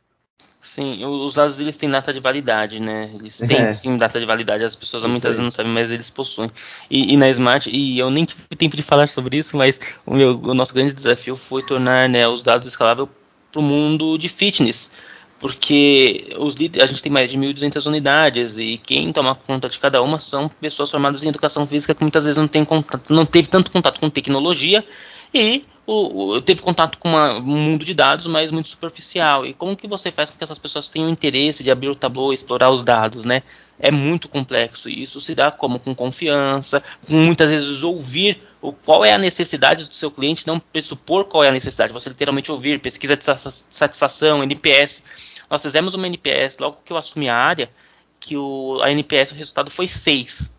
Sim, 0.60 1.04
os 1.04 1.34
dados 1.34 1.58
eles 1.58 1.78
têm 1.78 1.88
data 1.88 2.12
de 2.12 2.20
validade, 2.20 2.80
né? 2.80 3.10
Eles 3.14 3.38
têm 3.38 3.58
é. 3.58 3.72
sim 3.72 3.96
data 3.96 4.18
de 4.18 4.26
validade, 4.26 4.64
as 4.64 4.74
pessoas 4.76 5.02
isso 5.02 5.10
muitas 5.10 5.30
vezes 5.30 5.42
não 5.42 5.50
sabem, 5.50 5.72
mas 5.72 5.90
eles 5.90 6.10
possuem. 6.10 6.50
E, 6.90 7.14
e, 7.14 7.16
na 7.16 7.28
Smart, 7.30 7.70
e 7.70 7.98
eu 7.98 8.10
nem 8.10 8.24
tive 8.24 8.42
tempo 8.56 8.76
de 8.76 8.82
falar 8.82 9.08
sobre 9.08 9.36
isso, 9.36 9.56
mas 9.56 9.80
o, 10.04 10.14
meu, 10.14 10.40
o 10.40 10.54
nosso 10.54 10.74
grande 10.74 10.92
desafio 10.92 11.36
foi 11.36 11.62
tornar 11.62 12.08
né, 12.08 12.26
os 12.28 12.42
dados 12.42 12.66
escaláveis 12.66 13.08
para 13.58 13.60
o 13.60 13.62
mundo 13.62 14.16
de 14.16 14.28
fitness, 14.28 14.92
porque 15.40 16.28
os 16.38 16.54
a 16.80 16.86
gente 16.86 17.02
tem 17.02 17.10
mais 17.10 17.28
de 17.28 17.36
1.200 17.36 17.86
unidades 17.86 18.56
e 18.56 18.78
quem 18.78 19.12
toma 19.12 19.34
conta 19.34 19.68
de 19.68 19.78
cada 19.78 20.00
uma 20.00 20.20
são 20.20 20.48
pessoas 20.48 20.90
formadas 20.90 21.24
em 21.24 21.28
educação 21.28 21.66
física 21.66 21.94
que 21.94 22.02
muitas 22.02 22.24
vezes 22.24 22.38
não, 22.38 22.46
tem 22.46 22.64
contato, 22.64 23.12
não 23.12 23.26
teve 23.26 23.48
tanto 23.48 23.70
contato 23.70 23.98
com 23.98 24.08
tecnologia 24.08 24.84
e 25.34 25.64
o, 25.90 26.34
o, 26.34 26.42
teve 26.42 26.60
contato 26.60 26.98
com 26.98 27.08
uma, 27.08 27.38
um 27.38 27.40
mundo 27.56 27.82
de 27.82 27.94
dados, 27.94 28.26
mas 28.26 28.50
muito 28.50 28.68
superficial. 28.68 29.46
E 29.46 29.54
como 29.54 29.74
que 29.74 29.88
você 29.88 30.10
faz 30.10 30.30
com 30.30 30.36
que 30.36 30.44
essas 30.44 30.58
pessoas 30.58 30.86
tenham 30.86 31.08
interesse 31.08 31.64
de 31.64 31.70
abrir 31.70 31.88
o 31.88 31.94
Tableau 31.94 32.30
e 32.30 32.34
explorar 32.34 32.68
os 32.68 32.82
dados, 32.82 33.24
né? 33.24 33.42
É 33.80 33.90
muito 33.90 34.28
complexo. 34.28 34.90
E 34.90 35.02
isso 35.02 35.18
se 35.18 35.34
dá 35.34 35.50
como 35.50 35.80
com 35.80 35.94
confiança, 35.94 36.82
com 37.08 37.14
muitas 37.14 37.50
vezes 37.50 37.82
ouvir 37.82 38.38
o, 38.60 38.70
qual 38.70 39.02
é 39.02 39.14
a 39.14 39.18
necessidade 39.18 39.88
do 39.88 39.94
seu 39.94 40.10
cliente, 40.10 40.46
não 40.46 40.60
pressupor 40.60 41.24
qual 41.24 41.42
é 41.42 41.48
a 41.48 41.52
necessidade. 41.52 41.90
Você 41.94 42.10
literalmente 42.10 42.52
ouvir, 42.52 42.80
pesquisa 42.80 43.16
de 43.16 43.24
satisfação, 43.24 44.42
NPS. 44.42 45.02
Nós 45.48 45.62
fizemos 45.62 45.94
uma 45.94 46.06
NPS 46.06 46.58
logo 46.58 46.82
que 46.84 46.92
eu 46.92 46.98
assumi 46.98 47.30
a 47.30 47.34
área, 47.34 47.70
que 48.20 48.36
o, 48.36 48.78
a 48.82 48.92
NPS, 48.92 49.32
o 49.32 49.34
resultado 49.36 49.70
foi 49.70 49.88
6 49.88 50.58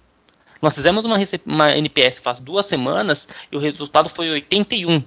nós 0.62 0.76
fizemos 0.76 1.06
uma, 1.06 1.18
uma 1.46 1.78
NPS 1.78 2.20
faz 2.20 2.42
duas 2.42 2.66
semanas 2.66 3.30
e 3.50 3.56
o 3.56 3.60
resultado 3.60 4.10
foi 4.10 4.30
81. 4.30 5.02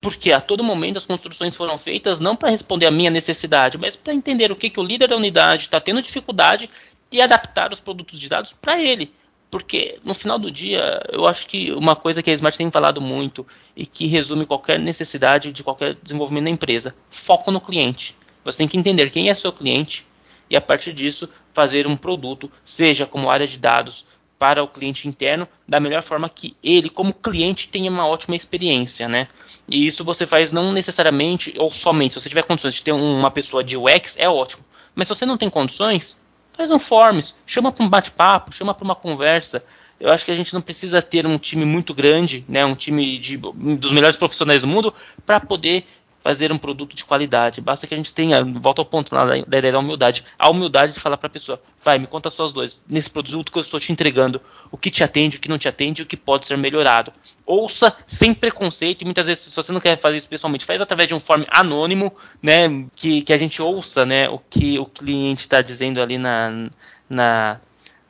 Porque 0.00 0.30
a 0.30 0.40
todo 0.40 0.62
momento 0.62 0.98
as 0.98 1.06
construções 1.06 1.56
foram 1.56 1.76
feitas 1.76 2.20
não 2.20 2.36
para 2.36 2.50
responder 2.50 2.86
à 2.86 2.90
minha 2.90 3.10
necessidade, 3.10 3.76
mas 3.76 3.96
para 3.96 4.14
entender 4.14 4.52
o 4.52 4.56
que, 4.56 4.70
que 4.70 4.78
o 4.78 4.84
líder 4.84 5.08
da 5.08 5.16
unidade 5.16 5.64
está 5.64 5.80
tendo 5.80 6.00
dificuldade 6.00 6.70
e 7.10 7.20
adaptar 7.20 7.72
os 7.72 7.80
produtos 7.80 8.18
de 8.18 8.28
dados 8.28 8.52
para 8.52 8.80
ele. 8.80 9.12
Porque 9.50 9.98
no 10.04 10.14
final 10.14 10.38
do 10.38 10.50
dia, 10.50 11.02
eu 11.10 11.26
acho 11.26 11.46
que 11.46 11.72
uma 11.72 11.96
coisa 11.96 12.22
que 12.22 12.30
a 12.30 12.34
Smart 12.34 12.56
tem 12.56 12.70
falado 12.70 13.00
muito 13.00 13.46
e 13.74 13.86
que 13.86 14.06
resume 14.06 14.44
qualquer 14.44 14.78
necessidade 14.78 15.52
de 15.52 15.64
qualquer 15.64 15.96
desenvolvimento 16.02 16.44
da 16.44 16.50
empresa: 16.50 16.94
foco 17.10 17.50
no 17.50 17.60
cliente. 17.60 18.14
Você 18.44 18.58
tem 18.58 18.68
que 18.68 18.78
entender 18.78 19.10
quem 19.10 19.30
é 19.30 19.34
seu 19.34 19.52
cliente 19.52 20.06
e 20.50 20.56
a 20.56 20.60
partir 20.60 20.92
disso 20.92 21.28
fazer 21.52 21.86
um 21.86 21.96
produto, 21.96 22.50
seja 22.64 23.06
como 23.06 23.30
área 23.30 23.46
de 23.46 23.58
dados, 23.58 24.17
para 24.38 24.62
o 24.62 24.68
cliente 24.68 25.08
interno 25.08 25.48
da 25.66 25.80
melhor 25.80 26.02
forma 26.02 26.28
que 26.28 26.56
ele, 26.62 26.88
como 26.88 27.12
cliente, 27.12 27.68
tenha 27.68 27.90
uma 27.90 28.06
ótima 28.06 28.36
experiência, 28.36 29.08
né? 29.08 29.28
E 29.68 29.86
isso 29.86 30.04
você 30.04 30.26
faz 30.26 30.52
não 30.52 30.72
necessariamente 30.72 31.54
ou 31.58 31.70
somente, 31.70 32.14
se 32.14 32.20
você 32.20 32.28
tiver 32.28 32.44
condições 32.44 32.74
de 32.74 32.82
ter 32.82 32.92
uma 32.92 33.30
pessoa 33.30 33.64
de 33.64 33.76
UX, 33.76 34.16
é 34.18 34.28
ótimo. 34.28 34.64
Mas 34.94 35.08
se 35.08 35.14
você 35.14 35.26
não 35.26 35.36
tem 35.36 35.50
condições, 35.50 36.18
faz 36.52 36.70
um 36.70 36.78
forms, 36.78 37.38
chama 37.46 37.70
para 37.72 37.84
um 37.84 37.88
bate-papo, 37.88 38.54
chama 38.54 38.72
para 38.72 38.84
uma 38.84 38.94
conversa. 38.94 39.64
Eu 40.00 40.10
acho 40.10 40.24
que 40.24 40.30
a 40.30 40.34
gente 40.34 40.54
não 40.54 40.60
precisa 40.60 41.02
ter 41.02 41.26
um 41.26 41.36
time 41.36 41.64
muito 41.64 41.92
grande, 41.92 42.44
né, 42.48 42.64
um 42.64 42.76
time 42.76 43.18
de, 43.18 43.36
dos 43.36 43.90
melhores 43.90 44.16
profissionais 44.16 44.62
do 44.62 44.68
mundo, 44.68 44.94
para 45.26 45.40
poder 45.40 45.84
fazer 46.28 46.52
um 46.52 46.58
produto 46.58 46.94
de 46.94 47.06
qualidade. 47.06 47.62
Basta 47.62 47.86
que 47.86 47.94
a 47.94 47.96
gente 47.96 48.12
tenha, 48.12 48.44
volta 48.44 48.82
ao 48.82 48.84
ponto 48.84 49.14
lá 49.14 49.24
da 49.24 49.38
ideia 49.38 49.72
da 49.72 49.78
humildade, 49.78 50.22
a 50.38 50.50
humildade 50.50 50.92
de 50.92 51.00
falar 51.00 51.16
para 51.16 51.26
a 51.26 51.30
pessoa, 51.30 51.58
vai, 51.82 51.98
me 51.98 52.06
conta 52.06 52.28
as 52.28 52.34
suas 52.34 52.52
dores, 52.52 52.84
nesse 52.86 53.08
produto 53.08 53.50
que 53.50 53.56
eu 53.56 53.62
estou 53.62 53.80
te 53.80 53.90
entregando, 53.92 54.38
o 54.70 54.76
que 54.76 54.90
te 54.90 55.02
atende, 55.02 55.38
o 55.38 55.40
que 55.40 55.48
não 55.48 55.56
te 55.56 55.68
atende, 55.68 56.02
o 56.02 56.06
que 56.06 56.18
pode 56.18 56.44
ser 56.44 56.58
melhorado. 56.58 57.10
Ouça 57.46 57.96
sem 58.06 58.34
preconceito, 58.34 59.00
e 59.00 59.04
muitas 59.06 59.26
vezes, 59.26 59.44
se 59.44 59.56
você 59.56 59.72
não 59.72 59.80
quer 59.80 59.98
fazer 59.98 60.18
isso 60.18 60.28
pessoalmente, 60.28 60.66
faz 60.66 60.82
através 60.82 61.08
de 61.08 61.14
um 61.14 61.20
form 61.20 61.44
anônimo, 61.50 62.14
né, 62.42 62.86
que, 62.94 63.22
que 63.22 63.32
a 63.32 63.38
gente 63.38 63.62
ouça, 63.62 64.04
né, 64.04 64.28
o 64.28 64.38
que 64.38 64.78
o 64.78 64.84
cliente 64.84 65.40
está 65.40 65.62
dizendo 65.62 66.02
ali 66.02 66.18
na, 66.18 66.68
na, 67.08 67.58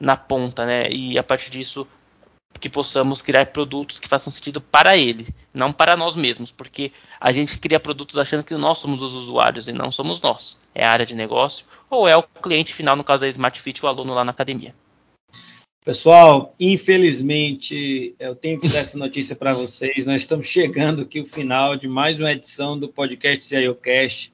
na 0.00 0.16
ponta, 0.16 0.66
né, 0.66 0.90
e 0.90 1.16
a 1.16 1.22
partir 1.22 1.50
disso 1.52 1.86
que 2.58 2.68
possamos 2.68 3.22
criar 3.22 3.46
produtos 3.46 4.00
que 4.00 4.08
façam 4.08 4.32
sentido 4.32 4.60
para 4.60 4.96
ele, 4.96 5.26
não 5.54 5.72
para 5.72 5.96
nós 5.96 6.14
mesmos, 6.16 6.50
porque 6.50 6.92
a 7.20 7.32
gente 7.32 7.58
cria 7.58 7.80
produtos 7.80 8.18
achando 8.18 8.44
que 8.44 8.54
nós 8.54 8.78
somos 8.78 9.02
os 9.02 9.14
usuários 9.14 9.68
e 9.68 9.72
não 9.72 9.92
somos 9.92 10.20
nós. 10.20 10.60
É 10.74 10.84
a 10.84 10.90
área 10.90 11.06
de 11.06 11.14
negócio 11.14 11.66
ou 11.88 12.08
é 12.08 12.16
o 12.16 12.22
cliente 12.22 12.74
final, 12.74 12.96
no 12.96 13.04
caso 13.04 13.22
da 13.22 13.28
Smart 13.28 13.60
Fit, 13.60 13.84
o 13.84 13.88
aluno 13.88 14.14
lá 14.14 14.24
na 14.24 14.32
academia. 14.32 14.74
Pessoal, 15.84 16.54
infelizmente 16.60 18.14
eu 18.18 18.34
tenho 18.34 18.60
que 18.60 18.68
dar 18.68 18.80
essa 18.80 18.98
notícia 18.98 19.34
para 19.34 19.54
vocês. 19.54 20.04
Nós 20.04 20.20
estamos 20.20 20.46
chegando 20.46 21.02
aqui 21.02 21.20
ao 21.20 21.26
final 21.26 21.76
de 21.76 21.88
mais 21.88 22.18
uma 22.18 22.30
edição 22.30 22.78
do 22.78 22.88
podcast 22.88 23.46
CIOcast. 23.46 24.32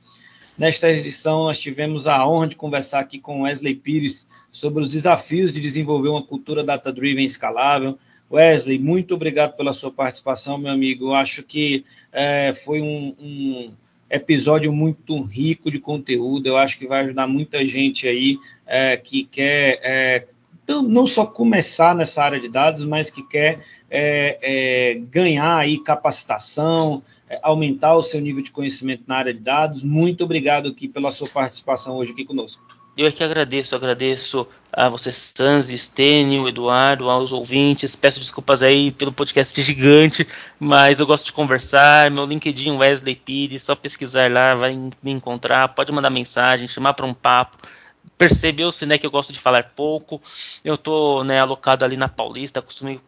Nesta 0.56 0.88
edição, 0.88 1.44
nós 1.44 1.58
tivemos 1.58 2.06
a 2.06 2.26
honra 2.26 2.48
de 2.48 2.56
conversar 2.56 3.00
aqui 3.00 3.18
com 3.18 3.42
Wesley 3.42 3.74
Pires 3.74 4.28
sobre 4.52 4.82
os 4.82 4.90
desafios 4.90 5.52
de 5.52 5.60
desenvolver 5.60 6.08
uma 6.08 6.22
cultura 6.22 6.62
data-driven 6.62 7.24
escalável. 7.24 7.98
Wesley, 8.34 8.78
muito 8.78 9.14
obrigado 9.14 9.56
pela 9.56 9.72
sua 9.72 9.90
participação, 9.90 10.58
meu 10.58 10.72
amigo. 10.72 11.06
Eu 11.06 11.14
acho 11.14 11.42
que 11.42 11.84
é, 12.12 12.52
foi 12.52 12.80
um, 12.80 13.14
um, 13.20 13.72
episódio 14.10 14.72
muito 14.72 15.20
rico 15.22 15.70
de 15.70 15.78
conteúdo. 15.78 16.46
Eu 16.46 16.56
acho 16.56 16.78
que 16.78 16.86
vai 16.86 17.02
ajudar 17.04 17.26
muita 17.26 17.66
gente 17.66 18.08
aí 18.08 18.38
é, 18.66 18.96
que 18.96 19.24
quer 19.24 19.80
é, 19.82 20.26
não 20.66 21.06
só 21.06 21.24
começar 21.24 21.94
nessa 21.94 22.24
área 22.24 22.40
de 22.40 22.48
dados, 22.48 22.84
mas 22.84 23.08
que 23.10 23.22
quer 23.22 23.64
é, 23.90 24.38
é, 24.42 24.94
ganhar 24.94 25.56
aí 25.56 25.78
capacitação, 25.78 27.02
é, 27.28 27.38
aumentar 27.42 27.94
o 27.94 28.02
seu 28.02 28.20
nível 28.20 28.42
de 28.42 28.50
conhecimento 28.50 29.04
na 29.06 29.16
área 29.16 29.32
de 29.32 29.40
dados. 29.40 29.82
Muito 29.82 30.24
obrigado 30.24 30.68
aqui 30.68 30.88
pela 30.88 31.12
sua 31.12 31.28
participação 31.28 31.96
hoje 31.96 32.12
aqui 32.12 32.24
conosco. 32.24 32.62
Eu 32.96 33.08
é 33.08 33.10
que 33.10 33.24
agradeço, 33.24 33.74
agradeço 33.74 34.46
a 34.72 34.88
você, 34.88 35.12
Sans, 35.12 35.68
Stênio, 35.68 36.48
Eduardo, 36.48 37.10
aos 37.10 37.32
ouvintes. 37.32 37.96
Peço 37.96 38.20
desculpas 38.20 38.62
aí 38.62 38.92
pelo 38.92 39.12
podcast 39.12 39.60
gigante, 39.60 40.24
mas 40.60 41.00
eu 41.00 41.06
gosto 41.06 41.26
de 41.26 41.32
conversar. 41.32 42.08
Meu 42.08 42.24
LinkedIn, 42.24 42.76
Wesley 42.76 43.16
Pires, 43.16 43.64
só 43.64 43.74
pesquisar 43.74 44.30
lá, 44.30 44.54
vai 44.54 44.76
me 44.76 45.10
encontrar. 45.10 45.68
Pode 45.74 45.90
mandar 45.90 46.08
mensagem, 46.08 46.68
chamar 46.68 46.94
para 46.94 47.04
um 47.06 47.14
papo 47.14 47.58
percebeu-se 48.16 48.86
né, 48.86 48.96
que 48.98 49.06
eu 49.06 49.10
gosto 49.10 49.32
de 49.32 49.40
falar 49.40 49.72
pouco. 49.74 50.20
Eu 50.64 50.74
estou 50.74 51.24
né, 51.24 51.40
alocado 51.40 51.84
ali 51.84 51.96
na 51.96 52.08
Paulista, 52.08 52.62
costumo 52.62 52.98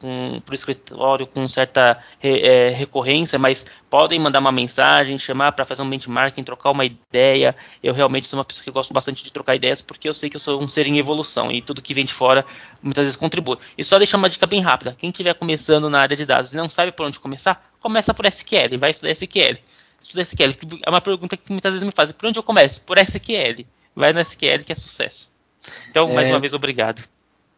para 0.44 0.52
o 0.52 0.54
escritório 0.54 1.26
com 1.26 1.46
certa 1.48 1.98
é, 2.22 2.70
recorrência, 2.70 3.38
mas 3.38 3.66
podem 3.88 4.18
mandar 4.18 4.40
uma 4.40 4.52
mensagem, 4.52 5.16
chamar 5.18 5.52
para 5.52 5.64
fazer 5.64 5.82
um 5.82 5.90
benchmarking, 5.90 6.42
trocar 6.42 6.70
uma 6.70 6.84
ideia. 6.84 7.54
Eu 7.82 7.94
realmente 7.94 8.28
sou 8.28 8.38
uma 8.38 8.44
pessoa 8.44 8.64
que 8.64 8.70
gosto 8.70 8.92
bastante 8.92 9.22
de 9.22 9.32
trocar 9.32 9.54
ideias 9.54 9.80
porque 9.80 10.08
eu 10.08 10.14
sei 10.14 10.28
que 10.28 10.36
eu 10.36 10.40
sou 10.40 10.62
um 10.62 10.68
ser 10.68 10.86
em 10.86 10.98
evolução 10.98 11.50
e 11.50 11.62
tudo 11.62 11.82
que 11.82 11.94
vem 11.94 12.04
de 12.04 12.12
fora 12.12 12.44
muitas 12.82 13.04
vezes 13.04 13.16
contribui. 13.16 13.58
E 13.76 13.84
só 13.84 13.98
deixar 13.98 14.16
uma 14.16 14.28
dica 14.28 14.46
bem 14.46 14.60
rápida: 14.60 14.96
quem 14.98 15.10
estiver 15.10 15.34
começando 15.34 15.88
na 15.88 16.00
área 16.00 16.16
de 16.16 16.26
dados 16.26 16.52
e 16.52 16.56
não 16.56 16.68
sabe 16.68 16.92
por 16.92 17.06
onde 17.06 17.20
começar, 17.20 17.70
começa 17.80 18.12
por 18.12 18.26
SQL, 18.26 18.78
vai 18.78 18.90
estudar 18.90 19.10
SQL. 19.12 19.58
Estuda 19.98 20.22
SQL, 20.22 20.54
é 20.84 20.90
uma 20.90 21.00
pergunta 21.00 21.36
que 21.36 21.50
muitas 21.50 21.72
vezes 21.72 21.86
me 21.86 21.92
fazem: 21.94 22.14
por 22.14 22.28
onde 22.28 22.38
eu 22.38 22.42
começo? 22.42 22.82
Por 22.82 22.98
SQL 22.98 23.64
vai 23.96 24.12
no 24.12 24.20
SQL 24.20 24.62
que 24.64 24.72
é 24.72 24.76
sucesso. 24.76 25.34
Então, 25.90 26.12
mais 26.12 26.28
é... 26.28 26.32
uma 26.32 26.38
vez, 26.38 26.52
obrigado. 26.52 27.02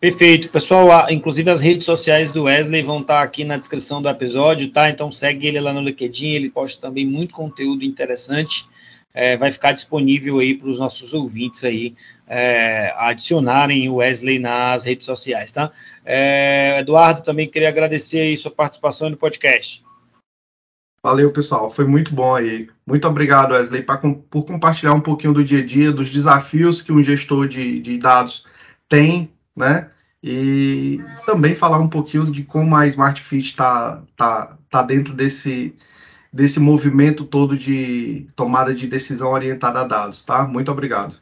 Perfeito. 0.01 0.49
Pessoal, 0.49 1.11
inclusive 1.11 1.51
as 1.51 1.61
redes 1.61 1.85
sociais 1.85 2.31
do 2.31 2.45
Wesley 2.45 2.83
vão 2.83 3.01
estar 3.01 3.21
aqui 3.21 3.43
na 3.43 3.57
descrição 3.57 4.01
do 4.01 4.09
episódio, 4.09 4.71
tá? 4.71 4.89
Então 4.89 5.11
segue 5.11 5.49
ele 5.49 5.61
lá 5.61 5.73
no 5.73 5.81
LinkedIn, 5.81 6.29
ele 6.29 6.51
posta 6.51 6.81
também 6.81 7.05
muito 7.05 7.35
conteúdo 7.35 7.85
interessante. 7.85 8.65
É, 9.13 9.37
vai 9.37 9.51
ficar 9.51 9.73
disponível 9.73 10.39
aí 10.39 10.55
para 10.55 10.69
os 10.69 10.79
nossos 10.79 11.13
ouvintes 11.13 11.65
aí 11.65 11.97
é, 12.29 12.95
adicionarem 12.97 13.89
o 13.89 13.97
Wesley 13.97 14.39
nas 14.39 14.85
redes 14.85 15.05
sociais, 15.05 15.51
tá? 15.51 15.73
É, 16.05 16.79
Eduardo, 16.79 17.23
também 17.23 17.49
queria 17.49 17.69
agradecer 17.69 18.21
aí 18.21 18.37
sua 18.37 18.53
participação 18.53 19.11
no 19.11 19.17
podcast. 19.17 19.83
Valeu, 21.03 21.33
pessoal. 21.33 21.71
Foi 21.71 21.85
muito 21.85 22.15
bom 22.15 22.37
aí. 22.37 22.69
Muito 22.89 23.07
obrigado, 23.07 23.53
Wesley, 23.53 23.83
pra, 23.83 23.99
por 23.99 24.47
compartilhar 24.47 24.95
um 24.95 25.01
pouquinho 25.03 25.35
do 25.35 25.45
dia 25.45 25.59
a 25.59 25.67
dia, 25.67 25.93
dos 25.93 26.09
desafios 26.09 26.81
que 26.81 26.91
um 26.91 27.03
gestor 27.03 27.47
de, 27.47 27.83
de 27.83 27.99
dados 27.99 28.47
tem, 28.89 29.31
né? 29.55 29.91
E 30.23 30.99
também 31.27 31.55
falar 31.55 31.79
um 31.81 31.89
pouquinho 31.89 32.25
de 32.33 32.43
como 32.45 32.75
a 32.75 32.87
Smart 32.87 33.21
Fit 33.21 33.51
está 33.51 34.03
tá, 34.17 34.57
tá 34.71 34.83
dentro 34.83 35.13
desse, 35.13 35.75
desse 36.33 36.59
movimento 36.59 37.27
todo 37.27 37.59
de 37.59 38.27
tomada 38.35 38.75
de 38.75 38.87
decisão 38.87 39.33
orientada 39.33 39.81
a 39.83 39.85
dados, 39.85 40.23
tá? 40.23 40.47
Muito 40.47 40.73
obrigado. 40.73 41.15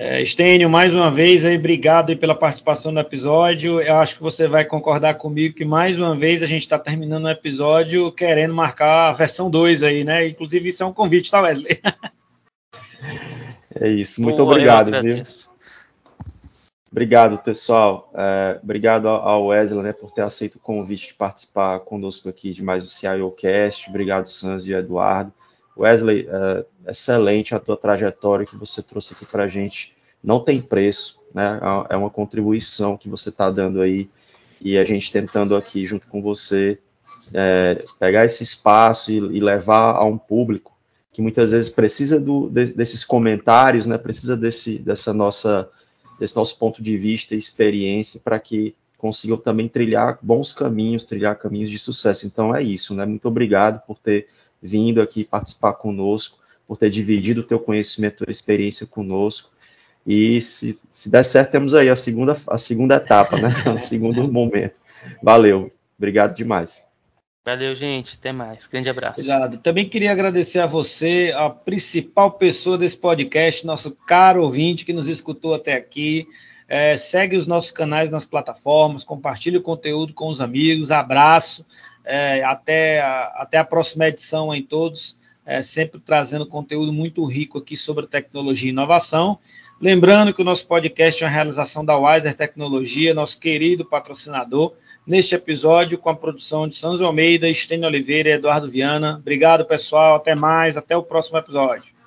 É, 0.00 0.22
Estênio, 0.22 0.70
mais 0.70 0.94
uma 0.94 1.10
vez, 1.10 1.44
aí, 1.44 1.56
obrigado 1.56 2.10
aí 2.10 2.14
pela 2.14 2.32
participação 2.32 2.92
no 2.92 3.00
episódio. 3.00 3.80
Eu 3.80 3.96
acho 3.96 4.14
que 4.14 4.22
você 4.22 4.46
vai 4.46 4.64
concordar 4.64 5.14
comigo 5.14 5.56
que 5.56 5.64
mais 5.64 5.98
uma 5.98 6.16
vez 6.16 6.40
a 6.40 6.46
gente 6.46 6.62
está 6.62 6.78
terminando 6.78 7.24
o 7.24 7.28
episódio 7.28 8.12
querendo 8.12 8.54
marcar 8.54 9.08
a 9.08 9.12
versão 9.12 9.50
2 9.50 9.82
aí, 9.82 10.04
né? 10.04 10.28
Inclusive, 10.28 10.68
isso 10.68 10.84
é 10.84 10.86
um 10.86 10.92
convite, 10.92 11.32
tá, 11.32 11.40
Wesley? 11.40 11.80
É 13.74 13.88
isso, 13.88 14.22
muito 14.22 14.36
Pô, 14.36 14.44
obrigado, 14.44 14.92
viu? 15.02 15.20
Obrigado, 16.92 17.38
pessoal. 17.38 18.08
É, 18.14 18.60
obrigado 18.62 19.08
ao 19.08 19.46
Wesley 19.46 19.82
né, 19.82 19.92
por 19.92 20.12
ter 20.12 20.22
aceito 20.22 20.56
o 20.56 20.60
convite 20.60 21.08
de 21.08 21.14
participar 21.14 21.80
conosco 21.80 22.28
aqui 22.28 22.52
de 22.52 22.62
mais 22.62 22.84
um 22.84 22.86
CIOcast. 22.86 23.90
Obrigado, 23.90 24.26
Sans 24.26 24.64
e 24.64 24.72
Eduardo. 24.72 25.32
Wesley, 25.78 26.28
é, 26.28 26.64
excelente 26.90 27.54
a 27.54 27.60
tua 27.60 27.76
trajetória 27.76 28.44
que 28.44 28.56
você 28.56 28.82
trouxe 28.82 29.14
aqui 29.14 29.24
para 29.24 29.44
a 29.44 29.48
gente. 29.48 29.94
Não 30.22 30.40
tem 30.40 30.60
preço, 30.60 31.20
né? 31.32 31.60
É 31.88 31.96
uma 31.96 32.10
contribuição 32.10 32.96
que 32.96 33.08
você 33.08 33.28
está 33.28 33.50
dando 33.50 33.80
aí 33.80 34.10
e 34.60 34.76
a 34.76 34.84
gente 34.84 35.12
tentando 35.12 35.54
aqui 35.54 35.86
junto 35.86 36.08
com 36.08 36.20
você 36.20 36.78
é, 37.32 37.84
pegar 38.00 38.24
esse 38.24 38.42
espaço 38.42 39.12
e, 39.12 39.16
e, 39.16 39.40
levar 39.40 39.94
a 39.94 40.04
um 40.04 40.18
público 40.18 40.76
que 41.12 41.22
muitas 41.22 41.52
vezes 41.52 41.70
precisa 41.70 42.18
do, 42.18 42.48
de, 42.48 42.72
desses 42.72 43.04
comentários, 43.04 43.86
né? 43.86 43.96
Precisa 43.96 44.36
desse, 44.36 44.78
dessa 44.78 45.12
nossa, 45.12 45.70
desse 46.18 46.34
nosso 46.34 46.58
ponto 46.58 46.82
de 46.82 46.96
vista 46.96 47.34
e 47.34 47.38
experiência 47.38 48.20
para 48.22 48.40
que 48.40 48.74
consigam 48.96 49.36
também 49.36 49.68
trilhar 49.68 50.18
bons 50.20 50.52
caminhos, 50.52 51.04
trilhar 51.04 51.38
caminhos 51.38 51.70
de 51.70 51.78
sucesso. 51.78 52.26
Então 52.26 52.54
é 52.54 52.62
isso, 52.62 52.94
né? 52.94 53.06
Muito 53.06 53.28
obrigado 53.28 53.80
por 53.86 53.96
ter 53.98 54.28
vindo 54.62 55.00
aqui 55.00 55.24
participar 55.24 55.74
conosco, 55.74 56.38
por 56.66 56.76
ter 56.76 56.90
dividido 56.90 57.40
o 57.40 57.44
teu 57.44 57.58
conhecimento, 57.58 58.24
a 58.26 58.30
experiência 58.30 58.86
conosco. 58.86 59.50
E 60.06 60.40
se, 60.42 60.78
se 60.90 61.10
der 61.10 61.24
certo, 61.24 61.52
temos 61.52 61.74
aí 61.74 61.88
a 61.88 61.96
segunda, 61.96 62.36
a 62.46 62.58
segunda 62.58 62.96
etapa, 62.96 63.36
né? 63.38 63.48
o 63.72 63.78
segundo 63.78 64.30
momento. 64.30 64.74
Valeu, 65.22 65.72
obrigado 65.96 66.34
demais. 66.34 66.86
Valeu, 67.48 67.74
gente. 67.74 68.16
Até 68.18 68.30
mais. 68.30 68.66
Grande 68.66 68.90
abraço. 68.90 69.20
Obrigado. 69.20 69.56
Também 69.58 69.88
queria 69.88 70.12
agradecer 70.12 70.58
a 70.58 70.66
você, 70.66 71.32
a 71.34 71.48
principal 71.48 72.32
pessoa 72.32 72.76
desse 72.76 72.96
podcast, 72.98 73.66
nosso 73.66 73.96
caro 74.06 74.42
ouvinte 74.42 74.84
que 74.84 74.92
nos 74.92 75.08
escutou 75.08 75.54
até 75.54 75.74
aqui. 75.74 76.26
É, 76.68 76.98
segue 76.98 77.34
os 77.34 77.46
nossos 77.46 77.70
canais 77.70 78.10
nas 78.10 78.26
plataformas, 78.26 79.02
compartilhe 79.02 79.56
o 79.56 79.62
conteúdo 79.62 80.12
com 80.12 80.28
os 80.28 80.42
amigos. 80.42 80.90
Abraço. 80.90 81.64
É, 82.08 82.42
até, 82.42 83.00
a, 83.00 83.24
até 83.36 83.58
a 83.58 83.64
próxima 83.64 84.08
edição 84.08 84.54
em 84.54 84.62
todos. 84.62 85.18
É, 85.44 85.62
sempre 85.62 85.98
trazendo 85.98 86.46
conteúdo 86.46 86.92
muito 86.92 87.24
rico 87.24 87.56
aqui 87.56 87.74
sobre 87.76 88.06
tecnologia 88.06 88.68
e 88.68 88.72
inovação. 88.72 89.38
Lembrando 89.80 90.34
que 90.34 90.42
o 90.42 90.44
nosso 90.44 90.66
podcast 90.66 91.22
é 91.22 91.26
uma 91.26 91.32
realização 91.32 91.84
da 91.84 91.96
Wiser 91.96 92.34
Tecnologia, 92.34 93.14
nosso 93.14 93.38
querido 93.38 93.84
patrocinador 93.84 94.74
neste 95.06 95.34
episódio 95.34 95.96
com 95.96 96.10
a 96.10 96.16
produção 96.16 96.68
de 96.68 96.76
Santos 96.76 97.00
Almeida, 97.00 97.48
Estênio 97.48 97.86
Oliveira 97.86 98.28
e 98.28 98.32
Eduardo 98.32 98.70
Viana. 98.70 99.16
Obrigado, 99.18 99.64
pessoal. 99.64 100.16
Até 100.16 100.34
mais. 100.34 100.76
Até 100.76 100.96
o 100.96 101.02
próximo 101.02 101.38
episódio. 101.38 101.97